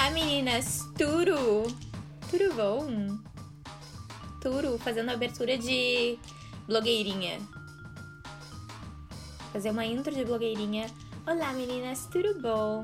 Olá, 0.00 0.08
meninas! 0.12 0.88
Turo! 0.96 1.64
Tudo 2.30 2.54
bom? 2.54 3.18
Turo, 4.40 4.78
fazendo 4.78 5.10
abertura 5.10 5.58
de 5.58 6.18
blogueirinha. 6.66 7.38
Fazer 9.52 9.70
uma 9.70 9.84
intro 9.84 10.10
de 10.14 10.24
blogueirinha. 10.24 10.86
Olá, 11.26 11.52
meninas, 11.52 12.08
tudo 12.10 12.40
bom? 12.40 12.82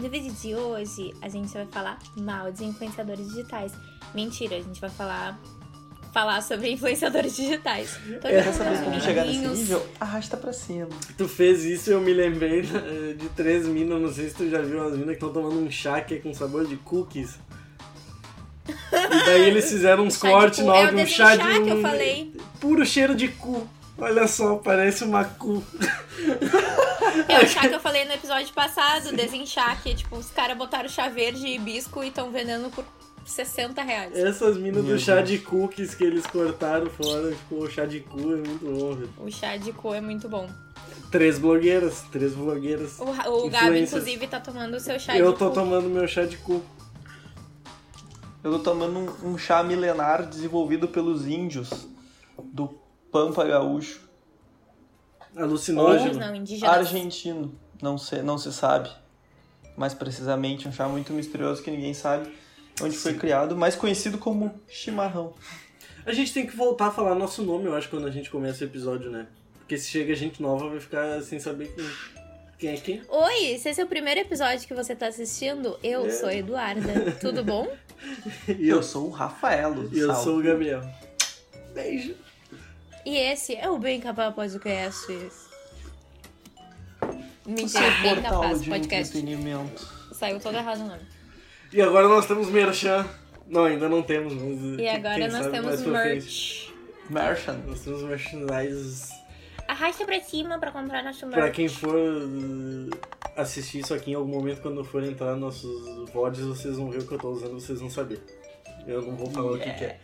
No 0.00 0.10
vídeo 0.10 0.32
de 0.32 0.56
hoje, 0.56 1.14
a 1.22 1.28
gente 1.28 1.54
vai 1.54 1.66
falar 1.66 1.96
mal 2.16 2.50
de 2.50 2.64
influenciadores 2.64 3.28
digitais. 3.28 3.72
Mentira, 4.12 4.56
a 4.56 4.60
gente 4.60 4.80
vai 4.80 4.90
falar 4.90 5.38
falar 6.18 6.42
sobre 6.42 6.70
influenciadores 6.72 7.36
digitais. 7.36 7.96
Tô 8.20 8.26
Quer 8.28 8.42
jogando 8.42 8.54
saber 8.56 8.70
meus 8.70 8.80
como 8.84 9.00
chegar 9.00 9.24
nesse 9.24 9.38
nível? 9.38 9.86
Arrasta 10.00 10.36
pra 10.36 10.52
cima. 10.52 10.88
Tu 11.16 11.28
fez 11.28 11.64
isso 11.64 11.90
e 11.90 11.92
eu 11.92 12.00
me 12.00 12.12
lembrei 12.12 12.60
eh, 12.60 13.12
de 13.14 13.28
três 13.30 13.66
minas, 13.66 14.00
não 14.00 14.12
sei 14.12 14.28
se 14.28 14.34
tu 14.34 14.50
já 14.50 14.60
viu 14.60 14.82
as 14.84 14.92
minas 14.94 15.06
que 15.10 15.12
estão 15.24 15.32
tomando 15.32 15.60
um 15.60 15.70
chá 15.70 16.00
que 16.00 16.14
é 16.14 16.18
com 16.18 16.34
sabor 16.34 16.66
de 16.66 16.76
cookies. 16.78 17.38
E 18.68 19.24
daí 19.26 19.42
eles 19.48 19.68
fizeram 19.70 20.04
uns 20.04 20.18
Chá 20.18 20.26
de 20.26 20.32
cortes 20.34 20.58
cu. 20.58 20.64
no 20.66 20.74
É 20.74 20.82
o 20.82 20.86
áudio, 20.86 20.98
um 21.00 21.06
chá 21.06 21.36
de 21.36 21.42
chá 21.42 21.52
que 21.62 21.68
eu 21.70 21.76
um 21.76 21.82
falei. 21.82 22.32
puro 22.60 22.84
cheiro 22.84 23.14
de 23.14 23.28
cu. 23.28 23.68
Olha 23.96 24.26
só, 24.28 24.56
parece 24.56 25.04
uma 25.04 25.24
cu. 25.24 25.62
É 27.28 27.44
o 27.44 27.46
chá 27.48 27.60
que 27.68 27.74
eu 27.74 27.80
falei 27.80 28.04
no 28.04 28.12
episódio 28.12 28.52
passado, 28.52 29.12
desenchaque. 29.14 29.94
Tipo, 29.94 30.16
os 30.16 30.30
caras 30.30 30.56
botaram 30.58 30.88
chá 30.88 31.08
verde 31.08 31.46
e 31.46 31.54
hibisco 31.56 32.02
e 32.02 32.08
estão 32.08 32.30
vendendo 32.30 32.70
por 32.70 32.84
60 33.28 33.82
reais. 33.82 34.16
Essas 34.16 34.56
minas 34.56 34.84
do 34.84 34.98
chá 34.98 35.20
de 35.20 35.38
cookies 35.38 35.94
que 35.94 36.02
eles 36.02 36.26
cortaram 36.26 36.86
fora, 36.86 37.30
ficou 37.32 37.62
o 37.62 37.70
chá 37.70 37.84
de 37.84 38.00
cu, 38.00 38.20
é 38.20 38.36
muito 38.36 39.08
bom. 39.14 39.24
O 39.26 39.30
chá 39.30 39.56
de 39.56 39.72
cu 39.72 39.92
é 39.92 40.00
muito 40.00 40.28
bom. 40.28 40.48
Três 41.10 41.38
blogueiras, 41.38 42.02
três 42.10 42.34
blogueiras. 42.34 42.98
O, 42.98 43.04
o 43.44 43.50
Gabi, 43.50 43.80
inclusive, 43.80 44.26
tá 44.26 44.40
tomando 44.40 44.74
o 44.76 44.80
seu 44.80 44.98
chá 44.98 45.16
Eu 45.16 45.32
de 45.32 45.38
tô 45.38 45.48
cu. 45.48 45.54
tomando 45.54 45.88
meu 45.88 46.08
chá 46.08 46.24
de 46.24 46.38
cu. 46.38 46.62
Eu 48.42 48.52
tô 48.52 48.58
tomando 48.60 48.98
um, 48.98 49.32
um 49.32 49.38
chá 49.38 49.62
milenar 49.62 50.26
desenvolvido 50.26 50.88
pelos 50.88 51.26
índios 51.26 51.70
do 52.42 52.78
Pampa 53.12 53.44
Gaúcho. 53.44 54.00
Alucinógeno. 55.36 56.18
Não. 56.18 56.68
Argentino. 56.70 57.54
Não 57.80 57.98
se, 57.98 58.22
não 58.22 58.38
se 58.38 58.52
sabe. 58.52 58.90
Mais 59.76 59.92
precisamente, 59.92 60.66
um 60.66 60.72
chá 60.72 60.88
muito 60.88 61.12
misterioso 61.12 61.62
que 61.62 61.70
ninguém 61.70 61.94
sabe 61.94 62.28
onde 62.82 62.96
foi 62.96 63.14
criado, 63.14 63.56
mais 63.56 63.74
conhecido 63.74 64.18
como 64.18 64.54
chimarrão. 64.68 65.34
A 66.06 66.12
gente 66.12 66.32
tem 66.32 66.46
que 66.46 66.56
voltar 66.56 66.86
a 66.86 66.90
falar 66.90 67.14
nosso 67.14 67.42
nome, 67.42 67.66
eu 67.66 67.74
acho, 67.74 67.88
quando 67.88 68.06
a 68.06 68.10
gente 68.10 68.30
começa 68.30 68.64
o 68.64 68.66
episódio, 68.66 69.10
né? 69.10 69.26
Porque 69.58 69.76
se 69.76 69.90
chega 69.90 70.14
gente 70.14 70.40
nova, 70.40 70.68
vai 70.70 70.80
ficar 70.80 71.20
sem 71.22 71.38
saber 71.38 71.68
quem, 71.74 71.90
quem 72.58 72.70
é 72.70 72.76
quem. 72.76 73.02
Oi, 73.08 73.58
se 73.58 73.68
esse 73.68 73.80
é 73.80 73.84
o 73.84 73.88
primeiro 73.88 74.20
episódio 74.20 74.66
que 74.66 74.72
você 74.74 74.96
tá 74.96 75.08
assistindo, 75.08 75.78
eu 75.82 76.06
É. 76.06 76.10
sou 76.10 76.28
a 76.30 76.34
Eduarda. 76.34 77.12
Tudo 77.20 77.44
bom? 77.44 77.68
E 78.48 78.68
Eu 78.68 78.80
sou 78.82 79.08
o 79.08 79.10
Rafaelo. 79.10 79.90
e 79.92 79.98
eu 79.98 80.06
Salve. 80.06 80.24
sou 80.24 80.38
o 80.38 80.42
Gabriel. 80.42 80.80
Beijo. 81.74 82.14
E 83.04 83.16
esse 83.16 83.54
é 83.56 83.68
o 83.68 83.76
Bem 83.76 84.00
Capaz 84.00 84.32
Podcast. 84.34 85.12
O 87.44 87.50
Mentira, 87.50 87.90
Bem 88.02 88.22
Capaz 88.22 88.62
de 88.62 88.70
Podcast. 88.70 89.16
Saiu 90.12 90.38
todo 90.40 90.56
errado 90.56 90.80
o 90.82 90.86
nome. 90.86 91.02
E 91.72 91.82
agora 91.82 92.08
nós 92.08 92.26
temos 92.26 92.48
Merchan. 92.50 93.06
Não, 93.48 93.64
ainda 93.64 93.88
não 93.88 94.02
temos, 94.02 94.34
mas. 94.34 94.78
E 94.78 94.86
agora 94.86 95.28
nós 95.28 95.46
temos 95.46 95.80
merch. 95.86 96.70
Merchant. 97.08 97.58
Nós 97.66 97.80
temos 97.80 98.02
merchandise. 98.02 99.10
Arrasta 99.66 100.04
pra 100.04 100.20
cima 100.20 100.58
pra 100.58 100.70
comprar 100.70 101.02
nosso 101.02 101.26
merch. 101.26 101.40
Pra 101.40 101.50
quem 101.50 101.68
for 101.68 101.94
uh, 101.94 102.90
assistir 103.36 103.80
isso 103.80 103.94
aqui 103.94 104.10
em 104.10 104.14
algum 104.14 104.30
momento, 104.30 104.60
quando 104.60 104.84
for 104.84 105.02
entrar 105.02 105.32
nos 105.32 105.40
nossos 105.40 106.10
VODs, 106.10 106.40
vocês 106.40 106.76
vão 106.76 106.90
ver 106.90 107.00
o 107.00 107.06
que 107.06 107.14
eu 107.14 107.18
tô 107.18 107.30
usando, 107.30 107.58
vocês 107.58 107.80
vão 107.80 107.88
saber. 107.88 108.20
Eu 108.86 109.02
não 109.02 109.16
vou 109.16 109.30
falar 109.30 109.52
o 109.52 109.58
que, 109.58 109.70
que 109.72 109.84
é. 109.84 109.98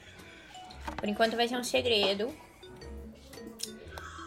Por 0.96 1.08
enquanto 1.08 1.36
vai 1.36 1.46
ser 1.46 1.56
um 1.56 1.64
segredo. 1.64 2.30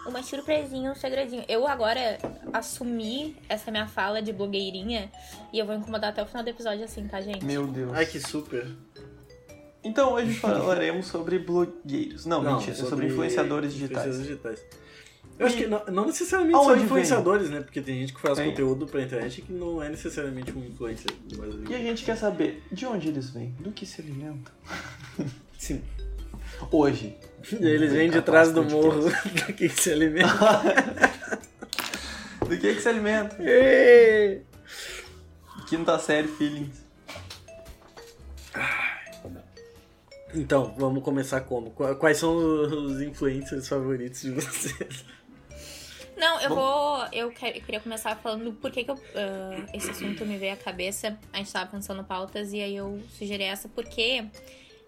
Uma 0.07 0.23
surpresinha, 0.23 0.91
um 0.91 0.95
segredinho. 0.95 1.44
Eu 1.47 1.68
agora 1.68 2.18
assumi 2.53 3.35
essa 3.50 3.69
minha 3.69 3.88
fala 3.88 4.22
de 4.22 4.31
blogueirinha 4.31 5.12
e 5.51 5.59
eu 5.59 5.66
vou 5.66 5.75
incomodar 5.75 6.12
até 6.12 6.23
o 6.23 6.25
final 6.25 6.44
do 6.44 6.50
episódio 6.50 6.84
assim, 6.85 7.07
tá, 7.07 7.19
gente? 7.19 7.44
Meu 7.44 7.68
Deus. 7.68 7.91
Ai, 7.94 8.06
que 8.06 8.19
super. 8.19 8.67
Então 9.84 10.13
hoje 10.13 10.34
falaremos 10.34 11.07
sobre 11.07 11.40
blogueiros. 11.40 12.25
Não, 12.25 12.41
mentira, 12.41 12.75
sobre, 12.75 13.07
influenciadores 13.07 13.73
digitais. 13.73 14.06
influenciadores 14.06 14.28
digitais. 14.28 14.88
Eu 15.40 15.46
acho 15.46 15.56
que 15.56 15.67
não, 15.67 15.85
não 15.85 16.06
necessariamente 16.07 16.56
Aonde 16.56 16.67
são 16.67 16.75
vem? 16.75 16.85
influenciadores, 16.85 17.50
né? 17.50 17.62
Porque 17.62 17.79
tem 17.79 18.00
gente 18.00 18.13
que 18.13 18.19
faz 18.19 18.38
Tem. 18.38 18.50
conteúdo 18.50 18.88
pra 18.88 19.03
internet 19.03 19.41
que 19.44 19.53
não 19.53 19.84
é 19.84 19.90
necessariamente 19.90 20.51
um 20.51 20.66
influencer. 20.66 21.12
Mas... 21.38 21.69
E 21.69 21.75
a 21.75 21.78
gente 21.78 22.03
quer 22.03 22.17
saber 22.17 22.63
de 22.72 22.85
onde 22.88 23.09
eles 23.09 23.29
vêm, 23.29 23.51
do 23.59 23.72
que 23.72 23.85
se 23.85 24.01
alimentam. 24.01 24.51
Sim. 25.57 25.84
Hoje. 26.72 27.16
Eles 27.52 27.94
vêm 27.94 28.09
de 28.09 28.22
trás 28.22 28.52
do 28.52 28.64
morro 28.64 29.09
do 29.09 29.53
que 29.53 29.70
se 29.70 29.92
alimenta. 29.92 30.28
Do 32.42 32.58
que 32.58 32.75
que 32.75 32.81
se 32.81 32.90
alimentam? 32.90 33.38
Ê! 33.46 34.42
Quinta 35.70 35.97
série, 36.00 36.28
feelings. 36.28 36.86
então, 40.34 40.74
vamos 40.78 41.03
começar 41.03 41.42
como? 41.42 41.72
Qua- 41.72 41.96
Quais 41.96 42.18
são 42.18 42.36
os 42.38 43.02
influencers 43.02 43.68
favoritos 43.68 44.22
de 44.22 44.31
vocês? 44.31 45.06
Não, 46.18 46.42
eu 46.42 46.50
vou. 46.50 47.06
Eu, 47.14 47.31
quero- 47.31 47.58
eu 47.58 47.62
queria 47.62 47.80
começar 47.80 48.16
falando 48.16 48.52
por 48.53 48.72
que, 48.72 48.84
que 48.84 48.92
eu, 48.92 49.00
ah, 49.16 49.66
esse 49.74 49.90
assunto 49.92 50.26
me 50.26 50.38
veio 50.38 50.53
à 50.53 50.58
cabeça. 50.58 51.18
A 51.31 51.38
gente 51.38 51.52
tava 51.53 51.70
pensando 51.70 52.03
pautas 52.03 52.53
e 52.53 52.62
aí 52.62 52.76
eu 52.76 53.00
sugeri 53.18 53.44
essa 53.44 53.70
porque 53.70 54.26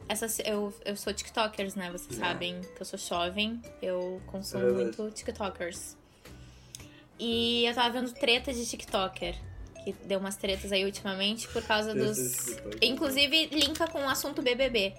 essas, 0.09 0.40
eu, 0.40 0.74
eu 0.84 0.97
sou 0.97 1.14
TikTokers, 1.14 1.75
né? 1.75 1.92
Vocês 1.92 2.18
sabem 2.18 2.59
que 2.75 2.81
eu 2.81 2.86
sou 2.86 2.97
jovem, 2.97 3.62
eu 3.80 4.20
consumo 4.25 4.68
É 4.68 4.72
muito 4.72 5.12
TikTokers. 5.12 5.96
E 7.20 7.66
eu 7.66 7.75
tava 7.75 7.92
vendo 7.92 8.12
treta 8.12 8.52
de 8.52 8.66
TikToker. 8.66 9.36
Que 9.84 9.94
deu 10.06 10.20
umas 10.20 10.36
tretas 10.36 10.72
aí 10.72 10.84
ultimamente 10.84 11.47
por 11.50 11.62
causa 11.62 11.94
Treta 11.94 12.08
dos. 12.08 12.58
Inclusive, 12.81 13.50
linka 13.52 13.88
com 13.88 14.00
o 14.00 14.09
assunto 14.09 14.42
BBB. 14.42 14.94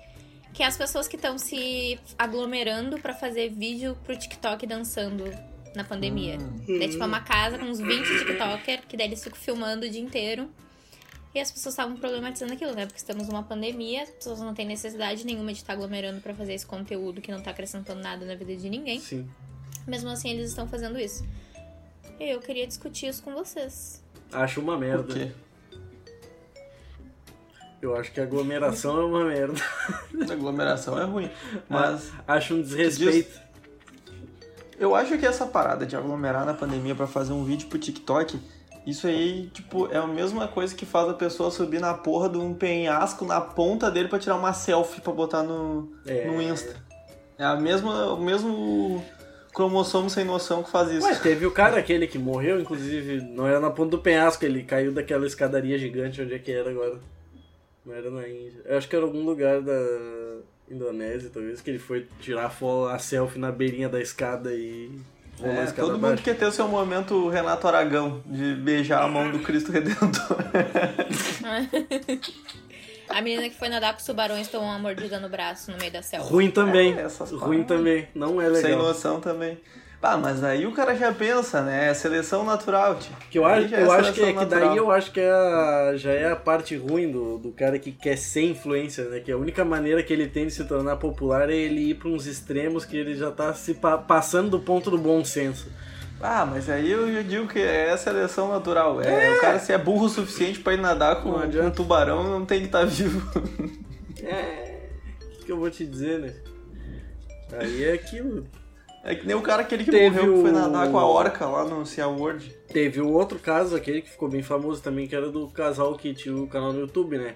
Que 0.54 0.62
é 0.62 0.66
as 0.66 0.76
pessoas 0.76 1.09
que 1.09 1.16
estão 1.16 1.37
se 1.37 1.98
aglomerando 2.16 2.98
pra 3.00 3.12
fazer 3.12 3.50
vídeo 3.50 3.98
pro 4.04 4.16
TikTok 4.16 4.65
dançando 4.65 5.25
na 5.75 5.82
pandemia. 5.82 6.38
É 6.81 6.88
tipo 6.88 7.04
uma 7.04 7.21
casa 7.21 7.59
com 7.59 7.65
uns 7.65 7.81
20 7.81 8.19
TikToker, 8.21 8.87
que 8.87 8.97
daí 8.97 9.09
eles 9.09 9.22
ficam 9.22 9.38
filmando 9.38 9.87
o 9.87 9.91
dia 9.91 10.00
inteiro. 10.00 10.48
E 11.34 11.38
as 11.38 11.50
pessoas 11.52 11.74
estavam 11.74 11.96
problematizando 11.96 12.52
aquilo, 12.52 12.74
né? 12.74 12.86
Porque 12.86 12.98
estamos 12.98 13.28
numa 13.28 13.42
pandemia, 13.42 14.02
as 14.02 14.10
pessoas 14.10 14.41
não 14.41 14.52
têm 14.52 14.66
necessidade 14.66 15.24
nenhuma 15.24 15.52
de 15.52 15.58
estar 15.60 15.74
aglomerando 15.74 16.20
pra 16.20 16.34
fazer 16.34 16.54
esse 16.54 16.66
conteúdo 16.66 17.20
que 17.20 17.30
não 17.30 17.41
tá 17.41 17.50
acrescentando 17.52 18.00
nada 18.02 18.26
na 18.26 18.34
vida 18.34 18.56
de 18.56 18.68
ninguém. 18.68 18.98
Sim. 19.00 19.28
Mesmo 19.86 20.10
assim, 20.10 20.30
eles 20.30 20.48
estão 20.50 20.66
fazendo 20.68 20.98
isso. 20.98 21.24
E 22.18 22.30
eu 22.30 22.41
queria 22.41 22.66
discutir 22.66 23.06
isso 23.06 23.22
com 23.22 23.32
vocês. 23.32 24.02
Acho 24.32 24.60
uma 24.60 24.72
Por 24.74 24.80
merda. 24.80 25.14
quê? 25.14 25.32
Eu 27.80 27.97
acho 27.97 28.12
que 28.12 28.20
a 28.20 28.24
aglomeração 28.24 28.98
é 29.00 29.04
uma 29.04 29.24
merda. 29.24 29.58
Aglomeração 30.30 30.98
é 31.00 31.04
ruim. 31.04 31.30
Mas 31.68 32.10
Acho 32.28 32.54
um 32.54 32.60
desrespeito. 32.60 33.41
eu 34.78 34.94
acho 34.94 35.16
que 35.16 35.24
essa 35.24 35.47
parada 35.47 35.86
de 35.86 35.97
aglomerar 35.97 36.44
na 36.44 36.52
pandemia 36.52 36.94
pra 36.94 37.06
fazer 37.06 37.32
um 37.32 37.42
vídeo 37.42 37.68
pro 37.68 37.78
TikTok, 37.78 38.38
isso 38.91 39.06
aí, 39.06 39.49
tipo, 39.53 39.87
é 39.93 39.97
a 39.97 40.06
mesma 40.06 40.47
coisa 40.49 40.75
que 40.75 40.84
faz 40.84 41.09
a 41.09 41.15
pessoa 41.15 41.51
subir 41.51 41.81
na 41.81 41.95
porra 41.95 42.28
de 42.28 42.39
um 42.39 42.55
penhasco 42.55 43.25
na 43.25 43.41
ponta 43.41 43.91
dele 43.91 44.09
pra 44.09 44.19
tirar 44.19 44.37
uma 44.37 44.53
selfie 44.53 45.01
pra 45.01 45.13
botar 45.13 45.42
no, 45.42 45.92
É. 46.07 46.27
no 46.27 46.41
Insta. 46.41 46.77
É 47.39 47.45
a 47.45 47.57
mesma, 47.57 48.13
o 48.13 48.21
mesmo 48.21 49.03
cromossomo 49.54 50.09
sem 50.10 50.25
noção 50.25 50.63
que 50.63 50.71
faz 50.71 50.91
isso. 50.91 51.07
Ué, 51.07 51.15
teve 51.16 51.47
o 51.47 51.51
cara 51.51 51.78
aquele 51.78 52.07
que 52.07 52.19
morreu, 52.19 52.60
inclusive, 52.60 53.21
não 53.22 53.47
era 53.47 53.59
na 53.60 53.71
ponta 53.71 53.91
do 53.92 53.98
penhasco, 53.98 54.45
ele 54.45 54.63
caiu 54.63 54.93
daquela 54.93 55.27
escadaria 55.27 55.78
gigante, 55.78 56.21
onde 56.22 56.34
é 56.34 56.39
que 56.39 56.53
era 56.53 56.71
agora? 56.71 56.98
Não 57.84 57.95
era 57.95 58.10
na 58.10 58.28
Índia. 58.28 58.60
Eu 58.65 58.77
acho 58.77 58.89
que 58.89 58.95
era 58.95 59.04
algum 59.04 59.25
lugar 59.25 59.60
da 59.63 59.72
Indonésia, 60.71 61.31
talvez, 61.33 61.60
que 61.60 61.71
ele 61.71 61.78
foi 61.78 62.07
tirar 62.21 62.54
a, 62.91 62.98
selfie 62.98 63.39
na 63.39 63.51
beirinha 63.51 63.89
da 63.89 64.01
escada 64.01 64.53
e 64.54 64.91
É, 65.42 65.66
todo 65.72 65.92
mundo 65.92 66.07
abaixo. 66.07 66.22
quer 66.22 66.37
ter 66.37 66.45
o 66.47 66.53
seu 66.53 66.69
momento 66.69 67.28
Renato 67.28 67.66
Aragão, 67.66 68.22
de 68.27 68.54
beijar 68.54 69.03
a 69.03 69.09
mão 69.09 69.31
do 69.31 69.39
Cristo 69.41 69.72
Redentor. 69.72 70.37
A 73.09 73.21
menina 73.21 73.48
que 73.48 73.57
foi 73.57 73.69
nadar 73.69 73.92
com 73.92 73.98
os 73.98 74.07
tubarões 74.07 74.47
tomou 74.47 74.69
uma 74.69 74.78
mordida 74.78 75.19
no 75.19 75.28
braço 75.28 75.72
no 75.72 75.78
meio 75.78 75.91
da 75.92 76.01
selva. 76.01 76.28
Ruim 76.28 76.48
também. 76.48 76.97
É, 76.97 77.03
essas 77.03 77.33
Ruim 77.33 77.65
também. 77.65 78.07
Não 78.15 78.41
é 78.41 78.45
Sem 78.54 78.63
legal. 78.63 78.78
noção 78.83 79.21
também. 79.21 79.59
Ah, 80.02 80.16
mas 80.16 80.42
aí 80.42 80.66
o 80.66 80.72
cara 80.72 80.94
já 80.97 81.12
pensa, 81.12 81.60
né? 81.60 81.91
É 81.91 81.94
seleção 81.94 82.42
natural, 82.42 82.94
tio. 82.94 83.12
Que 83.30 83.38
eu 83.38 83.44
acho, 83.44 83.74
é 83.74 83.82
eu 83.82 83.92
acho 83.92 84.12
que, 84.14 84.20
seleção 84.20 84.38
que 84.38 84.44
daí 84.47 84.76
eu 84.78 84.91
acho 84.91 85.12
que 85.12 85.20
é 85.20 85.30
a- 85.30 85.92
já 85.94 86.10
é 86.10 86.32
a 86.32 86.36
parte 86.36 86.74
ruim 86.74 87.10
do, 87.12 87.36
do 87.36 87.52
cara 87.52 87.78
que 87.78 87.92
quer 87.92 88.16
ser 88.16 88.42
influencer, 88.44 89.10
né? 89.10 89.20
Que 89.20 89.30
a 89.30 89.36
única 89.36 89.62
maneira 89.62 90.02
que 90.02 90.10
ele 90.10 90.26
tem 90.26 90.47
de 90.47 90.52
se 90.54 90.64
tornar 90.64 90.97
popular 90.97 91.50
é 91.50 91.54
ele 91.54 91.91
ir 91.91 91.94
para 91.97 92.08
uns 92.08 92.24
extremos 92.26 92.86
que 92.86 92.97
ele 92.97 93.14
já 93.14 93.30
tá 93.30 93.52
se 93.52 93.74
pa- 93.74 93.98
passando 93.98 94.48
do 94.48 94.58
ponto 94.60 94.91
do 94.91 94.97
bom 94.97 95.22
senso. 95.22 95.68
Ah, 96.22 96.47
mas 96.47 96.70
aí 96.70 96.91
eu, 96.91 97.22
digo 97.22 97.47
que 97.47 97.58
é 97.60 97.94
seleção 97.97 98.48
natural. 98.50 99.02
É, 99.02 99.32
O 99.36 99.41
cara, 99.41 99.58
se 99.58 99.70
é 99.72 99.76
burro 99.78 100.06
o 100.06 100.08
suficiente 100.08 100.60
pra 100.60 100.72
ir 100.72 100.80
nadar 100.80 101.22
com, 101.22 101.32
com 101.32 101.38
um 101.66 101.70
tubarão, 101.70 102.22
não 102.24 102.47
tem 102.47 102.60
que 102.60 102.66
estar 102.66 102.84
vivo. 102.86 103.20
É. 104.22 104.80
O 105.24 105.28
que, 105.38 105.44
que 105.44 105.52
eu 105.52 105.58
vou 105.58 105.70
te 105.70 105.84
dizer, 105.84 106.18
né? 106.20 106.32
Aí 107.58 107.84
é 107.84 107.92
aquilo. 107.92 108.47
É 109.02 109.14
que 109.14 109.26
nem 109.26 109.34
o 109.34 109.41
cara 109.41 109.62
aquele 109.62 109.82
que 109.84 109.91
Teve 109.91 110.10
morreu 110.16 110.34
que 110.34 110.41
foi 110.42 110.50
o- 110.50 110.52
nadar 110.52 110.91
com 110.91 110.98
a 110.98 111.06
orca 111.06 111.47
lá 111.47 111.64
no 111.64 111.86
Sea 111.86 112.06
World. 112.06 112.54
Teve 112.72 113.00
o 113.00 113.10
outro 113.10 113.38
caso, 113.38 113.74
aquele 113.74 114.02
que 114.02 114.10
ficou 114.10 114.28
bem 114.28 114.42
famoso 114.42 114.82
também, 114.82 115.06
que 115.06 115.16
era 115.16 115.30
do 115.30 115.48
casal 115.48 115.94
que 115.97 116.12
tinha 116.12 116.34
o 116.36 116.47
canal 116.47 116.72
no 116.72 116.80
YouTube, 116.80 117.16
né? 117.16 117.34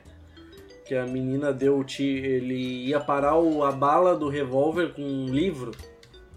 Que 0.87 0.95
a 0.95 1.07
menina 1.07 1.53
deu 1.55 1.79
o 1.79 1.85
ti, 1.85 2.05
ele 2.05 2.87
ia 2.89 3.01
parar 3.01 3.39
o- 3.39 3.65
a 3.65 3.73
bala 3.73 4.15
do 4.15 4.29
revólver 4.29 4.93
com 4.93 5.01
um 5.03 5.25
livro 5.27 5.71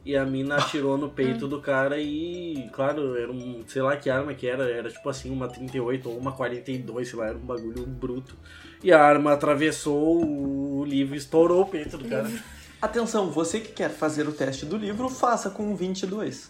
e 0.05 0.15
a 0.15 0.25
mina 0.25 0.55
atirou 0.79 0.97
no 0.97 1.09
peito 1.09 1.45
do 1.45 1.59
cara 1.59 1.97
e, 1.99 2.69
claro, 2.71 3.17
era 3.17 3.29
um, 3.29 3.61
sei 3.67 3.81
lá 3.81 3.97
que 3.97 4.09
arma 4.09 4.33
que 4.33 4.47
era, 4.47 4.63
era 4.71 4.89
tipo 4.89 5.09
assim, 5.09 5.29
uma 5.29 5.49
38 5.49 6.09
ou 6.09 6.17
uma 6.17 6.31
42, 6.31 7.09
sei 7.09 7.19
lá, 7.19 7.27
era 7.27 7.37
um 7.37 7.41
bagulho 7.45 7.85
bruto. 7.85 8.37
E 8.81 8.93
a 8.93 9.03
arma 9.03 9.33
atravessou 9.33 10.23
o 10.23 10.85
livro 10.85 11.15
e 11.15 11.17
estourou 11.17 11.63
o 11.63 11.65
peito 11.65 11.97
do 11.97 12.07
cara. 12.07 12.29
Atenção, 12.81 13.31
você 13.31 13.59
que 13.59 13.71
quer 13.71 13.89
fazer 13.89 14.27
o 14.27 14.31
teste 14.31 14.65
do 14.65 14.77
livro, 14.77 15.09
faça 15.09 15.49
com 15.49 15.75
22. 15.75 16.49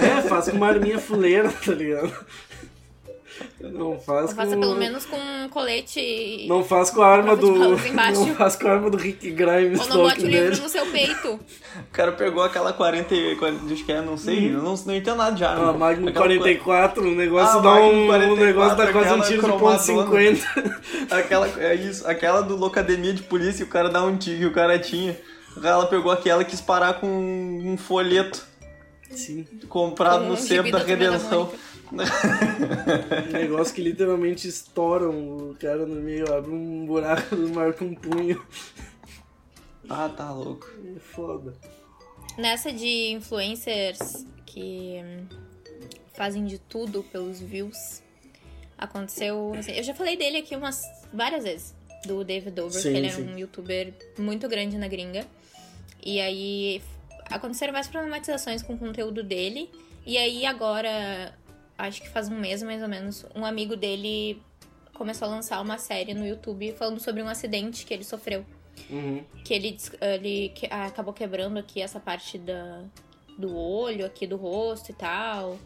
É, 0.00 0.22
faz 0.22 0.48
com 0.48 0.56
uma 0.56 0.68
arminha 0.68 0.98
fuleira, 0.98 1.50
tá 1.50 1.72
ligado? 1.72 2.12
Não 3.60 3.98
faz 3.98 4.30
Ou 4.30 4.36
faça 4.36 4.54
com... 4.54 4.60
pelo 4.60 4.74
menos 4.74 5.06
com 5.06 5.16
um 5.16 5.48
colete. 5.48 6.46
Não 6.48 6.62
faz 6.62 6.90
com 6.90 7.00
a 7.02 7.06
arma 7.06 7.34
do. 7.34 7.50
Não 7.56 8.34
faz 8.34 8.56
com 8.56 8.68
a 8.68 8.72
arma 8.72 8.90
do 8.90 8.96
Rick 8.96 9.30
Grimes 9.30 9.80
Ou 9.80 9.88
não 9.88 9.96
bote 10.02 10.22
o 10.24 10.28
livro 10.28 10.62
no 10.62 10.68
seu 10.68 10.84
peito. 10.86 11.34
O 11.34 11.92
cara 11.92 12.12
pegou 12.12 12.42
aquela 12.42 12.72
40, 12.72 13.14
e- 13.14 13.36
40 13.36 13.72
acho 13.72 13.84
que 13.84 13.92
é, 13.92 14.02
não 14.02 14.16
sei, 14.16 14.54
eu 14.54 14.62
não, 14.62 14.74
não 14.74 14.94
entendo 14.94 15.16
nada 15.16 15.34
de 15.34 15.44
arma. 15.44 15.70
A 15.70 15.72
Magnum 15.72 16.08
Aquela 16.08 16.26
44, 16.26 17.02
o 17.02 17.14
negócio 17.14 17.58
Ah, 17.58 17.62
dá 17.62 17.74
um. 17.74 18.06
44, 18.06 18.32
o 18.32 18.36
negócio 18.46 18.76
dá 18.76 18.92
quase 18.92 19.14
um 19.14 19.20
tiro 19.22 19.42
de 19.42 19.48
ponto 19.48 19.58
cromadona. 19.58 20.36
50. 20.36 20.80
Aquela, 21.10 21.48
é 21.58 21.74
isso, 21.74 22.06
aquela 22.06 22.42
do 22.42 22.56
Locademia 22.56 23.14
de 23.14 23.22
Polícia, 23.22 23.64
o 23.64 23.68
cara 23.68 23.88
dá 23.88 24.04
um 24.04 24.16
tiro 24.16 24.42
e 24.42 24.46
o 24.46 24.52
cara 24.52 24.78
tinha. 24.78 25.16
Ela 25.56 25.86
pegou 25.86 26.10
aquela 26.10 26.42
e 26.42 26.44
quis 26.44 26.60
parar 26.60 26.94
com 26.94 27.06
um 27.06 27.76
folheto 27.76 28.46
Sim. 29.10 29.44
comprado 29.68 30.22
Com 30.22 30.30
no 30.30 30.36
gibi 30.36 30.70
da 30.70 30.78
Redenção. 30.78 31.52
Um 31.92 33.32
negócio 33.32 33.74
que 33.74 33.82
literalmente 33.82 34.48
estouram 34.48 35.10
o 35.10 35.56
cara 35.60 35.84
no 35.84 35.96
meio, 35.96 36.32
abre 36.32 36.50
um 36.50 36.86
buraco 36.86 37.34
e 37.34 37.38
marca 37.52 37.84
um 37.84 37.94
punho. 37.94 38.42
Ah, 39.90 40.08
tá 40.08 40.32
louco. 40.32 40.66
É 40.96 40.98
foda. 40.98 41.52
Nessa 42.38 42.72
de 42.72 43.10
influencers 43.10 44.24
que 44.46 45.02
hum, 45.04 45.26
fazem 46.14 46.46
de 46.46 46.58
tudo 46.58 47.02
pelos 47.02 47.40
views, 47.40 48.02
aconteceu. 48.78 49.52
eu 49.68 49.82
já 49.82 49.94
falei 49.94 50.16
dele 50.16 50.38
aqui 50.38 50.56
umas 50.56 50.82
várias 51.12 51.44
vezes, 51.44 51.74
do 52.06 52.24
David 52.24 52.52
Dover, 52.52 52.80
Sim, 52.80 52.92
que 52.92 52.96
ele 52.96 53.06
é 53.06 53.10
sim. 53.10 53.22
um 53.22 53.38
youtuber 53.38 53.92
muito 54.18 54.48
grande 54.48 54.78
na 54.78 54.88
gringa. 54.88 55.26
E 56.04 56.20
aí 56.20 56.82
aconteceram 57.30 57.72
mais 57.72 57.88
problematizações 57.88 58.62
com 58.62 58.74
o 58.74 58.78
conteúdo 58.78 59.22
dele. 59.22 59.70
E 60.04 60.18
aí 60.18 60.44
agora, 60.44 61.34
acho 61.78 62.02
que 62.02 62.08
faz 62.08 62.28
um 62.28 62.38
mês 62.38 62.62
mais 62.62 62.82
ou 62.82 62.88
menos, 62.88 63.24
um 63.34 63.44
amigo 63.44 63.76
dele 63.76 64.42
começou 64.94 65.26
a 65.28 65.30
lançar 65.30 65.60
uma 65.60 65.78
série 65.78 66.12
no 66.14 66.26
YouTube 66.26 66.72
falando 66.72 67.00
sobre 67.00 67.22
um 67.22 67.28
acidente 67.28 67.84
que 67.86 67.94
ele 67.94 68.04
sofreu 68.04 68.44
Uhum. 68.88 69.22
que 69.44 69.52
ele, 69.54 69.76
ele 70.00 70.48
que- 70.50 70.66
ah, 70.70 70.86
acabou 70.86 71.12
quebrando 71.12 71.58
aqui 71.58 71.80
essa 71.80 72.00
parte 72.00 72.38
da, 72.38 72.82
do 73.38 73.54
olho, 73.56 74.04
aqui 74.06 74.26
do 74.26 74.36
rosto 74.36 74.90
e 74.90 74.94
tal. 74.94 75.58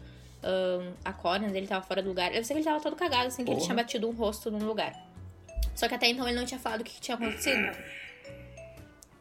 Ahn, 0.43 0.91
a 1.03 1.13
córnea 1.13 1.49
dele 1.49 1.67
tava 1.67 1.83
fora 1.85 2.01
do 2.01 2.09
lugar. 2.09 2.33
Eu 2.35 2.43
sei 2.43 2.53
que 2.55 2.59
ele 2.59 2.65
tava 2.69 2.81
todo 2.81 2.95
cagado, 2.95 3.27
assim, 3.27 3.43
que 3.43 3.49
ele 3.49 3.55
Porra. 3.57 3.65
tinha 3.65 3.75
batido 3.75 4.07
um 4.07 4.11
rosto 4.13 4.51
num 4.51 4.65
lugar. 4.65 4.93
Só 5.73 5.87
que 5.87 5.95
até 5.95 6.07
então 6.09 6.27
ele 6.27 6.37
não 6.37 6.45
tinha 6.45 6.59
falado 6.59 6.81
o 6.81 6.83
que, 6.83 6.93
que 6.93 7.01
tinha 7.01 7.15
acontecido. 7.15 7.59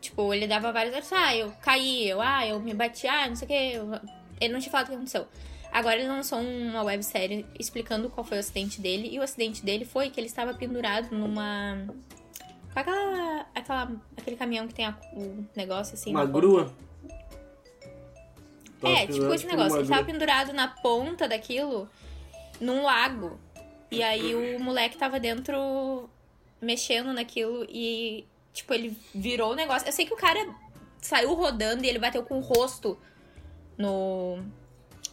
Tipo, 0.07 0.33
ele 0.33 0.47
dava 0.47 0.73
vários 0.73 0.93
versos, 0.95 1.13
ah, 1.13 1.35
eu 1.37 1.51
caí, 1.61 2.09
eu, 2.09 2.21
ah, 2.23 2.47
eu 2.47 2.61
me 2.61 2.73
bati, 2.73 3.07
ah, 3.09 3.27
não 3.29 3.35
sei 3.35 3.47
o 3.47 3.49
que. 3.49 4.07
Ele 4.41 4.53
não 4.53 4.61
tinha 4.61 4.71
falado 4.71 4.87
o 4.87 4.91
que 4.91 4.95
aconteceu. 4.97 5.27
Agora 5.73 5.97
ele 5.97 6.07
lançou 6.09 6.39
uma 6.39 6.83
websérie 6.85 7.45
explicando 7.59 8.09
qual 8.09 8.25
foi 8.25 8.37
o 8.37 8.41
acidente 8.41 8.81
dele. 8.81 9.09
E 9.11 9.19
o 9.19 9.23
acidente 9.23 9.65
dele 9.65 9.85
foi 9.85 10.11
que 10.11 10.21
ele 10.21 10.27
estava 10.29 10.55
pendurado 10.55 11.11
numa. 11.15 11.87
Com 12.73 12.79
aquela, 12.81 13.47
aquela, 13.55 13.93
aquele 14.17 14.37
caminhão 14.37 14.69
que 14.69 14.75
tem 14.75 14.85
a- 14.87 14.97
o 15.15 15.45
negócio 15.57 15.95
assim. 15.95 16.11
Uma 16.11 16.21
ponta. 16.21 16.33
grua. 16.33 16.73
Tava 18.81 18.95
É, 18.95 19.07
tipo 19.07 19.33
esse 19.35 19.45
por 19.47 19.51
negócio. 19.57 19.79
Ele 19.79 19.89
tava 19.89 20.03
grua. 20.03 20.13
pendurado 20.13 20.53
na 20.53 20.69
ponta 20.69 21.27
daquilo, 21.27 21.89
num 22.61 22.83
lago. 22.85 23.39
E 23.91 24.03
aí 24.03 24.35
o 24.35 24.61
moleque 24.61 24.97
tava 24.97 25.19
dentro, 25.19 26.09
mexendo 26.61 27.13
naquilo 27.13 27.67
e, 27.69 28.25
tipo, 28.57 28.75
ele 28.75 28.97
virou 29.15 29.53
o 29.53 29.55
negócio. 29.55 29.87
Eu 29.87 29.93
sei 29.93 30.05
que 30.07 30.13
o 30.15 30.17
cara 30.17 30.45
saiu 31.01 31.33
rodando 31.35 31.85
e 31.85 31.89
ele 31.89 31.99
bateu 31.99 32.23
com 32.23 32.39
o 32.39 32.41
rosto 32.41 32.99
no. 33.79 34.39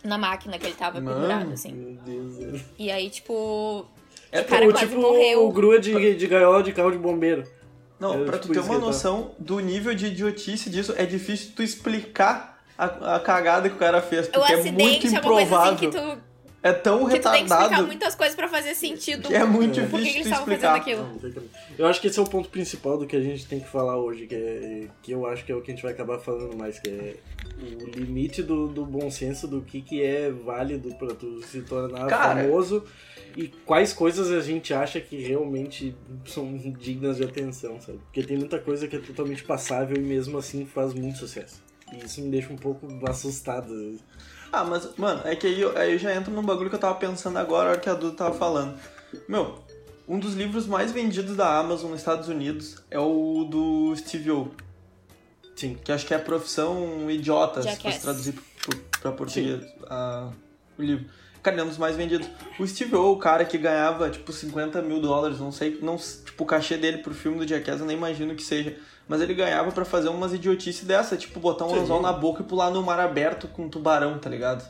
Na 0.04 0.18
máquina 0.18 0.58
que 0.60 0.66
ele 0.66 0.76
tava 0.76 1.00
Mano. 1.00 1.16
pendurado, 1.16 1.54
assim. 1.54 1.72
Meu 1.72 1.94
Deus. 2.04 2.62
E 2.78 2.92
aí, 2.92 3.10
tipo. 3.10 3.86
É 4.32 4.42
o 4.42 4.46
cara 4.46 4.68
o 4.68 4.72
quase 4.72 4.88
tipo 4.88 5.00
morreu. 5.00 5.46
o 5.48 5.52
grua 5.52 5.80
de, 5.80 6.16
de 6.16 6.28
gaiola 6.28 6.62
de 6.64 6.74
carro 6.74 6.92
de 6.92 6.98
bombeiro. 6.98 7.44
Não, 8.00 8.16
É, 8.22 8.26
pra 8.26 8.38
tipo 8.38 8.54
tu 8.54 8.54
ter 8.54 8.60
uma 8.66 8.80
noção 8.80 9.34
do 9.40 9.60
nível 9.60 9.94
de 9.96 10.08
idiotice 10.08 10.70
disso, 10.70 10.94
é 10.98 11.06
difícil 11.06 11.52
tu 11.56 11.62
explicar 11.64 12.62
a, 12.78 13.16
a 13.16 13.20
cagada 13.20 13.70
que 13.70 13.76
o 13.76 13.80
cara 13.80 14.02
fez, 14.02 14.28
O 14.28 14.32
porque 14.32 14.52
é 14.52 14.56
muito 14.58 14.68
acidente 14.82 15.08
é 15.08 15.10
uma 15.12 15.22
coisa 15.22 15.42
assim 15.42 15.74
improvável. 15.76 15.78
que 15.78 15.88
tu, 16.18 16.24
É 16.64 16.72
tão 16.72 17.10
que 17.10 17.20
tu 17.20 17.30
tem 17.30 17.46
que 17.46 17.52
explicar 17.52 17.64
retardado 17.64 17.88
muitas 17.88 18.16
coisas 18.16 18.36
pra 18.36 18.48
fazer 18.48 18.74
sentido. 18.74 19.28
que 19.28 19.36
é 19.36 19.44
muito 19.44 19.82
por 19.90 20.00
que 20.00 20.06
que 20.06 20.14
difícil 20.14 20.16
eles 20.16 20.28
estavam 20.28 20.46
fazendo 20.46 20.76
aquilo. 20.76 21.44
Eu 21.78 21.88
acho 21.88 22.00
que 22.00 22.08
esse 22.08 22.18
é 22.18 22.22
o 22.22 22.26
ponto 22.26 22.48
principal 22.48 22.98
do 22.98 23.06
que 23.06 23.18
a 23.18 23.22
gente 23.22 23.46
tem 23.46 23.60
que 23.60 23.68
falar 23.68 23.98
hoje, 23.98 24.26
que, 24.26 24.36
é, 24.36 24.88
que 25.02 25.12
eu 25.12 25.28
acho 25.28 25.44
que 25.44 25.52
é 25.52 25.56
o 25.56 25.62
que 25.62 25.72
a 25.72 25.76
gente 25.76 25.84
vai 25.84 25.92
acabar 25.92 26.20
falando 26.20 26.56
mais, 26.56 26.80
que 26.80 26.90
é 26.90 27.16
o 27.62 27.90
limite 27.90 28.42
do, 28.42 28.68
do 28.68 28.86
bom 28.86 29.12
senso 29.12 29.46
do 29.46 29.62
que, 29.62 29.82
que 29.82 30.02
é 30.02 30.32
válido 30.32 30.96
pra 30.96 31.14
tu 31.14 31.42
se 31.44 31.62
tornar 31.64 32.08
Cara. 32.08 32.42
famoso 32.42 32.86
e 33.36 33.48
quais 33.48 33.92
coisas 33.92 34.32
a 34.32 34.42
gente 34.42 34.74
acha 34.74 35.02
que 35.02 35.18
realmente 35.18 35.96
são 36.26 36.56
dignas 36.56 37.18
de 37.18 37.24
atenção, 37.24 37.82
sabe? 37.82 37.98
Porque 38.00 38.24
tem 38.24 38.38
muita 38.38 38.60
coisa 38.60 38.88
que 38.88 38.96
é 38.96 39.00
totalmente 39.00 39.44
passável 39.44 39.98
e 39.98 40.02
mesmo 40.02 40.38
assim 40.38 40.66
faz 40.66 40.94
muito 40.94 41.18
sucesso. 41.18 41.62
E 41.92 42.06
isso 42.06 42.22
me 42.22 42.30
deixa 42.30 42.54
um 42.54 42.58
pouco 42.58 42.88
assustado. 43.08 43.98
Ah, 44.56 44.64
mas, 44.64 44.88
mano, 44.98 45.22
é 45.26 45.36
que 45.36 45.48
aí 45.48 45.60
eu, 45.60 45.76
aí 45.76 45.94
eu 45.94 45.98
já 45.98 46.14
entro 46.14 46.32
num 46.32 46.44
bagulho 46.44 46.70
que 46.70 46.76
eu 46.76 46.80
tava 46.80 46.94
pensando 46.96 47.40
agora, 47.40 47.70
a 47.70 47.72
hora 47.72 47.80
que 47.80 47.90
a 47.90 47.96
Duda 47.96 48.16
tava 48.16 48.36
falando. 48.36 48.78
Meu, 49.28 49.58
um 50.08 50.20
dos 50.20 50.36
livros 50.36 50.68
mais 50.68 50.92
vendidos 50.92 51.36
da 51.36 51.58
Amazon 51.58 51.90
nos 51.90 52.00
Estados 52.02 52.28
Unidos 52.30 52.76
é 52.92 53.00
o 53.00 53.48
do 53.50 53.96
Steve 53.96 54.30
O, 54.30 54.52
Sim. 55.56 55.76
que 55.84 55.92
acho 55.92 56.06
que 56.06 56.14
é 56.14 56.20
Profissão 56.20 57.10
Idiota, 57.10 57.62
se 57.64 57.68
Jackass. 57.70 57.82
fosse 57.96 58.02
traduzir 58.02 58.36
pra 59.02 59.12
português 59.12 59.64
a- 59.90 60.30
o 60.78 60.82
livro. 60.84 61.06
Cara, 61.42 61.56
ele 61.56 61.62
é 61.62 61.66
um 61.66 61.70
dos 61.70 61.78
mais 61.80 61.96
vendidos. 61.96 62.28
O 62.60 62.66
Steve 62.68 62.96
O, 62.96 63.12
o 63.14 63.18
cara 63.18 63.44
que 63.46 63.58
ganhava, 63.58 64.10
tipo, 64.10 64.32
50 64.32 64.82
mil 64.84 65.02
dólares, 65.02 65.40
não 65.40 65.52
sei, 65.52 65.78
não, 65.82 65.98
tipo, 65.98 66.44
o 66.44 66.48
cachê 66.48 66.78
dele 66.78 67.00
pro 67.00 67.14
filme 67.14 67.40
do 67.40 67.48
Jackass, 67.48 67.80
eu 67.82 67.86
nem 67.88 67.98
imagino 67.98 68.34
que 68.36 68.44
seja. 68.44 68.78
Mas 69.14 69.22
ele 69.22 69.36
ganhava 69.36 69.72
pra 69.72 69.86
fazer 69.86 70.10
umas 70.10 70.34
idiotices 70.34 70.88
dessa, 70.88 71.16
tipo, 71.16 71.40
botar 71.40 71.66
um 71.66 71.70
Sim. 71.70 71.82
anzol 71.82 72.02
na 72.02 72.12
boca 72.12 72.42
e 72.42 72.46
pular 72.46 72.72
no 72.72 72.82
mar 72.82 73.00
aberto 73.00 73.48
com 73.48 73.66
um 73.66 73.70
tubarão, 73.70 74.18
tá 74.18 74.28
ligado? 74.28 74.68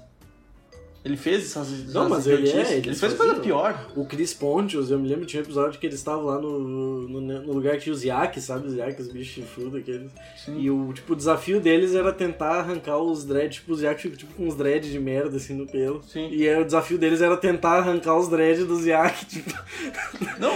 Ele 1.03 1.17
fez 1.17 1.43
essas, 1.45 1.93
Não, 1.93 2.07
mas 2.07 2.25
ele 2.25 2.49
é, 2.49 2.61
ele 2.61 2.71
ele 2.71 2.81
fez 2.83 2.99
fazia. 2.99 3.17
coisa 3.17 3.35
pior. 3.35 3.89
O 3.93 4.05
Chris 4.05 4.33
Pontius, 4.33 4.89
eu 4.89 4.97
me 4.97 5.09
lembro, 5.09 5.25
tinha 5.25 5.41
um 5.41 5.45
episódio 5.45 5.77
que 5.77 5.85
eles 5.85 5.99
estavam 5.99 6.23
lá 6.23 6.39
no, 6.39 6.59
no, 6.59 7.19
no 7.19 7.53
lugar 7.53 7.75
que 7.75 7.83
tinha 7.83 7.93
os 7.93 8.05
iaques, 8.05 8.43
sabe? 8.45 8.67
Os 8.67 8.75
iaques, 8.75 9.07
os 9.07 9.11
bichos 9.11 9.33
chifrudos 9.33 9.81
aqueles. 9.81 10.09
Sim. 10.37 10.59
E 10.61 10.71
o, 10.71 10.93
tipo, 10.93 11.11
o 11.11 11.15
desafio 11.15 11.59
deles 11.59 11.93
era 11.93 12.13
tentar 12.13 12.59
arrancar 12.59 12.97
os 12.99 13.25
dreads, 13.25 13.55
tipo, 13.57 13.73
os 13.73 13.81
iaques 13.81 14.01
ficam 14.03 14.17
tipo, 14.17 14.33
com 14.33 14.47
uns 14.47 14.55
dreads 14.55 14.89
de 14.89 14.99
merda, 14.99 15.35
assim, 15.35 15.53
no 15.53 15.67
pelo. 15.67 16.01
Sim. 16.03 16.29
E 16.31 16.47
aí, 16.47 16.61
o 16.61 16.65
desafio 16.65 16.97
deles 16.97 17.21
era 17.21 17.35
tentar 17.35 17.79
arrancar 17.79 18.17
os 18.17 18.29
dreads 18.29 18.65
dos 18.65 18.85
iaques, 18.85 19.27
tipo... 19.27 19.53
Não, 20.39 20.53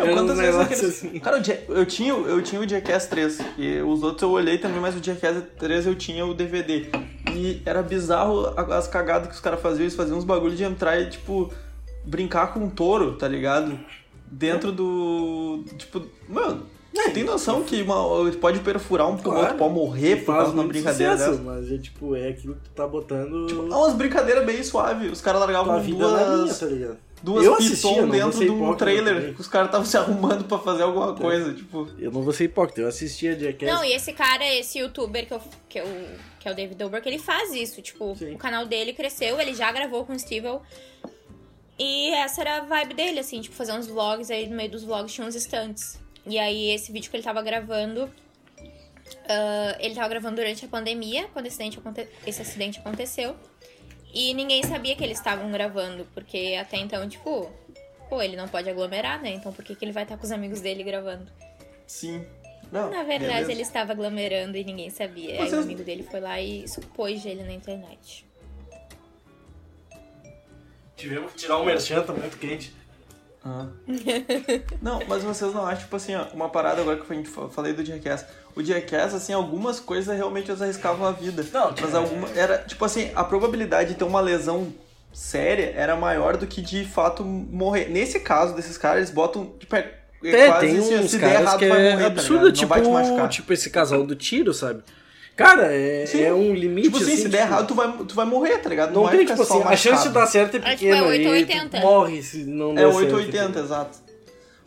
Era 0.00 0.12
quantas 0.12 0.38
vezes 0.38 0.60
aqueles... 0.60 0.84
assim. 0.84 1.18
Cara, 1.18 1.42
eu 1.68 1.84
tinha, 1.86 2.12
eu 2.12 2.40
tinha 2.40 2.60
o 2.60 2.68
Jackass 2.68 3.06
3. 3.06 3.38
E 3.58 3.80
os 3.80 4.02
outros 4.02 4.22
eu 4.22 4.30
olhei 4.30 4.58
também, 4.58 4.80
mas 4.80 4.94
o 4.96 5.02
Jackass 5.02 5.42
3 5.58 5.86
eu 5.86 5.94
tinha 5.94 6.24
o 6.24 6.34
DVD. 6.34 6.86
E 7.34 7.62
era 7.64 7.82
bizarro 7.82 8.46
as 8.72 8.86
cagadas 8.88 9.28
que 9.28 9.34
os 9.34 9.40
caras 9.40 9.60
faziam. 9.60 9.82
Eles 9.82 9.94
faziam 9.94 10.18
uns 10.18 10.24
bagulho 10.24 10.56
de 10.56 10.64
entrar 10.64 11.00
e, 11.00 11.10
tipo, 11.10 11.52
brincar 12.04 12.52
com 12.52 12.60
um 12.60 12.70
touro, 12.70 13.16
tá 13.16 13.28
ligado? 13.28 13.78
Dentro 14.30 14.72
do. 14.72 15.64
Tipo, 15.76 16.04
mano, 16.28 16.66
você 16.92 17.10
tem 17.10 17.24
noção 17.24 17.62
que 17.62 17.80
uma, 17.82 18.30
pode 18.32 18.60
perfurar 18.60 19.08
um 19.08 19.14
É. 19.14 19.18
Claro. 19.18 19.40
outro 19.40 19.54
pode 19.56 19.74
morrer 19.74 20.16
por 20.16 20.34
causa 20.34 20.52
de 20.52 20.58
uma 20.58 20.66
brincadeira 20.66 21.12
sucesso, 21.12 21.30
dessa? 21.38 21.42
Mas 21.42 21.72
é 21.72 21.78
tipo, 21.78 22.16
é 22.16 22.28
aquilo 22.28 22.54
que 22.54 22.60
tu 22.60 22.70
tá 22.70 22.86
botando 22.86 23.46
Tipo, 23.46 23.72
é 23.72 23.76
umas 23.76 23.94
brincadeiras 23.94 24.44
bem 24.44 24.62
suaves. 24.62 25.12
Os 25.12 25.20
caras 25.20 25.40
largavam 25.40 25.76
na 25.76 25.82
linha, 25.82 25.98
duas. 25.98 26.58
tá 26.58 26.66
ligado? 26.66 26.96
duas 27.22 27.44
Eu 27.44 27.56
piton 27.56 28.08
dentro 28.08 28.38
de 28.38 28.50
um 28.50 28.74
trailer. 28.74 29.14
também. 29.16 29.34
que 29.34 29.40
Os 29.40 29.48
caras 29.48 29.68
estavam 29.68 29.86
se 29.86 29.96
arrumando 29.96 30.44
pra 30.44 30.58
fazer 30.58 30.82
alguma 30.82 31.14
coisa, 31.14 31.52
tipo. 31.52 31.88
Eu 31.98 32.10
não 32.10 32.22
vou 32.22 32.32
ser 32.32 32.44
hipócrita, 32.44 32.80
eu 32.80 32.88
assistia 32.88 33.38
Jackass. 33.38 33.72
Não, 33.72 33.84
e 33.84 33.92
esse 33.92 34.12
cara, 34.12 34.44
esse 34.54 34.78
youtuber 34.78 35.26
que, 35.26 35.34
eu, 35.34 35.40
que, 35.68 35.80
eu, 35.80 35.86
que 36.48 36.50
é 36.50 36.52
o 36.52 36.56
David 36.56 36.76
Dobrik, 36.78 37.06
ele 37.06 37.18
faz 37.18 37.52
isso. 37.52 37.82
Tipo, 37.82 38.14
Sim. 38.16 38.34
o 38.34 38.38
canal 38.38 38.66
dele 38.66 38.92
cresceu, 38.92 39.38
ele 39.40 39.54
já 39.54 39.70
gravou 39.70 40.04
com 40.04 40.12
o 40.12 40.18
Steve. 40.18 40.48
E 41.78 42.10
essa 42.10 42.40
era 42.40 42.56
a 42.56 42.60
vibe 42.60 42.94
dele, 42.94 43.20
assim, 43.20 43.40
tipo, 43.40 43.54
fazer 43.54 43.72
uns 43.72 43.86
vlogs, 43.86 44.30
aí 44.30 44.48
no 44.48 44.56
meio 44.56 44.70
dos 44.70 44.82
vlogs 44.82 45.12
tinha 45.12 45.26
uns 45.26 45.34
estantes. 45.34 45.98
E 46.26 46.38
aí 46.38 46.70
esse 46.70 46.90
vídeo 46.90 47.10
que 47.10 47.16
ele 47.16 47.22
tava 47.22 47.40
gravando. 47.42 48.10
ah, 49.28 49.76
ele 49.78 49.94
tava 49.94 50.08
gravando 50.08 50.36
durante 50.36 50.64
a 50.64 50.68
pandemia, 50.68 51.28
quando 51.32 51.46
esse 51.46 51.54
acidente, 51.62 51.78
aconte- 51.78 52.08
esse 52.26 52.42
acidente 52.42 52.78
aconteceu. 52.80 53.36
E 54.12 54.32
ninguém 54.34 54.62
sabia 54.62 54.96
que 54.96 55.04
eles 55.04 55.18
estavam 55.18 55.50
gravando, 55.52 56.06
porque 56.14 56.56
até 56.60 56.78
então, 56.78 57.06
tipo, 57.08 57.50
pô, 58.08 58.20
ele 58.22 58.36
não 58.36 58.48
pode 58.48 58.68
aglomerar, 58.68 59.20
né? 59.22 59.30
Então 59.30 59.52
por 59.52 59.64
que, 59.64 59.74
que 59.74 59.84
ele 59.84 59.92
vai 59.92 60.02
estar 60.04 60.16
com 60.16 60.24
os 60.24 60.32
amigos 60.32 60.60
dele 60.60 60.82
gravando? 60.82 61.30
Sim. 61.86 62.26
Não, 62.70 62.90
Na 62.90 63.02
verdade, 63.02 63.30
beleza. 63.32 63.52
ele 63.52 63.62
estava 63.62 63.92
aglomerando 63.92 64.56
e 64.56 64.64
ninguém 64.64 64.90
sabia. 64.90 65.32
Aí 65.40 65.48
Vocês- 65.48 65.54
o 65.54 65.60
amigo 65.64 65.82
dele 65.82 66.02
foi 66.10 66.20
lá 66.20 66.40
e 66.40 66.64
expôs 66.64 67.24
ele 67.24 67.42
na 67.42 67.52
internet. 67.52 68.26
Tivemos 70.96 71.32
que 71.32 71.38
tirar 71.38 71.58
um 71.58 71.64
merchan, 71.64 72.02
tá 72.02 72.12
muito 72.12 72.36
quente. 72.38 72.74
Ah. 73.44 73.68
não, 74.82 75.00
mas 75.06 75.22
vocês 75.22 75.54
não 75.54 75.64
acham, 75.64 75.84
tipo 75.84 75.96
assim, 75.96 76.14
ó, 76.14 76.24
uma 76.34 76.48
parada 76.48 76.80
agora 76.82 76.96
que 76.98 77.10
a 77.12 77.16
gente 77.16 77.28
fa- 77.28 77.48
falei 77.48 77.72
do 77.72 77.84
Jackass. 77.84 78.26
O 78.56 78.62
Jackass, 78.62 79.14
assim, 79.14 79.32
algumas 79.32 79.78
coisas 79.78 80.14
realmente 80.16 80.50
eles 80.50 80.60
arriscavam 80.60 81.06
a 81.06 81.12
vida. 81.12 81.46
Não, 81.52 81.72
mas 81.80 81.94
alguma 81.94 82.28
era, 82.30 82.58
tipo 82.58 82.84
assim, 82.84 83.12
a 83.14 83.22
probabilidade 83.22 83.90
de 83.90 83.94
ter 83.96 84.04
uma 84.04 84.20
lesão 84.20 84.72
séria 85.12 85.72
era 85.76 85.94
maior 85.96 86.36
do 86.36 86.46
que 86.48 86.60
de 86.60 86.84
fato 86.84 87.24
morrer. 87.24 87.88
Nesse 87.88 88.18
caso 88.20 88.54
desses 88.56 88.76
caras, 88.76 88.98
eles 88.98 89.10
botam, 89.10 89.46
tipo, 89.58 89.74
é, 89.76 89.94
é 90.24 90.30
É, 90.30 90.46
quase 90.48 90.66
tem 90.66 90.82
se, 90.82 90.94
uns 90.94 91.10
se 91.10 91.18
der 91.18 91.26
caras 91.26 91.40
errado 91.42 91.58
que 91.58 91.68
vai 91.68 91.78
é 91.86 91.90
morrer, 91.90 92.00
tá 92.02 92.06
absurdo, 92.08 92.46
ligado? 92.46 92.60
Não 92.60 92.68
vai 92.68 92.82
te 92.82 92.88
machucar. 92.88 93.28
tipo, 93.28 93.42
tipo 93.42 93.52
esse 93.52 93.70
casal 93.70 94.04
do 94.06 94.14
tiro, 94.16 94.52
sabe? 94.54 94.82
Cara, 95.36 95.72
é, 95.72 96.04
Sim. 96.06 96.22
é 96.22 96.32
um 96.32 96.52
limite, 96.52 96.88
Tipo 96.88 96.96
assim, 96.96 97.12
assim, 97.12 97.22
se 97.22 97.28
der 97.28 97.42
tipo, 97.42 97.52
errado, 97.52 97.66
tu 97.68 97.74
vai, 97.76 97.92
tu 97.92 98.14
vai 98.14 98.26
morrer, 98.26 98.58
tá 98.58 98.68
ligado? 98.68 98.92
Não, 98.92 99.04
vai 99.04 99.16
tem, 99.16 99.24
tipo 99.26 99.40
assim, 99.40 99.62
a 99.62 99.76
chance 99.76 100.08
de 100.08 100.12
dar 100.14 100.26
certo 100.26 100.56
é 100.56 100.58
É, 100.58 100.60
pequena 100.62 100.96
é 100.96 101.00
e 101.00 101.28
880. 101.28 101.78
tu 101.78 101.80
morre 101.82 102.22
se 102.22 102.38
não 102.44 102.74
der 102.74 102.82
É 102.88 102.92
certo. 102.92 102.96
880, 103.14 103.44
entendeu? 103.44 103.64
exato. 103.64 103.98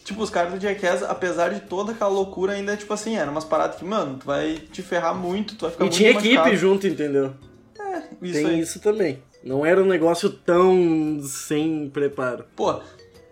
Tipo, 0.06 0.24
os 0.24 0.30
caras 0.30 0.54
do 0.54 0.60
Jackass, 0.60 1.04
apesar 1.04 1.50
de 1.50 1.60
toda 1.60 1.92
aquela 1.92 2.10
loucura, 2.10 2.54
ainda, 2.54 2.76
tipo 2.78 2.92
assim, 2.94 3.18
eram 3.18 3.34
umas 3.34 3.44
paradas 3.44 3.76
que, 3.78 3.84
mano, 3.86 4.18
tu 4.20 4.26
vai 4.26 4.56
te 4.72 4.82
ferrar 4.82 5.14
muito, 5.14 5.56
tu 5.56 5.62
vai 5.64 5.72
ficar 5.72 5.84
E 5.84 5.88
muito 5.88 5.98
tinha 5.98 6.10
equipe 6.12 6.36
machucado. 6.36 6.56
junto, 6.58 6.88
entendeu? 6.88 7.34
Isso 8.22 8.34
tem 8.34 8.46
aí. 8.48 8.60
isso 8.62 8.80
também. 8.80 9.22
Não 9.44 9.66
era 9.66 9.82
um 9.82 9.86
negócio 9.86 10.30
tão 10.30 11.20
sem 11.24 11.90
preparo. 11.90 12.46
Pô, 12.56 12.80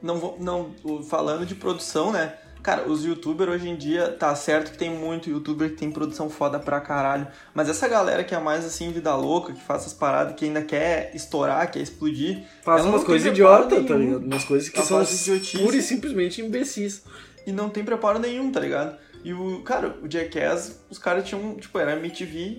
não 0.01 0.17
vou. 0.17 0.37
Não, 0.39 0.73
falando 1.09 1.45
de 1.45 1.55
produção, 1.55 2.11
né? 2.11 2.33
Cara, 2.61 2.89
os 2.89 3.05
youtubers 3.05 3.49
hoje 3.49 3.69
em 3.69 3.75
dia, 3.75 4.09
tá 4.09 4.35
certo 4.35 4.71
que 4.71 4.77
tem 4.77 4.89
muito 4.89 5.29
youtuber 5.29 5.69
que 5.69 5.77
tem 5.77 5.89
produção 5.89 6.29
foda 6.29 6.59
pra 6.59 6.81
caralho. 6.81 7.25
Mas 7.53 7.69
essa 7.69 7.87
galera 7.87 8.21
que 8.23 8.35
é 8.35 8.39
mais 8.39 8.65
assim, 8.65 8.91
vida 8.91 9.15
louca, 9.15 9.53
que 9.53 9.61
faz 9.61 9.81
essas 9.83 9.93
paradas, 9.93 10.35
que 10.35 10.43
ainda 10.43 10.61
quer 10.61 11.11
estourar, 11.15 11.71
quer 11.71 11.79
explodir. 11.79 12.43
Faz 12.61 12.83
umas 12.83 13.03
coisas 13.05 13.31
idiotas, 13.31 13.85
tá 13.85 13.95
ligado? 13.95 14.25
Umas 14.25 14.43
coisas 14.43 14.67
que 14.67 14.77
Ela 14.77 15.05
são 15.05 15.39
pura 15.61 15.77
e 15.77 15.81
simplesmente 15.81 16.41
imbecis. 16.41 17.03
E 17.47 17.51
não 17.51 17.69
tem 17.69 17.85
preparo 17.85 18.19
nenhum, 18.19 18.51
tá 18.51 18.59
ligado? 18.59 18.97
E 19.23 19.33
o, 19.33 19.61
cara, 19.63 19.97
o 20.01 20.11
Jackass, 20.11 20.81
os 20.89 20.97
caras 20.97 21.27
tinham, 21.27 21.55
tipo, 21.55 21.79
era 21.79 21.93
MTV 21.93 22.57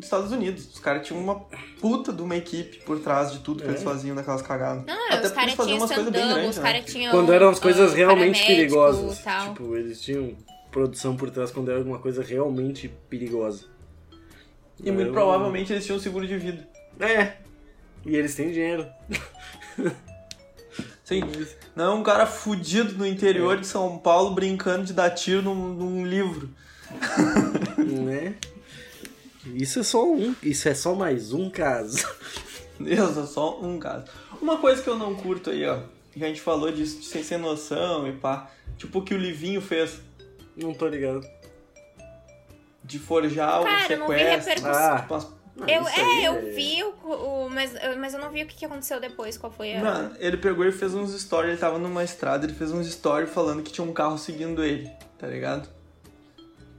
dos 0.00 0.06
Estados 0.06 0.32
Unidos. 0.32 0.66
Os 0.74 0.78
caras 0.80 1.06
tinham 1.06 1.22
uma 1.22 1.36
puta 1.80 2.12
de 2.12 2.20
uma 2.22 2.36
equipe 2.36 2.78
por 2.84 2.98
trás 3.00 3.32
de 3.32 3.38
tudo 3.40 3.62
que 3.62 3.68
É. 3.68 3.72
eles 3.72 3.82
faziam 3.82 4.14
naquelas 4.16 4.42
cagadas. 4.42 4.84
Não, 4.84 5.06
Até 5.12 5.26
os 5.26 5.32
caras 5.32 5.54
tinham 5.54 5.76
umas 5.78 5.90
coisas 5.92 6.12
bem 6.12 6.28
grandes, 6.28 6.50
os 6.50 6.56
né? 6.56 6.62
caras 6.62 6.84
tinham. 6.92 7.10
Quando 7.12 7.32
eram 7.32 7.48
as 7.50 7.58
coisas 7.60 7.92
ah, 7.92 7.96
realmente 7.96 8.44
perigosas. 8.44 9.18
Tal. 9.22 9.52
Tipo, 9.54 9.76
eles 9.76 10.00
tinham 10.00 10.34
produção 10.70 11.16
por 11.16 11.30
trás 11.30 11.50
quando 11.50 11.68
era 11.68 11.78
alguma 11.78 11.98
coisa 11.98 12.22
realmente 12.22 12.88
perigosa. 13.08 13.64
E 14.82 14.90
muito 14.90 15.08
Eu- 15.08 15.12
provavelmente 15.12 15.72
eles 15.72 15.84
tinham 15.84 15.98
seguro 15.98 16.26
de 16.26 16.36
vida. 16.38 16.66
É. 16.98 17.34
E 18.06 18.16
eles 18.16 18.34
têm 18.34 18.50
dinheiro. 18.50 18.86
Sim. 21.04 21.22
Não 21.74 21.84
é 21.84 21.94
um 21.96 22.02
cara 22.04 22.24
fudido 22.24 22.94
no 22.96 23.04
interior 23.06 23.58
de 23.58 23.66
São 23.66 23.98
Paulo 23.98 24.32
brincando 24.34 24.84
de 24.84 24.92
dar 24.92 25.10
tiro 25.10 25.42
num, 25.42 25.74
num 25.74 26.06
livro. 26.06 26.48
né? 27.78 28.34
Isso 29.46 29.80
é 29.80 29.82
só 29.82 30.04
um. 30.06 30.34
Isso 30.42 30.68
é 30.68 30.74
só 30.74 30.94
mais 30.94 31.32
um 31.32 31.48
caso. 31.50 32.06
Deus, 32.78 33.16
é 33.16 33.26
só 33.26 33.60
um 33.60 33.78
caso. 33.78 34.04
Uma 34.40 34.58
coisa 34.58 34.82
que 34.82 34.88
eu 34.88 34.96
não 34.96 35.14
curto 35.14 35.50
aí, 35.50 35.66
ó. 35.66 35.80
Que 36.12 36.24
a 36.24 36.28
gente 36.28 36.40
falou 36.40 36.70
disso 36.72 36.98
de 37.00 37.06
sem, 37.06 37.22
sem 37.22 37.38
noção 37.38 38.06
e 38.08 38.12
pá. 38.12 38.50
Tipo 38.76 38.98
o 38.98 39.02
que 39.02 39.14
o 39.14 39.18
Livinho 39.18 39.60
fez. 39.60 40.00
Não 40.56 40.74
tô 40.74 40.86
ligado. 40.88 41.20
De 42.82 42.98
forjar 42.98 43.62
Cara, 43.62 43.88
o 43.88 43.92
eu 43.92 43.98
não 43.98 44.08
vi 44.08 44.14
sequestro. 44.18 44.54
repercussão. 44.54 44.96
tipo, 44.98 45.14
umas- 45.14 45.40
Eu, 45.68 45.88
é, 45.88 46.26
eu 46.26 46.54
vi, 46.54 46.82
o, 46.82 46.88
o- 47.12 47.50
mas, 47.50 47.74
eu- 47.74 47.98
mas 47.98 48.14
eu 48.14 48.20
não 48.20 48.30
vi 48.30 48.42
o 48.42 48.46
que 48.46 48.56
que 48.56 48.64
aconteceu 48.64 48.98
depois, 48.98 49.36
qual 49.36 49.52
foi 49.52 49.74
a... 49.76 49.80
Mano, 49.84 50.16
ele 50.18 50.38
pegou 50.38 50.64
e 50.64 50.72
fez 50.72 50.94
uns 50.94 51.10
stories, 51.20 51.50
ele 51.50 51.60
tava 51.60 51.78
numa 51.78 52.02
estrada, 52.02 52.46
ele 52.46 52.54
fez 52.54 52.72
uns 52.72 52.90
stories 52.90 53.30
falando 53.30 53.62
que 53.62 53.70
tinha 53.70 53.86
um 53.86 53.92
carro 53.92 54.16
seguindo 54.16 54.64
ele, 54.64 54.90
tá 55.18 55.26
ligado? 55.26 55.68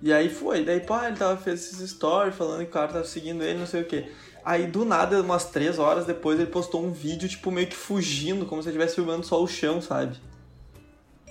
E 0.02 0.12
aí 0.12 0.30
foi, 0.30 0.64
daí 0.64 0.80
pá, 0.80 1.08
ele 1.08 1.18
tava, 1.18 1.38
fez 1.38 1.72
esses 1.72 1.92
stories 1.92 2.36
falando 2.36 2.60
que 2.60 2.66
o 2.70 2.74
cara 2.74 2.88
tava 2.88 3.04
seguindo 3.06 3.44
ele, 3.44 3.60
não 3.60 3.68
sei 3.68 3.82
o 3.82 3.86
que. 3.86 4.06
Aí 4.44 4.66
do 4.66 4.84
nada, 4.84 5.22
umas 5.22 5.46
três 5.46 5.78
horas 5.78 6.06
depois, 6.06 6.40
ele 6.40 6.50
postou 6.50 6.84
um 6.84 6.92
vídeo, 6.92 7.30
tipo, 7.30 7.52
meio 7.52 7.68
que 7.68 7.76
fugindo, 7.76 8.46
como 8.46 8.62
se 8.64 8.70
ele 8.70 8.78
estivesse 8.78 8.96
filmando 8.96 9.24
só 9.26 9.42
o 9.42 9.48
chão, 9.48 9.80
sabe? 9.82 10.18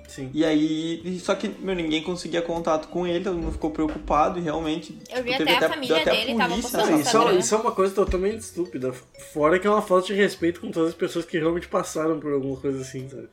Sim. 0.07 0.29
E 0.35 0.45
aí, 0.45 1.21
só 1.21 1.37
que, 1.37 1.49
meu, 1.49 1.75
ninguém 1.75 2.03
conseguia 2.03 2.43
contato 2.43 2.89
com 2.89 3.07
ele, 3.07 3.23
todo 3.25 3.37
mundo 3.37 3.53
ficou 3.53 3.71
preocupado 3.71 4.39
e 4.41 4.43
realmente. 4.43 4.99
Eu 5.09 5.23
vi 5.23 5.31
tipo, 5.33 5.39
teve 5.45 5.53
até 5.55 5.67
a 5.67 5.69
família 5.69 5.97
até 6.01 6.11
dele 6.11 6.37
tava 6.37 6.49
polícia, 6.51 6.79
postando 6.79 6.97
né? 6.97 7.01
Isso, 7.03 7.19
é- 7.19 7.35
isso 7.37 7.55
é 7.55 7.59
uma 7.59 7.73
coisa 7.73 7.95
totalmente 7.95 8.39
estúpida. 8.41 8.93
Fora 9.33 9.59
que 9.61 9.67
é 9.69 9.71
uma 9.71 9.83
falta 9.83 10.09
de 10.09 10.15
respeito 10.15 10.61
com 10.61 10.71
todas 10.73 10.91
as 10.91 10.95
pessoas 10.97 11.25
que 11.25 11.39
realmente 11.39 11.69
passaram 11.69 12.19
por 12.19 12.33
alguma 12.33 12.57
coisa 12.57 12.81
assim, 12.81 13.09
sabe? 13.09 13.29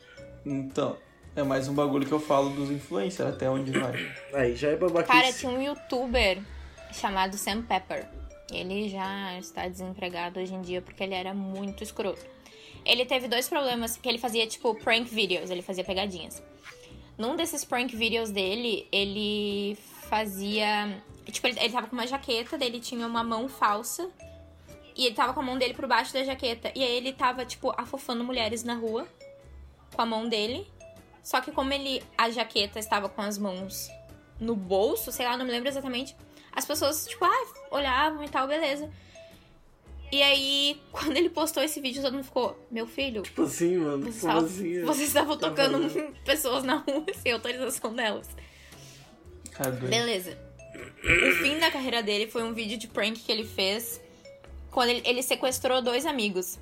Então, 0.45 0.97
é 1.39 1.43
mais 1.43 1.67
um 1.67 1.73
bagulho 1.73 2.05
que 2.05 2.11
eu 2.11 2.19
falo 2.19 2.49
dos 2.49 2.71
influencers, 2.71 3.29
até 3.29 3.49
onde 3.49 3.71
vai. 3.71 3.93
Aí 4.33 4.55
já 4.55 4.69
é 4.69 4.75
babaquice. 4.75 5.11
Cara, 5.11 5.33
tinha 5.33 5.51
um 5.51 5.61
youtuber 5.61 6.41
chamado 6.91 7.37
Sam 7.37 7.61
Pepper. 7.61 8.07
Ele 8.51 8.89
já 8.89 9.37
está 9.37 9.67
desempregado 9.67 10.39
hoje 10.39 10.53
em 10.53 10.61
dia 10.61 10.81
porque 10.81 11.03
ele 11.03 11.13
era 11.13 11.33
muito 11.33 11.83
escroto. 11.83 12.25
Ele 12.85 13.05
teve 13.05 13.27
dois 13.27 13.49
problemas, 13.49 13.97
porque 13.97 14.07
ele 14.07 14.17
fazia, 14.17 14.47
tipo, 14.47 14.73
prank 14.75 15.13
videos, 15.13 15.49
ele 15.49 15.61
fazia 15.61 15.83
pegadinhas. 15.83 16.41
Num 17.17 17.35
desses 17.35 17.65
prank 17.65 17.95
videos 17.95 18.31
dele, 18.31 18.87
ele 18.91 19.77
fazia. 20.09 21.01
Tipo, 21.25 21.47
ele, 21.47 21.59
ele 21.59 21.73
tava 21.73 21.87
com 21.87 21.95
uma 21.95 22.07
jaqueta, 22.07 22.57
daí 22.57 22.69
ele 22.69 22.79
tinha 22.79 23.05
uma 23.05 23.23
mão 23.23 23.47
falsa. 23.49 24.09
E 24.95 25.05
ele 25.05 25.15
tava 25.15 25.33
com 25.33 25.41
a 25.41 25.43
mão 25.43 25.57
dele 25.57 25.73
por 25.73 25.85
baixo 25.85 26.13
da 26.13 26.23
jaqueta. 26.23 26.71
E 26.73 26.81
aí 26.81 26.95
ele 26.95 27.13
tava, 27.13 27.45
tipo, 27.45 27.71
afofando 27.77 28.23
mulheres 28.23 28.63
na 28.63 28.73
rua 28.73 29.07
com 29.93 30.01
a 30.01 30.05
mão 30.05 30.27
dele. 30.27 30.65
Só 31.27 31.41
que 31.41 31.51
como 31.51 31.73
ele. 31.73 32.01
A 32.17 32.29
jaqueta 32.29 32.79
estava 32.79 33.09
com 33.09 33.21
as 33.21 33.37
mãos 33.37 33.89
no 34.39 34.55
bolso, 34.55 35.11
sei 35.11 35.25
lá, 35.25 35.35
não 35.35 35.43
me 35.45 35.51
lembro 35.51 35.67
exatamente. 35.67 36.15
As 36.53 36.63
pessoas, 36.63 37.05
tipo, 37.05 37.25
ah, 37.25 37.45
olhavam 37.69 38.23
e 38.23 38.29
tal, 38.29 38.47
beleza. 38.47 38.89
E 40.09 40.23
aí, 40.23 40.81
quando 40.89 41.17
ele 41.17 41.29
postou 41.29 41.61
esse 41.61 41.81
vídeo, 41.81 42.01
todo 42.01 42.13
mundo 42.13 42.23
ficou, 42.23 42.57
meu 42.71 42.87
filho, 42.87 43.23
Tipo 43.23 43.41
assim, 43.41 43.75
mano. 43.75 44.05
você, 44.05 44.21
Como 44.21 44.31
estava- 44.31 44.45
assim? 44.45 44.81
você 44.85 45.03
estava 45.03 45.35
Tá 45.37 45.49
tocando 45.49 45.81
fazendo? 45.81 46.15
pessoas 46.23 46.63
na 46.63 46.77
rua 46.77 47.03
sem 47.21 47.33
autorização 47.33 47.93
delas. 47.93 48.29
Doido. 49.59 49.87
Beleza. 49.89 50.37
O 51.03 51.31
fim 51.43 51.59
da 51.59 51.69
carreira 51.69 52.01
dele 52.01 52.27
foi 52.31 52.41
um 52.43 52.53
vídeo 52.53 52.77
de 52.77 52.87
prank 52.87 53.19
que 53.19 53.29
ele 53.31 53.43
fez 53.43 53.99
quando 54.71 54.91
ele, 54.91 55.01
ele 55.03 55.21
sequestrou 55.21 55.81
dois 55.81 56.05
amigos. 56.05 56.57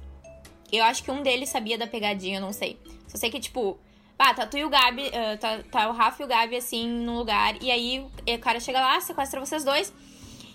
Eu 0.71 0.83
acho 0.85 1.03
que 1.03 1.11
um 1.11 1.21
deles 1.21 1.49
sabia 1.49 1.77
da 1.77 1.85
pegadinha, 1.85 2.37
eu 2.37 2.41
não 2.41 2.51
sei. 2.51 2.79
Só 3.07 3.15
sei 3.17 3.29
que, 3.29 3.39
tipo, 3.39 3.77
ah, 4.17 4.33
tá 4.33 4.45
tu 4.45 4.57
e 4.57 4.63
o 4.63 4.69
Gabi, 4.69 5.11
ah, 5.13 5.37
tá, 5.37 5.59
tá 5.69 5.89
o 5.89 5.91
Rafa 5.91 6.21
e 6.21 6.25
o 6.25 6.27
Gabi, 6.27 6.55
assim, 6.55 6.89
num 6.89 7.17
lugar. 7.17 7.55
E 7.61 7.69
aí 7.71 7.99
o 8.27 8.39
cara 8.39 8.59
chega 8.59 8.79
lá, 8.79 8.99
sequestra 9.01 9.39
vocês 9.39 9.63
dois. 9.63 9.93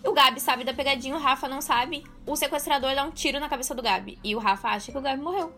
E 0.03 0.09
o 0.09 0.13
Gabi 0.13 0.41
sabe 0.41 0.65
da 0.65 0.73
pegadinha, 0.73 1.15
o 1.15 1.19
Rafa 1.19 1.47
não 1.47 1.61
sabe. 1.61 2.05
O 2.27 2.35
sequestrador 2.35 2.95
dá 2.95 3.05
um 3.05 3.11
tiro 3.11 3.39
na 3.39 3.49
cabeça 3.49 3.75
do 3.75 3.83
Gabi. 3.83 4.19
E 4.25 4.35
o 4.35 4.39
Rafa 4.39 4.69
acha 4.69 4.91
que 4.91 4.97
o 4.97 5.03
Gabi 5.03 5.21
morreu. 5.23 5.53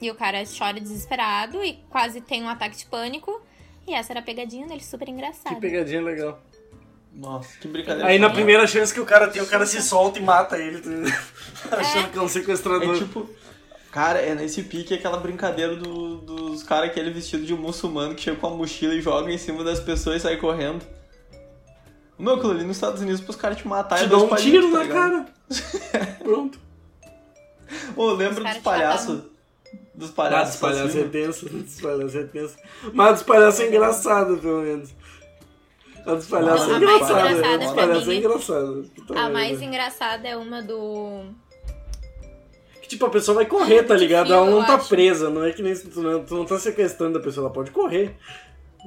E 0.00 0.10
o 0.10 0.14
cara 0.14 0.42
chora 0.46 0.78
desesperado 0.78 1.64
e 1.64 1.74
quase 1.88 2.20
tem 2.20 2.42
um 2.42 2.48
ataque 2.48 2.76
de 2.76 2.84
pânico. 2.86 3.40
E 3.86 3.94
essa 3.94 4.12
era 4.12 4.20
a 4.20 4.22
pegadinha 4.22 4.66
dele, 4.66 4.82
super 4.82 5.08
engraçada. 5.08 5.54
Que 5.54 5.60
pegadinha 5.60 6.02
legal. 6.02 6.38
Nossa, 7.14 7.56
que 7.58 7.68
brincadeira. 7.68 8.08
Aí 8.08 8.18
na 8.18 8.28
primeira 8.28 8.66
chance 8.66 8.92
que 8.92 9.00
o 9.00 9.06
cara 9.06 9.28
tem, 9.28 9.40
o 9.40 9.46
cara 9.46 9.64
se 9.64 9.80
solta 9.80 10.18
e 10.18 10.22
mata 10.22 10.58
ele. 10.58 10.82
Achando 11.70 12.10
que 12.10 12.18
é 12.18 12.20
um 12.20 12.26
É 12.26 12.28
sequestrador. 12.28 12.98
tipo. 12.98 13.28
Cara, 13.94 14.18
é 14.20 14.34
nesse 14.34 14.64
pique 14.64 14.92
aquela 14.92 15.18
brincadeira 15.18 15.76
do- 15.76 16.16
dos 16.16 16.64
caras 16.64 16.90
aquele 16.90 17.10
vestido 17.12 17.46
de 17.46 17.54
muçulmano 17.54 18.12
que 18.16 18.22
chega 18.22 18.36
com 18.36 18.48
a 18.48 18.50
mochila 18.50 18.92
e 18.92 19.00
joga 19.00 19.30
em 19.30 19.38
cima 19.38 19.62
das 19.62 19.78
pessoas 19.78 20.16
e 20.16 20.20
sai 20.20 20.36
correndo. 20.36 20.84
Meu, 22.18 22.34
aquilo 22.34 22.50
ali 22.50 22.64
nos 22.64 22.76
Estados 22.76 23.00
Unidos 23.00 23.20
pros 23.20 23.36
caras 23.36 23.56
te 23.56 23.68
matar 23.68 23.98
Te 23.98 24.04
é 24.04 24.06
dá 24.08 24.16
um 24.16 24.26
palitos, 24.28 24.50
tiro 24.50 24.72
tá 24.72 24.78
na 24.78 24.82
ligado? 24.82 25.10
cara. 25.12 26.16
Pronto. 26.24 26.58
Ô, 27.94 28.06
lembra 28.14 28.42
dos 28.42 28.58
palhaços? 28.58 29.20
Dos 29.94 30.10
Ah, 30.10 30.12
palhaços 30.12 30.50
dos 30.50 30.60
palhaços 30.60 30.96
é 30.96 31.04
tenso, 31.04 31.48
dos 31.48 31.80
palhaços 31.80 32.14
é 32.16 32.24
tenso. 32.24 32.56
Mas 32.92 33.12
dos 33.14 33.22
palhaços 33.22 33.60
é 33.60 33.68
engraçado, 33.68 34.38
pelo 34.38 34.62
menos. 34.62 34.90
A 36.04 36.14
dos 36.14 36.26
palhaços 36.26 36.68
é 36.68 36.74
a 36.74 36.80
mais 36.80 36.82
engraçada. 36.82 37.30
engraçada 37.30 37.54
A 37.54 37.58
dos 37.58 37.66
pra 37.72 37.74
palhaços 37.86 38.08
é 38.08 38.14
engraçada. 38.16 38.84
A 39.14 39.30
mais 39.30 39.62
engraçada 39.62 40.28
é 40.28 40.36
uma 40.36 40.60
do. 40.62 41.32
Que, 42.84 42.90
tipo, 42.90 43.06
a 43.06 43.10
pessoa 43.10 43.36
vai 43.36 43.46
correr, 43.46 43.82
tá 43.82 43.94
ligado? 43.96 44.30
Ela 44.30 44.44
não 44.50 44.62
tá 44.62 44.76
presa, 44.76 45.30
não 45.30 45.42
é 45.42 45.52
que 45.52 45.62
nem 45.62 45.74
tu 45.74 46.02
não, 46.02 46.22
tu 46.22 46.34
não 46.34 46.44
tá 46.44 46.58
sequestrando 46.58 47.16
a 47.18 47.22
pessoa, 47.22 47.46
ela 47.46 47.52
pode 47.54 47.70
correr. 47.70 48.14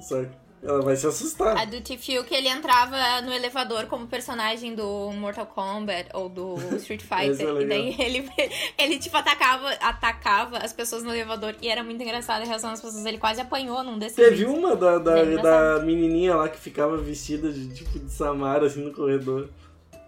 Sabe? 0.07 0.29
Ela 0.61 0.81
vai 0.83 0.95
se 0.95 1.07
assustar. 1.07 1.57
A 1.57 1.65
do 1.65 1.81
Tfue 1.81 2.23
que 2.23 2.35
ele 2.35 2.47
entrava 2.47 2.95
no 3.21 3.33
elevador 3.33 3.85
como 3.87 4.05
personagem 4.07 4.75
do 4.75 5.11
Mortal 5.13 5.47
Kombat 5.47 6.09
ou 6.13 6.29
do 6.29 6.55
Street 6.77 7.01
é 7.09 7.15
Fighter. 7.27 7.47
e 7.47 7.51
legal. 7.51 7.67
daí 7.69 7.95
ele, 7.99 8.29
ele 8.77 8.99
tipo, 8.99 9.17
atacava, 9.17 9.69
atacava 9.81 10.57
as 10.59 10.71
pessoas 10.73 11.01
no 11.03 11.11
elevador. 11.11 11.55
E 11.59 11.67
era 11.69 11.83
muito 11.83 12.01
engraçada 12.03 12.43
a 12.43 12.47
reação 12.47 12.69
das 12.69 12.81
pessoas. 12.81 13.03
Ele 13.05 13.17
quase 13.17 13.41
apanhou 13.41 13.83
num 13.83 13.97
desses 13.97 14.15
Teve 14.15 14.35
vídeos. 14.37 14.51
uma 14.51 14.75
da, 14.75 14.99
da, 14.99 15.19
É 15.19 15.25
engraçado. 15.25 15.79
da 15.79 15.85
menininha 15.85 16.35
lá 16.35 16.47
que 16.49 16.59
ficava 16.59 16.97
vestida 16.97 17.51
de 17.51 17.67
tipo 17.73 17.97
de 17.97 18.11
Samara 18.11 18.67
assim 18.67 18.83
no 18.83 18.93
corredor. 18.93 19.49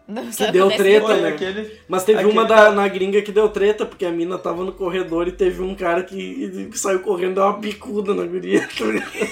Não 0.09 0.27
Que 0.31 0.51
deu 0.51 0.67
acontece 0.67 0.83
treta, 0.83 1.17
né? 1.17 1.29
aquele... 1.29 1.79
Mas 1.87 2.03
teve 2.03 2.19
Aquele 2.19 2.33
uma 2.33 2.43
da, 2.43 2.71
na 2.71 2.87
gringa 2.87 3.21
que 3.21 3.31
deu 3.31 3.47
treta, 3.47 3.85
porque 3.85 4.05
a 4.05 4.11
mina 4.11 4.39
tava 4.39 4.63
no 4.63 4.71
corredor 4.73 5.27
e 5.27 5.31
teve 5.31 5.61
um 5.61 5.75
cara 5.75 6.01
que, 6.01 6.67
que 6.71 6.79
saiu 6.79 7.01
correndo 7.01 7.33
e 7.33 7.35
deu 7.35 7.43
uma 7.43 7.57
bicuda 7.59 8.15
na 8.15 8.25
guria. 8.25 8.61
tá? 8.61 8.85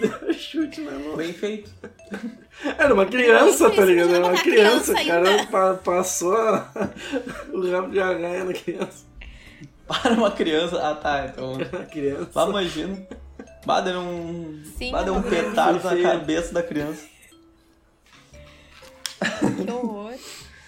Deu 0.00 0.28
um 0.28 0.32
chute 0.32 0.80
na 0.80 0.90
mão. 0.90 1.16
Bem 1.16 1.32
feito. 1.32 1.70
Era 2.76 2.92
uma 2.92 3.06
criança, 3.06 3.70
tá 3.70 3.84
ligado? 3.84 4.12
Era 4.12 4.26
uma 4.26 4.42
criança. 4.42 4.92
O 4.92 5.06
cara 5.06 5.46
pa- 5.46 5.74
passou 5.74 6.34
o 7.54 7.70
rabo 7.70 7.90
de 7.92 8.00
arranha 8.00 8.42
na 8.44 8.52
criança. 8.52 9.04
Para 9.86 10.14
uma 10.14 10.32
criança. 10.32 10.80
Ah, 10.82 10.94
tá. 10.96 11.26
Então. 11.32 11.52
A 11.80 11.84
criança. 11.84 12.30
Bah, 12.34 12.48
imagina. 12.48 13.06
Bah, 13.64 13.80
deu 13.80 14.00
um. 14.00 14.60
Sim, 14.76 14.90
bah, 14.90 15.04
deu 15.04 15.14
um 15.14 15.22
petardo 15.22 15.80
na 15.84 15.96
cabeça 16.02 16.52
da 16.52 16.62
criança. 16.64 17.04
Que 19.18 19.70
horror. 19.70 20.14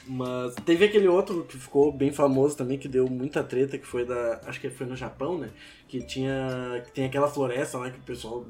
Mas 0.07 0.55
teve 0.65 0.87
aquele 0.87 1.07
outro 1.07 1.45
que 1.45 1.59
ficou 1.59 1.93
bem 1.93 2.11
famoso 2.11 2.57
também, 2.57 2.79
que 2.79 2.89
deu 2.89 3.07
muita 3.09 3.45
treta, 3.45 3.77
que 3.77 3.87
foi 3.87 4.07
da. 4.07 4.41
Acho 4.47 4.59
que 4.59 4.71
foi 4.71 4.87
no 4.87 4.97
Japão, 4.97 5.37
né? 5.37 5.51
Que 5.87 6.01
tinha. 6.01 6.83
Que 6.87 6.93
tem 6.93 7.05
aquela 7.05 7.29
floresta 7.29 7.77
lá 7.77 7.91
que 7.91 7.99
o 7.99 8.03
pessoal 8.03 8.45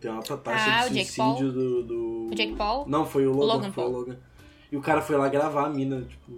tem 0.00 0.10
uma 0.10 0.18
alta 0.18 0.38
taxa 0.38 0.64
Ah, 0.70 0.88
de 0.88 1.00
o 1.00 1.04
suicídio 1.04 1.52
do, 1.52 1.82
do. 1.82 2.28
O 2.32 2.34
Jake 2.34 2.54
Paul? 2.54 2.88
Não, 2.88 3.04
foi 3.04 3.26
o 3.26 3.32
Logan. 3.32 3.54
Logan 3.54 3.72
foi 3.72 3.84
o 3.84 3.86
Paul. 3.86 3.98
Logan. 3.98 4.16
E 4.72 4.76
o 4.76 4.80
cara 4.80 5.02
foi 5.02 5.16
lá 5.16 5.28
gravar 5.28 5.66
a 5.66 5.68
mina, 5.68 6.02
tipo, 6.02 6.32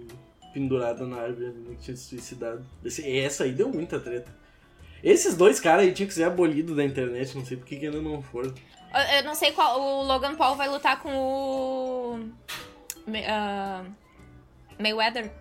pendurada 0.53 1.05
na 1.07 1.17
árvore, 1.21 1.45
a 1.47 1.51
mina 1.51 1.69
que 1.75 1.83
tinha 1.83 1.95
se 1.95 2.03
suicidado. 2.03 2.65
Esse, 2.83 3.09
essa 3.17 3.45
aí 3.45 3.53
deu 3.53 3.69
muita 3.69 3.97
treta. 3.97 4.35
Esses 5.01 5.37
dois 5.37 5.59
caras 5.59 5.85
aí 5.85 5.93
tinham 5.93 6.07
que 6.07 6.13
ser 6.13 6.23
abolidos 6.23 6.75
da 6.75 6.83
internet, 6.83 7.35
não 7.37 7.45
sei 7.45 7.55
por 7.55 7.65
que 7.65 7.75
ainda 7.75 8.01
não 8.01 8.21
foram. 8.21 8.53
Eu- 9.17 9.23
não 9.23 9.35
sei 9.35 9.51
qual. 9.51 9.79
O 9.81 10.03
Logan 10.03 10.35
Paul 10.35 10.55
vai 10.55 10.67
lutar 10.69 10.99
com 11.01 11.09
o. 11.13 12.19
Ah, 13.27 13.83
Mayweather. 14.79 15.31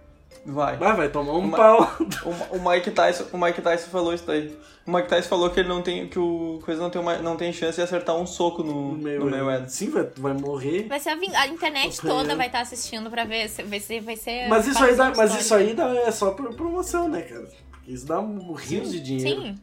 Vai. 0.45 0.77
Vai, 0.77 0.95
vai 0.97 1.09
tomar 1.09 1.33
um 1.33 1.39
Uma- 1.41 1.57
pau. 1.57 1.97
O, 2.25 2.57
o 2.57 2.71
Mike 2.71 2.91
Tyson, 2.93 3.27
o 3.33 3.39
Mike 3.39 3.61
Tyson 3.61 3.89
falou 3.91 4.15
isso 4.15 4.25
daí. 4.27 4.57
O 4.87 4.93
Mike 4.93 5.09
Tyson 5.09 5.29
falou 5.29 5.51
que 5.51 5.59
ele 5.59 5.69
não 5.69 5.83
tem 5.83 6.07
que 6.07 6.19
o 6.19 6.61
coisa 6.65 6.81
não 6.81 6.89
tem 6.91 7.03
uma, 7.03 7.17
não 7.19 7.37
tem 7.37 7.53
chance 7.53 7.75
de 7.77 7.83
acertar 7.83 8.15
um 8.17 8.25
soco 8.25 8.63
no, 8.63 8.93
no 8.93 9.29
Mayweather. 9.31 9.69
Sim, 9.69 9.91
vai, 9.91 10.09
vai 10.17 10.33
morrer. 10.35 10.87
Vai 10.87 11.01
ser 11.01 11.11
a, 11.11 11.41
a 11.41 11.47
internet 11.49 12.01
toda 12.01 12.37
vai 12.37 12.47
estar 12.47 12.61
assistindo 12.61 13.11
pra 13.11 13.25
ver. 13.25 13.49
se- 13.49 13.65
Vai 13.65 13.81
ser. 13.81 14.01
Vai 14.03 14.17
ser 14.17 14.49
Mas 14.49 14.69
isso 14.69 14.85
aí, 14.85 14.95
dá, 14.95 15.13
mas 15.17 15.35
isso 15.35 15.55
aí 15.55 15.75
dá, 15.75 15.89
é 15.97 16.11
só 16.13 16.31
por 16.31 16.55
promoção, 16.55 17.09
né, 17.09 17.23
cara? 17.23 17.49
Isso 17.87 18.07
dá 18.07 18.21
um 18.21 18.53
rios 18.53 18.93
de 18.93 19.01
dinheiro. 19.01 19.43
Sim. 19.43 19.55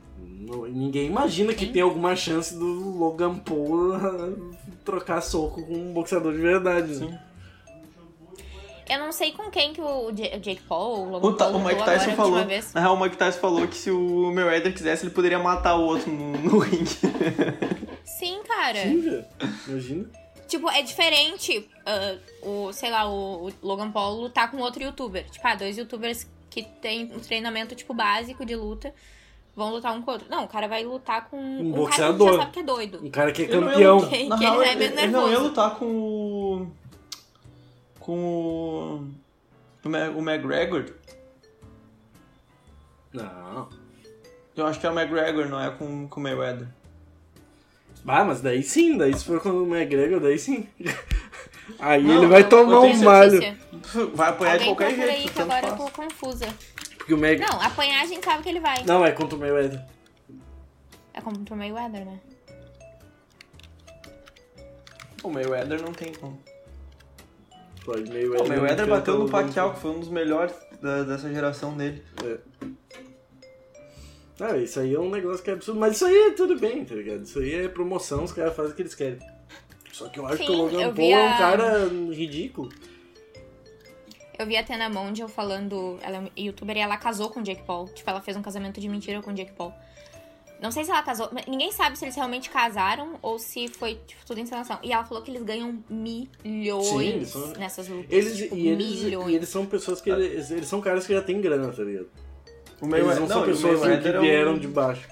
Ninguém 0.69 1.07
imagina 1.07 1.53
que 1.53 1.65
tem 1.67 1.81
alguma 1.81 2.15
chance 2.15 2.53
do 2.55 2.97
Logan 2.97 3.35
Paul 3.39 3.93
trocar 4.85 5.21
soco 5.21 5.65
com 5.65 5.73
um 5.73 5.93
boxeador 5.93 6.33
de 6.33 6.39
verdade. 6.39 6.95
né? 6.95 7.07
Sim. 7.07 7.17
Eu 8.89 8.99
não 8.99 9.11
sei 9.13 9.31
com 9.31 9.49
quem 9.49 9.71
que 9.71 9.81
o 9.81 10.11
Jake 10.11 10.61
Paul, 10.67 11.07
o 11.07 11.09
Logan 11.11 11.27
O, 11.29 11.33
Ta- 11.33 11.45
Paul 11.45 11.57
o 11.57 11.63
Mike 11.65 11.79
Tyson 11.83 11.91
agora 12.03 12.15
falou. 12.15 12.31
última 12.33 12.47
vez. 12.47 12.73
Na 12.73 12.81
real, 12.81 12.95
o 12.95 12.99
Mike 12.99 13.15
Tyson 13.17 13.39
falou 13.39 13.67
que 13.67 13.75
se 13.75 13.89
o 13.89 14.31
Mayweather 14.33 14.73
quisesse, 14.73 15.05
ele 15.05 15.13
poderia 15.13 15.39
matar 15.39 15.75
o 15.75 15.83
outro 15.85 16.11
no, 16.11 16.33
no 16.37 16.59
ringue. 16.59 16.89
Sim, 18.03 18.41
cara. 18.45 18.83
Sim, 18.83 18.99
velho. 18.99 19.25
Imagina. 19.67 20.05
Tipo, 20.49 20.69
é 20.69 20.81
diferente 20.81 21.67
ah, 21.85 22.17
o, 22.43 22.73
sei 22.73 22.91
lá, 22.91 23.09
o, 23.09 23.47
o 23.47 23.53
Logan 23.61 23.89
Paul 23.89 24.19
lutar 24.21 24.51
com 24.51 24.57
outro 24.57 24.83
youtuber. 24.83 25.25
Tipo, 25.29 25.47
ah, 25.47 25.55
dois 25.55 25.77
youtubers 25.77 26.27
que 26.49 26.61
tem 26.63 27.05
um 27.15 27.19
treinamento, 27.19 27.73
tipo, 27.75 27.93
básico 27.93 28.45
de 28.45 28.55
luta. 28.55 28.93
Vão 29.55 29.69
lutar 29.71 29.93
um 29.93 30.01
com 30.01 30.09
o 30.09 30.13
outro. 30.15 30.27
Não, 30.29 30.45
o 30.45 30.47
cara 30.47 30.67
vai 30.67 30.83
lutar 30.83 31.29
com 31.29 31.37
um, 31.37 31.57
cara 31.57 31.63
que 31.63 31.71
boxeador. 31.77 32.31
já 32.33 32.39
sabe 32.39 32.51
que 32.51 32.59
é 32.59 32.63
doido. 32.63 32.99
Um 33.03 33.09
cara 33.11 33.31
que 33.31 33.43
é 33.43 33.47
não 33.55 33.67
campeão. 33.67 33.95
lutar- 33.97 34.09
Que- 34.09 34.17
que 34.29 34.35
real, 34.35 34.61
ele 34.63 34.71
é 34.71 34.75
meio 34.75 34.91
ele 34.99 35.07
não 35.11 35.21
ia 35.21 35.27
nervoso. 35.27 35.43
lutar 35.49 35.75
com 35.75 35.85
o. 35.85 36.71
Com 37.99 38.17
o. 38.17 39.07
O 39.85 40.19
McGregor. 40.21 40.85
Não. 43.11 43.69
Eu 44.55 44.65
acho 44.67 44.79
que 44.79 44.85
é 44.85 44.89
o 44.89 44.97
McGregor, 44.99 45.47
não 45.47 45.59
é 45.59 45.69
com, 45.71 46.07
com 46.07 46.19
o 46.19 46.23
Mayweather. 46.23 46.67
Ah, 48.07 48.23
mas 48.23 48.41
daí 48.41 48.63
sim, 48.63 48.97
daí 48.97 49.13
se 49.13 49.23
for 49.25 49.39
com 49.39 49.49
o 49.49 49.75
McGregor, 49.75 50.19
daí 50.19 50.37
sim. 50.39 50.67
Aí 51.79 52.03
Não, 52.03 52.17
ele 52.17 52.27
vai 52.27 52.43
tomar 52.47 52.81
um 52.81 53.03
malho. 53.03 53.39
Vai 54.13 54.29
apanhar 54.31 54.57
de 54.59 54.65
qualquer 54.65 54.93
jeito. 54.95 55.09
aí, 55.09 55.29
que 55.29 55.41
agora 55.41 55.67
eu 55.67 55.77
tô 55.77 55.89
confusa. 55.91 56.45
Porque 57.03 57.13
o 57.15 57.17
Meg... 57.17 57.41
Não, 57.41 57.61
apanhar 57.61 58.01
a 58.01 58.05
gente 58.05 58.23
sabe 58.23 58.41
que 58.43 58.47
ele 58.47 58.61
vai. 58.61 58.81
Não, 58.85 59.05
é 59.05 59.11
contra 59.11 59.35
o 59.35 59.39
Mayweather. 59.39 59.83
É 61.13 61.19
contra 61.19 61.53
o 61.53 61.57
Mayweather, 61.57 62.05
né? 62.05 62.17
O 65.21 65.29
Mayweather 65.29 65.81
não 65.81 65.91
tem 65.91 66.13
como. 66.13 66.41
Pode, 67.83 68.09
Mayweather, 68.09 68.45
O 68.45 68.47
Mayweather 68.47 68.87
bateu 68.87 69.19
no 69.19 69.29
Pacquiao, 69.29 69.73
que 69.73 69.81
foi 69.81 69.91
um 69.91 69.99
dos 69.99 70.07
melhores 70.07 70.55
da- 70.81 71.03
dessa 71.03 71.29
geração 71.29 71.75
dele. 71.75 72.01
Ah, 74.39 74.55
isso 74.55 74.79
aí 74.79 74.95
é 74.95 74.99
um 74.99 75.09
negócio 75.09 75.43
que 75.43 75.49
é 75.49 75.53
absurdo. 75.53 75.81
Mas 75.81 75.97
isso 75.97 76.05
aí 76.05 76.15
é 76.15 76.31
tudo 76.31 76.57
bem, 76.57 76.85
tá 76.85 76.95
ligado? 76.95 77.23
Isso 77.23 77.39
aí 77.39 77.65
é 77.65 77.67
promoção, 77.67 78.23
os 78.23 78.31
caras 78.31 78.55
fazem 78.55 78.71
o 78.71 78.75
que 78.75 78.81
eles 78.81 78.95
querem. 78.95 79.19
Só 79.91 80.07
que 80.07 80.19
eu 80.21 80.25
acho 80.25 80.37
Sim, 80.37 80.45
que 80.45 80.51
o 80.51 80.55
Logan 80.55 80.93
Paul 80.93 81.11
é 81.11 81.25
um 81.25 81.37
cara 81.37 81.87
ridículo. 82.13 82.69
Eu 84.43 84.47
vi 84.47 84.57
a 84.57 84.63
Tena 84.63 84.89
Mondial 84.89 85.29
falando. 85.29 85.97
Ela 86.01 86.17
é 86.35 86.41
youtuber 86.41 86.75
e 86.75 86.79
ela 86.81 86.97
casou 86.97 87.29
com 87.29 87.39
o 87.39 87.43
Jake 87.43 87.63
Paul. 87.63 87.85
Tipo, 87.87 88.09
ela 88.09 88.19
fez 88.21 88.35
um 88.35 88.41
casamento 88.41 88.81
de 88.81 88.89
mentira 88.89 89.21
com 89.21 89.31
o 89.31 89.33
Jake 89.33 89.53
Paul. 89.53 89.71
Não 90.61 90.69
sei 90.69 90.83
se 90.83 90.91
ela 90.91 91.01
casou. 91.01 91.29
Ninguém 91.47 91.71
sabe 91.71 91.97
se 91.97 92.03
eles 92.03 92.15
realmente 92.15 92.49
casaram 92.49 93.15
ou 93.21 93.39
se 93.39 93.69
foi 93.69 93.95
tipo, 94.05 94.25
tudo 94.25 94.41
encenação. 94.41 94.77
E 94.83 94.91
ela 94.91 95.05
falou 95.05 95.23
que 95.23 95.31
eles 95.31 95.43
ganham 95.43 95.81
milhões 95.89 96.85
Sim, 96.87 97.01
eles 97.07 97.29
são- 97.29 97.47
nessas 97.53 97.87
lutas. 97.87 98.11
Eles, 98.11 98.37
tipo, 98.37 98.55
e, 98.55 98.67
eles, 98.67 99.03
milhões. 99.03 99.29
e 99.29 99.35
eles 99.35 99.49
são 99.49 99.65
pessoas 99.65 100.01
que. 100.01 100.09
Eles, 100.09 100.51
eles 100.51 100.67
são 100.67 100.81
caras 100.81 101.07
que 101.07 101.13
já 101.13 101.21
têm 101.21 101.39
grana, 101.39 101.71
tá 101.71 101.83
ligado? 101.83 102.07
O 102.81 102.85
Eles 102.85 102.89
Mayweather 102.91 103.19
não 103.21 103.27
são 103.29 103.43
pessoas 103.45 103.81
assim, 103.81 104.01
que 104.01 104.07
é 104.09 104.17
um- 104.19 104.21
vieram 104.21 104.57
de 104.57 104.67
baixo. 104.67 105.07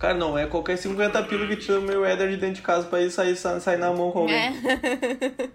Cara, 0.00 0.14
não, 0.14 0.36
é 0.36 0.46
qualquer 0.46 0.76
50 0.78 1.22
pila 1.24 1.46
que 1.46 1.56
tira 1.56 1.78
o 1.78 1.82
Mayweather 1.82 2.28
de 2.28 2.36
dentro 2.38 2.56
de 2.56 2.62
casa 2.62 2.88
pra 2.88 3.00
ir 3.00 3.10
sair, 3.12 3.36
sa- 3.36 3.60
sair 3.60 3.78
na 3.78 3.92
mão 3.92 4.10
com 4.10 4.20
alguém. 4.20 4.36
É. 4.36 4.52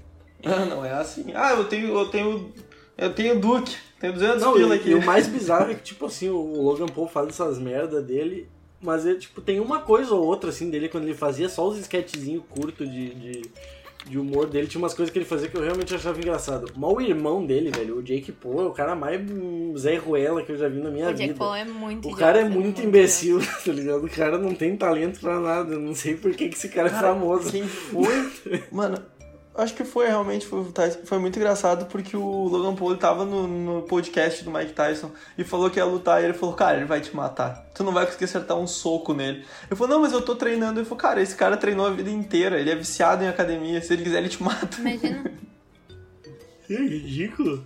Ah, 0.45 0.65
não 0.65 0.85
é 0.85 0.91
assim. 0.93 1.33
Ah, 1.35 1.49
eu 1.53 1.63
tenho. 1.67 1.87
Eu 1.97 2.09
tenho. 2.09 2.53
Eu 2.97 3.13
tenho 3.13 3.39
Duke. 3.39 3.75
Tenho 3.99 4.13
200 4.13 4.41
Não, 4.41 4.53
pila 4.53 4.75
e, 4.75 4.79
aqui. 4.79 4.89
e 4.89 4.95
o 4.95 5.05
mais 5.05 5.27
bizarro 5.27 5.71
é 5.71 5.75
que, 5.75 5.83
tipo 5.83 6.05
assim, 6.05 6.29
o 6.29 6.61
Logan 6.61 6.87
Paul 6.87 7.07
faz 7.07 7.29
essas 7.29 7.57
merda 7.59 8.01
dele, 8.01 8.47
mas 8.81 9.05
ele, 9.05 9.17
tipo, 9.17 9.41
tem 9.41 9.59
uma 9.59 9.79
coisa 9.79 10.13
ou 10.13 10.23
outra, 10.23 10.49
assim, 10.51 10.69
dele 10.69 10.87
quando 10.89 11.05
ele 11.05 11.15
fazia 11.15 11.49
só 11.49 11.67
os 11.67 11.77
sketchzinhos 11.79 12.43
curtos 12.47 12.87
de, 12.91 13.09
de, 13.15 13.41
de 14.05 14.19
humor 14.19 14.45
dele, 14.45 14.67
tinha 14.67 14.79
umas 14.79 14.93
coisas 14.93 15.11
que 15.11 15.17
ele 15.17 15.25
fazia 15.25 15.47
que 15.49 15.57
eu 15.57 15.63
realmente 15.63 15.95
achava 15.95 16.17
engraçado. 16.19 16.71
Mas 16.75 16.91
o 16.93 17.01
irmão 17.01 17.43
dele, 17.43 17.71
velho, 17.71 17.97
o 17.97 18.03
Jake 18.03 18.31
Paul, 18.31 18.61
é 18.61 18.65
o 18.65 18.71
cara 18.71 18.95
mais 18.95 19.19
Zé 19.77 19.95
Ruela 19.95 20.43
que 20.43 20.51
eu 20.51 20.57
já 20.57 20.67
vi 20.67 20.79
na 20.79 20.91
minha 20.91 21.07
O 21.07 21.13
Jake 21.13 21.29
vida. 21.29 21.39
Paul 21.39 21.55
é 21.55 21.65
muito 21.65 22.07
O 22.07 22.15
cara 22.15 22.37
é 22.37 22.41
idiota, 22.41 22.59
muito 22.59 22.81
imbecil, 22.83 23.39
tá 23.65 23.71
ligado? 23.71 24.05
O 24.05 24.09
cara 24.09 24.37
não 24.37 24.53
tem 24.53 24.77
talento 24.77 25.19
pra 25.19 25.39
nada. 25.39 25.73
Eu 25.73 25.79
não 25.79 25.95
sei 25.95 26.15
por 26.15 26.31
que, 26.35 26.49
que 26.49 26.55
esse 26.55 26.69
cara, 26.69 26.87
é 26.87 26.91
Cara, 26.91 27.07
famoso. 27.15 27.51
Quem 27.51 27.63
foi? 27.67 28.31
Mano, 28.71 28.99
acho 29.57 29.73
que 29.73 29.83
foi 29.83 30.07
realmente. 30.07 30.45
Foi, 30.45 30.63
foi 31.03 31.17
muito 31.17 31.37
engraçado 31.37 31.85
porque 31.87 32.15
o 32.15 32.47
Logan 32.47 32.75
Paul 32.75 32.95
tava 32.97 33.25
no, 33.25 33.47
no 33.47 33.81
podcast 33.83 34.43
do 34.43 34.51
Mike 34.51 34.73
Tyson 34.73 35.11
e 35.37 35.43
falou 35.43 35.69
que 35.69 35.79
ia 35.79 35.85
lutar. 35.85 36.21
E 36.21 36.25
ele 36.25 36.33
falou: 36.33 36.55
Cara, 36.55 36.77
ele 36.77 36.85
vai 36.85 37.01
te 37.01 37.15
matar. 37.15 37.65
Tu 37.73 37.83
não 37.83 37.91
vai 37.91 38.05
conseguir 38.05 38.25
acertar 38.25 38.57
um 38.57 38.67
soco 38.67 39.13
nele. 39.13 39.45
Eu 39.69 39.75
falei: 39.75 39.93
Não, 39.93 40.01
mas 40.01 40.13
eu 40.13 40.21
tô 40.21 40.35
treinando. 40.35 40.79
Ele 40.79 40.85
falou: 40.85 40.99
Cara, 40.99 41.21
esse 41.21 41.35
cara 41.35 41.57
treinou 41.57 41.85
a 41.85 41.89
vida 41.89 42.09
inteira. 42.09 42.59
Ele 42.59 42.69
é 42.69 42.75
viciado 42.75 43.23
em 43.23 43.27
academia. 43.27 43.81
Se 43.81 43.93
ele 43.93 44.03
quiser, 44.03 44.19
ele 44.19 44.29
te 44.29 44.41
mata. 44.41 44.79
Imagina. 44.79 45.31
Que 46.67 46.75
ridículo. 46.75 47.65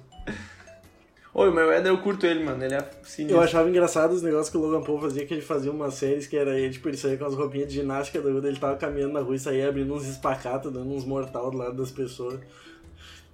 Oi, 1.33 1.49
o 1.49 1.53
Mayweather 1.53 1.87
eu 1.87 1.97
curto 1.99 2.25
ele, 2.25 2.43
mano. 2.43 2.61
Ele 2.63 2.75
é 2.75 2.91
sinistro. 3.03 3.37
Eu 3.37 3.41
achava 3.41 3.69
engraçado 3.69 4.11
os 4.11 4.21
negócios 4.21 4.49
que 4.49 4.57
o 4.57 4.59
Logan 4.59 4.81
Paul 4.81 4.99
fazia, 4.99 5.25
que 5.25 5.33
ele 5.33 5.41
fazia 5.41 5.71
umas 5.71 5.93
séries 5.93 6.27
que 6.27 6.35
era 6.35 6.59
ele, 6.59 6.73
tipo, 6.73 6.89
ele 6.89 6.97
saía 6.97 7.17
com 7.17 7.25
as 7.25 7.33
roupinhas 7.33 7.69
de 7.69 7.75
ginástica, 7.75 8.21
daí 8.21 8.35
ele 8.35 8.59
tava 8.59 8.75
caminhando 8.75 9.13
na 9.13 9.21
rua 9.21 9.35
e 9.35 9.39
saía 9.39 9.69
abrindo 9.69 9.93
uns 9.93 10.05
espacatos, 10.05 10.73
dando 10.73 10.91
uns 10.93 11.05
mortal 11.05 11.49
do 11.49 11.57
lado 11.57 11.77
das 11.77 11.89
pessoas. 11.89 12.39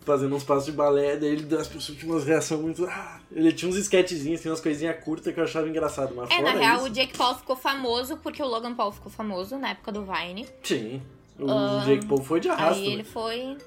fazendo 0.02 0.36
uns 0.36 0.44
passos 0.44 0.68
de 0.68 0.72
balé, 0.74 1.18
daí 1.18 1.30
ele, 1.30 1.56
as 1.56 1.68
pessoas 1.68 1.98
tinham 1.98 2.14
umas 2.14 2.24
reações 2.24 2.62
muito. 2.62 2.86
Ah, 2.86 3.20
ele 3.32 3.52
tinha 3.52 3.68
uns 3.68 3.76
sketchzinhos, 3.78 4.40
assim, 4.40 4.50
umas 4.50 4.62
coisinhas 4.62 5.04
curtas 5.04 5.34
que 5.34 5.40
eu 5.40 5.44
achava 5.44 5.68
engraçado. 5.68 6.14
Mas 6.16 6.30
É, 6.30 6.40
na 6.40 6.52
real, 6.52 6.78
isso, 6.78 6.86
o 6.86 6.90
Jake 6.92 7.18
Paul 7.18 7.36
ficou 7.36 7.56
famoso 7.56 8.18
porque 8.18 8.44
o 8.44 8.48
Logan 8.48 8.76
Paul 8.76 8.92
ficou 8.92 9.12
famoso 9.12 9.58
na 9.58 9.72
época 9.72 9.92
do 9.92 10.06
Vine. 10.06 10.48
Sim. 10.62 11.02
O 11.40 11.84
Jake 11.84 12.06
Paul 12.06 12.24
foi 12.24 12.40
de 12.40 12.50
arrasto. 12.50 12.80
Aí 12.80 12.88
né? 12.88 12.94
ele 12.94 13.04
foi. 13.04 13.58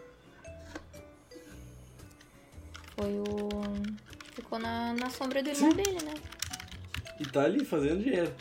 Foi 2.97 3.13
o. 3.29 4.10
Ficou 4.51 4.59
na, 4.59 4.93
na 4.95 5.09
sombra 5.11 5.41
do 5.45 5.49
irmão 5.49 5.71
Sim. 5.71 5.77
dele, 5.77 5.99
né? 6.05 6.15
E 7.21 7.25
tá 7.25 7.45
ali 7.45 7.65
fazendo 7.65 8.03
dinheiro. 8.03 8.35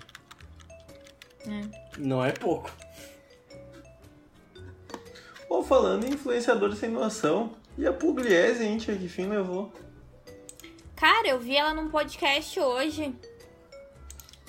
É. 1.46 2.00
Não 2.00 2.26
é 2.26 2.32
pouco. 2.32 2.72
Pô, 5.48 5.62
falando 5.62 6.08
em 6.08 6.14
influenciador 6.14 6.76
sem 6.76 6.90
noção, 6.90 7.56
e 7.78 7.86
a 7.86 7.94
Pugliese, 7.94 8.64
hein, 8.64 8.80
tia, 8.80 8.98
que 8.98 9.08
fim 9.08 9.28
levou? 9.28 9.72
Cara, 10.96 11.28
eu 11.28 11.40
vi 11.40 11.56
ela 11.56 11.76
num 11.76 11.92
podcast 11.92 12.60
hoje. 12.60 13.16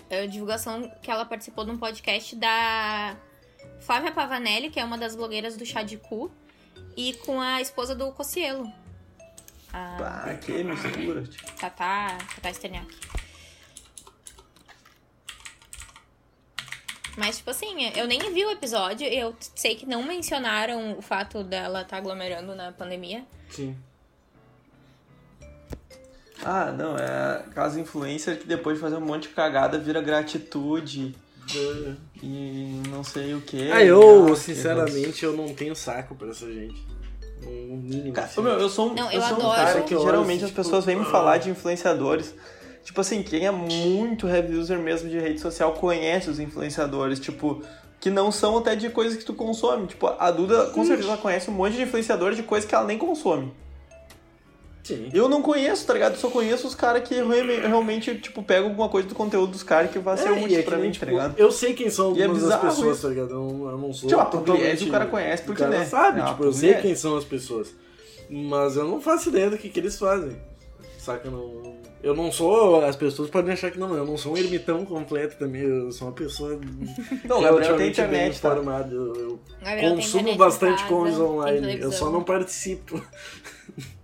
É 0.09 0.23
a 0.23 0.27
divulgação 0.27 0.91
que 1.03 1.11
ela 1.11 1.27
participou 1.27 1.67
de 1.67 1.73
um 1.73 1.77
podcast 1.77 2.35
da 2.37 3.19
Flávia 3.81 4.13
Pavanelli, 4.13 4.71
que 4.71 4.81
é 4.81 4.85
uma 4.85 4.97
das 4.97 5.15
blogueiras 5.15 5.59
do 5.59 5.67
Chá 5.67 5.83
de 5.83 5.99
Cu, 5.99 6.33
e 6.97 7.13
com 7.13 7.39
a 7.39 7.61
esposa 7.61 7.95
do 7.95 8.11
Cocielo. 8.13 8.80
A 9.73 9.97
Bah, 9.99 10.35
que 10.35 10.65
mistura. 10.65 11.25
Tatá, 11.59 12.19
Tatá 12.35 12.53
Sterniak. 12.53 12.87
Mas, 17.17 17.39
tipo 17.39 17.51
assim, 17.51 17.91
eu 17.97 18.07
nem 18.07 18.33
vi 18.33 18.45
o 18.45 18.51
episódio. 18.51 19.07
Eu 19.07 19.35
sei 19.55 19.75
que 19.75 19.85
não 19.87 20.03
mencionaram 20.03 20.97
o 20.99 21.03
fato 21.03 21.43
dela 21.45 21.83
estar 21.83 21.99
aglomerando 21.99 22.55
na 22.55 22.73
pandemia. 22.73 23.25
Sim. 23.51 23.77
Ah, 26.43 26.73
não, 26.73 26.97
é 26.97 27.45
aquelas 27.47 27.77
influencer 27.77 28.39
que 28.39 28.47
depois 28.47 28.77
de 28.77 28.81
fazer 28.81 28.97
um 28.97 29.01
monte 29.03 29.29
de 29.29 29.35
cagada 29.35 29.79
vira 29.79 30.01
gratitude 30.01 31.15
e 32.23 32.83
não 32.89 33.05
sei 33.05 33.35
o 33.35 33.43
que. 33.43 33.71
Ah, 33.71 33.85
eu, 33.85 34.35
sinceramente, 34.37 35.23
eu 35.25 35.37
não 35.37 35.55
tenho 35.55 35.77
saco 35.77 36.15
pra 36.15 36.29
essa 36.31 36.51
gente. 36.51 36.90
No 37.43 37.77
mínimo. 37.77 38.13
Cara, 38.13 38.27
assim. 38.27 38.43
meu, 38.43 38.53
eu 38.53 38.69
sou 38.69 38.91
um, 38.91 38.95
Não, 38.95 39.11
eu 39.11 39.21
eu 39.21 39.23
sou 39.23 39.39
um 39.39 39.55
cara 39.55 39.81
que 39.83 39.99
geralmente 39.99 40.45
as 40.45 40.51
tipo, 40.51 40.63
pessoas 40.63 40.85
vêm 40.85 40.97
me 40.97 41.03
ah. 41.03 41.07
falar 41.07 41.39
de 41.39 41.51
influenciadores. 41.51 42.35
Tipo 42.85 43.01
assim, 43.01 43.23
quem 43.23 43.47
é 43.47 43.51
muito 43.51 44.27
heavy 44.27 44.57
user 44.57 44.79
mesmo 44.79 45.09
de 45.09 45.19
rede 45.19 45.41
social 45.41 45.73
conhece 45.75 46.31
os 46.31 46.41
influenciadores, 46.41 47.21
tipo, 47.21 47.63
que 48.01 48.11
não 48.11 48.33
são 48.33 48.59
até 48.59 48.75
de 48.75 48.89
coisas 48.91 49.17
que 49.17 49.25
tu 49.25 49.35
consome. 49.35 49.87
Tipo, 49.87 50.07
a 50.19 50.31
Duda 50.31 50.67
com 50.67 50.85
certeza 50.85 51.09
ela 51.09 51.19
conhece 51.19 51.51
um 51.51 51.55
monte 51.55 51.77
de 51.77 51.83
influenciadores 51.83 52.37
de 52.37 52.43
coisas 52.43 52.69
que 52.69 52.75
ela 52.75 52.85
nem 52.85 52.99
consome. 52.99 53.53
Sim. 54.83 55.11
Eu 55.13 55.29
não 55.29 55.43
conheço, 55.43 55.87
tá 55.87 55.93
ligado? 55.93 56.15
Eu 56.15 56.19
só 56.19 56.31
conheço 56.31 56.67
os 56.67 56.75
caras 56.75 57.07
que 57.07 57.15
re- 57.15 57.61
realmente, 57.61 58.15
tipo, 58.19 58.43
pegam 58.43 58.71
alguma 58.71 58.89
coisa 58.89 59.07
do 59.09 59.15
conteúdo 59.15 59.53
dos 59.53 59.63
caras 59.63 59.91
que 59.91 59.99
vai 59.99 60.17
ser 60.17 60.29
É, 60.29 60.33
útil 60.33 60.59
é 60.59 60.63
pra 60.63 60.79
mim, 60.79 60.87
tá 60.89 60.93
tipo, 60.93 61.05
ligado? 61.07 61.35
Eu 61.39 61.53
sei 61.53 61.75
quem 61.75 61.91
são 61.91 62.07
é 62.07 62.09
algumas 62.09 62.29
das 62.29 62.43
bizarro 62.43 62.69
pessoas, 62.69 62.97
isso. 62.97 63.03
tá 63.03 63.09
ligado? 63.11 63.31
Eu 63.31 63.41
não, 63.41 63.71
eu 63.71 63.79
não 63.79 63.93
sou. 63.93 64.09
Tipo, 64.09 64.25
totalmente- 64.27 64.85
o 64.85 64.91
cara 64.91 65.07
conhece 65.07 65.43
porque, 65.43 65.63
o 65.63 65.67
cara 65.67 65.79
né, 65.81 65.85
sabe, 65.85 66.21
é 66.21 66.25
tipo, 66.25 66.45
eu 66.45 66.53
sei 66.53 66.75
quem 66.75 66.95
são 66.95 67.17
as 67.17 67.25
pessoas. 67.25 67.69
Mas 68.29 68.77
eu 68.77 68.85
não 68.89 69.01
faço 69.01 69.29
ideia 69.29 69.51
do 69.51 69.59
que, 69.59 69.69
que 69.69 69.79
eles 69.81 69.99
fazem. 69.99 70.37
Saca? 70.99 71.31
Não, 71.31 71.77
eu 72.03 72.15
não 72.15 72.31
sou. 72.31 72.85
As 72.85 72.95
pessoas 72.95 73.29
podem 73.31 73.53
achar 73.55 73.71
que 73.71 73.79
não, 73.79 73.95
eu 73.95 74.05
não 74.07 74.17
sou 74.17 74.35
um 74.35 74.37
ermitão 74.37 74.85
completo 74.85 75.37
também. 75.39 75.63
Eu 75.63 75.91
sou 75.93 76.09
uma 76.09 76.15
pessoa. 76.15 76.59
Não, 77.25 77.41
Gabriel 77.41 77.77
tem 77.77 77.91
relativamente 77.91 78.01
bem 78.03 78.29
internet, 78.29 78.41
tá? 78.41 78.49
Eu, 78.91 79.15
eu 79.15 79.41
Gabriel 79.63 79.81
tem 79.91 79.97
consumo 79.97 80.21
internet 80.21 80.39
bastante 80.39 80.83
casa, 80.83 80.89
coisa 80.95 81.17
tem 81.17 81.27
online. 81.27 81.81
Eu 81.81 81.91
só 81.93 82.11
não 82.11 82.23
participo. 82.23 83.03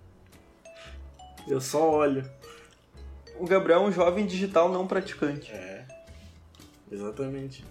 eu 1.47 1.59
só 1.61 1.89
olho. 1.89 2.29
O 3.39 3.45
Gabriel 3.45 3.81
é 3.83 3.83
um 3.87 3.91
jovem 3.91 4.25
digital 4.25 4.69
não 4.71 4.87
praticante. 4.87 5.51
É. 5.51 5.85
Exatamente. 6.91 7.63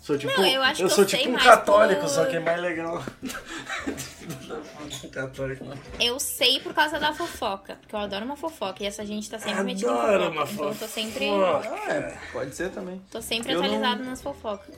Sou 0.00 0.18
tipo, 0.18 0.32
Não, 0.36 0.44
eu 0.44 0.60
acho 0.62 0.78
que 0.78 0.82
eu 0.82 0.90
sou 0.90 1.08
sei 1.08 1.20
tipo 1.20 1.30
um 1.32 1.38
católico, 1.38 2.00
por- 2.00 2.08
só 2.08 2.24
que 2.24 2.34
é 2.34 2.40
mais 2.40 2.60
legal. 2.60 3.00
católico. 5.12 5.64
Eu 6.00 6.18
sei 6.18 6.58
por 6.60 6.74
causa 6.74 6.98
da 6.98 7.12
fofoca, 7.12 7.76
porque 7.80 7.94
eu 7.94 8.00
adoro 8.00 8.24
uma 8.24 8.36
fofoca 8.36 8.82
e 8.82 8.86
essa 8.86 9.04
gente 9.06 9.30
tá 9.30 9.38
sempre 9.38 9.62
metida 9.62 9.90
em 9.90 9.94
Adoro 9.94 10.24
fofoca. 10.24 10.30
uma 10.42 10.50
então 10.52 10.68
eu 10.68 10.74
tô 10.74 10.86
sempre, 10.88 11.26
fofoca. 11.28 11.68
Ah, 11.86 11.92
é, 11.92 12.18
pode 12.32 12.54
ser 12.54 12.70
também. 12.70 13.00
tô 13.10 13.22
sempre 13.22 13.52
Eu 13.52 13.62
não- 13.62 13.96
nas 13.98 14.20
fofocas. 14.20 14.74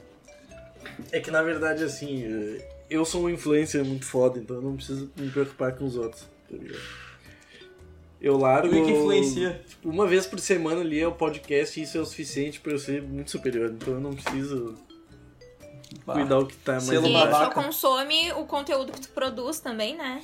É 1.11 1.21
que 1.21 1.31
na 1.31 1.43
verdade, 1.43 1.83
assim, 1.85 2.61
eu 2.91 3.05
sou 3.05 3.25
um 3.25 3.31
influencer 3.31 3.85
muito 3.85 4.05
foda, 4.05 4.39
então 4.39 4.57
eu 4.57 4.63
não 4.63 4.77
preciso 4.77 5.11
me 5.17 5.31
preocupar 5.31 5.73
com 5.75 5.85
os 5.87 5.97
outros, 5.97 6.23
tá 6.51 6.57
ligado? 6.57 6.83
Eu 8.21 8.39
largo. 8.39 8.69
O 8.69 8.71
que 8.85 8.91
influencia? 8.93 9.63
tipo, 9.69 9.89
Uma 9.91 10.07
vez 10.07 10.27
por 10.27 10.39
semana 10.41 10.81
ali 10.81 11.01
é 11.01 11.07
o 11.07 11.13
podcast 11.13 11.79
e 11.79 11.83
isso 11.83 11.99
é 11.99 12.01
o 12.01 12.07
suficiente 12.07 12.61
pra 12.61 12.73
eu 12.73 12.79
ser 12.79 13.03
muito 13.03 13.31
superior. 13.31 13.71
Então 13.71 13.95
eu 13.95 14.01
não 14.01 14.15
preciso 14.15 14.75
Bah. 16.07 16.15
cuidar 16.15 16.39
o 16.39 16.47
que 16.47 16.57
tá 16.57 16.73
mais 16.73 16.85
Selo 16.85 17.07
E 17.07 17.11
embaixo. 17.11 17.31
só 17.39 17.51
consome 17.51 18.33
o 18.33 18.45
conteúdo 18.47 18.93
que 18.93 19.01
tu 19.03 19.09
produz 19.11 19.61
também, 19.61 19.97
né? 19.97 20.23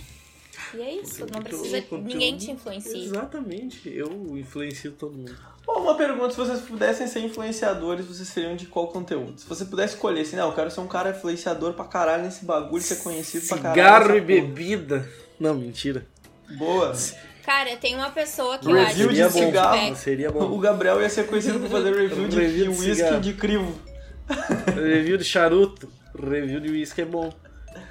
E 0.75 0.81
é 0.81 0.95
isso, 0.97 1.27
não 1.33 1.43
precisa 1.43 1.81
conteúdo- 1.83 2.07
ninguém 2.09 2.37
te 2.37 2.51
influencia. 2.51 2.97
Exatamente, 2.97 3.89
eu 3.89 4.37
influencio 4.37 4.93
todo 4.93 5.13
mundo. 5.17 5.35
Ó, 5.67 5.81
uma 5.83 5.95
pergunta, 5.95 6.31
se 6.31 6.37
vocês 6.37 6.61
pudessem 6.61 7.07
ser 7.07 7.21
influenciadores, 7.21 8.05
vocês 8.07 8.29
seriam 8.29 8.57
de 8.57 8.67
qual 8.67 8.89
conteúdo? 8.89 9.39
Se 9.41 9.47
você 9.47 9.65
pudesse 9.65 9.95
escolher, 9.95 10.21
assim, 10.23 10.37
não, 10.37 10.49
eu 10.49 10.55
quero 10.55 10.71
ser 10.71 10.81
um 10.81 10.87
cara 10.89 11.11
influenciador 11.11 11.73
pra 11.75 11.85
caralho 11.85 12.25
nesse 12.25 12.45
bagulho, 12.45 12.83
ser 12.83 12.97
conhecido 12.97 13.47
pra 13.47 13.59
caralho. 13.59 13.75
Cigarro 13.75 14.05
e 14.17 14.21
porra. 14.21 14.27
bebida. 14.27 15.09
Não, 15.39 15.55
mentira. 15.55 16.07
Boa. 16.59 16.93
Cara, 17.51 17.77
tem 17.79 17.97
uma 17.97 18.11
pessoa 18.11 18.59
que 18.59 18.71
eu 18.71 18.79
acho 18.79 18.87
Review 18.91 19.09
que 19.09 19.15
de 19.15 19.17
Seria 19.17 19.29
bom. 19.29 19.47
cigarro. 19.51 19.77
É. 19.77 19.95
Seria 19.97 20.31
O 20.31 20.33
bom. 20.33 20.59
Gabriel 20.61 21.03
ia 21.03 21.09
ser 21.11 21.27
conhecido 21.27 21.59
por 21.59 21.69
fazer 21.69 21.93
review 21.97 22.29
de, 22.29 22.37
Review 22.41 22.65
de 22.73 22.79
whisky 22.79 22.95
cigarro. 22.95 23.21
de 23.21 23.33
crivo. 23.35 23.81
Review 24.75 25.17
de 25.19 25.25
charuto. 25.25 25.93
Review 26.17 26.61
de 26.61 26.71
uísque 26.71 27.01
é 27.03 27.05
bom. 27.05 27.33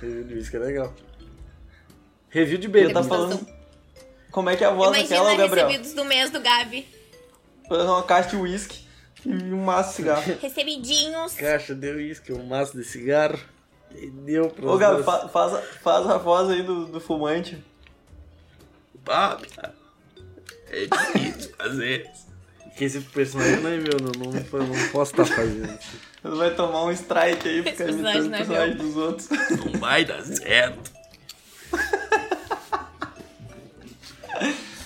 Review 0.01 0.23
de 0.23 0.33
uísque 0.35 0.55
é 0.55 0.59
legal. 0.59 0.93
Review 2.29 2.57
de 2.57 2.67
Ele 2.67 2.73
bebida. 2.73 2.93
tá 3.01 3.03
falando. 3.03 3.45
Como 4.31 4.49
é 4.49 4.55
que 4.55 4.63
é 4.63 4.67
a 4.67 4.71
voz 4.71 4.95
Imagina 4.97 5.09
daquela, 5.23 5.35
Gabriel? 5.35 5.67
recebidos 5.67 5.93
do 5.93 6.05
mês 6.05 6.29
do 6.29 6.39
Gabi. 6.39 6.87
Fazendo 7.67 7.89
uma 7.91 8.03
caixa 8.03 8.29
de 8.29 8.35
whisky 8.37 8.79
e 9.25 9.29
um 9.53 9.61
maço 9.65 9.89
de 9.89 9.95
cigarro. 9.97 10.23
Recebidinhos. 10.41 11.33
Caixa 11.33 11.75
de 11.75 11.89
uísque, 11.91 12.31
um 12.31 12.45
maço 12.45 12.77
de 12.77 12.85
cigarro. 12.85 13.37
E 13.93 14.07
deu 14.09 14.49
pra 14.49 14.71
Ô, 14.71 14.77
Gabi, 14.77 15.03
fa- 15.03 15.27
faz, 15.27 15.53
a- 15.53 15.61
faz 15.61 16.07
a 16.07 16.17
voz 16.17 16.49
aí 16.49 16.63
do, 16.63 16.85
do 16.85 17.01
fumante. 17.01 17.61
Bob. 19.09 19.47
É 20.69 20.85
difícil 20.85 21.51
fazer. 21.57 22.07
Que 22.77 22.85
esse 22.85 23.01
personagem 23.01 23.59
não 23.59 23.71
é 23.71 23.77
meu, 23.77 23.97
não, 23.99 24.11
não, 24.11 24.31
não 24.31 24.89
posso 24.91 25.11
estar 25.11 25.25
fazendo 25.25 25.65
isso. 25.65 25.97
Você 26.21 26.35
vai 26.35 26.53
tomar 26.53 26.83
um 26.83 26.91
strike 26.91 27.49
aí, 27.49 27.63
ficar 27.63 27.85
personagem 27.85 28.25
imitando 28.25 28.31
o 28.31 28.35
é 28.35 28.37
personagem 28.37 28.75
meu. 28.75 28.85
dos 28.85 28.95
outros. 28.97 29.29
Não 29.29 29.79
vai 29.79 30.05
dar 30.05 30.23
certo. 30.23 30.91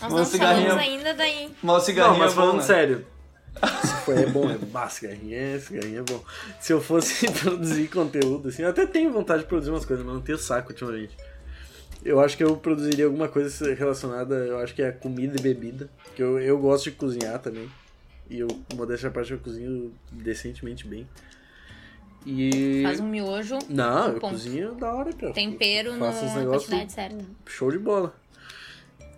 Nós 0.02 0.12
não 0.12 0.26
falamos 0.26 0.74
ainda 0.74 1.14
daí. 1.14 1.52
Mas 1.62 1.76
o 1.76 1.78
Não, 1.78 1.80
cigarrinho 1.82 2.20
mas 2.20 2.32
é 2.32 2.36
bom, 2.36 2.42
falando 2.42 2.58
né? 2.58 2.64
sério. 2.64 3.08
Se 3.82 4.06
for 4.06 4.18
é 4.18 4.26
bom, 4.26 4.50
é 4.50 4.58
bah, 4.58 4.90
cigarrinho 4.90 5.36
é, 5.36 5.60
cigarrinho 5.60 6.00
é 6.00 6.04
bom. 6.04 6.24
Se 6.60 6.74
eu 6.74 6.82
fosse 6.82 7.30
produzir 7.40 7.88
conteúdo, 7.90 8.50
assim, 8.50 8.64
eu 8.64 8.70
até 8.70 8.86
tenho 8.86 9.12
vontade 9.12 9.44
de 9.44 9.48
produzir 9.50 9.70
umas 9.70 9.86
coisas, 9.86 10.06
mas 10.06 10.16
não 10.16 10.22
tenho 10.22 10.38
saco 10.38 10.70
ultimamente. 10.72 11.16
Eu 12.04 12.20
acho 12.20 12.36
que 12.36 12.44
eu 12.44 12.56
produziria 12.58 13.06
alguma 13.06 13.28
coisa 13.28 13.74
relacionada, 13.74 14.36
eu 14.36 14.58
acho 14.60 14.76
que 14.76 14.82
é 14.82 14.92
comida 14.92 15.38
e 15.40 15.42
bebida. 15.42 15.90
Que 16.16 16.22
eu, 16.22 16.40
eu 16.40 16.58
gosto 16.58 16.86
de 16.86 16.92
cozinhar 16.92 17.40
também. 17.40 17.70
E 18.30 18.40
eu, 18.40 18.48
modéstia 18.76 19.10
à 19.10 19.12
parte, 19.12 19.32
eu 19.32 19.40
cozinho 19.40 19.94
decentemente 20.12 20.86
bem. 20.86 21.08
E. 22.26 22.82
Faz 22.84 23.00
um 23.00 23.08
miojo, 23.08 23.60
Não, 23.70 24.08
eu 24.08 24.20
Ponto. 24.20 24.32
cozinho 24.32 24.76
da 24.76 24.94
hora, 24.94 25.12
cara. 25.14 25.34
tempero 25.34 25.96
na 25.98 26.12
quantidade 26.46 26.92
certa. 26.92 27.26
show 27.46 27.72
de 27.72 27.80
bola. 27.80 28.16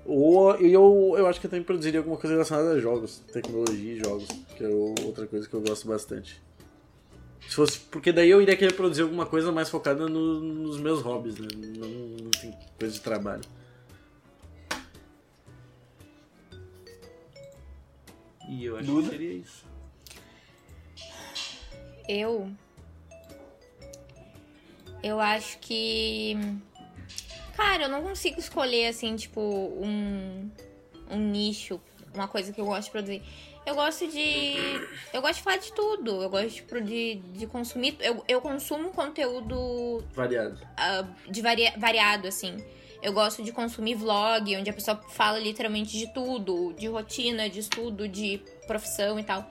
Ou 0.06 0.56
eu, 0.58 1.16
eu 1.18 1.28
acho 1.28 1.40
que 1.40 1.48
eu 1.48 1.50
também 1.50 1.64
produziria 1.64 2.00
alguma 2.00 2.18
coisa 2.18 2.36
relacionada 2.36 2.74
a 2.74 2.80
jogos, 2.80 3.20
tecnologia 3.32 3.94
e 3.94 3.98
jogos, 3.98 4.28
que 4.56 4.64
é 4.64 4.68
outra 4.68 5.26
coisa 5.26 5.48
que 5.50 5.54
eu 5.54 5.62
gosto 5.62 5.88
bastante. 5.88 6.42
Se 7.48 7.56
fosse, 7.56 7.80
porque 7.80 8.12
daí 8.12 8.30
eu 8.30 8.42
iria 8.42 8.56
querer 8.58 8.74
produzir 8.74 9.04
alguma 9.04 9.26
coisa 9.26 9.52
mais 9.52 9.70
focada 9.70 10.08
no- 10.10 10.40
nos 10.42 10.78
meus 10.80 11.02
hobbies, 11.02 11.38
né? 11.38 11.48
Não, 11.78 11.88
não 11.88 12.32
tem 12.32 12.54
coisa 12.78 12.94
de 12.94 13.02
trabalho. 13.02 13.42
E 18.48 18.66
eu 18.66 18.78
acho 18.78 18.86
Duda? 18.86 19.04
que 19.10 19.10
seria 19.18 19.34
isso. 19.34 19.66
Eu. 22.08 22.50
Eu 25.02 25.20
acho 25.20 25.58
que. 25.60 26.36
Cara, 27.56 27.84
eu 27.84 27.90
não 27.90 28.04
consigo 28.04 28.40
escolher, 28.40 28.88
assim, 28.88 29.16
tipo, 29.16 29.40
um, 29.42 30.50
um 31.10 31.18
nicho, 31.32 31.80
uma 32.14 32.28
coisa 32.28 32.52
que 32.52 32.60
eu 32.60 32.66
gosto 32.66 32.86
de 32.86 32.92
produzir. 32.92 33.24
Eu 33.66 33.74
gosto 33.76 34.08
de. 34.08 34.56
Eu 35.14 35.22
gosto 35.22 35.36
de 35.38 35.42
falar 35.42 35.58
de 35.58 35.72
tudo. 35.74 36.22
Eu 36.22 36.30
gosto 36.30 36.50
tipo, 36.50 36.80
de, 36.82 37.16
de 37.34 37.48
consumir. 37.48 37.96
Eu, 38.00 38.24
eu 38.28 38.40
consumo 38.42 38.92
conteúdo 38.92 40.04
Variado. 40.14 40.60
ah, 40.78 41.06
de 41.28 41.42
varia- 41.42 41.74
variado, 41.78 42.28
assim. 42.28 42.58
Eu 43.02 43.14
gosto 43.14 43.44
de 43.44 43.52
consumir 43.52 43.96
vlog, 43.96 44.56
onde 44.58 44.70
a 44.70 44.74
pessoa 44.74 44.98
fala 45.10 45.38
literalmente 45.40 45.98
de 45.98 46.12
tudo, 46.14 46.74
de 46.74 46.88
rotina, 46.88 47.50
de 47.50 47.60
estudo, 47.60 48.08
de 48.08 48.42
profissão 48.68 49.20
e 49.20 49.24
tal. 49.24 49.48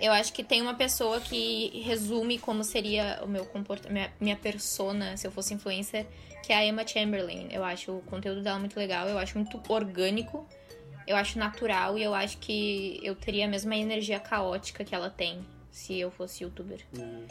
Eu 0.00 0.12
acho 0.12 0.32
que 0.32 0.44
tem 0.44 0.62
uma 0.62 0.74
pessoa 0.74 1.20
que 1.20 1.82
resume 1.84 2.38
como 2.38 2.62
seria 2.62 3.20
o 3.22 3.26
meu 3.26 3.44
comportamento, 3.44 3.92
minha, 3.92 4.12
minha 4.20 4.36
persona 4.36 5.16
se 5.16 5.26
eu 5.26 5.30
fosse 5.32 5.52
influencer, 5.52 6.06
que 6.44 6.52
é 6.52 6.56
a 6.56 6.64
Emma 6.64 6.86
Chamberlain. 6.86 7.48
Eu 7.50 7.64
acho 7.64 7.92
o 7.92 8.00
conteúdo 8.02 8.40
dela 8.42 8.58
muito 8.60 8.76
legal, 8.78 9.08
eu 9.08 9.18
acho 9.18 9.36
muito 9.36 9.60
orgânico, 9.68 10.46
eu 11.08 11.16
acho 11.16 11.38
natural 11.38 11.96
e 11.96 12.02
eu 12.02 12.14
acho 12.14 12.36
que 12.36 13.00
eu 13.02 13.14
teria 13.14 13.46
a 13.46 13.48
mesma 13.48 13.74
energia 13.74 14.20
caótica 14.20 14.84
que 14.84 14.94
ela 14.94 15.08
tem 15.08 15.44
se 15.70 15.98
eu 15.98 16.10
fosse 16.10 16.44
youtuber. 16.44 16.80
Hum. 16.96 17.26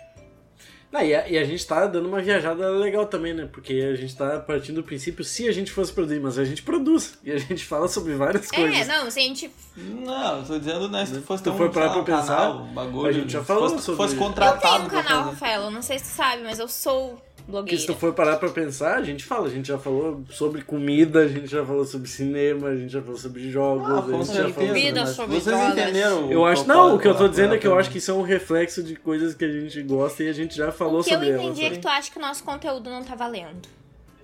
Ah, 0.92 1.04
e, 1.04 1.14
a, 1.14 1.28
e, 1.28 1.38
a, 1.38 1.44
gente 1.44 1.68
tá 1.68 1.86
dando 1.86 2.08
uma 2.08 2.22
viajada 2.22 2.70
legal 2.70 3.06
também, 3.06 3.34
né? 3.34 3.48
Porque 3.52 3.74
a 3.74 3.96
gente 3.96 4.16
tá 4.16 4.40
partindo 4.40 4.78
do 4.78 4.84
princípio 4.84 5.24
se 5.24 5.48
a 5.48 5.52
gente 5.52 5.72
fosse 5.72 5.92
produzir, 5.92 6.20
mas 6.20 6.40
a 6.40 6.46
gente 6.46 6.64
produz. 6.64 7.20
E 7.24 7.32
a 7.32 7.38
gente 7.38 7.64
fala 7.68 7.88
sobre 7.88 8.16
várias 8.16 8.52
é, 8.52 8.56
coisas. 8.56 8.80
É, 8.80 8.86
não, 8.86 9.12
se 9.12 9.20
a 9.20 9.24
gente. 9.24 9.52
Não, 9.76 10.44
tô 10.44 10.58
dizendo, 10.58 10.90
né? 10.90 11.06
Se 11.06 11.22
fosse 11.22 11.44
ter 11.44 11.50
um, 11.50 11.58
for 11.58 11.70
parar 11.70 11.92
pra 11.92 12.04
pensar, 12.04 12.38
canal, 12.38 12.66
bagulho, 12.68 13.10
a 13.10 13.12
gente 13.12 13.32
já 13.32 13.44
falou 13.44 13.70
fosse, 13.70 13.84
sobre 13.84 13.98
fosse 13.98 14.16
contratado. 14.16 14.56
Eu 14.56 14.72
tenho 14.72 14.86
um 14.86 15.04
canal, 15.04 15.24
Rafael, 15.26 15.70
não 15.70 15.82
sei 15.82 16.00
se 16.00 16.06
tu 16.06 16.16
sabe, 16.16 16.42
mas 16.42 16.58
eu 16.58 16.70
sou 16.70 17.22
blogueira. 17.48 17.80
se 17.80 17.88
tu 17.88 17.96
for 17.96 18.14
parar 18.14 18.38
pra 18.38 18.50
pensar, 18.50 18.98
a 18.98 19.04
gente 19.04 19.24
fala, 19.24 19.48
a 19.48 19.50
gente 19.50 19.68
já 19.68 19.78
falou 19.78 20.24
sobre 20.30 20.62
comida, 20.62 21.22
a 21.22 21.28
gente 21.28 21.48
já 21.48 21.66
falou 21.66 21.86
sobre 21.86 22.10
cinema, 22.10 22.68
a 22.70 22.76
gente 22.76 22.92
já 22.92 23.02
falou 23.02 23.18
sobre 23.18 23.50
jogos, 23.50 23.90
ah, 23.90 24.00
a 24.00 24.24
gente 24.24 24.34
já 24.34 24.50
falou 24.50 24.74
Vida 24.74 25.06
sobre 25.08 25.40
Vocês 25.40 25.72
entenderam? 25.72 26.32
Eu 26.32 26.46
acho, 26.46 26.68
não, 26.68 26.96
o 26.96 27.00
que 27.00 27.08
eu 27.08 27.16
tô 27.16 27.28
dizendo 27.28 27.56
é 27.56 27.58
que 27.58 27.66
eu 27.66 27.78
acho 27.78 27.90
que 27.90 28.00
isso 28.00 28.12
é 28.12 28.14
um 28.14 28.22
reflexo 28.22 28.84
de 28.84 28.96
coisas 28.96 29.34
que 29.34 29.46
a 29.46 29.52
gente 29.52 29.82
gosta 29.84 30.24
e 30.24 30.30
a 30.30 30.34
gente 30.34 30.56
já 30.56 30.72
falou 30.72 31.02
sobre 31.02 31.30
elas. 31.30 31.30
O 31.30 31.40
que 31.40 31.46
eu 31.46 31.52
entendi 31.52 31.62
elas, 31.66 31.74
é 31.74 31.76
que 31.78 31.82
tu 31.82 31.88
acha 31.88 32.12
que 32.12 32.18
o 32.18 32.22
nosso 32.22 32.44
conteúdo 32.44 32.90
não 32.90 33.04
tá 33.04 33.16
valendo. 33.16 33.68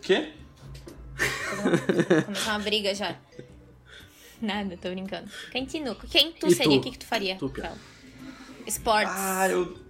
Quê? 0.02 0.30
Começar 2.26 2.52
uma 2.52 2.60
briga 2.60 2.94
já. 2.94 3.16
Nada, 4.42 4.78
tô 4.82 4.90
brincando. 4.90 5.30
Continua. 5.52 5.96
Quem 6.12 6.34
tu 6.34 6.48
E 6.48 6.56
seria? 6.56 6.78
O 6.78 6.82
que, 6.82 6.92
que 6.92 7.00
tu 7.00 7.06
faria? 7.06 7.38
Tu? 7.38 7.50
Fala. 7.50 7.78
Esportes. 8.68 9.14
Ah, 9.16 9.50
eu. 9.50 9.83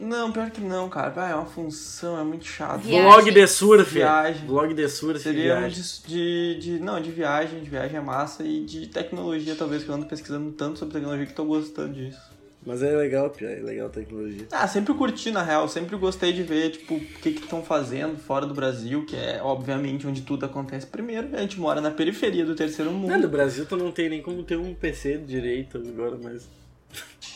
Não, 0.00 0.32
pior 0.32 0.50
que 0.50 0.60
não, 0.60 0.88
cara. 0.88 1.12
Ah, 1.16 1.28
é 1.30 1.34
uma 1.34 1.46
função, 1.46 2.18
é 2.18 2.24
muito 2.24 2.44
chato. 2.44 2.80
Viagem. 2.80 3.08
Vlog 3.10 3.30
de 3.30 3.46
surf. 3.46 3.94
Viagem. 3.94 4.46
Vlog 4.46 4.74
de 4.74 4.88
surf. 4.88 5.20
Seria 5.20 5.54
um 5.54 5.58
viagem. 5.60 5.82
de, 6.06 6.54
de, 6.54 6.58
de- 6.78 6.78
Não, 6.84 7.00
de 7.00 7.10
viagem, 7.10 7.60
de 7.62 7.70
viagem 7.70 7.96
é 7.96 8.00
massa 8.00 8.42
e 8.42 8.64
de 8.64 8.88
tecnologia, 8.88 9.54
talvez, 9.54 9.84
que 9.84 9.88
eu 9.88 9.94
ando 9.94 10.06
pesquisando 10.06 10.50
tanto 10.52 10.78
sobre 10.78 10.94
tecnologia 10.94 11.26
que 11.26 11.32
tô 11.32 11.44
gostando 11.44 11.94
disso. 11.94 12.20
Mas 12.66 12.82
é 12.82 12.96
legal, 12.96 13.28
Pia, 13.28 13.48
é 13.50 13.60
legal 13.60 13.88
a 13.88 13.90
tecnologia. 13.90 14.46
Ah, 14.50 14.66
sempre 14.66 14.94
curti, 14.94 15.30
na 15.30 15.42
real. 15.42 15.68
Sempre 15.68 15.96
gostei 15.96 16.32
de 16.32 16.42
ver, 16.42 16.70
tipo, 16.70 16.94
o 16.94 17.00
que 17.00 17.32
que 17.32 17.42
estão 17.44 17.62
fazendo 17.62 18.16
fora 18.16 18.46
do 18.46 18.54
Brasil, 18.54 19.04
que 19.04 19.14
é, 19.14 19.38
obviamente, 19.42 20.06
onde 20.06 20.22
tudo 20.22 20.46
acontece 20.46 20.86
primeiro. 20.86 21.28
A 21.34 21.40
gente 21.40 21.60
mora 21.60 21.82
na 21.82 21.90
periferia 21.90 22.44
do 22.44 22.54
terceiro 22.54 22.90
mundo. 22.90 23.10
Não, 23.10 23.20
no 23.20 23.28
Brasil 23.28 23.66
tu 23.66 23.76
não 23.76 23.92
tem 23.92 24.08
nem 24.08 24.22
como 24.22 24.42
ter 24.42 24.56
um 24.58 24.74
PC 24.74 25.18
direito 25.18 25.76
agora, 25.76 26.16
mas. 26.22 26.48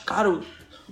Cara, 0.06 0.40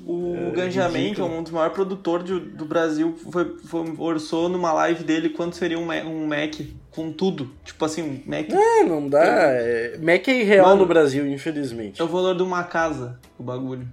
o, 0.05 0.35
É, 0.37 0.51
Ganjamin, 0.51 1.15
que 1.15 1.21
é 1.21 1.25
um 1.25 1.43
dos 1.43 1.53
maiores 1.53 1.75
produtores 1.75 2.27
de- 2.27 2.41
do 2.41 2.65
Brasil, 2.65 3.17
foi, 3.31 3.57
foi, 3.65 3.95
orçou 3.99 4.49
numa 4.49 4.73
live 4.73 5.05
dele 5.05 5.31
quanto 5.31 5.57
seria 5.57 5.79
um, 5.79 5.89
um 5.91 6.27
Mac 6.27 6.55
com 6.91 7.13
tudo. 7.13 7.51
Tipo 7.65 7.85
assim, 7.85 8.03
um 8.03 8.23
Mac. 8.31 8.51
É, 8.51 8.85
não 8.85 9.09
dá. 9.09 9.23
É... 9.25 9.97
Mac 9.99 10.27
é 10.29 10.41
irreal 10.41 10.67
Mano, 10.67 10.81
no 10.83 10.87
Brasil, 10.87 11.27
infelizmente. 11.27 12.01
É 12.01 12.05
o 12.05 12.09
valor 12.09 12.37
de 12.37 12.43
uma 12.43 12.65
casa, 12.65 13.19
o 13.39 13.43
bagulho. 13.43 13.87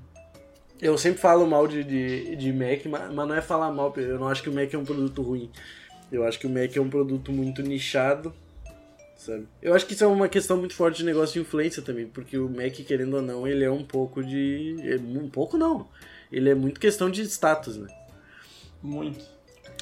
Eu 0.81 0.97
sempre 0.97 1.21
falo 1.21 1.45
mal 1.47 1.67
de, 1.67 1.83
de, 1.83 2.35
de 2.35 2.51
Mac, 2.51 2.85
mas 2.85 3.13
não 3.15 3.33
é 3.33 3.41
falar 3.41 3.71
mal, 3.71 3.93
eu 3.95 4.19
não 4.19 4.27
acho 4.27 4.43
que 4.43 4.49
o 4.49 4.53
Mac 4.53 4.73
é 4.73 4.77
um 4.77 4.83
produto 4.83 5.21
ruim. 5.21 5.49
Eu 6.11 6.25
acho 6.25 6.37
que 6.37 6.45
o 6.45 6.49
Mac 6.49 6.75
é 6.75 6.81
um 6.81 6.89
produto 6.89 7.31
muito 7.31 7.61
nichado, 7.61 8.33
sabe? 9.25 9.47
Eu 9.61 9.73
acho 9.73 9.85
que 9.85 9.93
isso 9.93 10.03
é 10.03 10.07
uma 10.07 10.27
questão 10.27 10.57
muito 10.57 10.73
forte 10.75 10.97
de 10.97 11.05
negócio 11.05 11.33
de 11.33 11.39
influência 11.39 11.81
também, 11.81 12.05
porque 12.07 12.37
o 12.37 12.49
Mac, 12.49 12.73
querendo 12.85 13.15
ou 13.15 13.21
não, 13.21 13.47
ele 13.47 13.63
é 13.63 13.71
um 13.71 13.83
pouco 13.83 14.23
de... 14.23 14.75
é 14.81 14.95
Um 14.95 15.29
pouco 15.29 15.57
não. 15.57 15.87
Ele 16.31 16.49
é 16.49 16.55
muito 16.55 16.79
questão 16.79 17.09
de 17.09 17.21
status, 17.23 17.77
né? 17.77 17.87
Muito. 18.81 19.23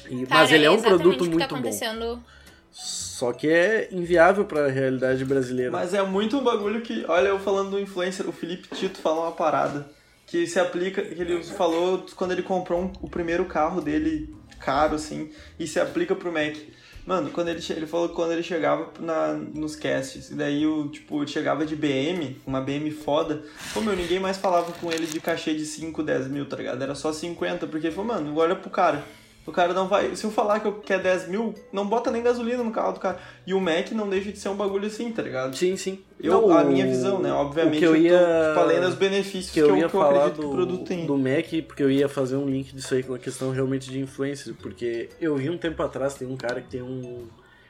E- 0.08 0.26
Cara, 0.26 0.40
mas 0.42 0.52
ele 0.52 0.64
é 0.64 0.70
um 0.70 0.80
produto 0.80 1.24
que 1.24 1.28
muito 1.30 1.38
tá 1.40 1.48
bom. 1.48 1.54
acontecendo. 1.56 2.22
Só 2.70 3.32
que 3.32 3.48
é 3.48 3.88
inviável 3.92 4.44
pra 4.44 4.68
realidade 4.68 5.24
brasileira. 5.24 5.70
Mas 5.70 5.92
é 5.94 6.02
muito 6.02 6.38
um 6.38 6.42
bagulho 6.44 6.80
que, 6.80 7.04
olha, 7.06 7.28
eu 7.28 7.38
falando 7.38 7.70
do 7.72 7.78
influencer, 7.80 8.26
o 8.28 8.32
Felipe 8.32 8.68
Tito 8.74 8.98
falou 8.98 9.24
uma 9.24 9.32
parada 9.32 9.86
que 10.26 10.46
se 10.46 10.58
aplica, 10.58 11.02
que 11.02 11.20
ele 11.20 11.42
falou 11.42 12.06
quando 12.16 12.32
ele 12.32 12.42
comprou 12.42 12.80
um- 12.82 12.92
o 13.02 13.08
primeiro 13.10 13.44
carro 13.44 13.80
dele 13.82 14.34
caro, 14.58 14.94
assim, 14.94 15.30
e 15.58 15.66
se 15.66 15.78
aplica 15.78 16.14
pro 16.14 16.32
Mac. 16.32 16.56
Mano, 17.04 17.30
quando 17.30 17.48
ele, 17.48 17.60
ele 17.70 17.86
falou 17.86 18.08
que 18.08 18.14
quando 18.14 18.32
ele 18.32 18.42
chegava 18.42 18.92
na, 19.00 19.32
nos 19.32 19.74
casts, 19.74 20.30
e 20.30 20.34
daí 20.34 20.66
o, 20.66 20.88
tipo, 20.88 21.26
chegava 21.26 21.66
de 21.66 21.74
BM, 21.74 22.40
uma 22.46 22.60
BM 22.60 22.90
foda, 22.92 23.42
pô, 23.74 23.80
meu, 23.80 23.96
ninguém 23.96 24.20
mais 24.20 24.36
falava 24.36 24.70
com 24.72 24.92
ele 24.92 25.06
de 25.06 25.20
cachê 25.20 25.54
de 25.54 25.66
5, 25.66 26.02
10 26.02 26.28
mil, 26.28 26.46
tá 26.46 26.56
ligado? 26.56 26.80
Era 26.80 26.94
só 26.94 27.12
50, 27.12 27.66
porque 27.66 27.88
ele 27.88 27.94
falou, 27.94 28.14
mano, 28.14 28.36
olha 28.36 28.54
pro 28.54 28.70
cara. 28.70 29.04
O 29.44 29.50
cara 29.50 29.72
não 29.72 29.88
vai. 29.88 30.14
Se 30.14 30.24
eu 30.24 30.30
falar 30.30 30.60
que 30.60 30.68
eu 30.68 30.74
quero 30.74 31.02
10 31.02 31.28
mil, 31.28 31.52
não 31.72 31.86
bota 31.86 32.12
nem 32.12 32.22
gasolina 32.22 32.62
no 32.62 32.70
carro 32.70 32.92
do 32.92 33.00
cara. 33.00 33.18
E 33.44 33.52
o 33.52 33.60
Mac 33.60 33.90
não 33.90 34.08
deixa 34.08 34.30
de 34.30 34.38
ser 34.38 34.48
um 34.48 34.54
bagulho 34.54 34.86
assim, 34.86 35.10
tá 35.10 35.20
ligado? 35.20 35.56
Sim, 35.56 35.76
sim. 35.76 35.98
Eu, 36.20 36.42
Não, 36.42 36.56
a 36.56 36.62
minha 36.62 36.86
visão, 36.86 37.18
né? 37.20 37.32
Obviamente, 37.32 37.80
que 37.80 37.84
eu 37.84 37.96
ia, 37.96 38.18
tô, 38.18 38.48
tipo, 38.48 38.60
além 38.60 38.80
dos 38.80 38.94
benefícios 38.94 39.50
que 39.50 39.58
eu 39.58 39.76
ia 39.76 39.88
que 39.88 39.96
eu 39.96 40.00
falar 40.00 40.28
do, 40.28 40.40
que 40.40 40.46
o 40.46 40.50
produto 40.50 40.84
tem. 40.84 41.06
do 41.06 41.18
Mac, 41.18 41.46
porque 41.66 41.82
eu 41.82 41.90
ia 41.90 42.08
fazer 42.08 42.36
um 42.36 42.46
link 42.46 42.72
disso 42.72 42.94
aí 42.94 43.02
com 43.02 43.14
a 43.14 43.18
questão 43.18 43.50
realmente 43.50 43.90
de 43.90 43.98
influencer, 43.98 44.54
porque 44.62 45.08
eu 45.20 45.34
vi 45.34 45.50
um 45.50 45.58
tempo 45.58 45.82
atrás, 45.82 46.14
tem 46.14 46.28
um 46.28 46.36
cara 46.36 46.60
que 46.60 46.68
tem 46.68 46.82
um... 46.82 47.26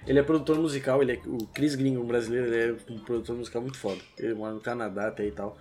Ele 0.06 0.18
é 0.18 0.22
produtor 0.22 0.58
musical, 0.58 1.00
ele 1.00 1.12
é 1.12 1.20
o 1.26 1.46
Chris 1.54 1.74
Green, 1.74 1.96
um 1.96 2.04
brasileiro, 2.04 2.52
ele 2.52 2.76
é 2.88 2.92
um 2.92 2.98
produtor 2.98 3.36
musical 3.36 3.62
muito 3.62 3.78
foda. 3.78 4.00
Ele 4.18 4.34
mora 4.34 4.52
no 4.52 4.60
Canadá 4.60 5.08
até 5.08 5.24
e 5.24 5.30
tal. 5.30 5.56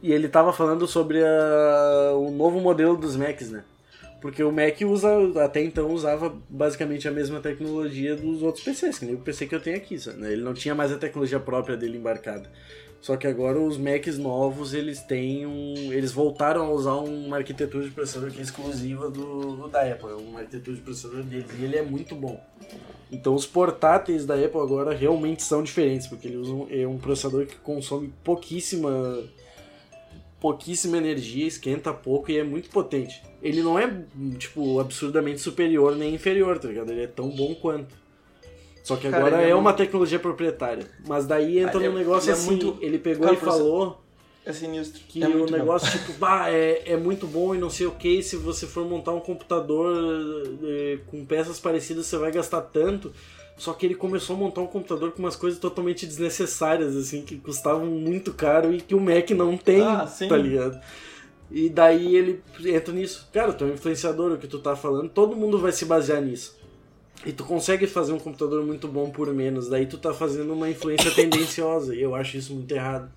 E 0.00 0.12
ele 0.12 0.28
tava 0.28 0.52
falando 0.52 0.86
sobre 0.86 1.22
a, 1.22 2.12
o 2.14 2.30
novo 2.30 2.60
modelo 2.60 2.96
dos 2.96 3.16
Macs, 3.16 3.50
né? 3.50 3.64
Porque 4.20 4.42
o 4.42 4.50
Mac 4.50 4.80
usa, 4.82 5.44
até 5.44 5.62
então 5.62 5.92
usava 5.92 6.36
basicamente 6.48 7.06
a 7.06 7.10
mesma 7.10 7.40
tecnologia 7.40 8.16
dos 8.16 8.42
outros 8.42 8.64
PCs, 8.64 8.98
que 8.98 9.06
nem 9.06 9.14
o 9.14 9.18
PC 9.18 9.46
que 9.46 9.54
eu 9.54 9.60
tenho 9.60 9.76
aqui, 9.76 9.98
sabe? 9.98 10.18
né? 10.18 10.32
Ele 10.32 10.42
não 10.42 10.54
tinha 10.54 10.74
mais 10.74 10.90
a 10.90 10.98
tecnologia 10.98 11.38
própria 11.38 11.76
dele 11.76 11.98
embarcada. 11.98 12.50
Só 13.00 13.16
que 13.16 13.28
agora 13.28 13.60
os 13.60 13.78
Macs 13.78 14.18
novos, 14.18 14.74
eles 14.74 15.00
têm 15.00 15.46
um. 15.46 15.92
Eles 15.92 16.10
voltaram 16.10 16.64
a 16.64 16.70
usar 16.70 16.94
uma 16.94 17.36
arquitetura 17.36 17.84
de 17.84 17.92
processador 17.92 18.30
que 18.32 18.40
é 18.40 18.42
exclusiva 18.42 19.08
do, 19.08 19.68
da 19.68 19.82
Apple, 19.82 20.10
é 20.10 20.14
uma 20.14 20.40
arquitetura 20.40 20.76
de 20.76 20.82
processador 20.82 21.22
deles, 21.22 21.46
e 21.58 21.64
ele 21.64 21.76
é 21.76 21.82
muito 21.82 22.16
bom. 22.16 22.40
Então 23.10 23.34
os 23.34 23.46
portáteis 23.46 24.26
da 24.26 24.34
Apple 24.34 24.60
agora 24.60 24.92
realmente 24.92 25.44
são 25.44 25.62
diferentes, 25.62 26.08
porque 26.08 26.26
eles 26.26 26.40
usam 26.40 26.66
é 26.70 26.86
um 26.86 26.98
processador 26.98 27.46
que 27.46 27.54
consome 27.56 28.12
pouquíssima 28.24 28.90
pouquíssima 30.40 30.96
energia, 30.96 31.46
esquenta 31.46 31.92
pouco 31.92 32.30
e 32.30 32.38
é 32.38 32.44
muito 32.44 32.70
potente. 32.70 33.22
Ele 33.42 33.62
não 33.62 33.78
é, 33.78 34.02
tipo, 34.38 34.78
absurdamente 34.80 35.40
superior 35.40 35.96
nem 35.96 36.14
inferior, 36.14 36.58
tá 36.58 36.68
ligado? 36.68 36.90
Ele 36.90 37.02
é 37.02 37.06
tão 37.06 37.28
bom 37.28 37.54
quanto. 37.54 37.94
Só 38.84 38.96
que 38.96 39.08
Cara, 39.10 39.26
agora 39.26 39.42
é 39.42 39.50
é 39.50 39.54
uma 39.54 39.62
muito- 39.64 39.76
tecnologia 39.76 40.18
proprietária. 40.18 40.86
Mas 41.06 41.26
daí 41.26 41.58
entra 41.58 41.78
Ah, 41.78 41.82
ele 41.82 41.88
um 41.90 41.96
é- 41.96 41.98
negócio 41.98 42.30
ele 42.30 42.36
é 42.36 42.40
assim, 42.40 42.46
muito- 42.46 42.78
ele 42.80 42.98
pegou 42.98 43.24
Cara, 43.26 43.36
e 43.36 43.38
falou 43.40 44.00
É 44.46 44.52
sinistro. 44.52 45.02
que 45.08 45.22
é 45.22 45.28
o 45.28 45.44
negócio, 45.50 45.90
tipo, 45.98 46.14
bah, 46.14 46.48
é, 46.50 46.82
é 46.92 46.96
muito 46.96 47.26
bom 47.26 47.54
e 47.54 47.58
não 47.58 47.68
sei 47.68 47.86
o 47.86 47.90
que, 47.90 48.22
se 48.22 48.36
você 48.36 48.66
for 48.66 48.86
montar 48.88 49.12
um 49.12 49.20
computador 49.20 49.94
eh, 50.64 50.98
com 51.08 51.22
peças 51.26 51.60
parecidas, 51.60 52.06
você 52.06 52.16
vai 52.16 52.32
gastar 52.32 52.62
tanto. 52.62 53.12
Só 53.58 53.72
que 53.72 53.84
ele 53.84 53.94
começou 53.96 54.36
a 54.36 54.38
montar 54.38 54.60
um 54.60 54.66
computador 54.68 55.10
com 55.12 55.18
umas 55.18 55.34
coisas 55.36 55.58
totalmente 55.58 56.06
desnecessárias, 56.06 56.96
assim, 56.96 57.22
que 57.22 57.36
custavam 57.36 57.86
muito 57.86 58.32
caro 58.32 58.72
e 58.72 58.80
que 58.80 58.94
o 58.94 59.00
Mac 59.00 59.28
não 59.32 59.56
tem, 59.56 59.82
Ah, 59.82 60.06
sim. 60.06 60.28
tá 60.28 60.36
ligado? 60.36 60.80
E 61.50 61.68
daí 61.68 62.14
ele 62.14 62.40
entra 62.64 62.94
nisso. 62.94 63.28
Cara, 63.32 63.52
tu 63.52 63.64
é 63.64 63.66
um 63.68 63.74
influenciador, 63.74 64.32
o 64.32 64.38
que 64.38 64.46
tu 64.46 64.58
tá 64.60 64.76
falando, 64.76 65.08
todo 65.08 65.34
mundo 65.34 65.58
vai 65.58 65.72
se 65.72 65.84
basear 65.84 66.22
nisso. 66.22 66.56
E 67.26 67.32
tu 67.32 67.42
consegue 67.44 67.86
fazer 67.88 68.12
um 68.12 68.18
computador 68.18 68.64
muito 68.64 68.86
bom 68.86 69.10
por 69.10 69.32
menos, 69.34 69.68
daí 69.68 69.86
tu 69.86 69.98
tá 69.98 70.14
fazendo 70.14 70.52
uma 70.52 70.70
influência 70.70 71.10
tendenciosa, 71.16 71.94
e 71.96 72.00
eu 72.00 72.14
acho 72.14 72.36
isso 72.36 72.54
muito 72.54 72.70
errado. 72.72 73.10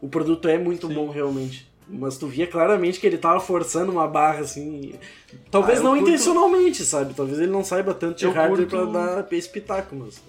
O 0.00 0.08
produto 0.08 0.46
é 0.46 0.56
muito 0.56 0.86
Sim. 0.86 0.94
bom 0.94 1.10
realmente. 1.10 1.68
Mas 1.92 2.16
tu 2.16 2.28
via 2.28 2.46
claramente 2.46 3.00
que 3.00 3.06
ele 3.06 3.18
tava 3.18 3.40
forçando 3.40 3.90
uma 3.90 4.06
barra 4.06 4.40
assim. 4.40 4.94
Talvez 5.50 5.80
Ah, 5.80 5.82
não 5.82 5.90
curto- 5.94 6.08
intencionalmente, 6.08 6.84
sabe? 6.84 7.14
Talvez 7.14 7.38
ele 7.40 7.50
não 7.50 7.64
saiba 7.64 7.92
tanto 7.92 8.18
de 8.18 8.24
Eu 8.26 8.32
hardware 8.32 8.68
curto- 8.68 8.92
pra 8.92 9.06
dar 9.16 9.22
pitaco, 9.24 9.96
mas. 9.96 10.22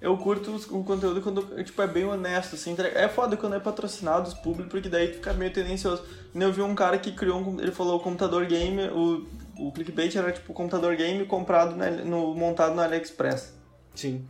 Eu 0.00 0.16
curto 0.18 0.54
o 0.70 0.84
conteúdo 0.84 1.22
quando 1.22 1.42
tipo, 1.64 1.80
é 1.80 1.86
bem 1.86 2.04
honesto, 2.04 2.54
assim. 2.54 2.76
É 2.94 3.08
foda 3.08 3.36
quando 3.36 3.54
é 3.54 3.60
patrocinado, 3.60 4.28
os 4.28 4.34
públicos, 4.34 4.70
porque 4.70 4.88
daí 4.88 5.12
fica 5.14 5.32
meio 5.32 5.52
tendencioso. 5.52 6.02
Eu 6.34 6.52
vi 6.52 6.60
um 6.60 6.74
cara 6.74 6.98
que 6.98 7.12
criou 7.12 7.38
um. 7.40 7.60
Ele 7.60 7.72
falou 7.72 7.96
o 7.96 8.00
computador 8.00 8.44
game, 8.46 8.82
o, 8.88 9.26
o 9.58 9.72
clickbait 9.72 10.14
era 10.16 10.32
tipo 10.32 10.52
computador 10.52 10.94
game 10.96 11.24
comprado 11.24 11.74
no, 12.04 12.34
montado 12.34 12.74
no 12.74 12.82
AliExpress. 12.82 13.54
Sim. 13.94 14.24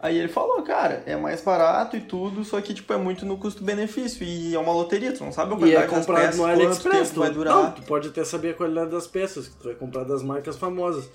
Aí 0.00 0.16
ele 0.16 0.28
falou, 0.28 0.62
cara, 0.62 1.02
é 1.06 1.16
mais 1.16 1.40
barato 1.40 1.96
e 1.96 2.00
tudo, 2.00 2.44
só 2.44 2.60
que 2.60 2.72
tipo 2.72 2.92
é 2.92 2.96
muito 2.96 3.26
no 3.26 3.36
custo-benefício 3.36 4.22
e 4.24 4.54
é 4.54 4.58
uma 4.58 4.72
loteria, 4.72 5.12
tu 5.12 5.24
não 5.24 5.32
sabe 5.32 5.52
a 5.52 5.56
E 5.56 5.58
qualidade 5.58 5.84
é 5.84 5.88
das 5.88 5.98
comprado 5.98 6.22
peças, 6.22 6.36
no 6.38 6.44
AliExpress. 6.46 7.08
tempo 7.08 7.20
vai 7.20 7.30
tu- 7.30 7.34
durar. 7.34 7.54
Não, 7.56 7.70
tu 7.72 7.82
pode 7.82 8.08
até 8.08 8.22
saber 8.24 8.50
a 8.50 8.54
qualidade 8.54 8.90
das 8.92 9.06
peças, 9.08 9.48
que 9.48 9.56
tu 9.56 9.64
vai 9.64 9.74
comprar 9.74 10.04
das 10.04 10.22
marcas 10.22 10.56
famosas. 10.56 11.10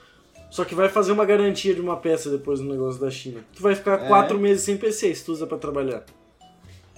Só 0.49 0.65
que 0.65 0.75
vai 0.75 0.89
fazer 0.89 1.13
uma 1.13 1.25
garantia 1.25 1.73
de 1.73 1.79
uma 1.81 1.95
peça 1.97 2.29
depois 2.29 2.59
do 2.59 2.65
negócio 2.67 2.99
da 3.01 3.09
China. 3.09 3.39
Tu 3.55 3.61
vai 3.63 3.73
ficar 3.73 4.03
É. 4.03 4.07
quatro 4.07 4.37
meses 4.37 4.63
sem 4.63 4.77
PC 4.77 5.15
se 5.15 5.25
tu 5.25 5.31
usa 5.31 5.47
pra 5.47 5.57
trabalhar. 5.57 6.03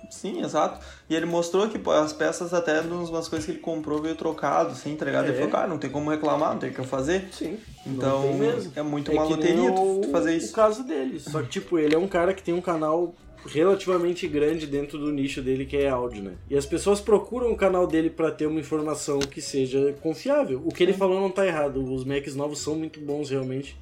Sim, 0.10 0.42
exato. 0.44 0.80
E 1.10 1.16
ele 1.16 1.26
mostrou 1.26 1.68
que 1.70 1.80
as 1.90 2.14
peças 2.14 2.54
até 2.54 2.82
de 2.82 2.88
umas 2.88 3.28
coisas 3.28 3.46
que 3.46 3.52
ele 3.52 3.60
comprou 3.60 4.02
veio 4.02 4.16
trocado, 4.16 4.72
assim, 4.72 4.92
entregado. 4.92 5.26
É. 5.26 5.30
Ele 5.30 5.38
falou, 5.38 5.52
cara, 5.52 5.68
não 5.68 5.78
tem 5.78 5.90
como 5.90 6.10
reclamar, 6.10 6.54
não 6.54 6.60
tem 6.60 6.70
o 6.70 6.74
que 6.74 6.80
eu 6.80 6.86
fazer. 6.86 7.28
Sim. 7.32 7.58
Então, 7.86 8.24
é 8.76 8.82
muito 8.82 9.12
É 9.12 9.14
uma 9.16 9.24
loteria 9.24 9.72
o, 9.72 10.02
tu 10.02 10.10
fazer 10.10 10.32
O 10.32 10.38
isso. 10.38 10.54
caso 10.54 10.84
dele. 10.84 11.20
Só 11.20 11.42
que, 11.42 11.50
tipo, 11.50 11.78
ele 11.80 11.96
é 11.96 11.98
um 11.98 12.08
cara 12.08 12.34
que 12.34 12.44
tem 12.44 12.54
um 12.54 12.62
canal 12.62 13.14
relativamente 13.48 14.28
grande 14.28 14.66
dentro 14.66 14.98
do 14.98 15.12
nicho 15.12 15.42
dele, 15.42 15.66
que 15.66 15.78
é 15.78 15.88
áudio, 15.90 16.24
né? 16.24 16.34
E 16.50 16.58
as 16.58 16.66
pessoas 16.66 17.00
procuram 17.00 17.52
o 17.52 17.56
canal 17.56 17.86
dele 17.86 18.10
pra 18.10 18.32
ter 18.32 18.48
uma 18.48 18.60
informação 18.60 19.20
que 19.20 19.42
seja 19.42 19.94
confiável. 20.02 20.62
O 20.66 20.70
que 20.70 20.82
ele 20.82 20.94
falou 20.94 21.22
não 21.22 21.30
tá 21.30 21.46
errado. 21.46 21.84
Os 21.94 22.04
Macs 22.04 22.36
novos 22.36 22.60
são 22.60 22.76
muito 22.76 23.00
bons, 23.00 23.30
realmente. 23.30 23.78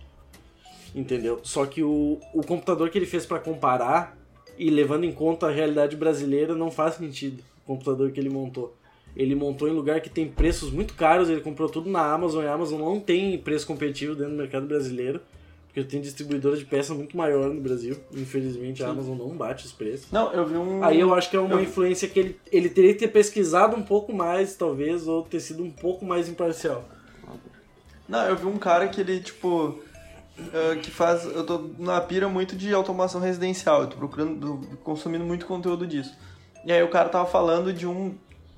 Entendeu? 0.94 1.40
Só 1.44 1.66
que 1.66 1.82
o, 1.82 2.20
o 2.34 2.44
computador 2.46 2.90
que 2.90 2.98
ele 2.98 3.06
fez 3.06 3.26
pra 3.26 3.40
comparar 3.40 4.18
e 4.58 4.70
levando 4.70 5.04
em 5.04 5.12
conta 5.12 5.48
a 5.48 5.52
realidade 5.52 5.96
brasileira 5.96 6.56
não 6.56 6.70
faz 6.72 6.96
sentido. 6.96 7.44
O 7.64 7.68
computador 7.68 8.12
que 8.12 8.20
ele 8.20 8.30
montou. 8.30 8.76
Ele 9.16 9.36
montou 9.36 9.68
em 9.68 9.72
lugar 9.72 10.02
que 10.02 10.10
tem 10.10 10.28
preços 10.28 10.72
muito 10.72 10.96
caros, 10.96 11.30
ele 11.30 11.42
comprou 11.42 11.70
tudo 11.70 11.90
na 11.90 12.02
Amazon 12.14 12.44
e 12.44 12.48
a 12.48 12.54
Amazon 12.54 12.80
não 12.80 13.00
tem 13.00 13.38
preço 13.38 13.66
competitivo 13.68 14.16
dentro 14.16 14.32
do 14.32 14.38
mercado 14.38 14.66
brasileiro, 14.66 15.22
porque 15.68 15.84
tem 15.84 16.02
distribuidora 16.02 16.58
de 16.58 16.66
peça 16.66 16.94
muito 16.96 17.16
maior 17.16 17.50
no 17.54 17.62
Brasil. 17.62 17.96
Infelizmente 18.12 18.84
a 18.84 18.90
Amazon 18.90 19.16
não 19.18 19.30
bate 19.30 19.66
os 19.68 19.72
preços. 19.72 20.12
Não, 20.12 20.34
eu 20.34 20.46
vi 20.48 20.56
um. 20.58 20.84
Aí 20.84 21.00
eu 21.00 21.14
acho 21.14 21.30
que 21.30 21.36
é 21.36 21.40
uma 21.40 21.56
Eu- 21.56 21.62
influência 21.62 22.08
que 22.08 22.20
ele, 22.20 22.40
ele 22.52 22.70
teria 22.70 22.94
que 22.94 23.00
ter 23.00 23.08
pesquisado 23.10 23.76
um 23.78 23.84
pouco 23.84 24.12
mais, 24.12 24.56
talvez, 24.56 25.08
ou 25.08 25.22
ter 25.24 25.40
sido 25.40 25.64
um 25.64 25.70
pouco 25.72 26.04
mais 26.04 26.28
imparcial. 26.28 26.84
Não, 28.10 28.28
eu 28.28 28.36
vi 28.36 28.46
um 28.46 28.58
cara 28.58 28.88
que 28.88 29.00
ele, 29.00 29.20
tipo. 29.20 29.80
Ah, 30.40 30.76
que 30.82 30.92
faz. 30.92 31.24
Eu 31.26 31.46
tô 31.46 31.70
na 31.78 32.00
pira 32.02 32.28
muito 32.28 32.56
de 32.56 32.74
automação 32.74 33.22
residencial. 33.22 33.82
Eu 33.82 33.88
tô 33.88 33.98
procurando. 33.98 34.62
consumindo 34.84 35.26
muito 35.26 35.46
conteúdo 35.46 35.86
disso. 35.86 36.14
E 36.66 36.72
aí 36.72 36.82
o 36.82 36.90
cara 36.90 37.10
tava 37.10 37.26
falando 37.26 37.74
de 37.74 37.88
um. 37.88 38.16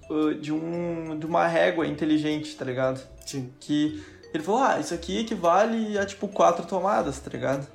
ah, 0.09 0.33
de 0.39 0.51
um. 0.51 1.17
de 1.17 1.25
uma 1.25 1.47
régua 1.47 1.85
inteligente, 1.85 2.55
tá 2.55 2.65
ligado? 2.65 3.01
Sim. 3.25 3.51
Que 3.59 4.03
ele 4.35 4.43
falou, 4.43 4.61
ah, 4.61 4.79
isso 4.79 4.93
aqui 4.93 5.19
equivale 5.19 5.97
a 5.97 6.05
tipo 6.05 6.27
quatro 6.27 6.65
tomadas, 6.65 7.19
tá 7.19 7.29
ligado? 7.31 7.67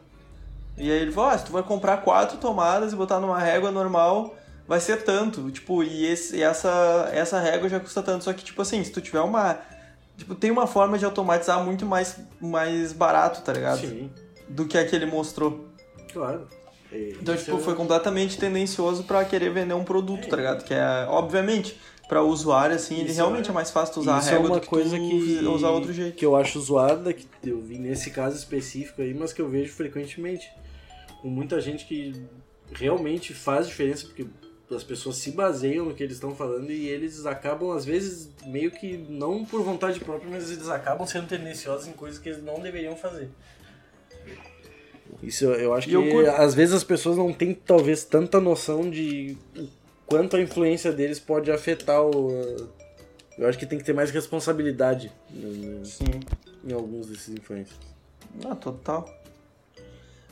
E 0.76 0.90
aí 0.90 0.98
ele 1.00 1.12
falou, 1.12 1.30
ah, 1.30 1.38
se 1.38 1.44
tu 1.46 1.52
vai 1.52 1.62
comprar 1.62 1.98
quatro 1.98 2.36
tomadas 2.38 2.92
e 2.92 2.96
botar 2.96 3.18
numa 3.18 3.38
régua 3.38 3.70
normal, 3.70 4.34
vai 4.68 4.78
ser 4.78 5.02
tanto. 5.02 5.50
Tipo, 5.50 5.82
e, 5.82 6.06
esse, 6.06 6.36
e 6.36 6.42
essa, 6.42 7.10
essa 7.12 7.40
régua 7.40 7.68
já 7.68 7.80
custa 7.80 8.02
tanto. 8.02 8.24
Só 8.24 8.32
que, 8.32 8.44
tipo 8.44 8.60
assim, 8.62 8.82
se 8.84 8.92
tu 8.92 9.00
tiver 9.00 9.20
uma. 9.20 9.58
Tipo, 10.20 10.34
tem 10.34 10.50
uma 10.50 10.66
forma 10.66 10.98
de 10.98 11.04
automatizar 11.06 11.64
muito 11.64 11.86
mais, 11.86 12.18
mais 12.40 12.92
barato, 12.92 13.40
tá 13.40 13.52
ligado? 13.54 13.80
Sim, 13.80 14.10
Do 14.46 14.66
que 14.66 14.76
a 14.76 14.86
que 14.86 14.94
ele 14.94 15.06
mostrou. 15.06 15.66
claro. 16.12 16.46
É, 16.92 17.10
Então, 17.20 17.34
tipo, 17.36 17.56
é- 17.56 17.60
foi 17.60 17.74
completamente 17.74 18.36
tendencioso 18.36 19.04
pra 19.04 19.24
querer 19.24 19.50
vender 19.50 19.72
um 19.74 19.84
produto, 19.84 20.28
tá 20.28 20.36
ligado? 20.36 20.62
Que 20.64 20.74
é, 20.74 21.06
obviamente, 21.08 21.80
pra 22.08 22.20
usuário, 22.22 22.74
assim, 22.76 22.98
ele 22.98 23.06
Isso 23.10 23.16
realmente 23.16 23.46
é- 23.46 23.50
é 23.50 23.54
mais 23.54 23.70
fácil 23.70 23.94
tu 23.94 24.00
usar 24.00 24.16
a 24.16 24.18
Isso 24.18 24.28
é 24.28 24.32
régua 24.32 24.48
uma 24.48 24.56
do 24.56 24.60
que 24.62 24.68
coisa 24.68 24.98
que, 24.98 25.38
usar 25.46 25.70
outro 25.70 25.92
jeito. 25.92 26.16
que 26.16 26.26
eu 26.26 26.34
acho 26.36 26.60
zoada, 26.60 27.12
que 27.14 27.26
eu 27.44 27.60
vi 27.60 27.78
nesse 27.78 28.10
caso 28.10 28.36
específico 28.36 29.00
aí, 29.00 29.14
mas 29.14 29.32
que 29.32 29.40
eu 29.40 29.48
vejo 29.48 29.72
frequentemente. 29.72 30.50
Com 31.22 31.28
muita 31.28 31.60
gente 31.60 31.86
que 31.86 32.26
realmente 32.72 33.32
faz 33.32 33.66
diferença, 33.68 34.06
porque 34.06 34.26
as 34.74 34.84
pessoas 34.84 35.16
se 35.16 35.32
baseiam 35.32 35.86
no 35.86 35.94
que 35.94 36.02
eles 36.02 36.14
estão 36.16 36.34
falando 36.34 36.70
e 36.70 36.88
eles 36.88 37.26
acabam, 37.26 37.72
às 37.72 37.84
vezes, 37.84 38.30
meio 38.46 38.70
que 38.70 38.96
não 38.96 39.44
por 39.44 39.62
vontade 39.62 39.98
própria, 40.00 40.30
mas 40.30 40.50
eles 40.50 40.68
acabam 40.68 41.06
sendo 41.06 41.26
tendenciosos 41.26 41.88
em 41.88 41.92
coisas 41.92 42.18
que 42.18 42.28
eles 42.28 42.42
não 42.42 42.60
deveriam 42.60 42.96
fazer. 42.96 43.28
Isso 45.22 45.44
eu, 45.46 45.74
acho 45.74 45.88
que 45.88 45.94
eu 45.94 46.08
curto- 46.08 46.30
às 46.30 46.54
vezes 46.54 46.74
as 46.74 46.84
pessoas 46.84 47.16
não 47.16 47.32
têm 47.32 47.52
talvez 47.52 48.04
tanta 48.04 48.40
noção 48.40 48.88
de 48.88 49.36
quanto 50.06 50.36
a 50.36 50.40
influência 50.40 50.92
deles 50.92 51.18
pode 51.18 51.50
afetar 51.50 52.02
o. 52.02 52.30
Eu 53.36 53.48
acho 53.48 53.58
que 53.58 53.66
tem 53.66 53.78
que 53.78 53.84
ter 53.84 53.92
mais 53.92 54.10
responsabilidade 54.10 55.10
né, 55.30 55.80
Sim. 55.84 56.20
em 56.64 56.72
alguns 56.72 57.06
desses 57.06 57.28
influencers. 57.28 57.76
Ah, 58.44 58.54
total. 58.54 59.08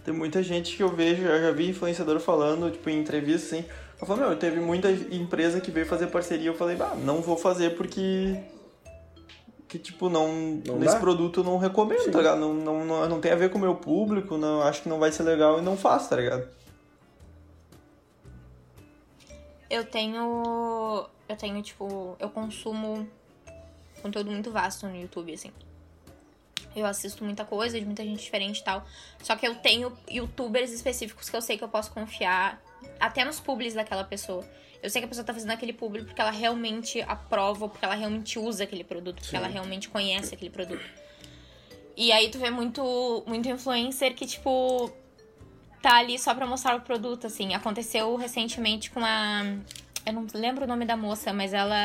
Tem 0.05 0.15
muita 0.15 0.43
gente 0.43 0.77
que 0.77 0.83
eu 0.83 0.95
vejo, 0.95 1.23
eu 1.23 1.41
já 1.41 1.51
vi 1.51 1.69
influenciador 1.69 2.19
falando, 2.21 2.71
tipo, 2.71 2.89
em 2.89 2.99
entrevista, 3.01 3.57
assim. 3.57 3.65
Eu 4.01 4.07
falo, 4.07 4.21
meu, 4.21 4.37
teve 4.39 4.61
muita 4.61 4.91
empresa 4.91 5.61
que 5.61 5.71
veio 5.71 5.85
fazer 5.85 6.07
parceria, 6.07 6.49
eu 6.49 6.55
falei, 6.55 6.77
ah, 6.81 6.95
não 6.95 7.21
vou 7.21 7.37
fazer 7.37 7.77
porque. 7.77 8.41
Que, 9.67 9.79
tipo, 9.79 10.09
não. 10.09 10.61
Não 10.65 10.79
nesse 10.79 10.95
dá? 10.95 11.01
produto 11.01 11.41
eu 11.41 11.45
não 11.45 11.59
recomendo, 11.59 12.05
Sim. 12.05 12.11
tá 12.13 12.19
ligado? 12.19 12.39
Não, 12.39 12.55
não, 12.55 12.85
não, 12.85 13.09
não 13.09 13.21
tem 13.21 13.33
a 13.33 13.37
ver 13.37 13.51
com 13.51 13.59
o 13.59 13.61
meu 13.61 13.75
público, 13.75 14.39
não, 14.39 14.63
acho 14.63 14.83
que 14.83 14.89
não 14.89 14.99
vai 14.99 15.11
ser 15.11 15.25
legal 15.25 15.59
e 15.59 15.63
não 15.63 15.77
faço, 15.77 16.09
tá 16.09 16.17
ligado? 16.17 16.49
Eu 19.69 19.85
tenho. 19.85 21.07
Eu 21.29 21.37
tenho, 21.37 21.61
tipo. 21.61 22.17
Eu 22.21 22.31
consumo 22.31 23.07
conteúdo 24.01 24.31
muito 24.31 24.51
vasto 24.51 24.87
no 24.87 24.97
YouTube, 24.97 25.35
assim. 25.35 25.51
Eu 26.75 26.87
assisto 26.87 27.25
muita 27.25 27.45
coisa 27.45 27.79
de 27.79 27.85
muita 27.85 28.05
gente 28.05 28.23
diferente 28.23 28.61
e 28.61 28.65
tal. 28.65 28.85
Só 29.23 29.35
que 29.35 29.47
eu 29.47 29.57
tenho 29.57 29.93
youtubers 30.09 30.71
específicos 30.71 31.29
que 31.29 31.37
eu 31.37 31.43
sei 31.43 31.59
que 31.59 31.65
eu 31.65 31.69
posso 31.69 31.91
confiar 31.91 32.63
até 32.99 33.25
nos 33.25 33.41
publis 33.41 33.75
daquela 33.75 34.05
pessoa. 34.05 34.45
Eu 34.83 34.89
sei 34.91 35.01
que 35.01 35.07
a 35.07 35.09
pessoa 35.09 35.25
tá 35.25 35.35
fazendo 35.35 35.51
aquele 35.51 35.73
publi 35.73 36.05
porque 36.05 36.21
ela 36.21 36.31
realmente 36.31 37.01
aprova, 37.03 37.69
porque 37.69 37.85
ela 37.85 37.95
realmente 37.95 38.39
usa 38.39 38.65
aquele 38.65 38.85
produto, 38.85 39.17
porque 39.17 39.31
Sim. 39.31 39.37
ela 39.37 39.49
realmente 39.49 39.89
conhece 39.89 40.35
aquele 40.35 40.51
produto. 40.51 40.85
E 41.97 42.13
aí 42.13 42.31
tu 42.31 42.39
vê 42.39 42.49
muito, 42.49 43.25
muito 43.27 43.49
influencer 43.49 44.15
que, 44.15 44.25
tipo, 44.25 44.89
tá 45.83 45.97
ali 45.97 46.17
só 46.17 46.33
pra 46.33 46.47
mostrar 46.47 46.77
o 46.77 46.81
produto, 46.81 47.27
assim. 47.27 47.55
Aconteceu 47.55 48.15
recentemente 48.15 48.91
com 48.91 49.01
a. 49.05 49.43
Eu 50.07 50.13
não 50.13 50.27
lembro 50.33 50.65
o 50.65 50.69
nome 50.69 50.85
da 50.85 50.97
moça, 50.97 51.33
mas 51.33 51.53
ela. 51.53 51.77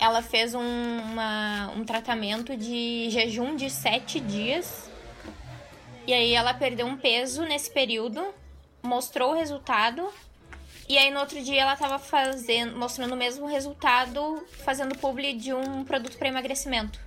Ela 0.00 0.22
fez 0.22 0.54
um, 0.54 0.60
uma- 0.60 1.70
um 1.76 1.84
tratamento 1.84 2.56
de 2.56 3.08
jejum 3.10 3.56
de 3.56 3.68
sete 3.70 4.20
dias. 4.20 4.90
E 6.06 6.12
aí 6.12 6.32
ela 6.34 6.52
perdeu 6.52 6.86
um 6.86 6.96
peso 6.96 7.42
nesse 7.44 7.70
período, 7.70 8.24
mostrou 8.88 9.32
o 9.32 9.34
resultado. 9.34 10.08
E 10.88 10.98
aí 10.98 11.10
no 11.10 11.18
outro 11.20 11.42
dia 11.42 11.62
ela 11.62 11.74
tava 11.76 11.98
fazendo, 11.98 12.76
mostrando 12.78 13.12
o 13.14 13.16
mesmo 13.16 13.46
resultado, 13.46 14.46
fazendo 14.64 14.96
publi 14.98 15.32
de 15.32 15.52
um 15.54 15.82
produto 15.82 16.18
para 16.18 16.28
emagrecimento 16.28 17.00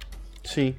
Sim. 0.43 0.75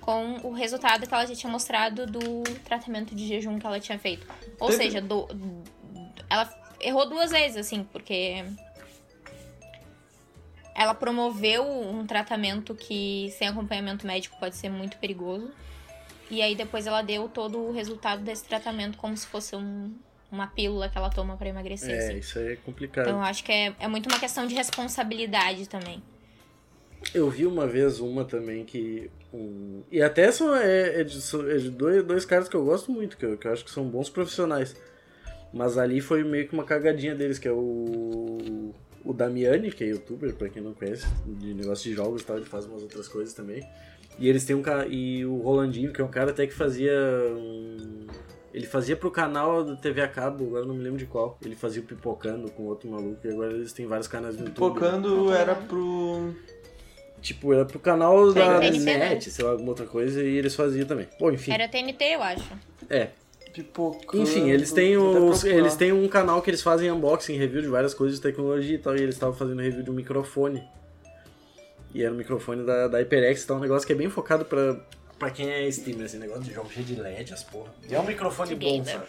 com 0.00 0.36
o 0.44 0.52
resultado 0.52 1.06
que 1.06 1.12
ela 1.12 1.26
já 1.26 1.34
tinha 1.34 1.50
mostrado 1.50 2.06
do 2.06 2.44
tratamento 2.64 3.12
de 3.14 3.26
jejum 3.26 3.58
que 3.58 3.66
ela 3.66 3.80
tinha 3.80 3.98
feito. 3.98 4.24
Ou 4.60 4.68
Teve- 4.68 4.84
seja, 4.84 5.00
do- 5.00 5.26
ela 6.30 6.48
errou 6.80 7.08
duas 7.08 7.32
vezes, 7.32 7.56
assim, 7.56 7.82
porque 7.82 8.44
ela 10.76 10.94
promoveu 10.94 11.64
um 11.68 12.06
tratamento 12.06 12.74
que 12.74 13.32
sem 13.38 13.48
acompanhamento 13.48 14.06
médico 14.06 14.36
pode 14.38 14.54
ser 14.56 14.68
muito 14.68 14.96
perigoso. 14.98 15.50
E 16.30 16.40
aí 16.40 16.54
depois 16.54 16.86
ela 16.86 17.02
deu 17.02 17.28
todo 17.28 17.58
o 17.58 17.72
resultado 17.72 18.22
desse 18.22 18.44
tratamento 18.44 18.96
como 18.98 19.16
se 19.16 19.26
fosse 19.26 19.54
um- 19.54 19.92
uma 20.32 20.46
pílula 20.46 20.88
que 20.88 20.96
ela 20.98 21.10
toma 21.10 21.36
pra 21.36 21.48
emagrecer. 21.48 21.90
É, 21.94 22.08
assim. 22.08 22.18
isso 22.18 22.38
aí 22.38 22.52
é 22.52 22.56
complicado. 22.56 23.06
Então 23.06 23.18
eu 23.18 23.24
acho 23.24 23.44
que 23.44 23.52
é, 23.52 23.74
é 23.78 23.88
muito 23.88 24.08
uma 24.08 24.18
questão 24.18 24.46
de 24.46 24.54
responsabilidade 24.54 25.68
também. 25.68 26.02
Eu 27.12 27.28
vi 27.30 27.46
uma 27.46 27.66
vez 27.66 28.00
uma 28.00 28.24
também 28.24 28.64
que. 28.64 29.10
Um... 29.32 29.82
E 29.90 30.00
até 30.00 30.30
são, 30.32 30.54
é, 30.56 31.00
é 31.00 31.04
de, 31.04 31.18
é 31.50 31.56
de 31.58 31.70
dois, 31.70 32.02
dois 32.04 32.24
caras 32.24 32.48
que 32.48 32.56
eu 32.56 32.64
gosto 32.64 32.90
muito, 32.90 33.16
que 33.16 33.26
eu, 33.26 33.36
que 33.36 33.46
eu 33.46 33.52
acho 33.52 33.64
que 33.64 33.70
são 33.70 33.84
bons 33.84 34.08
profissionais. 34.08 34.74
Mas 35.52 35.76
ali 35.78 36.00
foi 36.00 36.24
meio 36.24 36.48
que 36.48 36.54
uma 36.54 36.64
cagadinha 36.64 37.14
deles, 37.14 37.38
que 37.38 37.46
é 37.46 37.52
o. 37.52 38.72
O 39.04 39.12
Damiani, 39.12 39.70
que 39.70 39.84
é 39.84 39.88
youtuber, 39.88 40.34
pra 40.34 40.48
quem 40.48 40.62
não 40.62 40.72
conhece, 40.72 41.06
de 41.26 41.52
negócio 41.52 41.90
de 41.90 41.94
jogos 41.94 42.22
e 42.22 42.24
tal, 42.24 42.38
ele 42.38 42.46
faz 42.46 42.64
umas 42.64 42.82
outras 42.82 43.06
coisas 43.06 43.34
também. 43.34 43.62
E 44.18 44.28
eles 44.28 44.44
têm 44.44 44.54
um 44.56 44.62
cara. 44.62 44.86
E 44.88 45.24
o 45.24 45.38
Rolandinho, 45.38 45.92
que 45.92 46.00
é 46.00 46.04
um 46.04 46.08
cara 46.08 46.30
até 46.30 46.46
que 46.46 46.54
fazia. 46.54 46.92
um- 47.36 48.06
Ele 48.52 48.66
fazia 48.66 48.94
pro 48.94 49.10
canal 49.10 49.64
do 49.64 49.76
TV 49.76 50.00
a 50.00 50.06
cabo, 50.06 50.44
agora 50.46 50.64
não 50.64 50.74
me 50.76 50.82
lembro 50.84 50.96
de 50.98 51.06
qual. 51.06 51.36
Ele 51.44 51.56
fazia 51.56 51.82
o 51.82 51.84
Pipocando 51.84 52.48
com 52.52 52.62
outro 52.64 52.88
maluco, 52.88 53.18
e 53.24 53.28
agora 53.28 53.52
eles 53.52 53.72
têm 53.72 53.84
vários 53.84 54.06
canais 54.06 54.36
no 54.36 54.46
YouTube. 54.46 54.74
né? 54.74 54.74
Pipocando 54.80 55.32
era 55.32 55.54
pro. 55.56 56.32
Tipo, 57.20 57.52
era 57.52 57.64
pro 57.64 57.80
canal 57.80 58.32
da 58.32 58.60
TNT, 58.60 58.84
net, 58.84 59.30
sei 59.30 59.44
lá, 59.44 59.50
alguma 59.52 59.70
outra 59.70 59.86
coisa, 59.86 60.22
e 60.22 60.36
eles 60.36 60.54
faziam 60.54 60.86
também. 60.86 61.08
Bom, 61.18 61.32
enfim. 61.32 61.50
Era 61.52 61.66
TNT, 61.66 62.04
eu 62.14 62.22
acho. 62.22 62.44
É. 62.88 63.08
Pipocando. 63.52 64.22
Enfim, 64.22 64.50
eles 64.50 64.70
têm, 64.72 64.96
os, 64.96 65.42
eles 65.44 65.74
têm 65.74 65.92
um 65.92 66.06
canal 66.06 66.40
que 66.42 66.50
eles 66.50 66.60
fazem 66.62 66.90
unboxing, 66.92 67.36
review 67.36 67.62
de 67.62 67.68
várias 67.68 67.94
coisas 67.94 68.18
de 68.18 68.22
tecnologia 68.22 68.74
e 68.74 68.78
tal, 68.78 68.94
e 68.96 69.00
eles 69.00 69.14
estavam 69.16 69.34
fazendo 69.34 69.60
review 69.62 69.82
de 69.82 69.90
um 69.90 69.94
microfone. 69.94 70.62
E 71.94 72.02
era 72.02 72.12
um 72.12 72.16
microfone 72.16 72.64
da, 72.64 72.88
da 72.88 72.98
HyperX, 72.98 73.46
tá 73.46 73.54
um 73.54 73.60
negócio 73.60 73.86
que 73.86 73.92
é 73.92 73.96
bem 73.96 74.10
focado 74.10 74.44
pra, 74.44 74.76
pra 75.18 75.30
quem 75.30 75.48
é 75.48 75.66
streamer, 75.68 76.06
esse 76.06 76.16
negócio 76.18 76.42
de 76.42 76.52
jogo 76.52 76.68
cheio 76.70 76.84
de 76.84 76.96
LED, 76.96 77.32
as 77.32 77.44
porra. 77.44 77.72
E 77.88 77.94
é 77.94 78.00
um 78.00 78.04
microfone 78.04 78.54
bom, 78.56 78.82
Gamer. 78.82 78.84
sabe? 78.86 79.06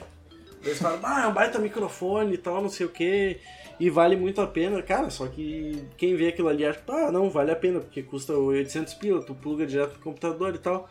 Eles 0.63 0.79
falam, 0.79 0.99
ah, 1.03 1.23
é 1.23 1.27
um 1.27 1.33
baita 1.33 1.59
microfone 1.59 2.35
e 2.35 2.37
tal, 2.37 2.61
não 2.61 2.69
sei 2.69 2.85
o 2.85 2.89
que, 2.89 3.39
e 3.79 3.89
vale 3.89 4.15
muito 4.15 4.39
a 4.39 4.47
pena. 4.47 4.81
Cara, 4.81 5.09
só 5.09 5.27
que 5.27 5.83
quem 5.97 6.15
vê 6.15 6.27
aquilo 6.27 6.47
ali 6.47 6.65
acha, 6.65 6.81
ah, 6.87 7.11
não, 7.11 7.29
vale 7.29 7.51
a 7.51 7.55
pena, 7.55 7.79
porque 7.79 8.03
custa 8.03 8.33
800 8.33 8.93
pila, 8.95 9.23
tu 9.23 9.33
pluga 9.33 9.65
direto 9.65 9.93
no 9.93 9.99
computador 9.99 10.53
e 10.55 10.59
tal. 10.59 10.89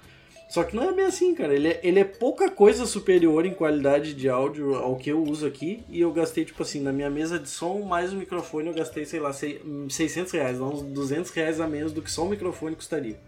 Só 0.48 0.62
que 0.62 0.76
não 0.76 0.88
é 0.88 0.92
bem 0.92 1.06
assim, 1.06 1.34
cara. 1.34 1.54
Ele 1.54 1.68
é, 1.68 1.80
ele 1.82 1.98
é 1.98 2.04
pouca 2.04 2.50
coisa 2.50 2.86
superior 2.86 3.44
em 3.46 3.54
qualidade 3.54 4.14
de 4.14 4.28
áudio 4.28 4.74
ao 4.76 4.96
que 4.96 5.10
eu 5.10 5.22
uso 5.22 5.46
aqui. 5.46 5.82
E 5.88 6.00
eu 6.00 6.12
gastei, 6.12 6.44
tipo 6.44 6.62
assim, 6.62 6.80
na 6.80 6.92
minha 6.92 7.10
mesa 7.10 7.38
de 7.38 7.48
som, 7.48 7.80
mais 7.80 8.12
o 8.12 8.16
microfone, 8.16 8.68
eu 8.68 8.74
gastei, 8.74 9.04
sei 9.04 9.20
lá, 9.20 9.32
600 9.32 10.32
reais, 10.32 10.60
uns 10.60 10.82
200 10.82 11.30
reais 11.30 11.60
a 11.60 11.66
menos 11.66 11.92
do 11.92 12.02
que 12.02 12.10
só 12.10 12.24
o 12.24 12.28
microfone 12.28 12.76
custaria. 12.76 13.18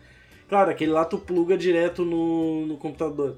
Claro, 0.48 0.70
aquele 0.70 0.92
lá 0.92 1.04
tu 1.04 1.18
pluga 1.18 1.56
direto 1.56 2.04
no, 2.04 2.66
no 2.66 2.76
computador. 2.76 3.36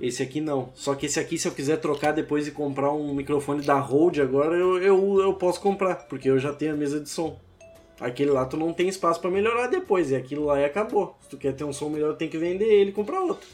Esse 0.00 0.22
aqui 0.22 0.40
não. 0.40 0.70
Só 0.74 0.94
que 0.94 1.06
esse 1.06 1.20
aqui, 1.20 1.38
se 1.38 1.46
eu 1.46 1.52
quiser 1.52 1.76
trocar 1.76 2.12
depois 2.12 2.48
e 2.48 2.50
comprar 2.50 2.92
um 2.92 3.14
microfone 3.14 3.62
da 3.62 3.78
Rode 3.78 4.20
agora, 4.20 4.56
eu, 4.56 4.82
eu, 4.82 5.20
eu 5.20 5.34
posso 5.34 5.60
comprar, 5.60 6.08
porque 6.08 6.28
eu 6.28 6.38
já 6.38 6.52
tenho 6.52 6.72
a 6.72 6.76
mesa 6.76 6.98
de 6.98 7.08
som. 7.08 7.38
Aquele 8.00 8.30
lá 8.30 8.44
tu 8.44 8.56
não 8.56 8.72
tem 8.72 8.88
espaço 8.88 9.20
para 9.20 9.30
melhorar 9.30 9.68
depois, 9.68 10.10
e 10.10 10.16
aquilo 10.16 10.46
lá 10.46 10.60
e 10.60 10.64
acabou. 10.64 11.16
Se 11.22 11.30
tu 11.30 11.36
quer 11.36 11.52
ter 11.52 11.64
um 11.64 11.72
som 11.72 11.88
melhor, 11.88 12.16
tem 12.16 12.28
que 12.28 12.38
vender 12.38 12.66
ele 12.66 12.90
e 12.90 12.92
comprar 12.92 13.20
outro. 13.20 13.48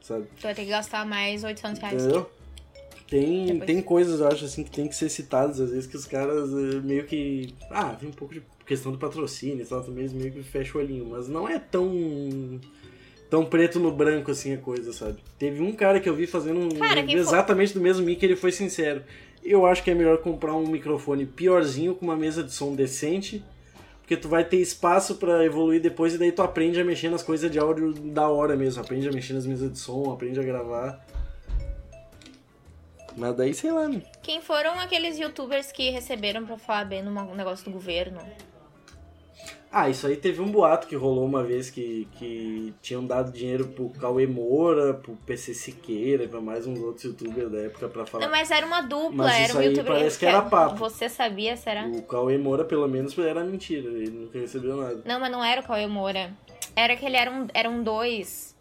Sabe? 0.00 0.26
Tu 0.36 0.42
vai 0.42 0.54
ter 0.54 0.64
que 0.64 0.70
gastar 0.70 1.06
mais 1.06 1.44
800 1.44 1.80
reais. 1.80 2.02
Entendeu? 2.02 2.30
Tem, 3.08 3.60
tem 3.60 3.80
coisas, 3.80 4.20
eu 4.20 4.28
acho, 4.28 4.44
assim, 4.44 4.62
que 4.62 4.70
tem 4.70 4.86
que 4.86 4.94
ser 4.94 5.08
citadas, 5.08 5.60
às 5.60 5.70
vezes, 5.70 5.86
que 5.86 5.96
os 5.96 6.04
caras 6.04 6.50
eh, 6.52 6.80
meio 6.82 7.04
que. 7.04 7.54
Ah, 7.70 7.96
vem 7.98 8.10
um 8.10 8.12
pouco 8.12 8.34
de 8.34 8.42
questão 8.66 8.92
do 8.92 8.98
patrocínio 8.98 9.62
e 9.62 9.66
tal, 9.66 9.82
também 9.82 10.00
eles 10.00 10.12
meio 10.12 10.30
que 10.30 10.42
fecham 10.42 10.78
o 10.78 10.84
olhinho, 10.84 11.06
mas 11.06 11.26
não 11.26 11.48
é 11.48 11.58
tão 11.58 12.60
tão 13.30 13.44
preto 13.44 13.78
no 13.78 13.90
branco 13.90 14.30
assim 14.30 14.54
a 14.54 14.58
coisa, 14.58 14.92
sabe? 14.92 15.18
Teve 15.38 15.62
um 15.62 15.72
cara 15.72 16.00
que 16.00 16.08
eu 16.08 16.14
vi 16.14 16.26
fazendo 16.26 16.60
um 16.60 16.68
Cara, 16.78 17.00
exatamente 17.10 17.74
do 17.74 17.80
mesmo 17.80 18.04
mic, 18.04 18.22
ele 18.22 18.36
foi 18.36 18.52
sincero. 18.52 19.02
Eu 19.42 19.66
acho 19.66 19.82
que 19.82 19.90
é 19.90 19.94
melhor 19.94 20.18
comprar 20.18 20.54
um 20.54 20.66
microfone 20.66 21.26
piorzinho 21.26 21.94
com 21.94 22.06
uma 22.06 22.16
mesa 22.16 22.42
de 22.42 22.52
som 22.52 22.74
decente, 22.74 23.42
porque 24.08 24.16
tu 24.16 24.26
vai 24.26 24.42
ter 24.42 24.56
espaço 24.56 25.16
pra 25.16 25.44
evoluir 25.44 25.82
depois 25.82 26.14
e 26.14 26.18
daí 26.18 26.32
tu 26.32 26.40
aprende 26.40 26.80
a 26.80 26.84
mexer 26.84 27.10
nas 27.10 27.22
coisas 27.22 27.50
de 27.50 27.58
áudio 27.58 27.92
da 27.92 28.26
hora 28.26 28.56
mesmo, 28.56 28.80
aprende 28.80 29.06
a 29.06 29.12
mexer 29.12 29.34
nas 29.34 29.44
mesas 29.44 29.70
de 29.70 29.78
som, 29.78 30.10
aprende 30.10 30.40
a 30.40 30.42
gravar. 30.42 31.04
Mas 33.14 33.36
daí, 33.36 33.52
sei 33.52 33.70
lá, 33.70 33.86
né? 33.86 34.02
Quem 34.22 34.40
foram 34.40 34.80
aqueles 34.80 35.18
youtubers 35.18 35.70
que 35.70 35.90
receberam 35.90 36.46
pra 36.46 36.56
falar 36.56 36.86
bem 36.86 37.02
num 37.02 37.34
negócio 37.34 37.66
do 37.66 37.70
governo? 37.70 38.18
Ah, 39.70 39.90
isso 39.90 40.06
aí 40.06 40.16
teve 40.16 40.40
um 40.40 40.50
boato 40.50 40.86
que 40.86 40.96
rolou 40.96 41.26
uma 41.26 41.44
vez 41.44 41.68
que, 41.68 42.08
que 42.12 42.74
tinham 42.80 43.04
dado 43.04 43.30
dinheiro 43.30 43.68
pro 43.68 43.90
Cauê 43.90 44.26
Moura, 44.26 44.94
pro 44.94 45.12
PC 45.26 45.52
Siqueira, 45.52 46.26
pra 46.26 46.40
mais 46.40 46.66
uns 46.66 46.78
outros 46.78 47.04
youtubers 47.04 47.50
da 47.50 47.58
época 47.58 47.86
pra 47.86 48.06
falar. 48.06 48.24
Não, 48.24 48.32
mas 48.32 48.50
era 48.50 48.64
uma 48.64 48.80
dupla, 48.80 49.24
Mas 49.24 49.34
era 49.34 49.44
isso 49.44 49.56
um 49.56 49.60
aí 49.60 49.66
youtuber 49.66 49.92
parece 49.92 50.18
que 50.18 50.24
era 50.24 50.40
papo. 50.40 50.76
Você 50.76 51.08
sabia, 51.10 51.54
será? 51.54 51.86
O 51.86 52.02
Cauê 52.02 52.38
Moura, 52.38 52.64
pelo 52.64 52.88
menos, 52.88 53.16
era 53.18 53.44
mentira, 53.44 53.90
ele 53.90 54.10
nunca 54.10 54.38
recebeu 54.38 54.74
nada. 54.74 55.02
Não, 55.04 55.20
mas 55.20 55.30
não 55.30 55.44
era 55.44 55.60
o 55.60 55.64
Cauê 55.64 55.86
Moura. 55.86 56.32
Era 56.74 56.96
que 56.96 57.04
ele 57.04 57.16
era 57.16 57.30
um, 57.30 57.46
eram 57.52 57.82
dois. 57.82 58.56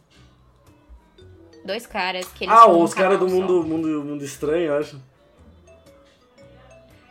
Dois 1.64 1.88
caras 1.88 2.26
que 2.34 2.44
eles 2.44 2.54
Ah, 2.54 2.70
os 2.70 2.94
caras 2.94 3.18
do 3.18 3.30
mundo, 3.30 3.64
mundo, 3.64 3.88
mundo 4.04 4.24
Estranho, 4.26 4.68
eu 4.68 4.78
acho. 4.78 5.02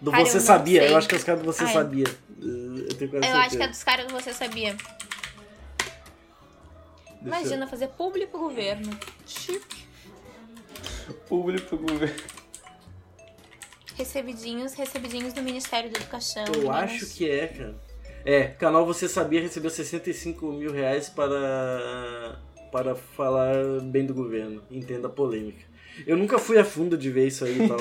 Do 0.01 0.11
Cara, 0.11 0.24
Você 0.26 0.36
eu 0.36 0.40
Sabia, 0.40 0.80
sei. 0.82 0.92
eu 0.92 0.97
acho 0.97 1.09
que 1.09 1.14
é 1.14 1.18
os 1.18 1.24
caras 1.24 1.40
do 1.42 1.47
Você 1.53 1.64
Ah, 1.64 1.68
é. 1.70 1.72
Sabia. 1.72 2.05
Eu 2.40 2.88
tenho 2.97 3.11
quase 3.11 3.26
Eu 3.28 3.36
acho 3.36 3.57
que 3.57 3.62
é 3.62 3.68
dos 3.68 3.84
caras 3.84 4.07
que 4.07 4.12
você 4.12 4.32
sabia. 4.32 4.72
Deixa 4.74 4.86
eu- 7.22 7.26
Imagina 7.26 7.66
fazer 7.66 7.88
público 7.88 8.32
pro 8.32 8.40
governo. 8.40 8.97
Chique. 9.26 9.86
Público 11.28 11.76
governo. 11.76 12.14
Recebidinhos, 13.97 14.74
recebidinhos 14.74 15.32
do 15.32 15.42
Ministério 15.42 15.90
da 15.90 15.99
Educação. 15.99 16.44
Eu 16.47 16.53
meninas. 16.61 16.76
acho 16.82 17.07
que 17.14 17.28
é, 17.30 17.47
cara. 17.49 17.74
É, 18.24 18.44
canal 18.49 18.84
Você 18.84 19.09
Sabia 19.09 19.40
recebeu 19.40 19.70
65 19.70 20.53
mil 20.53 20.72
reais 20.72 21.09
para, 21.09 22.38
para 22.70 22.94
falar 22.94 23.55
bem 23.82 24.05
do 24.05 24.12
governo. 24.12 24.62
Entenda 24.70 25.07
a 25.07 25.11
polêmica. 25.11 25.64
Eu 26.07 26.16
nunca 26.16 26.38
fui 26.38 26.59
a 26.59 26.64
fundo 26.64 26.99
de 26.99 27.11
ver 27.11 27.28
isso 27.28 27.44
aí 27.44 27.64
e 27.64 27.68
tal. 27.68 27.78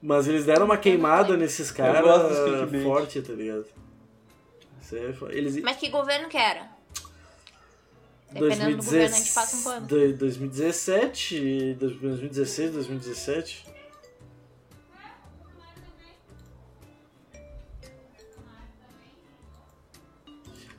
Mas 0.00 0.28
eles 0.28 0.44
deram 0.44 0.64
uma 0.64 0.76
queimada 0.76 1.36
nesses 1.36 1.70
caras 1.70 2.04
forte, 2.82 3.20
tá 3.20 3.32
ligado? 3.32 3.66
Eles, 5.30 5.60
Mas 5.62 5.76
que 5.76 5.90
governo 5.90 6.28
que 6.28 6.36
era? 6.36 6.70
Dependendo 8.30 8.76
do 8.76 8.84
governo, 8.84 9.14
a 9.14 9.18
gente 9.18 9.32
passa 9.32 9.56
um 9.56 9.62
pano. 9.62 9.86
2017, 9.86 11.76
2016, 11.78 12.72
2017. 12.72 13.66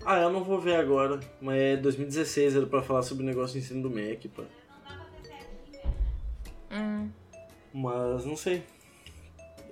Ah, 0.06 0.22
eu 0.22 0.32
não 0.32 0.44
vou 0.44 0.60
ver 0.60 0.76
agora, 0.76 1.20
mas 1.40 1.60
é 1.60 1.78
2016, 1.78 2.56
era 2.56 2.66
pra 2.66 2.82
falar 2.82 3.04
sobre 3.04 3.24
o 3.24 3.26
negócio 3.28 3.60
de 3.60 3.66
ensino 3.66 3.84
do 3.84 3.90
MEC, 3.92 4.28
pá. 4.30 4.44
Hum. 6.72 7.10
Mas 7.72 8.26
não 8.26 8.36
sei. 8.36 8.64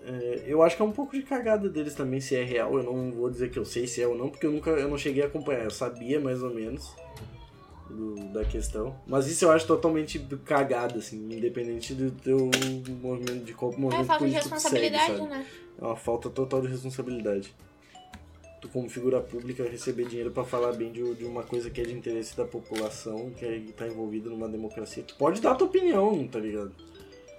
É, 0.09 0.43
eu 0.47 0.63
acho 0.63 0.75
que 0.77 0.81
é 0.81 0.85
um 0.85 0.91
pouco 0.91 1.17
de 1.17 1.23
cagada 1.23 1.67
deles 1.67 1.93
também, 1.93 2.21
se 2.21 2.33
é 2.35 2.43
real. 2.43 2.77
Eu 2.77 2.83
não 2.83 3.11
vou 3.11 3.29
dizer 3.29 3.51
que 3.51 3.59
eu 3.59 3.65
sei 3.65 3.85
se 3.87 4.01
é 4.01 4.07
ou 4.07 4.17
não, 4.17 4.29
porque 4.29 4.45
eu 4.45 4.51
nunca 4.51 4.69
eu 4.71 4.87
não 4.87 4.97
cheguei 4.97 5.21
a 5.21 5.25
acompanhar. 5.27 5.65
Eu 5.65 5.71
sabia 5.71 6.17
mais 6.19 6.41
ou 6.41 6.53
menos 6.53 6.95
do- 7.89 8.15
da 8.31 8.45
questão. 8.45 8.95
Mas 9.05 9.27
isso 9.27 9.43
eu 9.45 9.51
acho 9.51 9.67
totalmente 9.67 10.17
cagada, 10.45 10.97
assim, 10.99 11.17
independente 11.33 11.93
do 11.93 12.09
teu 12.11 12.49
movimento 13.01 13.43
de 13.43 13.53
qual 13.53 13.73
É 13.73 13.77
movimento 13.77 14.07
falta 14.07 14.25
de 14.25 14.31
responsabilidade, 14.33 15.05
segue, 15.17 15.21
né? 15.29 15.45
É 15.81 15.83
uma 15.85 15.95
falta 15.97 16.29
total 16.29 16.61
de 16.61 16.67
responsabilidade. 16.67 17.53
Tu, 18.61 18.69
como 18.69 18.89
figura 18.89 19.19
pública, 19.21 19.63
receber 19.69 20.05
dinheiro 20.07 20.31
pra 20.31 20.43
falar 20.43 20.71
bem 20.73 20.91
de, 20.91 21.15
de 21.15 21.25
uma 21.25 21.43
coisa 21.43 21.69
que 21.69 21.79
é 21.79 21.83
de 21.83 21.93
interesse 21.93 22.35
da 22.35 22.45
população, 22.45 23.29
que 23.31 23.45
é, 23.45 23.61
tá 23.75 23.85
envolvida 23.87 24.29
numa 24.29 24.47
democracia. 24.47 25.03
Tu 25.03 25.15
pode 25.15 25.41
dar 25.41 25.51
a 25.51 25.55
tua 25.55 25.67
opinião, 25.67 26.25
tá 26.27 26.39
ligado? 26.39 26.71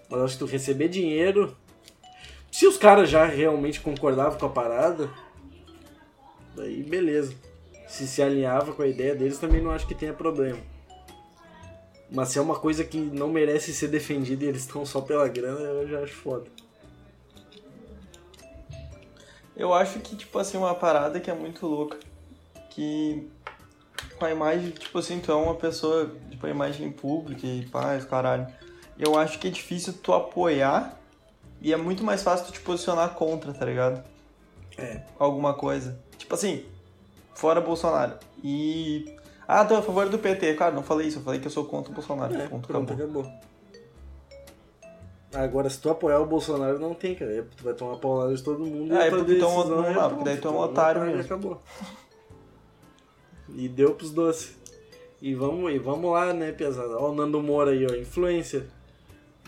Mas 0.09 0.21
acho 0.21 0.35
que 0.35 0.39
tu 0.41 0.47
receber 0.47 0.89
dinheiro. 0.89 1.57
Se 2.59 2.67
os 2.67 2.77
caras 2.77 3.09
já 3.09 3.25
realmente 3.25 3.81
concordavam 3.81 4.37
com 4.37 4.47
a 4.47 4.49
parada, 4.49 5.09
daí 6.57 6.83
beleza. 6.83 7.33
Se 7.87 8.05
se 8.05 8.21
alinhava 8.21 8.73
com 8.73 8.83
a 8.83 8.89
ideia 8.89 9.15
deles, 9.15 9.39
também 9.39 9.63
não 9.63 9.71
acho 9.71 9.87
que 9.87 9.95
tenha 9.95 10.13
problema. 10.13 10.59
Mas 12.11 12.31
se 12.31 12.39
é 12.41 12.43
uma 12.43 12.59
coisa 12.59 12.83
que 12.83 12.99
não 12.99 13.29
merece 13.29 13.73
ser 13.73 13.87
defendida 13.87 14.45
e 14.45 14.49
eles 14.49 14.63
estão 14.63 14.85
só 14.85 15.01
pela 15.01 15.29
grana, 15.29 15.61
eu 15.61 15.87
já 15.87 16.01
acho 16.01 16.15
foda. 16.15 16.51
Eu 19.55 19.73
acho 19.73 20.01
que, 20.01 20.17
tipo 20.17 20.37
assim, 20.37 20.59
uma 20.59 20.75
parada 20.75 21.21
que 21.21 21.31
é 21.31 21.35
muito 21.35 21.65
louca. 21.65 21.97
Que 22.71 23.31
com 24.19 24.25
a 24.25 24.33
imagem, 24.33 24.71
tipo 24.73 24.99
assim, 24.99 25.21
tu 25.21 25.31
é 25.31 25.35
uma 25.37 25.55
pessoa, 25.55 26.11
tipo, 26.29 26.45
a 26.45 26.51
imagem 26.51 26.91
pública 26.91 27.47
e 27.47 27.65
paz, 27.67 28.05
caralho. 28.05 28.49
Eu 28.99 29.17
acho 29.17 29.39
que 29.39 29.47
é 29.47 29.51
difícil 29.53 29.93
tu 29.93 30.13
apoiar 30.13 30.98
e 31.61 31.73
é 31.73 31.77
muito 31.77 32.05
mais 32.05 32.23
fácil 32.23 32.47
tu 32.47 32.53
te 32.53 32.61
posicionar 32.61 33.15
contra, 33.15 33.53
tá 33.53 33.65
ligado? 33.65 34.03
É. 34.77 35.03
Alguma 35.19 35.55
coisa. 35.55 35.99
Tipo 36.17 36.35
assim, 36.35 36.65
fora 37.35 37.61
Bolsonaro. 37.61 38.15
E. 38.43 39.17
Ah, 39.47 39.65
tô 39.65 39.75
a 39.77 39.83
favor 39.83 40.09
do 40.09 40.19
PT. 40.19 40.55
Cara, 40.55 40.73
não 40.75 40.83
falei 40.83 41.09
isso, 41.09 41.19
eu 41.19 41.23
falei 41.23 41.41
que 41.41 41.47
eu 41.47 41.51
sou 41.51 41.65
contra 41.65 41.91
o 41.91 41.95
Bolsonaro. 41.95 42.35
É, 42.35 42.47
ponto, 42.49 42.69
pronto, 42.69 42.93
acabou. 42.93 43.23
acabou. 43.23 43.49
Agora, 45.35 45.69
se 45.69 45.79
tu 45.81 45.91
apoiar 45.91 46.21
o 46.21 46.27
Bolsonaro, 46.27 46.79
não 46.79 46.95
tem, 46.95 47.15
cara. 47.15 47.47
Tu 47.57 47.63
vai 47.65 47.75
tomar 47.75 47.97
paulada 47.99 48.35
de 48.35 48.43
todo 48.43 48.65
mundo. 48.65 48.95
É, 48.95 49.05
e 49.05 49.07
a 49.09 49.11
tua 49.11 49.19
porque 49.19 49.35
tu 49.37 49.45
é 49.45 49.49
um- 49.49 49.65
não 49.93 50.09
porque 50.11 50.25
daí 50.25 50.37
tu 50.39 50.49
é 50.49 50.51
um 50.51 50.59
otário 50.59 51.03
mesmo. 51.03 51.21
Acabou. 51.21 51.63
E 53.55 53.69
deu 53.69 53.95
pros 53.95 54.11
doces. 54.11 54.57
E 55.21 55.35
vamos, 55.35 55.73
e 55.73 55.79
vamos 55.79 56.11
lá, 56.13 56.33
né, 56.33 56.53
pesada? 56.53 56.97
Ó, 56.97 57.11
o 57.11 57.15
Nando 57.15 57.43
Moura 57.43 57.73
aí, 57.73 57.85
ó, 57.91 57.95
influencer. 57.95 58.67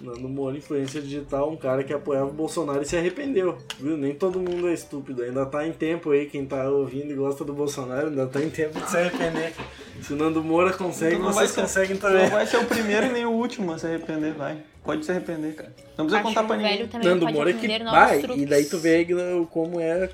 Nando 0.03 0.29
Moura, 0.31 0.57
influencer 0.57 1.03
digital, 1.03 1.51
um 1.51 1.57
cara 1.57 1.85
que 1.85 1.93
apoiava 1.93 2.31
o 2.31 2.33
Bolsonaro 2.33 2.81
e 2.81 2.87
se 2.87 2.97
arrependeu. 2.97 3.59
Viu? 3.79 3.97
Nem 3.99 4.15
todo 4.15 4.39
mundo 4.41 4.67
é 4.69 4.73
estúpido. 4.73 5.23
Ainda 5.23 5.45
tá 5.45 5.67
em 5.67 5.73
tempo 5.73 6.11
aí, 6.11 6.25
quem 6.25 6.47
tá 6.47 6.71
ouvindo 6.71 7.13
e 7.13 7.15
gosta 7.15 7.45
do 7.45 7.53
Bolsonaro, 7.53 8.09
ainda 8.09 8.27
tá 8.27 8.41
em 8.43 8.49
tempo 8.49 8.81
de 8.81 8.91
se 8.91 8.97
arrepender. 8.97 9.53
Se 10.01 10.15
o 10.15 10.17
Nando 10.17 10.43
Moura 10.43 10.73
consegue, 10.73 11.17
vai 11.17 11.31
vocês 11.35 11.51
ser- 11.51 11.61
conseguem 11.61 11.97
também. 11.99 12.23
não 12.23 12.31
vai 12.31 12.47
ser 12.47 12.57
o 12.57 12.65
primeiro 12.65 13.05
e 13.07 13.09
nem 13.11 13.27
o 13.27 13.33
último 13.33 13.71
a 13.73 13.79
se 13.79 13.87
arrepender, 13.87 14.33
vai. 14.33 14.57
Pode 14.83 15.05
se 15.05 15.11
arrepender, 15.11 15.55
cara. 15.55 15.75
Não 15.99 16.07
precisa 16.07 16.23
contar 16.27 16.43
pra 16.45 16.55
o 16.55 16.57
ninguém. 16.57 16.77
velho 16.79 16.89
também 16.89 17.07
Nando 17.07 17.31
Moura 17.31 17.51
é 17.51 17.53
que 17.53 17.69
vai, 17.85 18.21
truques. 18.21 18.43
e 18.43 18.47
daí 18.47 18.65
tu 18.65 18.79
vê 18.79 19.07
como 19.51 19.79
é, 19.79 20.09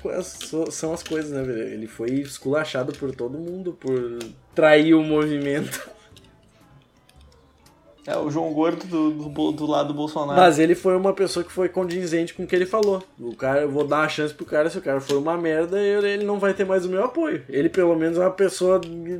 são 0.69 0.91
as 0.93 1.01
coisas, 1.01 1.31
né, 1.31 1.41
velho? 1.41 1.69
Ele 1.73 1.87
foi 1.87 2.09
esculachado 2.09 2.91
por 2.91 3.15
todo 3.15 3.37
mundo 3.37 3.71
por 3.79 4.19
trair 4.53 4.93
o 4.93 5.01
movimento. 5.01 5.89
É 8.07 8.17
o 8.17 8.31
João 8.31 8.53
Gordo 8.53 8.85
do, 8.85 9.11
do, 9.11 9.51
do 9.51 9.65
lado 9.65 9.89
do 9.89 9.93
Bolsonaro. 9.93 10.39
Mas 10.39 10.57
ele 10.57 10.75
foi 10.75 10.95
uma 10.95 11.11
pessoa 11.11 11.43
que 11.43 11.51
foi 11.51 11.67
condizente 11.67 12.33
com 12.33 12.43
o 12.43 12.47
que 12.47 12.55
ele 12.55 12.65
falou. 12.65 13.03
O 13.19 13.35
cara, 13.35 13.63
eu 13.63 13.69
vou 13.69 13.85
dar 13.85 13.97
uma 13.97 14.07
chance 14.07 14.33
pro 14.33 14.45
cara, 14.45 14.69
se 14.69 14.77
o 14.77 14.81
cara 14.81 15.01
for 15.01 15.17
uma 15.17 15.37
merda, 15.37 15.77
ele 15.77 16.07
ele 16.07 16.23
não 16.23 16.39
vai 16.39 16.53
ter 16.53 16.65
mais 16.65 16.85
o 16.85 16.89
meu 16.89 17.03
apoio. 17.03 17.43
Ele 17.49 17.67
pelo 17.67 17.93
menos 17.97 18.17
é 18.17 18.21
uma 18.21 18.31
pessoa 18.31 18.79
que 18.79 19.19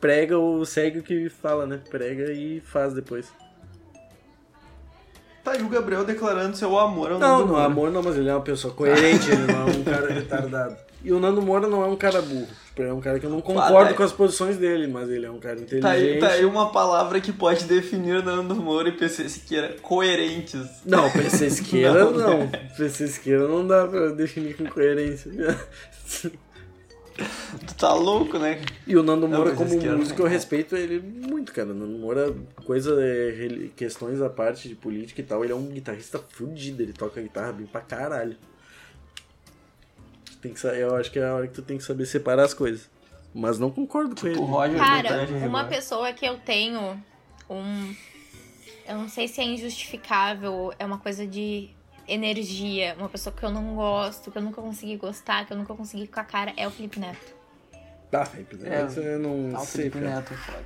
prega 0.00 0.38
ou 0.38 0.64
segue 0.64 1.00
o 1.00 1.02
que 1.02 1.28
fala, 1.28 1.66
né? 1.66 1.78
Prega 1.90 2.32
e 2.32 2.60
faz 2.60 2.94
depois. 2.94 3.30
Tá 5.44 5.52
aí 5.52 5.62
o 5.62 5.68
Gabriel 5.68 6.06
declarando 6.06 6.56
seu 6.56 6.78
amor 6.78 7.12
ao 7.12 7.18
Não, 7.18 7.46
não, 7.46 7.56
amor 7.56 7.90
não, 7.90 8.02
mas 8.02 8.16
ele 8.16 8.30
é 8.30 8.34
uma 8.34 8.40
pessoa 8.40 8.72
coerente, 8.72 9.30
ele 9.30 9.52
não 9.52 9.68
é 9.68 9.76
um 9.76 9.84
cara 9.84 10.08
retardado. 10.14 10.74
E 11.04 11.12
o 11.12 11.20
Nando 11.20 11.42
Moura 11.42 11.68
não 11.68 11.82
é 11.82 11.86
um 11.86 11.96
cara 11.96 12.22
burro. 12.22 12.48
Tipo, 12.68 12.80
ele 12.82 12.88
é 12.88 12.92
um 12.94 13.00
cara 13.00 13.20
que 13.20 13.26
eu 13.26 13.30
não 13.30 13.40
concordo 13.42 13.90
tá- 13.90 13.94
com 13.94 14.02
as 14.02 14.10
posições 14.12 14.56
dele, 14.56 14.86
mas 14.86 15.08
ele 15.10 15.26
é 15.26 15.30
um 15.30 15.38
cara 15.38 15.60
inteligente. 15.60 15.82
Tá 15.82 15.90
aí, 15.90 16.18
tá 16.18 16.28
aí 16.28 16.44
uma 16.46 16.72
palavra 16.72 17.20
que 17.20 17.30
pode 17.30 17.66
definir 17.66 18.24
Nando 18.24 18.54
Moura 18.56 18.88
e 18.88 18.92
PC 18.92 19.28
Siqueira 19.28 19.76
coerentes. 19.82 20.66
Não, 20.84 21.10
PC 21.10 21.46
Esqueira 21.46 21.92
Não, 22.10 22.12
não. 22.12 22.50
PC 22.76 23.04
Esqueira 23.04 23.46
não 23.46 23.66
dá 23.66 23.86
pra 23.86 24.08
definir 24.12 24.56
com 24.56 24.64
coerência. 24.66 25.30
Tu 27.66 27.74
tá 27.76 27.94
louco, 27.94 28.38
né? 28.38 28.60
E 28.86 28.96
o 28.96 29.02
Nando 29.02 29.28
Não, 29.28 29.36
Moura, 29.38 29.54
PC 29.54 29.76
como 29.78 29.96
músico, 29.98 30.18
não. 30.18 30.26
eu 30.26 30.32
respeito 30.32 30.74
ele 30.76 30.98
muito, 31.00 31.52
cara. 31.52 31.70
O 31.70 31.74
Nando 31.74 31.96
Moura, 31.96 32.34
coisa, 32.64 32.96
é, 33.00 33.68
questões 33.76 34.20
à 34.20 34.28
parte 34.28 34.68
de 34.68 34.74
política 34.74 35.20
e 35.20 35.24
tal, 35.24 35.44
ele 35.44 35.52
é 35.52 35.56
um 35.56 35.66
guitarrista 35.66 36.18
fudido, 36.18 36.82
ele 36.82 36.92
toca 36.92 37.20
guitarra 37.22 37.52
bem 37.52 37.66
pra 37.66 37.80
caralho. 37.82 38.36
Tem 40.44 40.52
que, 40.52 40.66
eu 40.66 40.94
acho 40.94 41.10
que 41.10 41.18
é 41.18 41.24
a 41.24 41.34
hora 41.34 41.46
que 41.48 41.54
tu 41.54 41.62
tem 41.62 41.78
que 41.78 41.84
saber 41.84 42.04
separar 42.04 42.44
as 42.44 42.52
coisas. 42.52 42.90
Mas 43.34 43.58
não 43.58 43.70
concordo 43.70 44.14
com 44.14 44.26
ele. 44.26 44.38
O 44.38 44.44
Roger 44.44 44.76
Cara, 44.76 45.26
uma 45.48 45.64
pessoa 45.64 46.12
que 46.12 46.26
eu 46.26 46.36
tenho 46.38 47.02
um. 47.48 47.94
Eu 48.86 48.96
não 48.96 49.08
sei 49.08 49.26
se 49.26 49.40
é 49.40 49.44
injustificável, 49.44 50.70
é 50.78 50.84
uma 50.84 50.98
coisa 50.98 51.26
de 51.26 51.70
energia. 52.06 52.94
Uma 52.98 53.08
pessoa 53.08 53.34
que 53.34 53.42
eu 53.42 53.50
não 53.50 53.74
gosto, 53.74 54.30
que 54.30 54.36
eu 54.36 54.42
nunca 54.42 54.60
consegui 54.60 54.98
gostar, 54.98 55.46
que 55.46 55.52
eu 55.54 55.56
nunca 55.56 55.74
consegui 55.74 56.06
com 56.06 56.20
a 56.20 56.24
cara, 56.24 56.52
é 56.58 56.68
o 56.68 56.70
Felipe 56.70 57.00
Neto. 57.00 57.34
Tá, 58.10 58.26
Felipe 58.26 58.56
Neto, 58.56 59.00
eu 59.00 59.18
não 59.18 59.54
o 59.54 59.64
sei, 59.64 59.84
Felipe 59.90 59.98
cara. 60.00 60.16
Neto 60.16 60.34
é 60.34 60.36
foda. 60.36 60.64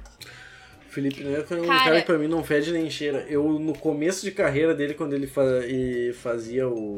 Felipe 0.89 1.23
Neto 1.23 1.55
é 1.55 1.61
um 1.63 1.67
Cara- 1.69 1.85
cara 1.85 2.01
que 2.01 2.07
pra 2.07 2.19
mim 2.19 2.27
não 2.27 2.43
fede 2.43 2.73
nem 2.73 2.91
cheira. 2.91 3.25
Eu, 3.29 3.45
no 3.61 3.79
começo 3.79 4.25
de 4.25 4.33
carreira 4.33 4.75
dele, 4.75 4.95
quando 4.95 5.13
ele 5.15 5.29
fa- 5.29 5.43
fazia 6.21 6.69
o, 6.69 6.97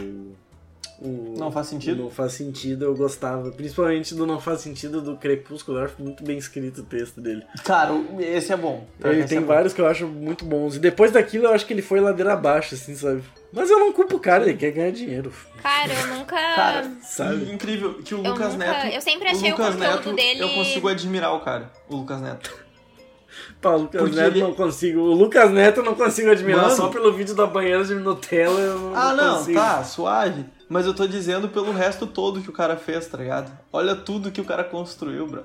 o- 1.01 1.35
Não 1.39 1.51
faz 1.51 1.67
sentido? 1.69 2.01
o 2.01 2.05
Não 2.05 2.11
faz 2.11 2.33
sentido, 2.33 2.85
eu 2.85 2.95
gostava. 2.95 3.51
Principalmente 3.51 4.15
do 4.15 4.27
Não 4.27 4.41
Faz 4.41 4.61
Sentido 4.61 5.01
do 5.01 5.17
Crepúsculo, 5.17 5.79
eu 5.79 5.85
acho 5.85 5.95
muito 5.99 6.23
bem 6.23 6.37
escrito 6.39 6.83
o 6.83 6.85
texto 6.85 7.21
dele. 7.21 7.43
Cara, 7.65 7.93
o- 7.93 8.21
esse 8.21 8.53
é 8.53 8.57
bom. 8.57 8.87
Ele 9.03 9.25
tem 9.25 9.39
é 9.39 9.41
bom. 9.41 9.47
vários 9.47 9.73
que 9.73 9.81
eu 9.81 9.87
acho 9.87 10.07
muito 10.07 10.45
bons. 10.45 10.77
E 10.77 10.79
depois 10.79 11.11
daquilo, 11.13 11.47
eu 11.47 11.53
acho 11.53 11.65
que 11.67 11.73
ele 11.73 11.83
foi 11.83 12.01
ladeira 12.01 12.33
abaixo, 12.35 12.75
assim, 12.75 12.95
sabe? 12.95 13.23
Mas 13.53 13.69
eu 13.71 13.79
não 13.81 13.93
culpo 13.93 14.17
o 14.17 14.21
cara, 14.21 14.45
ele 14.45 14.57
quer 14.57 14.71
ganhar 14.71 14.93
dinheiro. 14.93 15.33
Cara, 15.63 15.93
eu 15.93 16.07
nunca. 16.19 16.37
Cara, 16.37 16.91
Sabe? 17.03 17.51
incrível 17.53 17.95
que 17.95 18.15
o 18.15 18.19
Eu 18.25 18.31
Lucas 18.33 18.53
nunca- 18.53 18.67
Neto. 18.67 18.95
eu 18.95 19.01
sempre 19.01 19.29
achei 19.29 19.49
o 19.49 19.57
Lucas 19.57 19.75
conteúdo 19.75 19.97
Neto, 19.97 20.13
dele- 20.15 20.43
Eu 20.43 20.49
consigo 20.51 20.89
admirar 20.89 21.35
o 21.35 21.41
cara, 21.41 21.71
o 21.89 21.97
Lucas 21.97 22.21
Neto. 22.21 22.55
Pá, 23.61 23.71
o 23.71 23.79
Lucas 23.83 24.01
Porque 24.03 24.17
Neto 24.17 24.33
ele- 24.37 24.43
não 24.43 24.55
consigo. 24.55 25.01
O 25.01 25.13
Lucas 25.15 25.51
Neto 25.51 25.79
eu 25.81 25.85
não 25.85 25.95
consigo 25.95 26.31
admirar 26.31 26.65
Mano. 26.65 26.77
só 26.77 26.89
pelo 26.89 27.13
vídeo 27.13 27.35
da 27.35 27.47
banheira 27.47 27.85
de 27.85 27.95
Nutella. 27.95 28.59
Eu 28.61 28.79
não 28.79 28.97
Ah, 28.97 29.15
não, 29.15 29.39
consigo. 29.39 29.59
tá, 29.59 29.83
suave. 29.85 30.45
Mas 30.71 30.87
eu 30.87 30.95
tô 30.95 31.05
dizendo 31.07 31.49
pelo 31.49 31.73
resto 31.73 32.07
todo 32.07 32.41
que 32.41 32.49
o 32.49 32.53
cara 32.53 32.77
fez, 32.77 33.07
tá 33.09 33.19
ligado? 33.19 33.51
Olha 33.73 33.97
tudo 33.97 34.31
que 34.31 34.41
o 34.41 34.45
cara 34.45 34.63
construiu, 34.63 35.27
bro. 35.27 35.43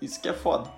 Isso 0.00 0.22
que 0.22 0.28
é 0.28 0.32
foda. 0.32 0.70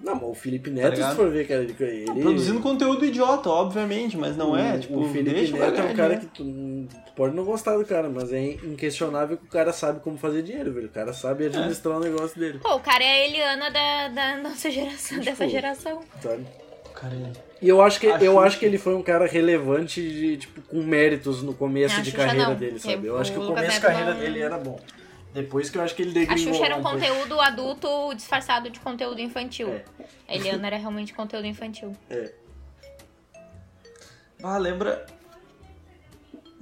Não, 0.00 0.16
mas 0.16 0.24
o 0.24 0.34
Felipe 0.34 0.70
Neto, 0.70 0.94
ligado? 0.94 1.10
se 1.10 1.16
for 1.16 1.30
ver, 1.30 1.46
cara, 1.46 1.62
ele. 1.62 1.76
ele- 1.80 2.20
Produzindo 2.20 2.58
conteúdo 2.60 3.04
idiota, 3.04 3.48
obviamente, 3.48 4.16
mas 4.16 4.36
não 4.36 4.50
o, 4.50 4.56
é. 4.56 4.76
Tipo, 4.76 4.98
o 4.98 5.08
Felipe 5.08 5.30
deixa 5.36 5.56
Neto 5.56 5.80
é 5.80 5.84
um 5.84 5.94
cara 5.94 6.08
ganhar 6.08 6.20
que 6.20 6.26
tu, 6.26 6.44
tu 6.44 7.12
pode 7.14 7.36
não 7.36 7.44
gostar 7.44 7.76
do 7.78 7.84
cara, 7.86 8.08
mas 8.08 8.32
é 8.32 8.42
inquestionável 8.44 9.36
que 9.36 9.44
o 9.44 9.48
cara 9.48 9.72
sabe 9.72 10.00
como 10.00 10.18
fazer 10.18 10.42
dinheiro, 10.42 10.72
velho. 10.72 10.88
O 10.88 10.90
cara 10.90 11.12
sabe 11.12 11.46
administrar 11.46 11.96
o 11.96 12.00
negócio 12.00 12.36
dele, 12.38 12.58
Pô, 12.58 12.74
o 12.74 12.80
cara 12.80 13.04
é 13.04 13.06
a 13.22 13.24
Eliana 13.28 13.70
da, 13.70 14.08
da 14.08 14.36
nossa 14.38 14.68
geração, 14.68 15.20
dessa 15.20 15.48
geração. 15.48 16.00
sabe? 16.20 16.44
Cara, 17.04 17.14
ele- 17.14 17.32
E 17.60 17.68
eu 17.68 17.80
acho 17.82 18.00
que, 18.00 18.06
A 18.06 18.18
eu 18.18 18.38
acho 18.40 18.58
que 18.58 18.64
ele 18.64 18.78
foi 18.78 18.94
um 18.94 19.02
cara 19.02 19.26
relevante, 19.26 20.00
de, 20.00 20.36
tipo, 20.38 20.60
com 20.62 20.82
méritos 20.82 21.42
no 21.42 21.54
começo 21.54 21.98
A 21.98 22.02
de 22.02 22.12
carreira 22.12 22.48
não. 22.48 22.54
dele, 22.56 22.78
sabe? 22.78 23.06
Eu 23.06 23.18
acho 23.18 23.32
que 23.32 23.38
o 23.38 23.46
começo 23.46 23.72
de 23.76 23.80
carreira 23.80 24.14
não- 24.14 24.20
dele 24.20 24.40
era 24.40 24.56
bom. 24.58 24.78
Depois 25.32 25.68
que 25.68 25.76
eu 25.78 25.82
acho 25.82 25.94
que 25.94 26.02
ele 26.02 26.10
A 26.12 26.14
degringolou 26.14 26.54
Xuxa 26.54 26.64
era 26.66 26.76
um 26.76 26.82
conteúdo 26.82 27.40
adulto 27.40 28.14
disfarçado 28.14 28.70
de 28.70 28.78
conteúdo 28.80 29.20
infantil. 29.20 29.68
É. 29.68 29.84
A 30.28 30.34
Eliana 30.36 30.66
era 30.68 30.76
realmente 30.78 31.12
conteúdo 31.12 31.46
infantil. 31.46 31.92
É. 32.08 32.32
Ah, 34.42 34.58
lembra. 34.58 35.04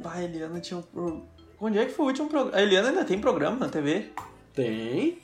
Ah, 0.05 0.13
a 0.15 0.23
Eliana 0.25 0.59
tinha 0.61 0.83
um. 0.95 1.23
Onde 1.61 1.79
é 1.79 1.85
que 1.87 1.93
foi 1.93 2.05
o 2.07 2.09
último 2.09 2.29
programa? 2.29 2.57
A 2.57 2.63
Eliana 2.63 2.89
ainda 2.89 3.05
tem 3.05 3.21
programa 3.21 3.57
na 3.57 3.69
TV? 3.69 4.11
Tem. 4.55 5.19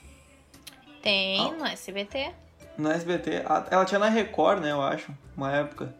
Tem 1.01 1.39
Ah. 1.41 1.51
no 1.51 1.65
SBT. 1.65 2.31
Na 2.79 2.93
SBT. 2.93 3.43
Ah, 3.45 3.65
Ela 3.69 3.85
tinha 3.85 3.99
na 3.99 4.07
Record, 4.09 4.61
né, 4.61 4.71
eu 4.71 4.81
acho. 4.81 5.11
Uma 5.35 5.51
época. 5.51 5.93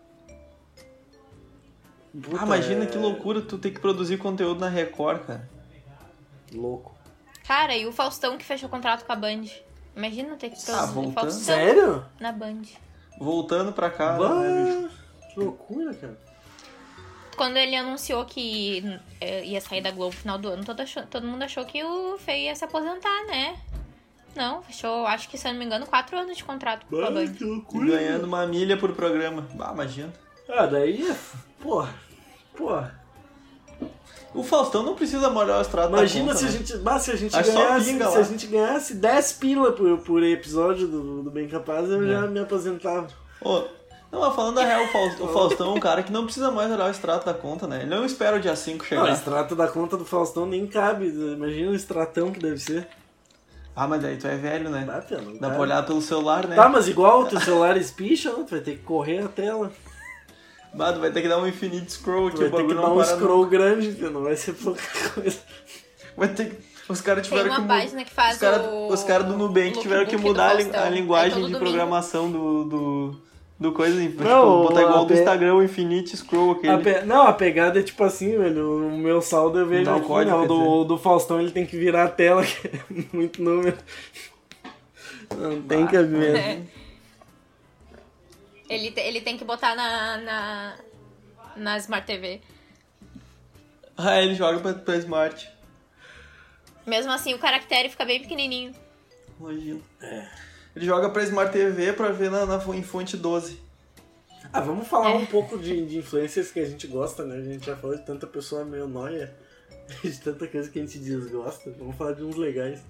Puta, 2.13 2.37
ah, 2.41 2.45
imagina 2.45 2.85
é 2.85 2.87
que 2.87 2.97
loucura 2.97 3.41
tu 3.41 3.57
ter 3.57 3.71
que 3.71 3.79
produzir 3.79 4.17
conteúdo 4.17 4.59
na 4.61 4.69
Record, 4.69 5.25
cara. 5.25 5.49
Louco. 6.53 6.95
Cara, 7.45 7.75
e 7.75 7.85
o 7.85 7.91
Faustão 7.91 8.37
que 8.37 8.45
fechou 8.45 8.69
contrato 8.69 9.05
com 9.05 9.11
a 9.11 9.15
Band. 9.15 9.43
Imagina 9.95 10.35
ter 10.35 10.49
que 10.49 10.55
produzir 10.63 10.71
Ah, 10.71 10.85
voltando. 10.85 11.13
Faustão 11.13 11.55
Sério? 11.55 12.05
na 12.19 12.31
Band. 12.31 12.61
Voltando 13.19 13.73
pra 13.73 13.89
cá, 13.89 14.17
Bah, 14.17 14.35
né, 14.39 14.63
bicho? 14.81 14.89
que 15.33 15.39
loucura, 15.39 15.93
cara. 15.93 16.17
Quando 17.35 17.57
ele 17.57 17.75
anunciou 17.75 18.25
que 18.25 18.83
eh, 19.21 19.45
ia 19.45 19.61
sair 19.61 19.81
da 19.81 19.91
Globo 19.91 20.13
no 20.15 20.19
final 20.21 20.37
do 20.37 20.49
ano, 20.49 20.65
todo, 20.65 20.79
achou- 20.81 21.05
todo 21.05 21.25
mundo 21.27 21.43
achou 21.43 21.63
que 21.65 21.83
o 21.83 22.17
Feio 22.17 22.45
ia 22.45 22.55
se 22.55 22.65
aposentar, 22.65 23.25
né? 23.27 23.57
Não, 24.39 24.63
fechou, 24.63 25.05
acho 25.05 25.27
que 25.29 25.37
se 25.37 25.47
eu 25.47 25.51
não 25.51 25.59
me 25.59 25.65
engano, 25.65 25.85
quatro 25.85 26.17
anos 26.17 26.37
de 26.37 26.43
contrato 26.45 26.85
com 26.89 26.95
a 27.03 27.11
Band. 27.11 27.27
que 27.27 27.43
loucura. 27.43 27.87
ganhando 27.97 28.23
uma 28.25 28.45
milha 28.47 28.77
por 28.77 28.93
programa. 28.93 29.45
Ah, 29.59 29.71
imagina. 29.73 30.13
Ah, 30.47 30.65
daí, 30.65 31.13
porra, 31.61 31.93
porra. 32.57 32.97
O 34.33 34.43
Faustão 34.43 34.83
não 34.83 34.95
precisa 34.95 35.29
molhar 35.29 35.57
o 35.57 35.61
extrato 35.61 35.89
Imagina 35.89 36.27
da 36.27 36.33
conta, 36.33 36.39
se, 36.39 36.45
a 36.45 36.51
né? 36.51 36.57
gente, 36.57 36.77
bah, 36.77 36.99
se 36.99 37.11
a 37.11 37.15
gente 37.15 37.31
só 37.31 37.41
ganhasse, 37.41 37.85
pinga 37.91 38.07
se 38.07 38.13
lá. 38.15 38.19
a 38.19 38.23
gente 38.23 38.47
ganhasse 38.47 38.93
10 38.93 39.31
pila 39.33 39.71
por, 39.73 39.97
por 39.99 40.23
episódio 40.23 40.87
do, 40.87 41.23
do 41.23 41.31
Bem 41.31 41.47
Capaz, 41.47 41.89
eu 41.89 42.03
É. 42.03 42.07
já 42.13 42.21
me 42.27 42.39
aposentava. 42.39 43.07
Ô, 43.41 43.63
não, 44.11 44.21
mas 44.21 44.35
falando 44.35 44.59
a 44.59 44.63
real, 44.65 44.83
o 44.85 44.87
Faustão, 44.87 45.25
o 45.25 45.29
Faustão 45.33 45.71
é 45.71 45.75
um 45.75 45.79
cara 45.79 46.03
que 46.03 46.11
não 46.11 46.23
precisa 46.25 46.49
mais 46.51 46.71
olhar 46.71 46.85
o 46.87 46.91
extrato 46.91 47.25
da 47.25 47.33
conta, 47.33 47.67
né? 47.67 47.81
Ele 47.81 47.89
não 47.89 48.05
espera 48.05 48.37
o 48.37 48.39
dia 48.39 48.55
5 48.55 48.77
Não, 48.77 48.85
chegar. 48.85 49.03
o 49.03 49.07
extrato 49.09 49.55
da 49.55 49.67
conta 49.67 49.97
do 49.97 50.05
Faustão 50.05 50.45
nem 50.45 50.65
cabe. 50.67 51.07
Imagina 51.07 51.71
o 51.71 51.75
extratão 51.75 52.31
que 52.31 52.39
deve 52.39 52.59
ser. 52.59 52.87
Ah, 53.79 53.87
mas 53.87 54.03
aí 54.03 54.17
tu 54.17 54.27
é 54.27 54.35
velho, 54.35 54.69
né? 54.69 54.83
Dá, 54.85 54.99
pia, 54.99 55.21
não 55.21 55.31
Dá 55.35 55.39
cabe. 55.39 55.53
pra 55.53 55.61
olhar 55.61 55.85
pelo 55.85 56.01
celular, 56.01 56.45
né? 56.45 56.53
Tá, 56.53 56.67
mas 56.67 56.89
igual 56.89 57.21
o 57.21 57.25
teu 57.27 57.39
celular 57.39 57.77
espicha, 57.77 58.29
né? 58.33 58.43
tu 58.45 58.51
vai 58.51 58.59
ter 58.59 58.71
que 58.71 58.83
correr 58.83 59.19
a 59.19 59.29
tela. 59.29 59.71
Bah, 60.73 60.91
tu 60.91 60.99
vai 60.99 61.09
ter 61.11 61.21
que 61.21 61.29
dar 61.29 61.37
um 61.37 61.47
infinite 61.47 61.89
scroll 61.89 62.29
Tu 62.29 62.41
aqui, 62.41 62.49
vai 62.49 62.61
ter 62.61 62.67
que 62.67 62.73
dar 62.73 62.91
um 62.91 63.01
scroll 63.01 63.45
grande, 63.45 63.91
pia, 63.93 64.09
não 64.09 64.21
vai 64.23 64.35
ser 64.35 64.51
pouca 64.51 64.81
coisa. 65.15 65.39
Vai 66.17 66.27
ter 66.27 66.49
que... 66.49 66.69
Os 66.89 66.99
caras 66.99 67.25
Tem 67.25 67.37
tiveram 67.37 67.55
uma 67.55 67.61
que 67.61 67.67
página 67.69 68.03
que 68.03 68.11
faz 68.11 68.33
os 68.33 68.41
cara, 68.41 68.63
o 68.63 68.91
Os 68.91 69.03
caras 69.03 69.27
do 69.27 69.37
Nubank 69.37 69.79
tiveram 69.79 70.05
que 70.05 70.17
mudar 70.17 70.57
a, 70.57 70.89
linguagem 70.89 71.37
de 71.37 71.41
domingo. 71.43 71.59
programação 71.59 72.29
do, 72.29 72.63
do, 72.65 73.21
do 73.59 73.71
coisa. 73.73 73.99
Tipo, 74.01 74.23
Não, 74.23 74.61
botar 74.63 74.81
igual 74.81 75.05
do 75.05 75.13
pe- 75.13 75.19
Instagram, 75.19 75.55
o 75.55 75.63
infinite 75.63 76.15
scroll 76.15 76.51
aquele. 76.51 76.71
A 76.73 76.77
pe- 76.77 77.01
Não, 77.01 77.23
a 77.27 77.33
pegada 77.33 77.79
é 77.79 77.83
tipo 77.83 78.03
assim, 78.03 78.37
velho. 78.37 78.87
O 78.87 78.97
meu 78.97 79.21
saldo 79.21 79.59
eu 79.59 79.67
vejo 79.67 79.85
Dá 79.85 79.93
o 79.95 79.97
aqui, 79.97 80.07
código, 80.07 80.31
né? 80.31 80.37
O 80.37 80.41
quer 80.41 80.47
do, 80.47 80.83
do 80.85 80.97
Faustão 80.97 81.39
ele 81.41 81.51
tem 81.51 81.65
que 81.65 81.77
virar 81.77 82.05
a 82.05 82.09
tela, 82.09 82.43
que 82.47 82.67
é 82.67 82.79
muito 83.13 83.41
número. 83.43 83.77
Não 85.37 85.61
tem 85.61 85.85
Bah. 85.85 85.91
cabimento. 85.91 86.37
É. 86.37 86.61
Ele, 88.69 88.93
ele 88.97 89.21
tem 89.21 89.37
que 89.37 89.43
botar 89.43 89.75
na, 89.75 90.17
na, 90.17 90.75
na 91.55 91.77
Smart 91.79 92.05
TV. 92.05 92.39
Ah, 93.97 94.21
ele 94.21 94.35
joga 94.35 94.59
pra, 94.59 94.73
pra 94.73 94.95
Smart. 94.97 95.49
Mesmo 96.85 97.11
assim, 97.11 97.33
o 97.33 97.39
caractere 97.39 97.89
fica 97.89 98.05
bem 98.05 98.21
pequenininho. 98.21 98.73
Imagina. 99.39 99.79
É. 100.01 100.27
Ele 100.75 100.85
joga 100.85 101.09
pra 101.09 101.23
Smart 101.23 101.51
TV 101.51 101.93
pra 101.93 102.11
ver 102.11 102.29
na, 102.31 102.45
na, 102.45 102.57
em 102.75 102.83
fonte 102.83 103.17
12. 103.17 103.59
Ah, 104.53 104.61
vamos 104.61 104.87
falar 104.87 105.11
É. 105.11 105.15
um 105.15 105.25
pouco 105.25 105.57
de, 105.57 105.85
de 105.85 105.97
influências 105.97 106.51
que 106.51 106.59
a 106.59 106.65
gente 106.65 106.87
gosta, 106.87 107.25
né? 107.25 107.35
A 107.37 107.41
gente 107.43 107.65
já 107.65 107.75
falou 107.75 107.95
de 107.95 108.03
tanta 108.05 108.25
pessoa 108.25 108.63
meio 108.63 108.87
nóia, 108.87 109.33
de 110.03 110.17
tanta 110.19 110.47
coisa 110.47 110.69
que 110.69 110.79
a 110.79 110.81
gente 110.81 110.97
desgosta. 110.99 111.71
Vamos 111.77 111.95
falar 111.95 112.13
de 112.13 112.23
uns 112.23 112.35
legais. 112.35 112.81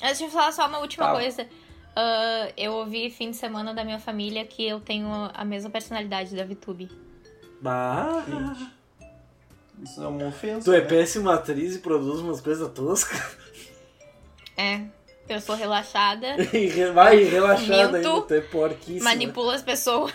Deixa 0.00 0.24
eu 0.24 0.30
falar 0.30 0.52
só 0.52 0.66
uma 0.66 0.78
última 0.78 1.06
Tá. 1.06 1.12
coisa. 1.14 1.46
Ah, 1.94 2.50
eu 2.56 2.72
ouvi 2.74 3.08
fim 3.10 3.30
de 3.30 3.36
semana 3.36 3.72
da 3.72 3.84
minha 3.84 3.98
família 3.98 4.44
que 4.44 4.66
eu 4.66 4.80
tenho 4.80 5.08
a 5.32 5.44
mesma 5.44 5.70
personalidade 5.70 6.34
da 6.36 6.44
VTube. 6.44 6.90
Bah, 7.62 8.22
Isso 9.82 10.02
é 10.02 10.06
uma 10.06 10.26
ofensa. 10.26 10.64
tu 10.64 10.72
é 10.74 10.80
né? 10.82 10.86
péssima 10.86 11.34
atriz 11.34 11.76
e 11.76 11.78
produz 11.78 12.20
umas 12.20 12.40
coisas 12.40 12.70
toscas. 12.72 13.36
É. 14.58 14.84
Eu 15.28 15.40
sou 15.40 15.54
relaxada, 15.56 16.34
re- 16.36 16.90
Vai 16.92 17.24
relaxada 17.24 17.98
Minto. 17.98 18.08
ainda, 18.08 18.22
tu 18.22 18.34
é 18.34 18.40
porquíssima. 18.40 19.04
manipulo 19.10 19.50
as 19.50 19.62
pessoas. 19.62 20.12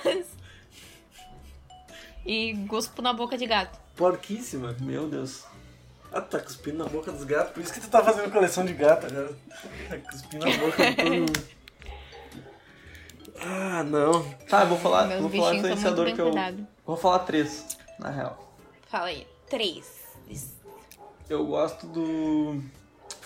E 2.26 2.54
guspo 2.54 3.02
na 3.02 3.14
boca 3.14 3.38
de 3.38 3.46
gato. 3.46 3.80
Porquíssima. 3.96 4.76
Meu 4.80 5.08
Deus. 5.08 5.44
Ah, 6.14 6.22
tá 6.22 6.40
cuspindo 6.40 6.78
na 6.78 6.86
boca 6.86 7.12
dos 7.12 7.24
gatos. 7.24 7.54
Por 7.54 7.64
isso 7.64 7.74
que 7.74 7.80
tu 7.82 7.90
tá 7.90 8.04
fazendo 8.04 8.32
coleção 8.32 8.66
de 8.66 8.74
gato 8.74 9.08
agora. 9.08 9.34
Tá 9.90 9.98
cuspindo 9.98 10.46
na 10.46 10.58
boca 10.58 10.86
de 10.92 10.96
todo 10.96 11.10
mundo. 11.14 11.44
Ah, 13.44 13.84
não. 13.84 14.24
Tá, 14.48 14.62
eu 14.62 14.68
vou 14.68 14.78
falar, 14.78 15.08
Meus 15.08 15.22
vou 15.22 15.30
falar 15.32 15.56
influenciador 15.56 16.14
que 16.14 16.22
eu. 16.22 16.32
Vou 16.86 16.96
falar 16.98 17.20
três, 17.20 17.78
na 17.98 18.10
real. 18.10 18.56
Fala 18.88 19.06
aí. 19.08 19.26
Três. 19.50 20.02
Eu 21.30 21.46
gosto 21.46 21.88
do 21.88 22.62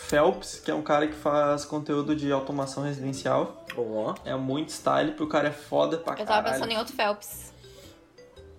Phelps, 0.08 0.60
que 0.60 0.70
é 0.70 0.74
um 0.76 0.82
cara 0.82 1.08
que 1.08 1.14
faz 1.16 1.66
conteúdo 1.66 2.16
de 2.16 2.32
automação 2.32 2.84
residencial. 2.84 3.66
Ó. 3.78 4.14
É 4.24 4.36
muito 4.36 4.70
style, 4.72 5.12
porque 5.12 5.24
o 5.24 5.28
cara 5.28 5.48
é 5.48 5.52
foda 5.52 5.98
pra 5.98 6.14
Eu 6.14 6.18
tava 6.26 6.28
caralho. 6.44 6.54
pensando 6.54 6.72
em 6.72 6.78
outro 6.78 6.94
Phelps. 6.96 7.52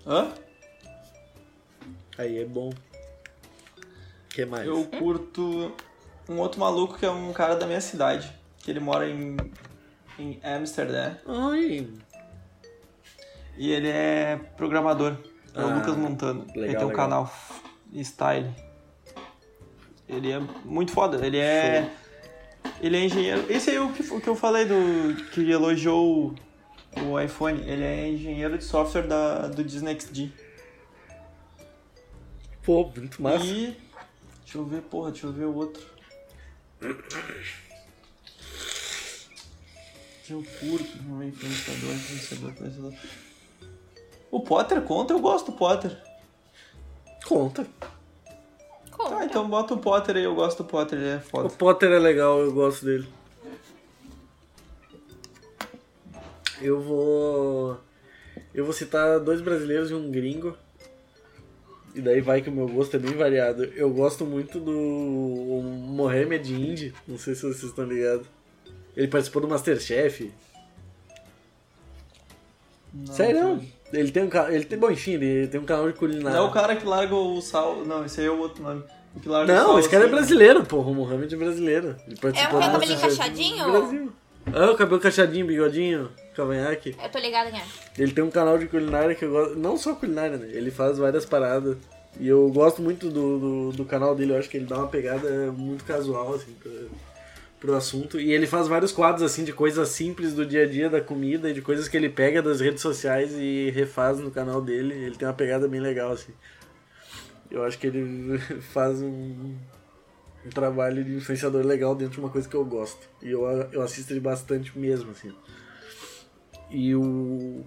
Hã? 0.05 0.31
Aí 2.17 2.39
é 2.39 2.45
bom. 2.45 2.69
O 2.69 4.29
que 4.29 4.45
mais? 4.45 4.67
Eu 4.67 4.83
curto 4.85 5.71
um 6.29 6.37
outro 6.39 6.59
maluco 6.59 6.97
que 6.97 7.05
é 7.05 7.09
um 7.11 7.31
cara 7.33 7.55
da 7.55 7.65
minha 7.65 7.81
cidade, 7.81 8.31
que 8.59 8.69
ele 8.69 8.79
mora 8.79 9.07
em, 9.09 9.37
em 10.19 10.39
Amsterdã. 10.43 11.15
Ai. 11.25 11.87
E 13.57 13.71
ele 13.71 13.87
é 13.89 14.37
programador. 14.57 15.15
É 15.55 15.61
o 15.63 15.67
Ah, 15.69 15.75
Lucas 15.75 15.95
Montano. 15.95 16.45
ele 16.53 16.67
legal, 16.67 16.75
tem 16.81 16.85
um 16.85 16.89
legal. 16.89 17.09
canal 17.09 17.33
Style. 17.93 18.53
Ele 20.07 20.31
é 20.31 20.39
muito 20.63 20.91
foda. 20.91 21.25
Ele 21.25 21.37
é. 21.37 21.91
Ele 22.81 22.97
é 22.97 23.05
engenheiro. 23.05 23.45
Esse 23.49 23.69
aí 23.69 23.75
é 23.75 23.81
o 23.81 23.91
que, 23.91 24.03
o 24.13 24.21
que 24.21 24.27
eu 24.27 24.35
falei 24.35 24.65
do. 24.65 25.15
que 25.31 25.49
elogiou 25.49 26.35
o, 26.97 27.01
o 27.09 27.19
iPhone. 27.19 27.61
Ele 27.61 27.83
é 27.83 28.09
engenheiro 28.09 28.57
de 28.57 28.63
software 28.63 29.03
da, 29.03 29.47
do 29.47 29.63
Disney 29.63 29.99
XD. 29.99 30.31
Pô, 32.63 32.91
muito 32.95 33.21
massa. 33.21 33.45
E. 33.45 33.77
Deixa 34.43 34.57
eu 34.57 34.65
ver, 34.65 34.81
porra, 34.83 35.11
deixa 35.11 35.27
eu 35.27 35.33
ver 35.33 35.45
o 35.45 35.55
outro. 35.55 35.85
Que 40.23 40.31
eu 40.33 40.43
curto, 40.59 41.03
não 41.03 41.21
é 41.21 41.27
influenciador, 41.27 41.93
influenciador, 41.93 42.51
influenciador. 42.51 42.93
O 44.31 44.39
Potter 44.41 44.81
conta, 44.81 45.13
eu 45.13 45.19
gosto 45.19 45.51
do 45.51 45.57
Potter. 45.57 45.97
Conta. 47.25 47.67
Conta. 49.09 49.19
Tá, 49.19 49.25
então 49.25 49.47
bota 49.49 49.73
o 49.73 49.77
Potter 49.77 50.15
aí, 50.17 50.23
eu 50.23 50.35
gosto 50.35 50.63
do 50.63 50.65
Potter, 50.69 50.99
ele 50.99 51.09
é 51.09 51.15
O 51.17 51.21
foda. 51.21 51.49
Potter 51.49 51.91
é 51.91 51.99
legal, 51.99 52.39
eu 52.39 52.51
gosto 52.51 52.85
dele. 52.85 53.07
Eu 56.61 56.81
vou. 56.81 57.77
Eu 58.53 58.63
vou 58.65 58.73
citar 58.73 59.19
dois 59.19 59.41
brasileiros 59.41 59.91
e 59.91 59.93
um 59.93 60.09
gringo. 60.09 60.57
E 61.93 62.01
daí 62.01 62.21
vai 62.21 62.41
que 62.41 62.49
o 62.49 62.51
meu 62.51 62.67
gosto 62.67 62.95
é 62.95 62.99
bem 62.99 63.13
variado. 63.13 63.63
Eu 63.63 63.89
gosto 63.89 64.25
muito 64.25 64.59
do 64.59 64.71
Mohamed 64.71 66.53
Indy, 66.53 66.93
não 67.07 67.17
sei 67.17 67.33
se 67.35 67.41
vocês 67.41 67.63
estão 67.63 67.85
ligados. 67.85 68.27
Ele 68.95 69.07
participou 69.07 69.41
do 69.41 69.47
Masterchef. 69.47 70.31
Não, 72.93 73.13
Sério? 73.13 73.41
não? 73.41 73.65
Ele 73.93 74.11
tem 74.11 74.23
um 74.23 74.29
canal. 74.29 74.51
Ele 74.51 74.65
tem. 74.65 74.77
Bom, 74.77 74.91
enfim, 74.91 75.13
ele 75.13 75.47
tem 75.47 75.59
um 75.59 75.65
canal 75.65 75.87
de 75.91 75.97
culinária. 75.97 76.37
Não 76.37 76.47
é 76.47 76.49
o 76.49 76.51
cara 76.51 76.75
que 76.75 76.85
larga 76.85 77.15
o 77.15 77.39
sal. 77.41 77.85
Não, 77.85 78.03
esse 78.05 78.19
aí 78.19 78.27
é 78.27 78.31
o 78.31 78.39
outro 78.39 78.63
nome. 78.63 78.83
O 79.17 79.19
que 79.19 79.51
Não, 79.51 79.79
esse 79.79 79.89
cara 79.89 80.05
é 80.05 80.07
brasileiro, 80.07 80.63
porra. 80.63 80.89
O 80.89 80.95
Mohamed 80.95 81.33
é 81.33 81.37
brasileiro. 81.37 81.95
Ele 82.07 82.15
participou 82.15 82.61
É 82.61 82.67
um 82.67 82.71
Masterchef 82.73 83.17
cacheadinho? 83.17 83.65
do 83.65 83.71
Brasil. 83.71 84.11
Ah, 84.53 84.71
o 84.71 84.77
cabelo 84.77 84.99
cacheadinho, 85.01 85.45
bigodinho, 85.45 86.09
cavanhaque. 86.35 86.95
Eu 87.03 87.09
tô 87.09 87.19
ligada 87.19 87.51
quem 87.51 87.59
é. 87.59 87.63
Ele 87.97 88.11
tem 88.13 88.23
um 88.23 88.31
canal 88.31 88.57
de 88.57 88.67
culinária 88.67 89.13
que 89.13 89.25
eu 89.25 89.31
gosto. 89.31 89.55
Não 89.57 89.77
só 89.77 89.93
culinária, 89.93 90.37
né? 90.37 90.47
Ele 90.51 90.71
faz 90.71 90.97
várias 90.97 91.25
paradas. 91.25 91.75
E 92.19 92.27
eu 92.27 92.49
gosto 92.49 92.81
muito 92.81 93.09
do, 93.09 93.39
do, 93.39 93.71
do 93.73 93.85
canal 93.85 94.15
dele. 94.15 94.31
Eu 94.31 94.37
acho 94.37 94.49
que 94.49 94.57
ele 94.57 94.65
dá 94.65 94.77
uma 94.77 94.87
pegada 94.87 95.51
muito 95.51 95.83
casual, 95.83 96.33
assim, 96.35 96.53
pra, 96.63 96.71
pro 97.59 97.75
assunto. 97.75 98.19
E 98.19 98.31
ele 98.31 98.47
faz 98.47 98.67
vários 98.67 98.91
quadros, 98.91 99.21
assim, 99.21 99.43
de 99.43 99.51
coisas 99.51 99.89
simples 99.89 100.33
do 100.33 100.45
dia 100.45 100.63
a 100.63 100.65
dia 100.67 100.89
da 100.89 101.01
comida 101.01 101.49
e 101.49 101.53
de 101.53 101.61
coisas 101.61 101.87
que 101.87 101.97
ele 101.97 102.09
pega 102.09 102.41
das 102.41 102.61
redes 102.61 102.81
sociais 102.81 103.33
e 103.33 103.69
refaz 103.75 104.17
no 104.19 104.31
canal 104.31 104.61
dele. 104.61 104.93
Ele 104.93 105.15
tem 105.15 105.27
uma 105.27 105.33
pegada 105.33 105.67
bem 105.67 105.81
legal, 105.81 106.13
assim. 106.13 106.31
Eu 107.49 107.63
acho 107.63 107.77
que 107.77 107.87
ele 107.87 108.37
faz 108.73 109.01
um, 109.01 109.55
um 110.45 110.49
trabalho 110.49 111.03
de 111.03 111.15
influenciador 111.15 111.65
legal 111.65 111.95
dentro 111.95 112.15
de 112.15 112.19
uma 112.19 112.29
coisa 112.29 112.47
que 112.47 112.55
eu 112.55 112.65
gosto. 112.65 113.09
E 113.21 113.31
eu, 113.31 113.45
eu 113.71 113.81
assisto 113.81 114.13
ele 114.13 114.19
bastante 114.19 114.77
mesmo, 114.77 115.11
assim. 115.11 115.33
E 116.69 116.93
o 116.95 117.63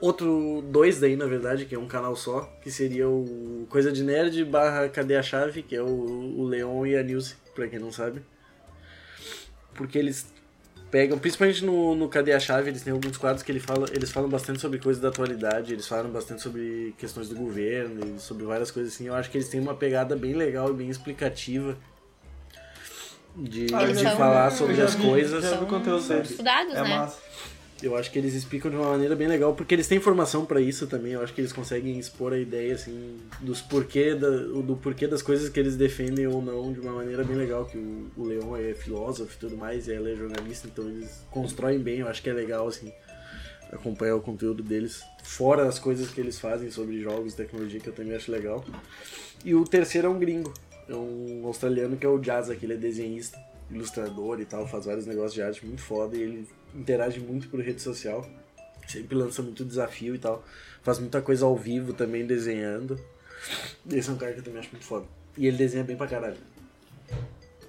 outro 0.00 0.62
dois 0.62 1.00
daí, 1.00 1.16
na 1.16 1.26
verdade, 1.26 1.64
que 1.66 1.74
é 1.74 1.78
um 1.78 1.88
canal 1.88 2.14
só, 2.14 2.42
que 2.62 2.70
seria 2.70 3.08
o 3.08 3.66
Coisa 3.68 3.90
de 3.90 4.04
Nerd 4.04 4.44
barra 4.44 4.88
Cadê 4.88 5.16
a 5.16 5.22
Chave, 5.22 5.62
que 5.62 5.74
é 5.74 5.82
o, 5.82 5.86
o 5.86 6.44
Leon 6.44 6.86
e 6.86 6.96
a 6.96 7.02
Nilce, 7.02 7.36
pra 7.54 7.66
quem 7.66 7.78
não 7.78 7.90
sabe. 7.90 8.22
Porque 9.74 9.98
eles 9.98 10.32
pegam, 10.90 11.18
principalmente 11.18 11.64
no, 11.64 11.94
no 11.94 12.08
Cadê 12.08 12.32
a 12.32 12.40
Chave, 12.40 12.70
eles 12.70 12.82
têm 12.82 12.92
alguns 12.92 13.16
quadros 13.16 13.42
que 13.42 13.52
ele 13.52 13.60
fala, 13.60 13.86
eles 13.92 14.10
falam 14.10 14.28
bastante 14.28 14.60
sobre 14.60 14.78
coisas 14.78 15.02
da 15.02 15.08
atualidade, 15.08 15.72
eles 15.72 15.86
falam 15.86 16.10
bastante 16.10 16.42
sobre 16.42 16.94
questões 16.98 17.28
do 17.28 17.34
governo 17.36 18.16
e 18.16 18.20
sobre 18.20 18.44
várias 18.44 18.70
coisas 18.70 18.94
assim. 18.94 19.06
Eu 19.06 19.14
acho 19.14 19.30
que 19.30 19.36
eles 19.36 19.48
têm 19.48 19.60
uma 19.60 19.74
pegada 19.74 20.16
bem 20.16 20.34
legal 20.34 20.70
e 20.70 20.74
bem 20.74 20.88
explicativa 20.88 21.76
de, 23.36 23.66
Ah, 23.72 23.84
de 23.86 23.92
vi- 23.92 24.04
falar 24.16 24.50
sobre 24.50 24.74
já 24.74 24.84
as 24.84 24.94
vi- 24.94 25.06
coisas. 25.06 25.44
já 25.44 25.56
vi 25.56 25.64
o 25.64 25.66
conteúdo 25.66 26.00
sabe? 26.00 26.14
deles. 26.14 26.30
Estudados, 26.30 26.74
É 26.74 26.82
né? 26.82 26.88
massa. 26.96 27.18
Eu 27.80 27.96
acho 27.96 28.10
que 28.10 28.18
eles 28.18 28.34
explicam 28.34 28.70
de 28.70 28.76
uma 28.76 28.90
maneira 28.90 29.14
bem 29.14 29.28
legal, 29.28 29.54
porque 29.54 29.72
eles 29.72 29.86
têm 29.86 29.98
informação 29.98 30.44
pra 30.44 30.60
isso 30.60 30.88
também. 30.88 31.12
Eu 31.12 31.22
acho 31.22 31.32
que 31.32 31.40
eles 31.40 31.52
conseguem 31.52 31.96
expor 31.96 32.32
a 32.32 32.38
ideia, 32.38 32.74
assim, 32.74 33.16
dos 33.40 33.60
porquê, 33.60 34.16
da, 34.16 34.28
do 34.28 34.76
porquê 34.82 35.06
das 35.06 35.22
coisas 35.22 35.48
que 35.48 35.60
eles 35.60 35.76
defendem 35.76 36.26
ou 36.26 36.42
não 36.42 36.72
de 36.72 36.80
uma 36.80 36.92
maneira 36.92 37.22
bem 37.22 37.36
legal. 37.36 37.64
Que 37.66 37.78
o, 37.78 38.10
o 38.16 38.24
Leon 38.24 38.56
é 38.56 38.74
filósofo 38.74 39.32
e 39.32 39.38
tudo 39.38 39.56
mais, 39.56 39.86
e 39.86 39.92
ela 39.92 40.10
é 40.10 40.16
jornalista, 40.16 40.66
então 40.66 40.88
eles 40.88 41.24
constroem 41.30 41.78
bem. 41.78 42.00
Eu 42.00 42.08
acho 42.08 42.20
que 42.20 42.28
é 42.28 42.32
legal, 42.32 42.66
assim, 42.66 42.92
acompanhar 43.70 44.16
o 44.16 44.20
conteúdo 44.20 44.60
deles. 44.60 45.00
Fora 45.22 45.68
as 45.68 45.78
coisas 45.78 46.10
que 46.10 46.20
eles 46.20 46.40
fazem 46.40 46.72
sobre 46.72 47.00
jogos 47.00 47.34
e 47.34 47.36
tecnologia, 47.36 47.78
que 47.78 47.88
eu 47.88 47.94
também 47.94 48.16
acho 48.16 48.32
legal. 48.32 48.64
E 49.44 49.54
o 49.54 49.62
terceiro 49.64 50.08
é 50.08 50.10
um 50.10 50.18
gringo. 50.18 50.52
É 50.88 50.94
um 50.96 51.42
australiano 51.46 51.96
que 51.96 52.04
é 52.04 52.08
o 52.08 52.18
Jazza, 52.18 52.56
que 52.56 52.66
ele 52.66 52.72
é 52.72 52.76
desenhista, 52.76 53.38
ilustrador 53.70 54.40
e 54.40 54.44
tal, 54.44 54.66
faz 54.66 54.86
vários 54.86 55.06
negócios 55.06 55.34
de 55.34 55.42
arte 55.42 55.64
muito 55.64 55.82
foda 55.82 56.16
e 56.16 56.22
ele 56.22 56.48
interage 56.74 57.20
muito 57.20 57.48
por 57.48 57.60
rede 57.60 57.82
social. 57.82 58.28
Sempre 58.86 59.16
lança 59.16 59.42
muito 59.42 59.64
desafio 59.64 60.14
e 60.14 60.18
tal. 60.18 60.44
Faz 60.82 60.98
muita 60.98 61.20
coisa 61.20 61.44
ao 61.44 61.56
vivo 61.56 61.92
também 61.92 62.26
desenhando. 62.26 62.98
Esse 63.90 64.08
é 64.08 64.12
um 64.12 64.16
cara 64.16 64.32
que 64.32 64.38
eu 64.38 64.44
também 64.44 64.60
acho 64.60 64.70
muito 64.70 64.86
foda. 64.86 65.06
E 65.36 65.46
ele 65.46 65.56
desenha 65.56 65.84
bem 65.84 65.96
pra 65.96 66.06
caralho. 66.06 66.38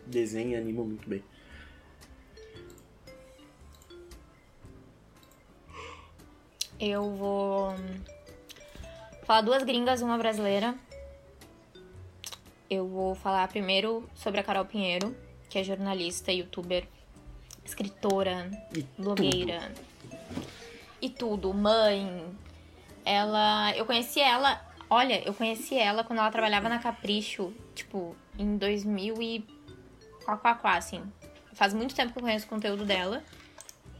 Desenha 0.05 0.57
e 0.57 0.61
anima 0.61 0.83
muito 0.83 1.07
bem. 1.07 1.23
Eu 6.79 7.13
vou 7.15 7.75
falar 9.25 9.41
duas 9.41 9.63
gringas 9.63 10.01
uma 10.01 10.17
brasileira. 10.17 10.73
Eu 12.69 12.87
vou 12.87 13.15
falar 13.15 13.47
primeiro 13.49 14.07
sobre 14.15 14.39
a 14.39 14.43
Carol 14.43 14.63
Pinheiro, 14.63 15.13
que 15.49 15.59
é 15.59 15.63
jornalista, 15.63 16.31
youtuber, 16.31 16.87
escritora, 17.69 18.49
E 18.75 18.85
blogueira. 18.97 19.71
E 21.01 21.09
tudo, 21.09 21.53
mãe. 21.53 22.25
Ela. 23.05 23.73
Eu 23.75 23.85
conheci 23.85 24.19
ela. 24.19 24.61
Olha, 24.89 25.21
eu 25.25 25.33
conheci 25.33 25.77
ela 25.77 26.03
quando 26.03 26.19
ela 26.19 26.31
trabalhava 26.31 26.67
na 26.67 26.79
Capricho, 26.79 27.53
tipo, 27.73 28.15
em 28.37 28.57
2000 28.57 29.21
e. 29.21 29.45
Quá, 30.25 30.37
quá, 30.37 30.55
quá, 30.55 30.75
assim. 30.75 31.01
Faz 31.53 31.73
muito 31.73 31.95
tempo 31.95 32.11
que 32.11 32.19
eu 32.19 32.23
conheço 32.23 32.45
o 32.45 32.49
conteúdo 32.49 32.85
dela. 32.85 33.23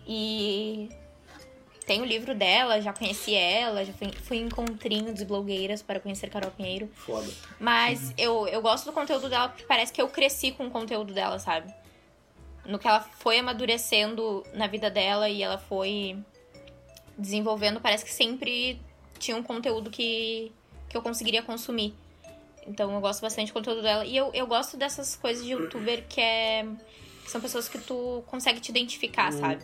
E 0.05 0.89
tem 1.85 2.01
o 2.01 2.05
livro 2.05 2.35
dela, 2.35 2.79
já 2.81 2.93
conheci 2.93 3.33
ela, 3.33 3.83
já 3.83 3.93
fui, 3.93 4.11
fui 4.11 4.37
em 4.37 4.45
encontrinho 4.45 5.13
de 5.13 5.25
blogueiras 5.25 5.81
para 5.81 5.99
conhecer 5.99 6.29
Carol 6.29 6.51
Pinheiro. 6.51 6.87
Foda. 6.93 7.27
Mas 7.59 8.13
eu, 8.17 8.47
eu 8.47 8.61
gosto 8.61 8.85
do 8.85 8.91
conteúdo 8.91 9.27
dela 9.27 9.49
porque 9.49 9.63
parece 9.63 9.91
que 9.91 9.99
eu 9.99 10.07
cresci 10.07 10.51
com 10.51 10.67
o 10.67 10.69
conteúdo 10.69 11.13
dela, 11.13 11.39
sabe? 11.39 11.73
No 12.69 12.77
que 12.77 12.87
ela 12.87 13.01
foi 13.01 13.39
amadurecendo 13.39 14.43
na 14.53 14.67
vida 14.67 14.89
dela 14.89 15.27
e 15.27 15.41
ela 15.41 15.57
foi 15.57 16.17
desenvolvendo, 17.17 17.81
parece 17.81 18.05
que 18.05 18.11
sempre 18.11 18.79
tinha 19.17 19.35
um 19.35 19.43
conteúdo 19.43 19.89
que, 19.89 20.51
que 20.87 20.95
eu 20.95 21.01
conseguiria 21.01 21.41
consumir. 21.41 21.93
Então 22.65 22.93
eu 22.93 23.01
gosto 23.01 23.21
bastante 23.21 23.47
do 23.47 23.53
conteúdo 23.53 23.81
dela. 23.81 24.05
E 24.05 24.15
eu, 24.15 24.31
eu 24.33 24.45
gosto 24.45 24.77
dessas 24.77 25.15
coisas 25.15 25.43
de 25.43 25.51
youtuber 25.51 26.05
que 26.07 26.21
é. 26.21 26.65
que 27.23 27.31
são 27.31 27.41
pessoas 27.41 27.67
que 27.67 27.79
tu 27.79 28.23
consegue 28.27 28.59
te 28.59 28.69
identificar, 28.69 29.31
sabe? 29.33 29.63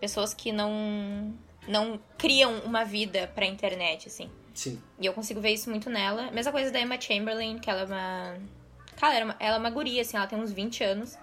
Pessoas 0.00 0.32
que 0.32 0.50
não. 0.50 1.34
não 1.68 2.00
criam 2.16 2.60
uma 2.60 2.84
vida 2.84 3.30
pra 3.34 3.44
internet, 3.44 4.08
assim. 4.08 4.30
Sim. 4.54 4.80
E 4.98 5.04
eu 5.04 5.12
consigo 5.12 5.40
ver 5.40 5.52
isso 5.52 5.68
muito 5.68 5.90
nela. 5.90 6.30
Mesma 6.30 6.50
coisa 6.50 6.70
da 6.70 6.80
Emma 6.80 6.98
Chamberlain, 6.98 7.58
que 7.58 7.68
ela 7.68 7.82
é 7.82 7.84
uma. 7.84 8.36
Cara, 8.96 9.14
ela 9.14 9.20
é 9.20 9.24
uma, 9.24 9.36
ela 9.38 9.56
é 9.56 9.58
uma 9.58 9.70
guria, 9.70 10.00
assim, 10.00 10.16
ela 10.16 10.26
tem 10.26 10.38
uns 10.38 10.52
20 10.52 10.82
anos. 10.82 11.18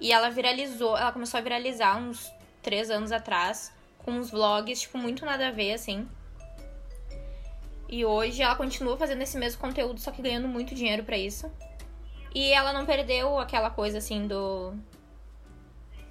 E 0.00 0.12
ela 0.12 0.30
viralizou, 0.30 0.96
ela 0.96 1.12
começou 1.12 1.38
a 1.38 1.42
viralizar 1.42 1.96
uns 1.96 2.32
3 2.62 2.90
anos 2.90 3.12
atrás, 3.12 3.72
com 3.98 4.12
uns 4.12 4.30
vlogs, 4.30 4.82
tipo, 4.82 4.98
muito 4.98 5.24
nada 5.24 5.48
a 5.48 5.50
ver, 5.50 5.72
assim. 5.72 6.08
E 7.88 8.04
hoje 8.04 8.42
ela 8.42 8.56
continua 8.56 8.96
fazendo 8.96 9.22
esse 9.22 9.38
mesmo 9.38 9.60
conteúdo, 9.60 10.00
só 10.00 10.10
que 10.10 10.20
ganhando 10.20 10.48
muito 10.48 10.74
dinheiro 10.74 11.04
pra 11.04 11.16
isso. 11.16 11.50
E 12.34 12.52
ela 12.52 12.72
não 12.72 12.84
perdeu 12.84 13.38
aquela 13.38 13.70
coisa, 13.70 13.98
assim, 13.98 14.26
do. 14.26 14.74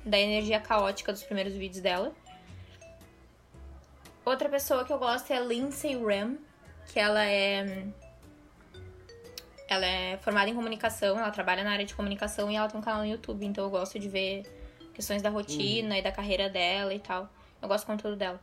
da 0.03 0.17
energia 0.17 0.59
caótica 0.59 1.11
dos 1.11 1.23
primeiros 1.23 1.53
vídeos 1.53 1.81
dela. 1.81 2.13
Outra 4.25 4.49
pessoa 4.49 4.83
que 4.83 4.91
eu 4.91 4.97
gosto 4.97 5.31
é 5.31 5.39
Lindsay 5.39 5.95
Ram, 5.95 6.37
que 6.87 6.99
ela 6.99 7.23
é. 7.23 7.85
Ela 9.67 9.85
é 9.85 10.17
formada 10.17 10.49
em 10.49 10.55
comunicação, 10.55 11.17
ela 11.17 11.31
trabalha 11.31 11.63
na 11.63 11.71
área 11.71 11.85
de 11.85 11.95
comunicação 11.95 12.51
e 12.51 12.55
ela 12.55 12.67
tem 12.67 12.79
um 12.79 12.83
canal 12.83 13.01
no 13.01 13.07
YouTube, 13.07 13.45
então 13.45 13.63
eu 13.63 13.69
gosto 13.69 13.97
de 13.97 14.07
ver 14.07 14.43
questões 14.93 15.21
da 15.21 15.29
rotina 15.29 15.97
e 15.97 16.01
da 16.01 16.11
carreira 16.11 16.49
dela 16.49 16.93
e 16.93 16.99
tal. 16.99 17.29
Eu 17.61 17.67
gosto 17.67 17.85
do 17.85 17.87
conteúdo 17.87 18.15
dela. 18.15 18.39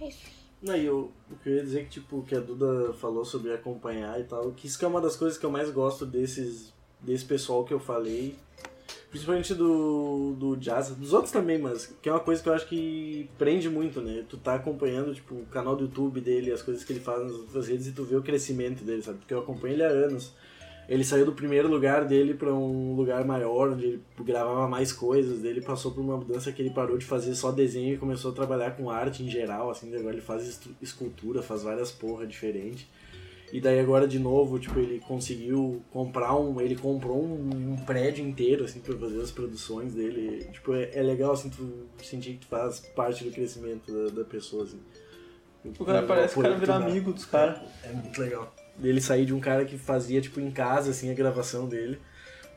É 0.00 0.08
isso. 0.08 0.44
Não, 0.60 0.76
e 0.76 0.86
eu, 0.86 1.12
eu 1.30 1.36
queria 1.42 1.62
dizer 1.62 1.84
que, 1.84 1.90
tipo, 1.90 2.22
que 2.22 2.34
a 2.34 2.40
Duda 2.40 2.94
falou 2.94 3.24
sobre 3.24 3.52
acompanhar 3.52 4.18
e 4.18 4.24
tal, 4.24 4.50
que 4.52 4.66
isso 4.66 4.78
que 4.78 4.84
é 4.84 4.88
uma 4.88 5.00
das 5.00 5.14
coisas 5.14 5.38
que 5.38 5.44
eu 5.44 5.50
mais 5.50 5.70
gosto 5.70 6.06
desses, 6.06 6.72
desse 7.00 7.24
pessoal 7.24 7.64
que 7.64 7.74
eu 7.74 7.78
falei, 7.78 8.34
principalmente 9.14 9.54
do, 9.54 10.34
do 10.36 10.56
jazz, 10.56 10.90
dos 10.90 11.12
outros 11.12 11.30
também, 11.30 11.56
mas 11.56 11.86
que 12.02 12.08
é 12.08 12.12
uma 12.12 12.18
coisa 12.18 12.42
que 12.42 12.48
eu 12.48 12.52
acho 12.52 12.66
que 12.66 13.30
prende 13.38 13.70
muito, 13.70 14.00
né? 14.00 14.24
Tu 14.28 14.36
tá 14.36 14.56
acompanhando, 14.56 15.14
tipo, 15.14 15.36
o 15.36 15.46
canal 15.46 15.76
do 15.76 15.84
YouTube 15.84 16.20
dele, 16.20 16.50
as 16.50 16.62
coisas 16.62 16.82
que 16.82 16.92
ele 16.92 16.98
faz 16.98 17.22
nas 17.22 17.30
outras 17.30 17.68
redes 17.68 17.86
e 17.86 17.92
tu 17.92 18.02
vê 18.02 18.16
o 18.16 18.22
crescimento 18.22 18.82
dele, 18.82 19.02
sabe? 19.02 19.18
Porque 19.18 19.32
eu 19.32 19.38
acompanho 19.38 19.74
ele 19.74 19.84
há 19.84 19.88
anos. 19.88 20.34
Ele 20.88 21.04
saiu 21.04 21.24
do 21.24 21.32
primeiro 21.32 21.68
lugar 21.68 22.04
dele 22.04 22.34
para 22.34 22.52
um 22.52 22.96
lugar 22.96 23.24
maior, 23.24 23.70
onde 23.70 23.84
ele 23.84 24.02
gravava 24.18 24.66
mais 24.66 24.92
coisas. 24.92 25.44
Ele 25.44 25.60
passou 25.60 25.92
por 25.92 26.00
uma 26.00 26.16
mudança 26.16 26.50
que 26.50 26.60
ele 26.60 26.70
parou 26.70 26.98
de 26.98 27.06
fazer 27.06 27.36
só 27.36 27.52
desenho 27.52 27.94
e 27.94 27.98
começou 27.98 28.32
a 28.32 28.34
trabalhar 28.34 28.72
com 28.72 28.90
arte 28.90 29.22
em 29.22 29.30
geral, 29.30 29.70
assim. 29.70 29.94
Agora 29.94 30.12
ele 30.12 30.22
faz 30.22 30.60
escultura, 30.82 31.40
faz 31.40 31.62
várias 31.62 31.92
porra 31.92 32.26
diferentes. 32.26 32.84
E 33.52 33.60
daí 33.60 33.78
agora 33.78 34.08
de 34.08 34.18
novo, 34.18 34.58
tipo, 34.58 34.78
ele 34.78 35.00
conseguiu 35.00 35.82
comprar 35.92 36.34
um. 36.34 36.60
Ele 36.60 36.74
comprou 36.74 37.22
um, 37.22 37.72
um 37.72 37.76
prédio 37.84 38.24
inteiro, 38.24 38.64
assim, 38.64 38.80
pra 38.80 38.96
fazer 38.96 39.20
as 39.20 39.30
produções 39.30 39.94
dele. 39.94 40.48
Tipo, 40.52 40.74
é, 40.74 40.90
é, 40.92 41.02
legal 41.02 41.32
assim, 41.32 41.50
tu 41.50 41.86
sentir 42.02 42.32
que 42.32 42.38
tu 42.38 42.46
faz 42.46 42.80
parte 42.80 43.22
do 43.24 43.30
crescimento 43.30 43.92
da, 43.92 44.22
da 44.22 44.24
pessoa, 44.24 44.64
assim. 44.64 44.80
O 45.78 45.84
cara 45.84 46.02
parece 46.02 46.34
que 46.34 46.40
o 46.40 46.42
cara 46.42 46.56
virar 46.56 46.76
amigo 46.76 47.12
dos 47.12 47.24
caras. 47.24 47.58
É, 47.82 47.90
é 47.90 47.92
muito 47.92 48.20
legal 48.20 48.52
dele 48.76 49.00
sair 49.00 49.24
de 49.24 49.34
um 49.34 49.40
cara 49.40 49.64
que 49.64 49.78
fazia, 49.78 50.20
tipo, 50.20 50.40
em 50.40 50.50
casa, 50.50 50.90
assim, 50.90 51.10
a 51.10 51.14
gravação 51.14 51.68
dele, 51.68 51.98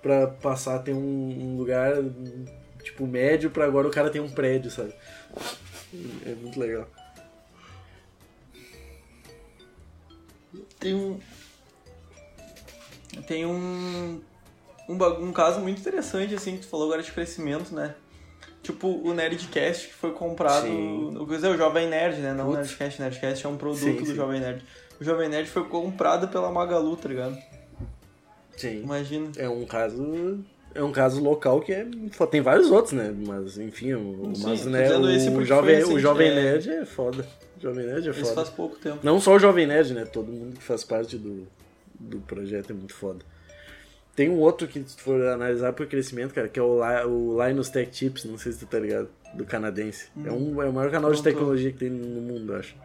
pra 0.01 0.27
passar 0.27 0.75
a 0.75 0.79
ter 0.79 0.93
um, 0.93 0.97
um 0.97 1.57
lugar, 1.57 1.93
tipo, 2.83 3.05
médio, 3.05 3.49
pra 3.49 3.65
agora 3.65 3.88
o 3.88 3.91
cara 3.91 4.09
ter 4.09 4.19
um 4.19 4.29
prédio, 4.29 4.71
sabe? 4.71 4.93
É 6.25 6.35
muito 6.35 6.59
legal. 6.59 6.88
Tem 10.80 10.93
um... 10.93 11.19
Tem 13.28 13.45
um... 13.45 14.21
Um, 14.89 14.95
um 14.95 15.34
caso 15.34 15.59
muito 15.59 15.82
interessante, 15.82 16.34
assim, 16.34 16.53
que 16.53 16.61
tu 16.61 16.67
falou 16.67 16.86
agora 16.86 17.03
de 17.03 17.11
crescimento, 17.11 17.75
né? 17.75 17.93
Tipo, 18.63 18.88
o 18.88 19.13
Nerdcast 19.13 19.88
que 19.88 19.93
foi 19.93 20.11
comprado. 20.11 20.65
Sim. 20.65 21.25
Quer 21.28 21.36
dizer, 21.36 21.49
o 21.49 21.57
Jovem 21.57 21.88
Nerd, 21.88 22.19
né? 22.19 22.34
Não 22.34 22.49
o 22.49 22.53
Nerdcast. 22.53 23.01
Nerdcast 23.01 23.45
é 23.45 23.49
um 23.49 23.57
produto 23.57 23.80
sim, 23.80 23.95
do 23.95 24.05
sim. 24.05 24.15
Jovem 24.15 24.39
Nerd 24.39 24.63
o 24.99 25.03
Jovem 25.03 25.30
Nerd 25.30 25.49
foi 25.49 25.63
comprado 25.65 26.28
pela 26.28 26.51
Magalu, 26.51 26.95
tá 26.97 27.07
ligado? 27.07 27.38
Sim. 28.55 28.82
Imagina. 28.82 29.32
É 29.38 29.47
um 29.47 29.65
caso. 29.65 30.43
É 30.73 30.84
um 30.84 30.91
caso 30.91 31.21
local 31.21 31.61
que 31.61 31.71
é. 31.71 31.86
Tem 32.32 32.41
vários 32.41 32.71
outros, 32.71 32.93
né? 32.93 33.13
Mas 33.25 33.57
enfim, 33.57 33.93
o, 33.93 34.34
mas, 34.43 34.65
né, 34.65 34.95
o, 34.97 35.45
jovem, 35.45 35.84
o 35.84 35.99
Jovem 35.99 36.30
é... 36.30 36.36
Nerd 36.36 36.69
é 36.69 36.86
foda. 36.86 37.25
Jovem 37.60 37.86
Nerd 37.86 38.10
é 38.10 38.14
foda. 38.14 38.26
Isso 38.26 38.36
faz 38.36 38.49
pouco 38.49 38.76
tempo. 38.78 38.99
Não 39.03 39.20
só 39.20 39.36
o 39.36 39.39
Jovem 39.39 39.68
Nerd, 39.68 39.93
né? 39.93 40.05
Todo 40.05 40.32
mundo 40.32 40.58
que 40.58 40.64
faz 40.64 40.84
parte 40.84 41.18
do, 41.18 41.47
do 41.99 42.20
projeto 42.20 42.72
é 42.72 42.74
muito 42.74 42.93
foda. 42.93 43.20
Tem 44.16 44.30
um 44.30 44.39
outro 44.39 44.68
que, 44.68 44.84
se 44.84 44.99
for 44.99 45.22
analisar 45.28 45.74
por 45.74 45.86
crescimento, 45.86 46.34
cara, 46.34 46.47
que 46.47 46.60
é 46.60 46.64
o, 46.64 46.82
o 47.08 47.45
Linus 47.45 47.70
Tech 47.70 47.91
Tips, 47.91 48.26
não 48.26 48.38
sei 48.38 48.51
se 48.51 48.60
tu 48.60 48.66
tá 48.66 48.80
ligado, 48.80 49.10
do 49.36 49.45
canadense. 49.45 50.08
Hum. 50.18 50.24
É, 50.26 50.32
um, 50.32 50.64
é 50.64 50.66
o 50.68 50.74
maior 50.74 50.89
canal 50.89 51.12
de 51.12 51.22
tecnologia 51.22 51.72
que 51.72 51.78
tem 51.78 51.89
no 51.89 52.22
mundo, 52.22 52.55
acho. 52.55 52.76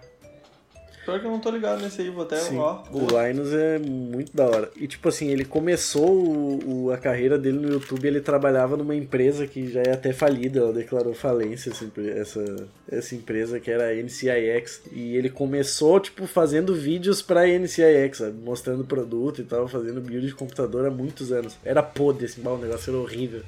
Pior 1.04 1.18
que 1.18 1.26
eu 1.26 1.30
não 1.30 1.40
tô 1.40 1.50
ligado 1.50 1.82
nesse 1.82 2.00
aí, 2.00 2.10
vou 2.10 2.22
até 2.22 2.36
Sim, 2.36 2.58
ó. 2.58 2.82
O 2.92 3.00
Linus 3.00 3.52
é 3.52 3.78
muito 3.78 4.34
da 4.34 4.46
hora. 4.46 4.70
E 4.76 4.86
tipo 4.86 5.08
assim, 5.08 5.30
ele 5.30 5.44
começou 5.44 6.08
o, 6.08 6.84
o, 6.84 6.90
a 6.92 6.96
carreira 6.96 7.36
dele 7.36 7.58
no 7.58 7.72
YouTube, 7.72 8.06
ele 8.06 8.20
trabalhava 8.20 8.76
numa 8.76 8.94
empresa 8.94 9.46
que 9.46 9.70
já 9.70 9.82
é 9.82 9.92
até 9.92 10.12
falida, 10.12 10.60
ela 10.60 10.72
declarou 10.72 11.12
falência, 11.12 11.70
essa, 11.70 11.90
essa, 12.16 12.68
essa 12.88 13.14
empresa 13.16 13.58
que 13.58 13.70
era 13.70 13.88
a 13.88 13.94
NCIX. 13.94 14.82
E 14.92 15.16
ele 15.16 15.28
começou, 15.28 15.98
tipo, 15.98 16.26
fazendo 16.26 16.74
vídeos 16.74 17.20
pra 17.20 17.46
NCIX, 17.46 18.18
sabe? 18.18 18.36
mostrando 18.44 18.84
produto 18.84 19.40
e 19.40 19.44
tal, 19.44 19.66
fazendo 19.66 20.00
build 20.00 20.26
de 20.26 20.34
computador 20.34 20.86
há 20.86 20.90
muitos 20.90 21.32
anos. 21.32 21.56
Era 21.64 21.82
podre, 21.82 22.26
assim, 22.26 22.40
o 22.46 22.58
negócio 22.58 22.90
era 22.90 23.00
horrível. 23.00 23.42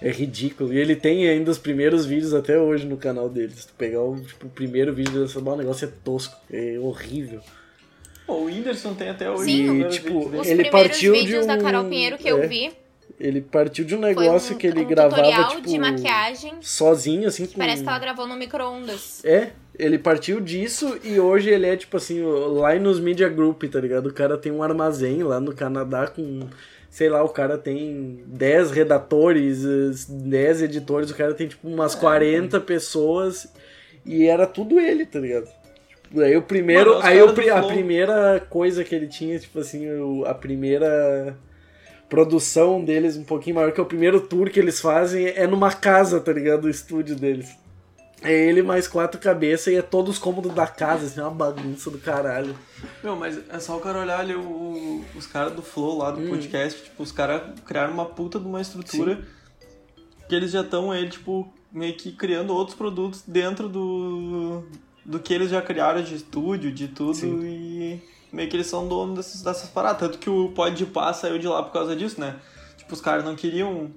É 0.00 0.10
ridículo. 0.10 0.72
E 0.72 0.78
ele 0.78 0.94
tem 0.94 1.28
ainda 1.28 1.50
os 1.50 1.58
primeiros 1.58 2.04
vídeos 2.04 2.34
até 2.34 2.58
hoje 2.58 2.86
no 2.86 2.96
canal 2.96 3.28
dele. 3.28 3.52
Se 3.54 3.66
tu 3.66 3.74
pegar 3.74 4.02
o, 4.02 4.20
tipo, 4.20 4.46
o 4.46 4.50
primeiro 4.50 4.92
vídeo 4.92 5.22
dessa 5.22 5.38
o 5.38 5.56
negócio 5.56 5.86
é 5.86 5.90
tosco. 6.04 6.36
É 6.50 6.78
horrível. 6.78 7.40
Pô, 8.26 8.34
o 8.34 8.44
Whindersson 8.46 8.94
tem 8.94 9.08
até 9.08 9.30
hoje. 9.30 9.44
Sim, 9.44 9.80
e, 9.80 9.88
tipo, 9.88 10.30
ele 10.44 10.68
partiu 10.68 11.12
de 11.12 11.38
um... 11.38 11.46
da 11.46 11.56
Carol 11.58 11.84
Pinheiro 11.84 12.18
que 12.18 12.28
é, 12.28 12.32
eu 12.32 12.48
vi. 12.48 12.72
Ele 13.18 13.40
partiu 13.40 13.84
de 13.84 13.94
um 13.94 14.00
negócio 14.00 14.54
um, 14.54 14.58
que 14.58 14.66
ele 14.66 14.80
um 14.80 14.86
gravava 14.86 15.54
tipo 15.54 15.66
de 15.66 15.78
maquiagem. 15.78 16.54
Sozinho 16.60 17.28
assim, 17.28 17.46
com... 17.46 17.56
Parece 17.56 17.82
que 17.82 17.88
ela 17.88 17.98
gravou 17.98 18.26
no 18.26 18.36
micro-ondas. 18.36 19.24
É, 19.24 19.52
ele 19.78 19.98
partiu 19.98 20.40
disso 20.40 20.98
e 21.02 21.18
hoje 21.18 21.48
ele 21.48 21.66
é 21.66 21.76
tipo 21.76 21.96
assim, 21.96 22.20
lá 22.22 22.74
nos 22.74 23.00
Media 23.00 23.28
Group, 23.28 23.62
tá 23.64 23.80
ligado? 23.80 24.08
O 24.08 24.12
cara 24.12 24.36
tem 24.36 24.52
um 24.52 24.62
armazém 24.62 25.22
lá 25.22 25.40
no 25.40 25.54
Canadá 25.54 26.08
com 26.08 26.40
sei 26.96 27.10
lá, 27.10 27.22
o 27.22 27.28
cara 27.28 27.58
tem 27.58 28.22
10 28.24 28.70
redatores, 28.70 30.06
10 30.06 30.62
editores, 30.62 31.10
o 31.10 31.14
cara 31.14 31.34
tem 31.34 31.46
tipo 31.46 31.68
umas 31.68 31.94
é, 31.94 32.00
40 32.00 32.58
pessoas 32.60 33.52
e 34.02 34.26
era 34.26 34.46
tudo 34.46 34.80
ele, 34.80 35.04
tá 35.04 35.18
ligado? 35.18 35.46
Tipo, 36.02 36.22
aí 36.22 36.34
o 36.38 36.40
primeiro, 36.40 36.94
Mano, 36.94 37.04
aí 37.04 37.20
o, 37.20 37.28
a 37.28 37.62
primeira 37.64 38.40
coisa 38.48 38.82
que 38.82 38.94
ele 38.94 39.08
tinha, 39.08 39.38
tipo 39.38 39.60
assim, 39.60 39.86
a 40.24 40.32
primeira 40.32 41.36
produção 42.08 42.82
deles 42.82 43.14
um 43.18 43.24
pouquinho 43.24 43.56
maior 43.56 43.72
que 43.72 43.80
o 43.80 43.84
primeiro 43.84 44.18
tour 44.18 44.48
que 44.48 44.58
eles 44.58 44.80
fazem 44.80 45.26
é 45.26 45.46
numa 45.46 45.74
casa, 45.74 46.18
tá 46.18 46.32
ligado? 46.32 46.64
O 46.64 46.70
estúdio 46.70 47.14
deles. 47.14 47.58
É 48.22 48.32
ele 48.32 48.62
mais 48.62 48.88
quatro 48.88 49.20
cabeças 49.20 49.72
e 49.72 49.76
é 49.76 49.82
todos 49.82 50.14
os 50.14 50.18
cômodos 50.18 50.52
da 50.54 50.66
casa, 50.66 51.06
assim, 51.06 51.20
é 51.20 51.22
uma 51.22 51.30
bagunça 51.30 51.90
do 51.90 51.98
caralho. 51.98 52.56
Meu, 53.02 53.14
mas 53.14 53.38
é 53.48 53.60
só 53.60 53.76
o 53.76 53.80
cara 53.80 53.98
olhar 53.98 54.20
ali 54.20 54.34
o, 54.34 55.04
os 55.14 55.26
caras 55.26 55.52
do 55.52 55.62
Flow 55.62 55.98
lá 55.98 56.10
do 56.10 56.22
hum. 56.22 56.28
podcast, 56.30 56.82
tipo, 56.82 57.02
os 57.02 57.12
caras 57.12 57.42
criaram 57.66 57.92
uma 57.92 58.06
puta 58.06 58.40
de 58.40 58.46
uma 58.46 58.60
estrutura 58.60 59.16
Sim. 59.16 59.24
que 60.28 60.34
eles 60.34 60.50
já 60.50 60.62
estão 60.62 60.90
aí, 60.90 61.08
tipo, 61.08 61.52
meio 61.70 61.94
que 61.94 62.10
criando 62.12 62.54
outros 62.54 62.76
produtos 62.76 63.22
dentro 63.26 63.68
do, 63.68 64.64
do 65.04 65.20
que 65.20 65.34
eles 65.34 65.50
já 65.50 65.60
criaram 65.60 66.02
de 66.02 66.14
estúdio, 66.14 66.72
de 66.72 66.88
tudo, 66.88 67.14
Sim. 67.14 67.40
e 67.44 68.02
meio 68.32 68.48
que 68.48 68.56
eles 68.56 68.66
são 68.66 68.88
donos 68.88 69.16
dessas, 69.16 69.42
dessas 69.42 69.68
paradas. 69.68 70.00
Tanto 70.00 70.18
que 70.18 70.30
o 70.30 70.48
Pod 70.52 70.74
de 70.74 70.86
Pá 70.86 71.12
saiu 71.12 71.38
de 71.38 71.46
lá 71.46 71.62
por 71.62 71.72
causa 71.72 71.94
disso, 71.94 72.18
né? 72.18 72.36
Tipo, 72.78 72.94
os 72.94 73.00
caras 73.00 73.24
não 73.24 73.36
queriam 73.36 73.90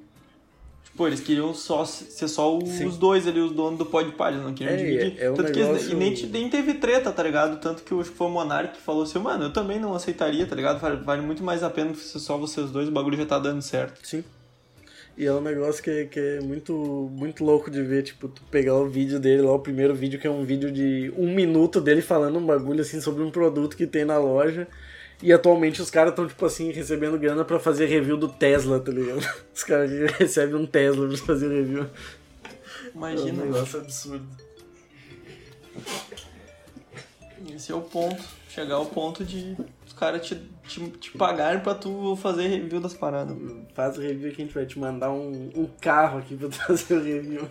Pô, 0.99 1.07
eles 1.07 1.21
queriam 1.21 1.53
só 1.53 1.85
ser 1.85 2.27
só 2.27 2.57
os 2.57 2.67
Sim. 2.71 2.89
dois 2.89 3.25
ali, 3.25 3.39
os 3.39 3.53
donos 3.53 3.79
do 3.79 3.85
Podpah, 3.85 4.31
eles 4.31 4.43
não 4.43 4.53
queriam 4.53 4.73
é, 4.73 4.77
dividir. 4.77 5.17
É, 5.17 5.27
é 5.27 5.31
um 5.31 5.33
Tanto 5.33 5.53
negócio... 5.53 5.87
que 5.87 5.93
eles, 5.93 5.93
e 5.93 5.95
nem, 5.95 6.29
nem 6.29 6.49
teve 6.49 6.73
treta, 6.73 7.09
tá 7.09 7.23
ligado? 7.23 7.57
Tanto 7.61 7.83
que 7.83 7.93
acho 7.93 8.11
que 8.11 8.17
foi 8.17 8.27
o 8.27 8.29
Monark 8.29 8.73
que 8.73 8.81
falou 8.81 9.03
assim, 9.03 9.17
mano, 9.17 9.45
eu 9.45 9.53
também 9.53 9.79
não 9.79 9.93
aceitaria, 9.93 10.45
tá 10.45 10.53
ligado? 10.57 10.77
Vale, 10.81 10.97
vale 10.97 11.21
muito 11.21 11.41
mais 11.41 11.63
a 11.63 11.69
pena 11.69 11.95
ser 11.95 12.19
só 12.19 12.37
vocês 12.37 12.69
dois, 12.69 12.89
o 12.89 12.91
bagulho 12.91 13.15
já 13.15 13.25
tá 13.25 13.39
dando 13.39 13.61
certo. 13.61 14.05
Sim. 14.05 14.25
E 15.17 15.25
é 15.25 15.31
um 15.31 15.39
negócio 15.39 15.81
que, 15.81 16.07
que 16.07 16.19
é 16.19 16.41
muito, 16.41 16.73
muito 17.13 17.45
louco 17.45 17.71
de 17.71 17.81
ver, 17.81 18.03
tipo, 18.03 18.27
tu 18.27 18.41
pegar 18.51 18.75
o 18.75 18.89
vídeo 18.89 19.21
dele 19.21 19.43
lá, 19.43 19.53
o 19.53 19.59
primeiro 19.59 19.95
vídeo, 19.95 20.19
que 20.19 20.27
é 20.27 20.29
um 20.29 20.43
vídeo 20.43 20.69
de 20.69 21.13
um 21.17 21.33
minuto 21.33 21.79
dele 21.79 22.01
falando 22.01 22.37
um 22.37 22.45
bagulho 22.45 22.81
assim 22.81 22.99
sobre 22.99 23.23
um 23.23 23.31
produto 23.31 23.77
que 23.77 23.87
tem 23.87 24.03
na 24.03 24.17
loja. 24.17 24.67
E 25.21 25.33
atualmente 25.33 25.81
os 25.81 25.89
caras 25.89 26.11
estão, 26.11 26.25
tipo 26.27 26.45
assim, 26.45 26.71
recebendo 26.71 27.19
grana 27.19 27.43
para 27.43 27.59
fazer 27.59 27.87
review 27.87 28.15
do 28.15 28.29
Tesla, 28.29 28.79
tá 28.79 28.91
ligado? 28.91 29.19
Os 29.53 29.63
caras 29.63 29.91
recebem 30.17 30.55
um 30.55 30.65
Tesla 30.65 31.07
pra 31.09 31.17
fazer 31.17 31.49
review. 31.49 31.89
Imagina. 32.95 33.43
É 33.43 33.45
um 33.45 33.51
negócio 33.51 33.79
absurdo. 33.81 34.25
Esse 37.53 37.71
é 37.71 37.75
o 37.75 37.81
ponto. 37.81 38.23
Chegar 38.47 38.75
ao 38.75 38.85
ponto 38.85 39.23
de 39.23 39.55
os 39.85 39.93
caras 39.93 40.25
te, 40.25 40.35
te, 40.67 40.89
te 40.91 41.11
pagarem 41.11 41.61
pra 41.61 41.75
tu 41.75 42.15
fazer 42.15 42.47
review 42.47 42.79
das 42.79 42.93
paradas. 42.93 43.35
Faz 43.73 43.97
review 43.97 44.31
que 44.31 44.41
a 44.41 44.45
gente 44.45 44.53
vai 44.53 44.65
te 44.65 44.79
mandar 44.79 45.11
um, 45.11 45.49
um 45.55 45.65
carro 45.79 46.19
aqui 46.19 46.35
pra 46.35 46.47
tu 46.47 46.55
fazer 46.65 46.93
o 46.95 47.03
review. 47.03 47.47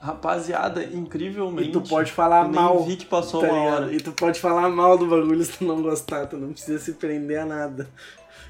Rapaziada, 0.00 0.82
incrivelmente. 0.82 1.68
E 1.68 1.72
tu 1.72 1.82
pode 1.82 2.10
falar 2.10 2.46
eu 2.46 2.52
mal. 2.52 2.76
Nem 2.76 2.88
vi 2.88 2.96
que 2.96 3.04
passou 3.04 3.42
tá 3.42 3.48
uma 3.48 3.62
hora. 3.62 3.92
E 3.92 4.00
tu 4.00 4.12
pode 4.12 4.40
falar 4.40 4.70
mal 4.70 4.96
do 4.96 5.06
bagulho 5.06 5.44
se 5.44 5.58
tu 5.58 5.64
não 5.64 5.82
gostar, 5.82 6.26
tu 6.26 6.38
não 6.38 6.52
precisa 6.52 6.78
se 6.78 6.94
prender 6.94 7.40
a 7.40 7.44
nada. 7.44 7.86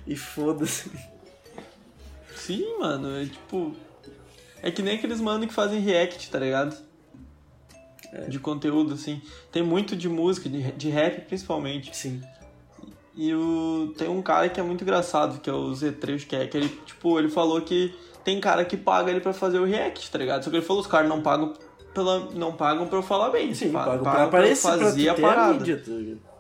E 0.07 0.15
foda-se. 0.15 0.91
Sim, 2.37 2.79
mano, 2.79 3.21
é 3.21 3.25
tipo. 3.25 3.75
É 4.63 4.71
que 4.71 4.81
nem 4.81 4.97
aqueles 4.97 5.21
mano 5.21 5.47
que 5.47 5.53
fazem 5.53 5.81
react, 5.81 6.31
tá 6.31 6.39
ligado? 6.39 6.77
É. 8.13 8.23
De 8.27 8.39
conteúdo, 8.39 8.95
assim. 8.95 9.21
Tem 9.51 9.63
muito 9.63 9.97
de 9.97 10.09
música, 10.09 10.49
de, 10.49 10.71
de 10.73 10.89
rap 10.89 11.23
principalmente. 11.23 11.97
Sim. 11.97 12.23
E 13.17 13.35
o, 13.35 13.93
tem 13.99 14.09
um 14.09 14.23
cara 14.23 14.49
que 14.49 14.61
é 14.61 14.63
muito 14.63 14.83
engraçado, 14.83 15.41
que 15.41 15.51
é 15.51 15.53
o 15.53 15.73
Z3, 15.73 16.27
que 16.27 16.37
é 16.37 16.47
que 16.47 16.57
ele, 16.57 16.69
tipo, 16.87 17.19
ele 17.19 17.29
falou 17.29 17.61
que 17.61 17.93
tem 18.25 18.41
cara 18.41 18.65
que 18.65 18.77
paga 18.77 19.11
ele 19.11 19.21
pra 19.21 19.33
fazer 19.33 19.59
o 19.59 19.65
react, 19.65 20.11
tá 20.11 20.19
ligado? 20.19 20.43
Só 20.45 20.51
que 20.51 20.57
ele 20.57 20.65
falou, 20.65 20.83
os 20.83 20.89
caras 20.89 21.09
não 21.09 21.21
pagam 21.23 21.53
pela, 21.95 22.31
não 22.35 22.53
pagam 22.53 22.87
pra 22.87 22.99
eu 22.99 23.03
falar 23.03 23.31
bem. 23.31 23.53
Sim, 23.55 23.71
pa- 23.73 23.85
pagam 23.85 24.03
pra 24.03 24.13
pagam 24.13 24.27
aparecer, 24.29 24.69
pra 24.69 24.79
fazer 24.79 25.05
tu 25.05 25.11
a 25.11 25.15
parada. 25.29 25.53
mídia, 25.55 25.77
tá? 25.85 26.31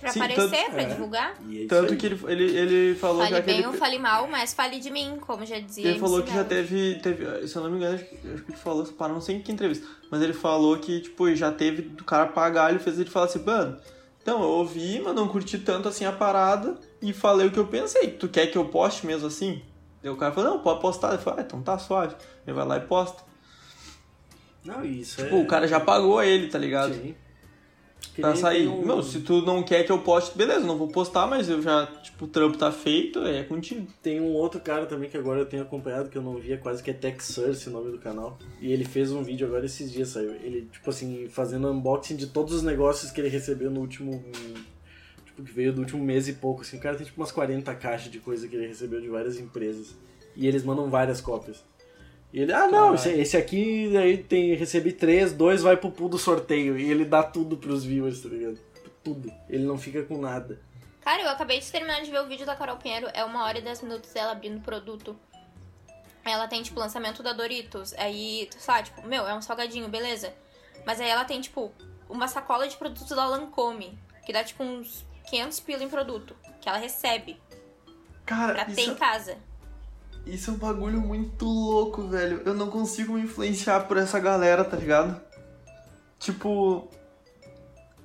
Pra 0.00 0.12
Sim, 0.12 0.20
aparecer, 0.20 0.50
tanto- 0.50 0.70
pra 0.70 0.82
é. 0.82 0.84
divulgar. 0.84 1.34
E 1.48 1.56
é 1.56 1.58
isso 1.62 1.68
Tanto 1.68 1.92
aí. 1.92 1.98
que 1.98 2.06
ele, 2.06 2.20
ele, 2.28 2.56
ele 2.56 2.94
falou 2.94 3.18
Fale 3.18 3.30
já 3.34 3.40
que 3.40 3.46
bem 3.46 3.58
ele, 3.58 3.66
ou 3.66 3.72
fale 3.72 3.98
mal, 3.98 4.28
mas 4.28 4.54
fale 4.54 4.78
de 4.78 4.90
mim, 4.92 5.18
como 5.20 5.44
já 5.44 5.58
dizia. 5.58 5.88
ele 5.90 5.98
falou 5.98 6.22
que 6.22 6.32
já 6.32 6.44
teve, 6.44 7.00
teve. 7.02 7.48
Se 7.48 7.56
eu 7.56 7.62
não 7.64 7.70
me 7.70 7.78
engano, 7.78 7.96
acho 7.96 8.04
que 8.04 8.14
acho 8.14 8.44
que 8.44 8.52
ele 8.52 8.58
falou 8.58 8.84
parada, 8.84 9.14
não 9.14 9.20
sei 9.20 9.36
em 9.36 9.40
que 9.42 9.50
entrevista. 9.50 9.84
Mas 10.08 10.22
ele 10.22 10.32
falou 10.32 10.78
que, 10.78 11.00
tipo, 11.00 11.34
já 11.34 11.50
teve 11.50 11.82
do 11.82 12.04
cara 12.04 12.26
pagar, 12.26 12.70
ele 12.70 12.78
fez 12.78 12.96
ele 13.00 13.10
falar 13.10 13.26
assim, 13.26 13.42
mano, 13.44 13.76
então 14.22 14.40
eu 14.40 14.48
ouvi, 14.48 15.00
mas 15.04 15.14
não 15.16 15.26
curti 15.26 15.58
tanto 15.58 15.88
assim 15.88 16.04
a 16.04 16.12
parada 16.12 16.76
e 17.02 17.12
falei 17.12 17.48
o 17.48 17.50
que 17.50 17.58
eu 17.58 17.66
pensei. 17.66 18.08
Tu 18.12 18.28
quer 18.28 18.46
que 18.46 18.56
eu 18.56 18.66
poste 18.66 19.04
mesmo 19.04 19.26
assim? 19.26 19.60
Daí 20.02 20.10
o 20.12 20.16
cara 20.16 20.32
falou, 20.32 20.50
não, 20.50 20.58
pode 20.60 20.80
postar. 20.80 21.08
Ele 21.14 21.18
falou, 21.22 21.38
ah, 21.40 21.42
então 21.42 21.62
tá 21.62 21.78
suave. 21.78 22.14
Ele 22.46 22.54
vai 22.54 22.66
lá 22.66 22.76
e 22.76 22.80
posta. 22.80 23.22
Não, 24.64 24.84
isso 24.84 25.22
Tipo, 25.22 25.36
é... 25.36 25.42
o 25.42 25.46
cara 25.46 25.66
já 25.66 25.80
pagou 25.80 26.22
ele, 26.22 26.48
tá 26.48 26.58
ligado? 26.58 26.94
Sim. 26.94 27.14
Que 28.14 28.20
Pra 28.20 28.36
sair. 28.36 28.68
um- 28.68 28.84
Meu, 28.84 29.02
se 29.02 29.20
tu 29.20 29.42
não 29.42 29.62
quer 29.62 29.84
que 29.84 29.90
eu 29.90 29.98
poste, 30.00 30.36
beleza, 30.36 30.64
não 30.66 30.76
vou 30.76 30.88
postar, 30.88 31.26
mas 31.26 31.48
eu 31.48 31.60
já, 31.62 31.86
tipo, 32.02 32.24
o 32.26 32.28
trampo 32.28 32.56
tá 32.58 32.70
feito, 32.70 33.20
é 33.24 33.42
contigo. 33.44 33.86
Tem 34.02 34.20
um 34.20 34.32
outro 34.34 34.60
cara 34.60 34.86
também 34.86 35.08
que 35.08 35.16
agora 35.16 35.40
eu 35.40 35.46
tenho 35.46 35.62
acompanhado, 35.62 36.08
que 36.08 36.16
eu 36.18 36.22
não 36.22 36.36
via 36.36 36.58
quase, 36.58 36.82
que 36.82 36.90
é 36.90 36.94
TechSource, 36.94 37.68
o 37.68 37.72
nome 37.72 37.90
do 37.90 37.98
canal. 37.98 38.38
E 38.60 38.72
ele 38.72 38.84
fez 38.84 39.10
um 39.12 39.22
vídeo 39.22 39.46
agora 39.46 39.66
esses 39.66 39.90
dias, 39.90 40.08
saiu. 40.10 40.32
Ele, 40.34 40.68
tipo 40.70 40.88
assim, 40.90 41.28
fazendo 41.28 41.70
unboxing 41.70 42.16
de 42.16 42.26
todos 42.28 42.54
os 42.54 42.62
negócios 42.62 43.10
que 43.10 43.20
ele 43.20 43.28
recebeu 43.28 43.70
no 43.70 43.80
último... 43.80 44.24
Tipo, 45.38 45.44
que 45.44 45.52
veio 45.52 45.72
do 45.72 45.80
último 45.80 46.02
mês 46.02 46.28
e 46.28 46.32
pouco, 46.32 46.62
assim. 46.62 46.78
O 46.78 46.80
cara 46.80 46.96
tem, 46.96 47.06
tipo, 47.06 47.20
umas 47.20 47.30
40 47.30 47.72
caixas 47.76 48.10
de 48.10 48.18
coisa 48.18 48.48
que 48.48 48.56
ele 48.56 48.66
recebeu 48.66 49.00
de 49.00 49.08
várias 49.08 49.38
empresas. 49.38 49.96
E 50.34 50.46
eles 50.46 50.64
mandam 50.64 50.90
várias 50.90 51.20
cópias. 51.20 51.64
E 52.32 52.40
ele, 52.40 52.52
ah, 52.52 52.66
não, 52.66 52.94
esse, 52.94 53.10
esse 53.10 53.36
aqui, 53.36 53.96
aí 53.96 54.18
tem, 54.18 54.54
recebi 54.54 54.92
três, 54.92 55.32
dois 55.32 55.62
vai 55.62 55.76
pro 55.76 55.90
pool 55.90 56.08
do 56.08 56.18
sorteio. 56.18 56.78
E 56.78 56.90
ele 56.90 57.04
dá 57.04 57.22
tudo 57.22 57.56
pros 57.56 57.84
viewers, 57.84 58.20
tá 58.20 58.28
ligado? 58.28 58.58
Tudo. 59.02 59.32
Ele 59.48 59.64
não 59.64 59.78
fica 59.78 60.02
com 60.02 60.18
nada. 60.18 60.60
Cara, 61.00 61.22
eu 61.22 61.28
acabei 61.28 61.60
de 61.60 61.70
terminar 61.70 62.02
de 62.02 62.10
ver 62.10 62.20
o 62.20 62.26
vídeo 62.26 62.44
da 62.44 62.56
Carol 62.56 62.76
Pinheiro. 62.76 63.08
É 63.14 63.24
uma 63.24 63.44
hora 63.44 63.58
e 63.58 63.62
dez 63.62 63.80
minutos 63.80 64.12
dela 64.12 64.32
abrindo 64.32 64.60
produto. 64.60 65.16
Ela 66.24 66.48
tem, 66.48 66.62
tipo, 66.62 66.78
lançamento 66.80 67.22
da 67.22 67.32
Doritos. 67.32 67.94
Aí, 67.94 68.48
tu 68.50 68.60
sabe, 68.60 68.88
tipo, 68.88 69.06
meu, 69.06 69.26
é 69.26 69.34
um 69.34 69.40
salgadinho, 69.40 69.88
beleza. 69.88 70.32
Mas 70.84 71.00
aí 71.00 71.08
ela 71.08 71.24
tem, 71.24 71.40
tipo, 71.40 71.72
uma 72.08 72.26
sacola 72.26 72.68
de 72.68 72.76
produtos 72.76 73.08
da 73.08 73.26
Lancome. 73.26 73.96
Que 74.26 74.32
dá, 74.32 74.44
tipo, 74.44 74.62
uns 74.62 75.07
500 75.30 75.60
pila 75.60 75.84
em 75.84 75.88
produto. 75.88 76.34
Que 76.60 76.68
ela 76.68 76.78
recebe 76.78 77.40
Cara, 78.26 78.52
pra 78.54 78.64
ter 78.64 78.80
isso, 78.82 78.90
em 78.90 78.94
casa. 78.94 79.36
isso 80.26 80.50
é 80.50 80.54
um 80.54 80.56
bagulho 80.56 81.00
muito 81.00 81.44
louco, 81.44 82.02
velho. 82.08 82.42
Eu 82.44 82.54
não 82.54 82.68
consigo 82.68 83.12
me 83.14 83.22
influenciar 83.22 83.80
por 83.86 83.96
essa 83.96 84.18
galera, 84.18 84.64
tá 84.64 84.76
ligado? 84.76 85.20
Tipo. 86.18 86.88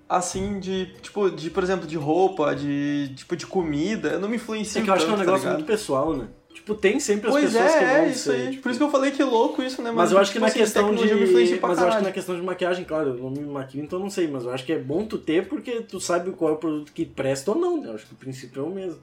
Assim, 0.07 0.59
de. 0.59 0.93
Tipo, 1.01 1.29
de, 1.31 1.49
por 1.49 1.63
exemplo, 1.63 1.87
de 1.87 1.97
roupa, 1.97 2.55
de. 2.55 3.13
Tipo, 3.15 3.35
de 3.35 3.47
comida. 3.47 4.09
Eu 4.09 4.19
não 4.19 4.29
me 4.29 4.35
influencio 4.35 4.79
É 4.79 4.83
que 4.83 4.89
eu 4.89 4.93
acho 4.93 5.05
que 5.05 5.11
é 5.11 5.13
um 5.13 5.17
tá 5.17 5.23
negócio 5.23 5.43
ligado? 5.43 5.57
muito 5.57 5.67
pessoal, 5.67 6.15
né? 6.15 6.27
Tipo, 6.53 6.75
tem 6.75 6.99
sempre 6.99 7.27
as 7.27 7.33
Pois 7.33 7.51
pessoas 7.51 7.71
que 7.73 7.79
vão 7.79 7.87
é, 7.87 8.05
é 8.05 8.09
isso 8.09 8.19
ser, 8.31 8.31
aí. 8.35 8.49
tipo- 8.51 8.63
Por 8.63 8.69
isso 8.69 8.79
que 8.79 8.85
eu 8.85 8.91
falei 8.91 9.11
que 9.11 9.21
é 9.21 9.25
louco 9.25 9.61
isso, 9.63 9.81
né? 9.81 9.91
Mas 9.91 10.11
eu 10.11 10.17
acho 10.17 10.31
que 10.31 10.35
tipo 10.35 10.41
na 10.45 10.47
assim, 10.47 10.59
questão 10.59 10.93
de. 10.95 11.01
Mas 11.03 11.09
eu 11.09 11.15
acho 11.17 11.51
que 11.53 11.59
caralho. 11.59 12.03
na 12.03 12.11
questão 12.11 12.35
de 12.35 12.41
maquiagem, 12.41 12.85
claro, 12.85 13.09
eu 13.09 13.15
não 13.17 13.31
me 13.31 13.41
maquio, 13.41 13.83
então 13.83 13.99
eu 13.99 14.03
não 14.03 14.09
sei, 14.09 14.27
mas 14.27 14.43
eu 14.45 14.51
acho 14.51 14.63
que 14.65 14.71
é 14.71 14.77
bom 14.79 15.05
tu 15.05 15.17
ter 15.17 15.47
porque 15.47 15.81
tu 15.81 15.99
sabe 15.99 16.31
qual 16.31 16.51
é 16.51 16.53
o 16.53 16.57
produto 16.57 16.91
que 16.93 17.05
presta 17.05 17.51
ou 17.51 17.57
não, 17.57 17.81
né? 17.81 17.89
Eu 17.89 17.95
acho 17.95 18.05
que 18.05 18.13
o 18.13 18.17
princípio 18.17 18.61
é 18.61 18.65
o 18.65 18.69
mesmo. 18.69 18.99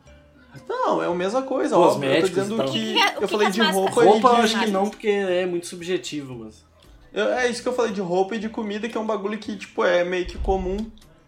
Não, 0.69 1.03
é 1.03 1.07
a 1.07 1.15
mesma 1.15 1.43
coisa, 1.43 1.77
óbvio. 1.79 2.11
Eu 2.11 2.23
tô 2.23 2.29
dizendo 2.29 2.55
e 2.55 2.57
tal. 2.57 2.67
que. 2.67 2.93
Que 2.95 2.99
é- 3.01 3.17
eu 3.21 3.29
falei 3.29 3.47
que 3.49 3.53
de 3.53 3.61
roupa 3.63 4.03
e 4.03 4.07
Roupa 4.07 4.29
eu 4.29 4.35
acho 4.37 4.59
que 4.61 4.71
não, 4.71 4.89
porque 4.89 5.09
é 5.09 5.47
muito 5.47 5.67
subjetivo, 5.67 6.35
mas. 6.35 6.65
Eu- 7.13 7.29
é 7.31 7.49
isso 7.49 7.63
que 7.63 7.69
eu 7.69 7.73
falei 7.73 7.93
de 7.93 8.01
roupa 8.01 8.37
e 8.37 8.39
de 8.39 8.49
comida, 8.49 8.89
que 8.89 8.97
é 8.97 9.01
um 9.01 9.07
bagulho 9.07 9.39
que, 9.39 9.57
tipo, 9.57 9.85
é 9.85 10.03
meio 10.05 10.27
que 10.27 10.39
comum 10.39 10.77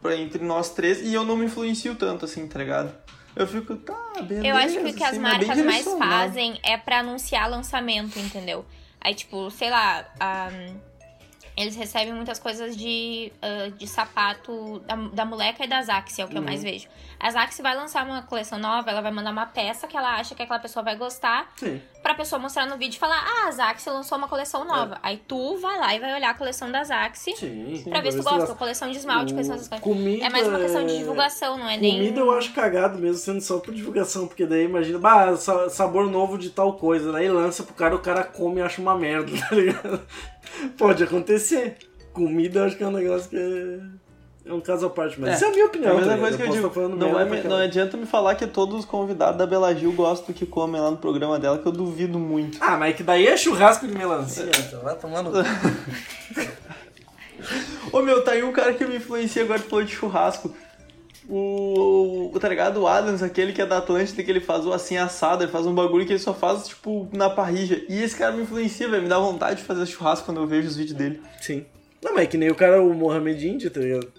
pra, 0.00 0.16
entre 0.16 0.42
nós 0.44 0.70
três 0.70 1.02
e 1.02 1.12
eu 1.14 1.24
não 1.24 1.36
me 1.36 1.46
influencio 1.46 1.94
tanto, 1.94 2.24
assim, 2.24 2.46
tá 2.46 2.58
ligado? 2.58 2.92
Eu 3.34 3.46
fico, 3.46 3.76
tá, 3.76 4.20
beleza. 4.22 4.46
Eu 4.46 4.56
acho 4.56 4.74
que 4.74 4.90
o 4.90 4.94
que 4.94 5.02
as 5.02 5.10
assim, 5.10 5.18
marcas 5.18 5.46
mais 5.46 5.56
direcionado. 5.56 6.10
fazem 6.12 6.60
é 6.62 6.76
pra 6.76 6.98
anunciar 6.98 7.48
lançamento, 7.48 8.18
entendeu? 8.18 8.64
Aí, 9.00 9.14
tipo, 9.14 9.50
sei 9.50 9.70
lá, 9.70 10.06
ahn, 10.20 10.76
eles 11.56 11.76
recebem 11.76 12.12
muitas 12.14 12.38
coisas 12.38 12.76
de, 12.76 13.32
ah, 13.42 13.70
de 13.76 13.86
sapato 13.86 14.78
da, 14.86 14.96
da 14.96 15.24
moleca 15.24 15.64
e 15.64 15.68
da 15.68 15.82
Zaxi, 15.82 16.20
é 16.22 16.24
o 16.24 16.28
que 16.28 16.36
eu 16.38 16.42
mais 16.42 16.62
vejo. 16.62 16.88
A 17.20 17.30
Zaxi 17.30 17.62
vai 17.62 17.74
lançar 17.76 18.04
uma 18.04 18.22
coleção 18.22 18.58
nova, 18.58 18.90
ela 18.90 19.00
vai 19.00 19.12
mandar 19.12 19.30
uma 19.30 19.46
peça 19.46 19.86
que 19.86 19.96
ela 19.96 20.14
acha 20.16 20.34
que 20.34 20.42
aquela 20.42 20.58
pessoa 20.58 20.82
vai 20.82 20.96
gostar, 20.96 21.48
Sim. 21.56 21.80
pra 22.02 22.14
pessoa 22.14 22.38
mostrar 22.40 22.66
no 22.66 22.76
vídeo 22.76 22.96
e 22.96 22.98
falar: 22.98 23.22
Ah, 23.24 23.48
a 23.48 23.50
Zaxi 23.52 23.88
lançou 23.90 24.18
uma 24.18 24.26
coleção 24.28 24.64
nova. 24.64 24.98
Aí 25.02 25.18
tu 25.28 25.56
vai 25.58 25.78
lá 25.78 25.94
e 25.94 26.00
vai 26.00 26.14
olhar 26.14 26.30
a 26.30 26.34
coleção 26.34 26.70
da 26.72 26.82
Zaxi 26.82 27.36
Sim. 27.36 27.84
pra 27.88 28.00
ver 28.00 28.12
se 28.12 28.18
tu 28.18 28.24
gosta. 28.24 28.54
Coleção 28.54 28.90
de 28.90 28.96
esmalte, 28.98 29.32
coleção 29.32 29.54
dessas 29.54 29.68
coisas. 29.68 29.84
Comida, 29.84 30.24
É 30.26 30.30
mais 30.30 30.46
uma 30.48 30.58
questão 30.58 30.84
de 30.86 30.94
é- 30.94 30.98
divulgação, 30.98 31.56
não 31.58 31.68
é 31.68 31.76
nem. 31.76 31.92
Comida 31.96 32.20
eu 32.20 32.30
acho 32.36 32.52
cagado 32.52 32.98
mesmo, 32.98 33.18
sendo 33.18 33.40
só 33.40 33.58
por 33.60 33.72
divulgação, 33.74 34.26
porque 34.26 34.44
daí 34.46 34.64
imagina, 34.64 34.98
bah, 34.98 35.36
sa- 35.36 35.68
sabor 35.70 36.10
novo 36.10 36.36
de 36.38 36.50
tal 36.50 36.74
coisa, 36.74 37.12
daí 37.12 37.28
lança 37.28 37.62
pro 37.62 37.74
cara, 37.74 37.94
o 37.94 37.98
cara 38.00 38.24
come 38.24 38.58
e 38.60 38.62
acha 38.62 38.80
uma 38.80 38.96
merda, 38.96 39.30
tá 39.48 39.54
ligado? 39.54 40.02
Pode 40.76 41.02
acontecer. 41.04 41.76
Comida 42.12 42.60
eu 42.60 42.64
acho 42.64 42.76
que 42.76 42.84
é 42.84 42.86
um 42.86 42.90
negócio 42.92 43.30
que 43.30 43.36
é, 43.36 43.78
é 44.50 44.52
um 44.52 44.60
caso 44.60 44.86
à 44.86 44.90
parte, 44.90 45.18
mas 45.20 45.30
É, 45.30 45.34
isso 45.34 45.44
é 45.44 45.48
a 45.48 45.50
minha 45.50 45.62
É 45.62 45.66
opinião. 45.66 45.92
a 45.96 46.00
mesma 46.00 46.18
coisa 46.18 46.36
que 46.36 46.42
eu 46.42 46.50
digo. 46.50 46.68
tá 46.70 46.80
Não, 46.88 47.18
é, 47.18 47.42
não 47.44 47.56
adianta 47.56 47.96
me 47.96 48.04
falar 48.06 48.34
que 48.34 48.46
todos 48.46 48.80
os 48.80 48.84
convidados 48.84 49.38
da 49.38 49.46
Bela 49.46 49.74
Gil 49.74 49.92
gostam 49.92 50.26
do 50.28 50.34
que 50.34 50.44
comem 50.44 50.80
lá 50.80 50.90
no 50.90 50.96
programa 50.98 51.38
dela, 51.38 51.58
que 51.58 51.66
eu 51.66 51.72
duvido 51.72 52.18
muito. 52.18 52.58
Ah, 52.60 52.76
mas 52.76 52.94
que 52.96 53.02
daí 53.02 53.26
é 53.26 53.36
churrasco 53.36 53.86
de 53.86 53.94
melancia, 53.94 54.50
então 54.58 54.80
vai 54.82 54.96
tomando. 54.96 55.30
Ô 57.92 58.00
meu, 58.00 58.22
tá 58.24 58.32
aí 58.32 58.42
um 58.42 58.52
cara 58.52 58.72
que 58.74 58.84
me 58.84 58.96
influencia 58.96 59.42
agora 59.42 59.58
que 59.58 59.68
falou 59.68 59.84
de 59.84 59.92
churrasco. 59.92 60.54
O, 61.34 62.30
o, 62.30 62.38
tá 62.38 62.46
ligado? 62.46 62.82
O 62.82 62.86
Adams, 62.86 63.22
aquele 63.22 63.54
que 63.54 63.62
é 63.62 63.64
da 63.64 63.78
Atlântida, 63.78 64.22
que 64.22 64.30
ele 64.30 64.38
faz 64.38 64.66
o 64.66 64.72
assim 64.72 64.98
assado, 64.98 65.42
ele 65.42 65.50
faz 65.50 65.64
um 65.64 65.74
bagulho 65.74 66.04
que 66.04 66.12
ele 66.12 66.18
só 66.18 66.34
faz, 66.34 66.68
tipo, 66.68 67.08
na 67.10 67.30
parrilla. 67.30 67.80
E 67.88 68.02
esse 68.02 68.14
cara 68.14 68.32
me 68.32 68.42
influencia, 68.42 68.86
velho. 68.86 69.04
Me 69.04 69.08
dá 69.08 69.18
vontade 69.18 69.60
de 69.60 69.66
fazer 69.66 69.86
churrasco 69.86 70.26
quando 70.26 70.42
eu 70.42 70.46
vejo 70.46 70.68
os 70.68 70.76
vídeos 70.76 70.94
dele. 70.94 71.22
Sim. 71.40 71.64
Não, 72.04 72.12
mas 72.12 72.24
é 72.24 72.26
que 72.26 72.36
nem 72.36 72.50
o 72.50 72.54
cara, 72.54 72.82
o 72.82 72.92
Mohamed 72.92 73.48
Indy, 73.48 73.70
tá 73.70 73.80
ligado? 73.80 74.12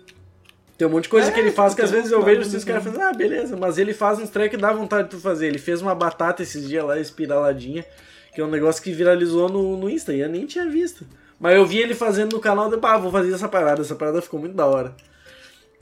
Tem 0.75 0.87
um 0.87 0.89
monte 0.89 1.03
de 1.03 1.09
coisa 1.09 1.27
É, 1.29 1.31
que 1.31 1.39
ele 1.39 1.51
faz 1.51 1.75
que 1.75 1.83
às 1.83 1.91
vezes 1.91 2.11
eu 2.11 2.17
vejo 2.23 2.37
bagulho 2.37 2.47
assim, 2.47 2.57
os 2.57 2.63
caras 2.63 2.83
fazem, 2.83 3.03
ah, 3.03 3.13
beleza, 3.13 3.55
mas 3.55 3.77
ele 3.77 3.93
faz 3.93 4.17
uns 4.17 4.31
trem 4.31 4.49
que 4.49 4.57
dá 4.57 4.73
vontade 4.73 5.03
de 5.03 5.09
tu 5.11 5.19
fazer. 5.19 5.45
Ele 5.45 5.59
fez 5.59 5.83
uma 5.83 5.93
batata 5.93 6.41
esses 6.41 6.67
dias 6.67 6.83
lá, 6.83 6.99
espiraladinha, 6.99 7.85
que 8.33 8.41
é 8.41 8.43
um 8.43 8.49
negócio 8.49 8.81
que 8.81 8.91
viralizou 8.91 9.47
no, 9.49 9.77
no 9.77 9.87
Insta, 9.87 10.13
e 10.13 10.21
eu 10.21 10.29
nem 10.29 10.47
tinha 10.47 10.67
visto. 10.67 11.05
Mas 11.39 11.55
eu 11.55 11.63
vi 11.63 11.77
ele 11.77 11.93
fazendo 11.93 12.33
no 12.33 12.39
canal, 12.39 12.71
de, 12.71 12.79
ah, 12.81 12.97
vou 12.97 13.11
fazer 13.11 13.31
essa 13.31 13.47
parada, 13.47 13.81
essa 13.81 13.93
parada 13.93 14.19
ficou 14.19 14.39
muito 14.39 14.55
da 14.55 14.65
hora. 14.65 14.95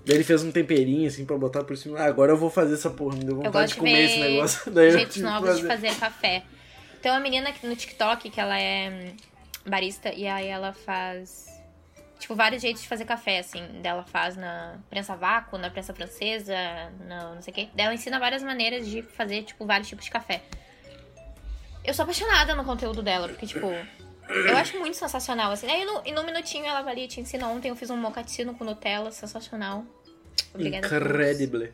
Daí 0.06 0.18
ele 0.18 0.24
fez 0.24 0.44
um 0.44 0.52
temperinho 0.52 1.08
assim 1.08 1.26
pra 1.26 1.38
botar 1.38 1.64
por 1.64 1.78
cima. 1.78 2.00
Ah, 2.00 2.06
agora 2.06 2.32
eu 2.32 2.38
vou 2.38 2.50
fazer 2.50 2.74
essa 2.74 2.90
porra, 2.90 3.16
me 3.16 3.24
deu 3.24 3.36
Eu 3.36 3.36
vontade 3.38 3.54
gosto 3.54 3.74
de 3.74 3.80
comer 3.80 4.06
esse 4.06 4.20
negócio. 4.20 4.72
Daí 4.72 4.88
eu 4.88 4.92
jeitos 4.94 5.14
tive 5.14 5.26
que 5.26 5.32
novos 5.32 5.58
de 5.58 5.68
fazer 5.68 5.96
café. 5.96 6.44
Tem 7.02 7.12
uma 7.12 7.20
menina 7.20 7.50
aqui 7.50 7.66
no 7.68 7.76
TikTok 7.76 8.30
que 8.30 8.40
ela 8.40 8.60
é 8.60 8.90
hum, 8.90 9.70
barista 9.70 10.14
e 10.14 10.28
aí 10.28 10.48
ela 10.48 10.74
faz 10.74 11.48
tipo 12.20 12.36
vários 12.36 12.62
jeitos 12.62 12.82
de 12.82 12.88
fazer 12.88 13.06
café 13.06 13.40
assim. 13.40 13.64
Dela 13.82 14.04
faz 14.04 14.36
na 14.36 14.80
prensa 14.90 15.14
a 15.14 15.16
vácuo, 15.16 15.58
na 15.58 15.70
prensa 15.70 15.94
francesa, 15.94 16.56
na 17.08 17.36
não 17.36 17.42
sei 17.42 17.52
o 17.52 17.56
quê. 17.56 17.70
Daí 17.76 17.86
Ela 17.86 17.94
ensina 17.94 18.20
várias 18.20 18.44
maneiras 18.44 18.88
de 18.88 19.04
fazer 19.04 19.44
tipo 19.44 19.66
vários 19.66 19.88
tipos 19.88 20.06
de 20.06 20.12
café. 20.12 20.42
Eu 21.84 21.94
sou 21.94 22.04
apaixonada 22.04 22.56
no 22.56 22.64
conteúdo 22.64 23.02
dela, 23.02 23.28
porque 23.28 23.46
tipo 23.46 23.68
eu 24.30 24.58
acho 24.58 24.80
muito 24.80 24.96
sensacional, 24.96 25.52
assim. 25.52 25.70
Aí 25.70 25.86
no, 25.86 26.02
e 26.06 26.12
no 26.12 26.24
minutinho 26.24 26.66
ela 26.66 26.82
valia, 26.82 27.08
te 27.08 27.20
ensina 27.20 27.48
ontem, 27.48 27.70
eu 27.70 27.76
fiz 27.76 27.90
um 27.90 27.98
mocatino 27.98 28.54
com 28.54 28.64
Nutella, 28.64 29.12
sensacional. 29.12 29.86
Obrigada. 30.54 30.88
Incredible. 30.88 31.74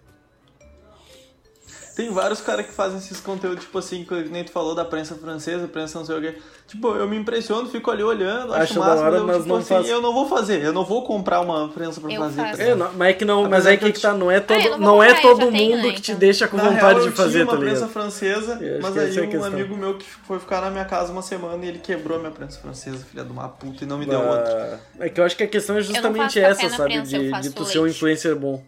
Tem 1.97 2.11
vários 2.11 2.39
caras 2.41 2.67
que 2.67 2.71
fazem 2.71 2.99
esses 2.99 3.19
conteúdos, 3.19 3.63
tipo 3.63 3.75
assim, 3.79 4.05
que 4.05 4.13
nem 4.29 4.43
tu 4.43 4.51
falou 4.51 4.75
da 4.75 4.85
prensa 4.85 5.15
francesa, 5.15 5.67
prensa 5.67 5.97
não 5.97 6.05
sei 6.05 6.15
o 6.15 6.21
quê. 6.21 6.35
Tipo, 6.67 6.89
eu 6.95 7.07
me 7.07 7.17
impressiono, 7.17 7.67
fico 7.67 7.89
ali 7.89 8.03
olhando, 8.03 8.53
acho, 8.53 8.63
Acho 8.63 8.73
da 8.75 8.79
massa, 8.81 9.01
hora, 9.01 9.17
eu, 9.17 9.25
mas 9.25 9.37
tipo 9.37 9.47
não 9.49 9.55
assim, 9.57 9.67
faço. 9.73 9.87
eu 9.89 10.01
não 10.01 10.13
vou 10.13 10.29
fazer, 10.29 10.63
eu 10.63 10.71
não 10.71 10.85
vou 10.85 11.03
comprar 11.03 11.41
uma 11.41 11.67
prensa 11.69 11.99
pra 11.99 12.11
Eu 12.13 12.21
fazer. 12.21 12.41
faço. 12.41 12.57
tá 12.57 12.63
É, 12.63 12.73
ligado? 12.73 12.77
não, 12.77 12.93
mas 12.97 13.07
é 13.09 13.13
que 13.13 13.25
não, 13.25 13.49
mas 13.49 13.65
é 13.65 13.77
que 13.77 13.85
que, 13.87 13.91
que 13.93 13.99
tá, 14.01 14.13
não 14.13 14.29
é 14.29 14.39
todo, 14.39 14.59
Ah, 14.59 14.69
não 14.71 14.77
não, 14.77 15.03
é 15.03 15.13
todo 15.21 15.41
mundo 15.45 15.51
tenho, 15.53 15.93
que 15.95 16.01
te 16.01 16.13
deixa 16.13 16.47
com 16.47 16.55
Na 16.57 16.63
vontade 16.65 16.81
real, 16.85 16.99
de 17.01 17.07
eu 17.07 17.11
fazer, 17.13 17.31
tinha 17.31 17.45
tá 17.47 17.51
uma 17.53 17.57
prensa 17.59 17.73
ligado? 17.75 17.89
francesa, 17.93 18.57
Eu 18.61 18.73
acho 18.73 18.81
mas 18.83 18.93
que 18.93 18.99
essa 18.99 18.99
é 18.99 19.01
a 19.01 19.21
aí 19.23 19.27
um 19.27 19.31
questão. 19.31 19.53
amigo 19.53 19.75
meu 19.75 19.97
que 19.97 20.05
foi 20.05 20.39
ficar 20.39 20.61
na 20.61 20.69
minha 20.69 20.85
casa 20.85 21.11
uma 21.11 21.23
semana 21.23 21.65
e 21.65 21.69
ele 21.69 21.79
quebrou 21.79 22.17
a 22.17 22.19
minha 22.19 22.31
prensa 22.31 22.59
francesa, 22.59 23.03
filha 23.09 23.23
de 23.23 23.31
uma 23.31 23.49
puta, 23.49 23.83
e 23.83 23.87
não 23.87 23.97
me 23.97 24.05
deu 24.05 24.19
outra. 24.19 24.79
Ah, 24.99 25.05
É 25.05 25.09
que 25.09 25.19
eu 25.19 25.25
acho 25.25 25.35
que 25.35 25.43
a 25.43 25.47
questão 25.47 25.75
é 25.75 25.79
faço 25.81 25.93
justamente 25.93 26.39
essa, 26.39 26.69
sabe? 26.69 26.93
prensa, 26.93 27.17
De, 27.17 27.29
faço 27.31 27.49
de 27.49 27.55
tu 27.55 27.65
ser 27.65 27.79
um 27.79 27.87
influencer 27.87 28.35
bom. 28.35 28.61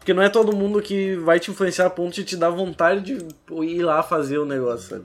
Porque 0.00 0.14
não 0.14 0.22
é 0.22 0.30
todo 0.30 0.56
mundo 0.56 0.80
que 0.80 1.14
vai 1.16 1.38
te 1.38 1.50
influenciar 1.50 1.86
a 1.86 1.90
ponto 1.90 2.14
de 2.14 2.24
te 2.24 2.34
dar 2.34 2.48
vontade 2.48 3.02
de 3.02 3.26
ir 3.62 3.82
lá 3.82 4.02
fazer 4.02 4.38
o 4.38 4.46
negócio, 4.46 4.88
sabe? 4.88 5.04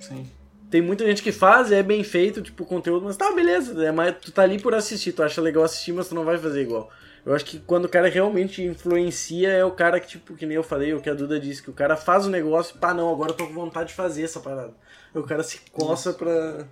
Sim. 0.00 0.24
Tem 0.70 0.80
muita 0.80 1.04
gente 1.04 1.20
que 1.20 1.32
faz, 1.32 1.72
é 1.72 1.82
bem 1.82 2.04
feito, 2.04 2.40
tipo, 2.40 2.62
o 2.62 2.66
conteúdo, 2.66 3.04
mas 3.04 3.16
tá, 3.16 3.32
beleza, 3.32 3.84
é, 3.84 3.90
mas 3.90 4.14
tu 4.20 4.30
tá 4.30 4.42
ali 4.42 4.60
por 4.60 4.72
assistir, 4.72 5.12
tu 5.12 5.22
acha 5.22 5.40
legal 5.40 5.64
assistir, 5.64 5.92
mas 5.92 6.08
tu 6.08 6.14
não 6.14 6.24
vai 6.24 6.38
fazer 6.38 6.62
igual. 6.62 6.88
Eu 7.24 7.34
acho 7.34 7.44
que 7.44 7.58
quando 7.58 7.86
o 7.86 7.88
cara 7.88 8.08
realmente 8.08 8.62
influencia 8.62 9.48
é 9.48 9.64
o 9.64 9.72
cara 9.72 9.98
que, 9.98 10.06
tipo, 10.06 10.36
que 10.36 10.46
nem 10.46 10.56
eu 10.56 10.62
falei, 10.62 10.94
o 10.94 11.00
que 11.00 11.10
a 11.10 11.14
Duda 11.14 11.40
disse, 11.40 11.60
que 11.60 11.70
o 11.70 11.74
cara 11.74 11.96
faz 11.96 12.24
o 12.24 12.30
negócio 12.30 12.76
e 12.76 12.78
pá, 12.78 12.94
não, 12.94 13.12
agora 13.12 13.32
eu 13.32 13.36
tô 13.36 13.48
com 13.48 13.52
vontade 13.52 13.88
de 13.88 13.94
fazer 13.96 14.22
essa 14.22 14.38
parada. 14.38 14.72
Aí 15.12 15.20
o 15.20 15.24
cara 15.24 15.42
se 15.42 15.60
coça 15.72 16.12
pra, 16.12 16.66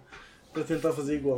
pra 0.53 0.63
tentar 0.63 0.93
fazer 0.93 1.17
igual. 1.17 1.37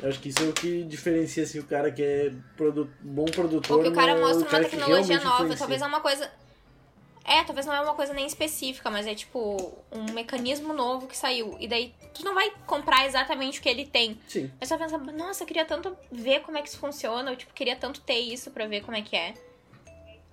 Eu 0.00 0.08
acho 0.08 0.20
que 0.20 0.28
isso 0.30 0.42
é 0.42 0.46
o 0.48 0.52
que 0.52 0.82
diferencia 0.84 1.42
assim, 1.44 1.58
o 1.58 1.64
cara 1.64 1.90
que 1.92 2.02
é 2.02 2.32
produ 2.56 2.90
bom 3.00 3.24
produtor. 3.26 3.78
Ou 3.78 3.82
que 3.84 3.88
o 3.90 3.92
cara 3.94 4.14
no- 4.14 4.20
mostra 4.22 4.46
cara 4.46 4.62
uma 4.64 4.68
tecnologia 4.70 5.16
nova. 5.20 5.34
influencia. 5.34 5.58
Talvez 5.58 5.82
é 5.82 5.86
uma 5.86 6.00
coisa. 6.00 6.30
É, 7.24 7.44
talvez 7.44 7.64
não 7.66 7.72
é 7.74 7.80
uma 7.80 7.94
coisa 7.94 8.12
nem 8.12 8.26
específica, 8.26 8.90
mas 8.90 9.06
é 9.06 9.14
tipo 9.14 9.72
um 9.92 10.12
mecanismo 10.12 10.72
novo 10.72 11.06
que 11.06 11.16
saiu. 11.16 11.56
E 11.60 11.68
daí 11.68 11.94
tu 12.12 12.24
não 12.24 12.34
vai 12.34 12.50
comprar 12.66 13.06
exatamente 13.06 13.60
o 13.60 13.62
que 13.62 13.68
ele 13.68 13.86
tem. 13.86 14.20
Sim. 14.26 14.50
Mas 14.58 14.68
vai 14.68 14.78
pensar, 14.78 14.98
nossa, 14.98 15.44
eu 15.44 15.46
queria 15.46 15.64
tanto 15.64 15.96
ver 16.10 16.40
como 16.40 16.58
é 16.58 16.62
que 16.62 16.68
isso 16.68 16.78
funciona. 16.78 17.30
Eu 17.30 17.36
tipo, 17.36 17.54
queria 17.54 17.76
tanto 17.76 18.00
ter 18.00 18.18
isso 18.18 18.50
pra 18.50 18.66
ver 18.66 18.80
como 18.82 18.96
é 18.96 19.02
que 19.02 19.14
é. 19.14 19.34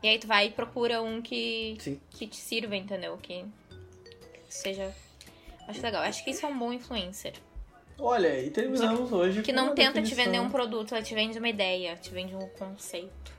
E 0.02 0.08
aí 0.08 0.18
tu 0.18 0.26
vai 0.26 0.48
e 0.48 0.52
procura 0.52 1.00
um 1.02 1.22
que, 1.22 1.78
Sim. 1.80 2.00
que 2.10 2.26
te 2.26 2.38
sirva, 2.38 2.76
entendeu? 2.76 3.18
Que 3.22 3.46
seja. 4.50 4.92
Acho 5.68 5.82
legal. 5.84 6.02
Acho 6.02 6.24
que 6.24 6.32
isso 6.32 6.44
é 6.46 6.50
um 6.50 6.58
bom 6.58 6.74
influencer. 6.74 7.34
Olha, 8.00 8.40
e 8.42 8.50
terminamos 8.50 9.12
hoje 9.12 9.42
Que 9.42 9.52
com 9.52 9.56
não 9.58 9.66
uma 9.68 9.76
tenta 9.76 9.94
te 9.94 10.10
definição 10.10 10.26
vender 10.26 10.40
um 10.40 10.50
produto, 10.50 10.94
ela 10.96 11.04
te 11.04 11.14
vende 11.14 11.38
uma 11.38 11.50
ideia, 11.50 11.96
te 11.96 12.12
vende 12.12 12.36
um 12.36 12.48
conceito. 12.58 13.32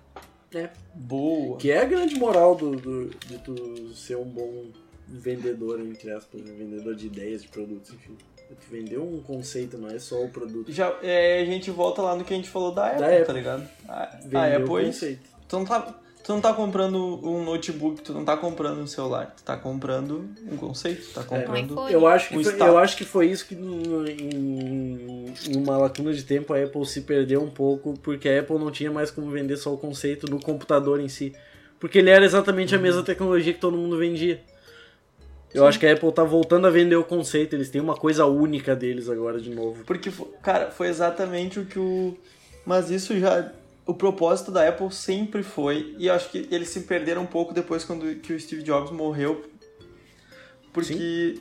É. 0.55 0.69
Boa. 0.95 1.57
Que 1.59 1.71
é 1.71 1.79
a 1.81 1.85
grande 1.85 2.15
moral 2.17 2.55
do, 2.55 2.73
do- 2.77 3.09
de 3.27 3.39
tu 3.39 3.95
ser 3.95 4.17
um 4.17 4.25
bom 4.25 4.67
vendedor, 5.07 5.81
entre 5.81 6.11
aspas, 6.13 6.41
um 6.43 6.57
vendedor 6.57 6.95
de 6.95 7.07
ideias, 7.07 7.43
de 7.43 7.49
produtos, 7.49 7.93
enfim. 7.93 8.17
É 8.51 8.55
tu 8.55 8.67
vender 8.71 8.99
um 8.99 9.21
conceito, 9.23 9.79
não 9.79 9.89
é 9.89 9.99
só 9.99 10.23
o 10.25 10.29
produto. 10.29 10.71
Já, 10.73 10.97
é, 11.03 11.41
a 11.41 11.45
gente 11.45 11.71
volta 11.71 12.03
lá 12.03 12.17
no 12.17 12.25
que 12.25 12.33
a 12.33 12.37
gente 12.37 12.49
falou 12.49 12.73
da 12.73 12.89
Apple, 12.89 13.05
Apple. 13.05 13.25
tá 13.25 13.33
ligado? 13.33 13.69
A, 13.89 14.03
a 14.03 14.07
Vender 14.23 14.37
o 14.37 14.41
Apple, 14.65 14.77
é 14.77 14.89
isso. 14.89 15.01
conceito. 15.01 15.31
tu 15.49 15.59
não, 15.59 15.65
tá, 15.65 15.95
tu 16.25 16.33
não 16.33 16.41
tá 16.41 16.53
comprando 16.53 16.97
um 17.27 17.43
notebook, 17.45 18.03
tu 18.03 18.13
não 18.13 18.25
tá 18.25 18.37
comprando 18.37 18.79
um 18.81 18.87
celular, 18.87 19.35
tu 19.37 19.43
tá 19.43 19.57
comprando 19.57 20.29
um 20.51 20.57
conceito, 20.57 21.07
tu 21.09 21.15
tá 21.15 21.23
comprando... 21.23 21.73
iPhone. 21.73 21.93
Eu 21.93 22.07
acho, 22.07 22.29
que 22.29 22.37
Um 22.39 22.45
foi, 22.45 22.61
eu 22.61 22.79
acho 22.79 22.97
que 22.97 23.05
foi 23.05 23.27
isso 23.31 23.47
que 23.47 23.55
em, 23.55 25.35
em 25.49 25.57
uma 25.57 25.77
lacuna 25.77 26.13
de 26.13 26.23
tempo 26.23 26.53
a 26.53 26.63
Apple 26.63 26.85
se 26.87 27.03
perdeu 27.03 27.43
um 27.43 27.51
pouco, 27.51 27.95
porque 28.03 28.29
a 28.29 28.41
Apple 28.41 28.59
não 28.59 28.71
tinha 28.71 28.91
mais 28.91 29.11
como 29.11 29.31
vender 29.31 29.57
só 29.57 29.73
o 29.73 29.79
conceito 29.79 30.31
no 30.31 30.41
computador 30.41 31.01
em 31.01 31.09
si. 31.09 31.35
Porque 31.79 31.99
ele 31.99 32.11
era 32.11 32.25
exatamente 32.25 32.75
a 32.75 32.77
Uhum. 32.77 32.83
mesma 32.83 33.03
tecnologia 33.03 33.55
que 33.55 33.61
todo 33.61 33.77
mundo 33.77 33.97
vendia. 33.97 34.41
Eu 35.53 35.67
acho 35.67 35.81
que 35.81 35.87
a 35.87 35.93
Apple 35.95 36.13
tá 36.13 36.23
voltando 36.23 36.67
a 36.67 36.71
vender 36.71 36.95
o 36.97 37.03
conceito, 37.03 37.55
eles 37.57 37.71
têm 37.71 37.81
uma 37.81 37.97
coisa 37.97 38.25
única 38.27 38.77
deles 38.77 39.09
agora 39.09 39.41
de 39.41 39.51
novo. 39.51 39.83
Porque, 39.85 40.13
cara, 40.43 40.71
foi 40.71 40.87
exatamente 40.89 41.59
o 41.59 41.65
que 41.65 41.79
o... 41.79 42.17
Mas 42.65 42.89
isso 42.91 43.19
já... 43.19 43.51
O 43.91 43.95
propósito 43.95 44.53
da 44.53 44.69
Apple 44.69 44.93
sempre 44.93 45.43
foi, 45.43 45.97
e 45.99 46.09
acho 46.09 46.31
que 46.31 46.47
eles 46.53 46.69
se 46.69 46.83
perderam 46.83 47.23
um 47.23 47.27
pouco 47.27 47.53
depois 47.53 47.85
quando 47.85 48.15
que 48.21 48.33
o 48.33 48.39
Steve 48.39 48.63
Jobs 48.63 48.93
morreu, 48.93 49.43
porque 50.73 51.41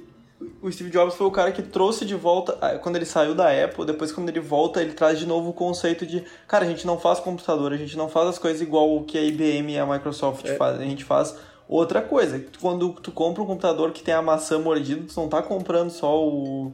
o 0.60 0.72
Steve 0.72 0.90
Jobs 0.90 1.14
foi 1.14 1.28
o 1.28 1.32
cara 1.32 1.52
que 1.52 1.62
trouxe 1.62 2.06
de 2.06 2.16
volta, 2.16 2.58
ah, 2.60 2.80
quando 2.80 2.96
ele 2.96 3.06
saiu 3.06 3.36
da 3.36 3.52
Apple, 3.52 3.86
depois 3.86 4.12
quando 4.12 4.30
ele 4.30 4.40
volta, 4.40 4.82
ele 4.82 4.94
traz 4.94 5.20
de 5.20 5.28
novo 5.28 5.52
o 5.52 5.54
conceito 5.54 6.08
de, 6.08 6.24
cara, 6.48 6.66
a 6.66 6.68
gente 6.68 6.88
não 6.88 7.00
faz 7.00 7.20
computador, 7.20 7.72
a 7.72 7.78
gente 7.78 7.96
não 7.96 8.10
faz 8.10 8.30
as 8.30 8.40
coisas 8.40 8.64
igual 8.64 8.96
o 8.96 9.04
que 9.04 9.20
a 9.20 9.22
IBM 9.22 9.74
e 9.74 9.78
a 9.78 9.86
Microsoft 9.86 10.44
É. 10.48 10.56
fazem, 10.56 10.88
a 10.88 10.90
gente 10.90 11.04
faz 11.04 11.36
outra 11.68 12.02
coisa. 12.02 12.44
Quando 12.60 12.94
tu 12.94 13.12
compra 13.12 13.44
um 13.44 13.46
computador 13.46 13.92
que 13.92 14.02
tem 14.02 14.16
a 14.16 14.24
maçã 14.24 14.58
mordida, 14.58 15.06
tu 15.08 15.16
não 15.22 15.30
tá 15.30 15.44
comprando 15.44 15.92
só 15.92 16.20
o 16.28 16.74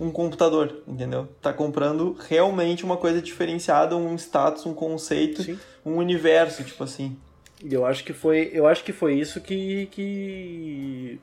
um 0.00 0.10
computador, 0.10 0.82
entendeu? 0.88 1.28
Tá 1.42 1.52
comprando 1.52 2.16
realmente 2.26 2.84
uma 2.84 2.96
coisa 2.96 3.20
diferenciada, 3.20 3.94
um 3.94 4.14
status, 4.16 4.64
um 4.64 4.72
conceito, 4.72 5.42
Sim. 5.42 5.58
um 5.84 5.96
universo, 5.96 6.64
tipo 6.64 6.82
assim. 6.82 7.16
Eu 7.62 7.84
acho 7.84 8.02
que 8.02 8.14
foi, 8.14 8.50
eu 8.54 8.66
acho 8.66 8.82
que 8.82 8.92
foi 8.92 9.14
isso 9.14 9.38
que, 9.42 9.86
que 9.92 11.20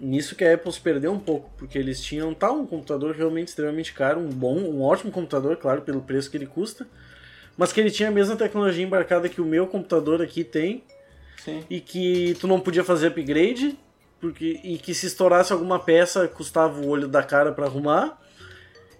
nisso 0.00 0.34
que 0.34 0.44
a 0.44 0.54
Apple 0.54 0.72
se 0.72 0.80
perdeu 0.80 1.12
um 1.12 1.18
pouco, 1.20 1.48
porque 1.56 1.78
eles 1.78 2.02
tinham 2.02 2.34
tá 2.34 2.50
um 2.50 2.66
computador 2.66 3.14
realmente 3.14 3.48
extremamente 3.48 3.92
caro, 3.94 4.18
um 4.18 4.28
bom, 4.28 4.56
um 4.56 4.82
ótimo 4.82 5.12
computador, 5.12 5.56
claro, 5.56 5.82
pelo 5.82 6.02
preço 6.02 6.28
que 6.28 6.36
ele 6.36 6.46
custa, 6.46 6.88
mas 7.56 7.72
que 7.72 7.80
ele 7.80 7.92
tinha 7.92 8.08
a 8.08 8.12
mesma 8.12 8.34
tecnologia 8.34 8.84
embarcada 8.84 9.28
que 9.28 9.40
o 9.40 9.44
meu 9.44 9.68
computador 9.68 10.20
aqui 10.20 10.42
tem 10.42 10.82
Sim. 11.44 11.62
e 11.70 11.80
que 11.80 12.36
tu 12.40 12.48
não 12.48 12.58
podia 12.58 12.82
fazer 12.82 13.06
upgrade, 13.06 13.78
porque 14.30 14.60
e 14.64 14.78
que 14.78 14.94
se 14.94 15.06
estourasse 15.06 15.52
alguma 15.52 15.78
peça 15.78 16.26
custava 16.28 16.80
o 16.80 16.88
olho 16.88 17.08
da 17.08 17.22
cara 17.22 17.52
pra 17.52 17.66
arrumar. 17.66 18.18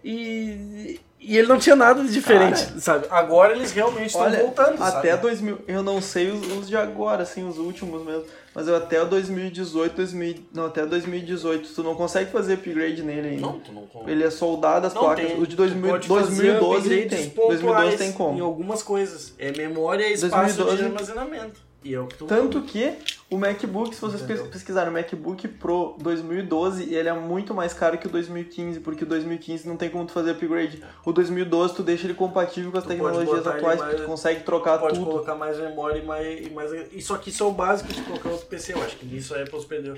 E, 0.04 1.00
e 1.18 1.36
ele 1.36 1.48
não 1.48 1.58
tinha 1.58 1.74
nada 1.74 2.00
de 2.04 2.12
diferente, 2.12 2.64
Cara, 2.66 2.80
sabe? 2.80 3.06
Agora 3.10 3.52
eles 3.56 3.72
realmente 3.72 4.06
estão 4.08 4.30
voltando, 4.30 4.80
até 4.82 5.10
sabe? 5.10 5.22
2000, 5.22 5.58
eu 5.66 5.82
não 5.82 6.00
sei 6.00 6.30
os, 6.30 6.46
os 6.52 6.68
de 6.68 6.76
agora, 6.76 7.24
assim, 7.24 7.46
os 7.48 7.58
últimos 7.58 8.04
mesmo, 8.04 8.22
mas 8.54 8.68
eu 8.68 8.76
até 8.76 9.04
2018, 9.04 9.96
2000, 9.96 10.34
não, 10.54 10.66
até 10.66 10.86
2018, 10.86 11.68
tu 11.74 11.82
não 11.82 11.96
consegue 11.96 12.30
fazer 12.30 12.54
upgrade 12.54 13.02
nele 13.02 13.28
ainda. 13.30 13.40
Não, 13.40 13.58
tu 13.58 13.72
não 13.72 13.88
Ele 14.08 14.22
é 14.22 14.30
soldado 14.30 14.86
as 14.86 14.94
Não 14.94 15.02
placas. 15.02 15.26
tem. 15.26 15.42
O 15.42 15.46
de 15.46 15.56
Tu 15.56 15.56
2000, 15.56 15.90
pode 15.90 16.06
fazer 16.08 16.52
2012 16.52 16.78
upgrades 16.86 17.18
tem. 17.18 17.30
pontuais 17.30 17.60
2012 17.60 17.96
tem 17.96 18.08
Em 18.10 18.12
como. 18.12 18.44
algumas 18.44 18.82
coisas. 18.84 19.34
É 19.38 19.50
memória 19.50 20.06
e 20.08 20.12
espaço 20.12 20.56
2012 20.58 20.76
de 20.76 20.84
armazenamento. 20.84 21.65
E 21.88 21.96
o 21.96 22.06
que 22.06 22.16
tu 22.16 22.26
Tanto 22.26 22.62
que 22.62 22.94
o 23.30 23.36
MacBook, 23.38 23.94
se 23.94 24.00
vocês 24.00 24.22
Entendeu? 24.22 24.44
pes- 24.44 24.52
pesquisarem 24.54 24.90
o 24.90 24.92
MacBook 24.92 25.46
Pro 25.48 25.96
2012, 26.00 26.92
ele 26.94 27.08
é 27.08 27.12
muito 27.12 27.54
mais 27.54 27.72
caro 27.72 27.96
que 27.98 28.06
o 28.06 28.10
2015, 28.10 28.80
porque 28.80 29.04
o 29.04 29.06
2015 29.06 29.68
não 29.68 29.76
tem 29.76 29.88
como 29.88 30.04
tu 30.04 30.12
fazer 30.12 30.32
upgrade. 30.32 30.82
O 31.04 31.12
2012 31.12 31.74
tu 31.74 31.82
deixa 31.82 32.06
ele 32.06 32.14
compatível 32.14 32.72
com 32.72 32.78
as 32.78 32.84
Tu 32.84 32.88
pode 32.88 33.00
tecnologias 33.00 33.46
atuais, 33.46 33.78
mais- 33.78 33.90
porque 33.92 34.02
tu 34.02 34.06
consegue 34.06 34.40
trocar 34.42 34.78
pode 34.78 34.98
tudo. 34.98 35.10
colocar 35.10 35.34
mais 35.34 35.58
memória 35.58 35.98
e 36.00 36.04
mais, 36.04 36.46
e 36.46 36.50
mais. 36.50 36.72
Isso 36.92 37.14
aqui 37.14 37.30
isso 37.30 37.42
é 37.42 37.46
o 37.46 37.52
básico 37.52 37.92
de 37.92 38.02
qualquer 38.02 38.30
outro 38.30 38.46
PC. 38.46 38.72
Eu 38.74 38.82
acho 38.82 38.96
que 38.96 39.06
nisso 39.06 39.34
a 39.34 39.40
Apple 39.42 39.60
se 39.60 39.66
perdeu. 39.66 39.96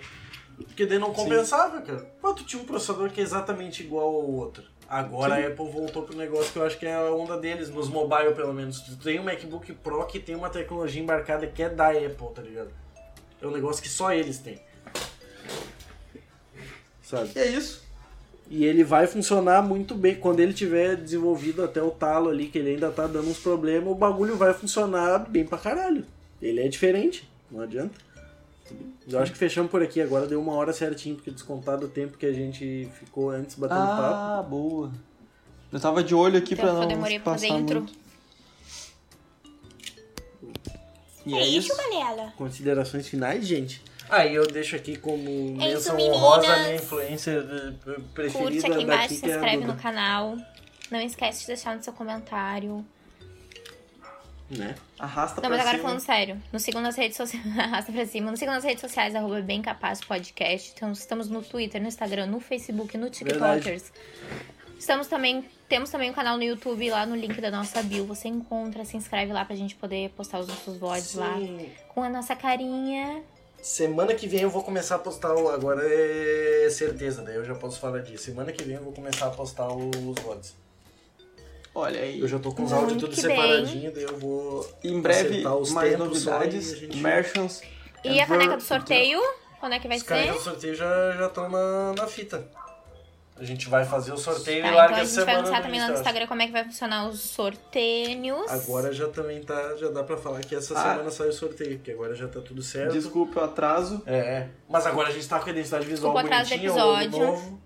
Porque 0.56 0.84
daí 0.86 0.98
não 0.98 1.12
compensava, 1.12 1.80
cara. 1.80 2.04
Pô, 2.20 2.34
tu 2.34 2.44
tinha 2.44 2.60
um 2.60 2.66
processador 2.66 3.08
que 3.10 3.20
é 3.20 3.22
exatamente 3.22 3.82
igual 3.82 4.06
ao 4.06 4.28
outro. 4.30 4.64
Agora 4.88 5.34
a 5.34 5.46
Apple 5.46 5.70
voltou 5.70 6.02
pro 6.04 6.16
negócio 6.16 6.50
que 6.50 6.58
eu 6.58 6.64
acho 6.64 6.78
que 6.78 6.86
é 6.86 6.94
a 6.94 7.12
onda 7.12 7.36
deles, 7.36 7.68
nos 7.68 7.88
mobile 7.88 8.34
pelo 8.34 8.54
menos. 8.54 8.80
Tu 8.80 8.96
tem 8.96 9.20
um 9.20 9.24
MacBook 9.24 9.72
Pro 9.74 10.06
que 10.06 10.18
tem 10.18 10.34
uma 10.34 10.48
tecnologia 10.48 11.02
embarcada 11.02 11.46
que 11.46 11.62
é 11.62 11.68
da 11.68 11.90
Apple, 11.90 12.28
tá 12.34 12.40
ligado? 12.40 12.70
É 13.40 13.46
um 13.46 13.50
negócio 13.50 13.82
que 13.82 13.88
só 13.88 14.12
eles 14.12 14.38
têm. 14.38 14.58
Sabe? 17.02 17.30
E 17.36 17.38
é 17.38 17.46
isso. 17.46 17.86
E 18.50 18.64
ele 18.64 18.82
vai 18.82 19.06
funcionar 19.06 19.62
muito 19.62 19.94
bem. 19.94 20.14
Quando 20.14 20.40
ele 20.40 20.54
tiver 20.54 20.96
desenvolvido 20.96 21.62
até 21.62 21.82
o 21.82 21.90
talo 21.90 22.30
ali, 22.30 22.48
que 22.48 22.58
ele 22.58 22.70
ainda 22.70 22.90
tá 22.90 23.06
dando 23.06 23.28
uns 23.28 23.38
problemas, 23.38 23.92
o 23.92 23.94
bagulho 23.94 24.36
vai 24.36 24.54
funcionar 24.54 25.18
bem 25.28 25.44
pra 25.44 25.58
caralho. 25.58 26.06
Ele 26.40 26.60
é 26.62 26.68
diferente, 26.68 27.28
não 27.50 27.60
adianta. 27.60 27.94
Eu 29.10 29.18
acho 29.20 29.32
que 29.32 29.38
fechamos 29.38 29.70
por 29.70 29.82
aqui 29.82 30.00
agora, 30.00 30.26
deu 30.26 30.40
uma 30.40 30.52
hora 30.52 30.72
certinho, 30.72 31.16
porque 31.16 31.30
descontado 31.30 31.86
o 31.86 31.88
tempo 31.88 32.18
que 32.18 32.26
a 32.26 32.32
gente 32.32 32.88
ficou 32.98 33.30
antes 33.30 33.56
batendo 33.56 33.86
papo. 33.86 34.02
Ah, 34.02 34.46
boa. 34.48 34.92
Eu 35.72 35.80
tava 35.80 36.02
de 36.02 36.14
olho 36.14 36.38
aqui 36.38 36.54
Então, 36.54 36.64
pra 36.64 36.74
eu 36.74 36.80
não 36.80 36.88
demorei 36.88 37.18
pra 37.18 37.32
fazer 37.32 37.48
intro. 37.48 37.86
E 41.24 41.34
é 41.34 41.46
isso. 41.46 41.76
galera. 41.76 42.32
Considerações 42.36 43.06
finais, 43.06 43.46
gente? 43.46 43.82
Aí 44.08 44.34
eu 44.34 44.46
deixo 44.46 44.74
aqui 44.74 44.96
como 44.96 45.52
menção 45.56 45.94
meninas. 45.96 46.16
honrosa 46.16 46.56
minha 46.56 46.74
influencer 46.76 47.36
eh, 47.36 48.00
preferida 48.14 48.62
Curte 48.62 48.66
aqui 48.72 48.82
embaixo, 48.82 49.02
daqui, 49.02 49.14
se 49.16 49.30
é 49.30 49.34
inscreve 49.34 49.64
no 49.64 49.76
canal. 49.76 50.36
Não 50.90 51.00
esquece 51.00 51.40
de 51.42 51.48
deixar 51.48 51.76
no 51.76 51.82
seu 51.82 51.92
comentário. 51.92 52.84
Né? 54.50 54.74
Arrasta 54.98 55.36
Não, 55.42 55.48
pra 55.48 55.50
mas 55.50 55.60
agora 55.60 55.76
cima. 55.76 55.88
falando 55.88 56.00
sério. 56.00 56.42
Nos 56.52 56.62
sigam 56.62 56.80
nas 56.80 56.96
redes 56.96 57.16
sociais. 57.16 57.44
Arrasta 57.58 57.92
pra 57.92 58.06
cima. 58.06 58.30
Nos 58.30 58.38
sigam 58.40 58.54
nas 58.54 58.64
redes 58.64 58.80
sociais, 58.80 59.14
arroba 59.14 59.40
Bem 59.42 59.60
Capaz 59.60 60.00
Podcast. 60.00 60.72
Então, 60.74 60.90
estamos 60.92 61.28
no 61.28 61.42
Twitter, 61.42 61.80
no 61.82 61.88
Instagram, 61.88 62.26
no 62.26 62.40
Facebook, 62.40 62.96
no 62.96 63.10
TikTokers. 63.10 63.92
Estamos 64.78 65.06
também. 65.06 65.44
Temos 65.68 65.90
também 65.90 66.10
um 66.10 66.14
canal 66.14 66.36
no 66.36 66.42
YouTube 66.42 66.88
lá 66.90 67.04
no 67.04 67.14
link 67.14 67.38
da 67.40 67.50
nossa 67.50 67.82
bio. 67.82 68.06
Você 68.06 68.28
encontra, 68.28 68.84
se 68.86 68.96
inscreve 68.96 69.32
lá 69.32 69.44
pra 69.44 69.54
gente 69.54 69.74
poder 69.74 70.08
postar 70.10 70.38
os 70.38 70.46
nossos 70.48 70.78
VODs 70.78 71.14
lá. 71.14 71.34
Com 71.88 72.02
a 72.02 72.08
nossa 72.08 72.34
carinha. 72.34 73.22
Semana 73.60 74.14
que 74.14 74.26
vem 74.28 74.42
eu 74.42 74.50
vou 74.50 74.62
começar 74.62 74.94
a 74.94 74.98
postar, 75.00 75.34
o- 75.34 75.48
agora 75.50 75.82
é 75.84 76.68
certeza, 76.70 77.22
daí 77.22 77.34
eu 77.34 77.44
já 77.44 77.54
posso 77.56 77.80
falar 77.80 77.98
disso. 77.98 78.24
Semana 78.24 78.52
que 78.52 78.62
vem 78.62 78.76
eu 78.76 78.84
vou 78.84 78.92
começar 78.92 79.26
a 79.26 79.30
postar 79.30 79.66
os 79.74 79.90
VODs. 80.22 80.54
Olha 81.74 82.00
aí. 82.00 82.20
Eu 82.20 82.26
já 82.28 82.38
tô 82.38 82.52
com 82.52 82.64
os 82.64 82.72
áudios 82.72 83.00
tudo 83.00 83.14
que 83.14 83.20
separadinho, 83.20 83.92
daí 83.94 84.02
eu 84.04 84.16
vou 84.18 84.68
Em 84.82 85.00
breve, 85.00 85.28
acertar 85.30 85.56
os 85.56 85.70
mais 85.70 85.98
novidades, 85.98 86.72
e 86.72 86.74
a 86.74 86.78
gente- 86.78 86.96
merchants. 86.98 87.62
E 88.04 88.20
a 88.20 88.26
caneca 88.26 88.56
do 88.56 88.62
sorteio? 88.62 89.20
Quando 89.60 89.72
é 89.74 89.78
que 89.78 89.88
vai 89.88 89.96
Os 89.96 90.02
caras 90.02 90.26
ser? 90.26 90.32
do 90.32 90.40
sorteio 90.40 90.74
já 90.74 91.26
estão 91.26 91.48
na, 91.48 91.92
na 91.96 92.06
fita. 92.06 92.46
A 93.36 93.44
gente 93.44 93.68
vai 93.68 93.84
fazer 93.84 94.12
o 94.12 94.16
sorteio 94.18 94.62
Tá, 94.62 94.66
e 94.66 94.70
então 94.70 94.76
larga 94.80 94.96
a 94.96 95.00
a 95.00 95.04
gente 95.04 95.24
vai 95.24 95.34
anunciar 95.36 95.62
também 95.62 95.80
lá 95.80 95.88
no. 95.88 95.94
Instagram 95.94 96.26
como 96.26 96.42
é 96.42 96.46
que 96.46 96.52
vai 96.52 96.64
funcionar 96.64 97.08
os 97.08 97.20
sorteios. 97.20 98.50
Agora 98.50 98.92
já 98.92 99.06
também 99.08 99.40
tá, 99.42 99.76
já 99.76 99.88
dá 99.90 100.02
pra 100.02 100.16
falar 100.16 100.40
que 100.40 100.56
essa 100.56 100.76
Ah. 100.76 100.82
semana 100.94 101.10
sai 101.10 101.28
o 101.28 101.32
sorteio, 101.32 101.76
porque 101.78 101.92
agora 101.92 102.16
já 102.16 102.26
tá 102.26 102.40
tudo 102.40 102.62
certo. 102.62 102.92
Desculpe 102.92 103.38
o 103.38 103.42
atraso. 103.44 104.02
É. 104.06 104.48
Mas 104.68 104.86
agora 104.86 105.08
a 105.08 105.12
gente 105.12 105.28
tá 105.28 105.38
com 105.38 105.48
a 105.48 105.52
identidade 105.52 105.86
visual 105.86 106.12
Desculpa 106.14 106.16
o 106.16 106.26
atraso 106.26 106.50
do 106.50 106.56
bonitinha, 106.56 106.70
episódio. 106.72 107.26
novo. 107.26 107.60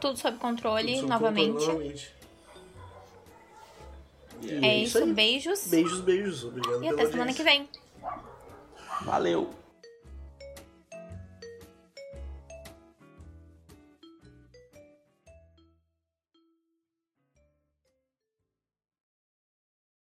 Tudo 0.00 0.18
sob 0.18 0.38
controle, 0.38 0.86
tudo 0.94 1.00
sob 1.00 1.10
novamente. 1.10 1.52
controle 1.52 1.72
novamente. 1.78 2.12
E 4.42 4.64
É 4.64 4.78
isso, 4.78 4.98
aí. 4.98 5.12
beijos. 5.12 5.66
Beijos, 5.68 6.00
beijos. 6.00 6.44
Obrigado 6.44 6.76
E 6.76 6.80
pela 6.80 6.92
até 6.94 7.06
semana 7.10 7.30
audiência. 7.30 7.44
que 7.44 7.50
vem. 7.50 7.68
Valeu. 9.02 9.50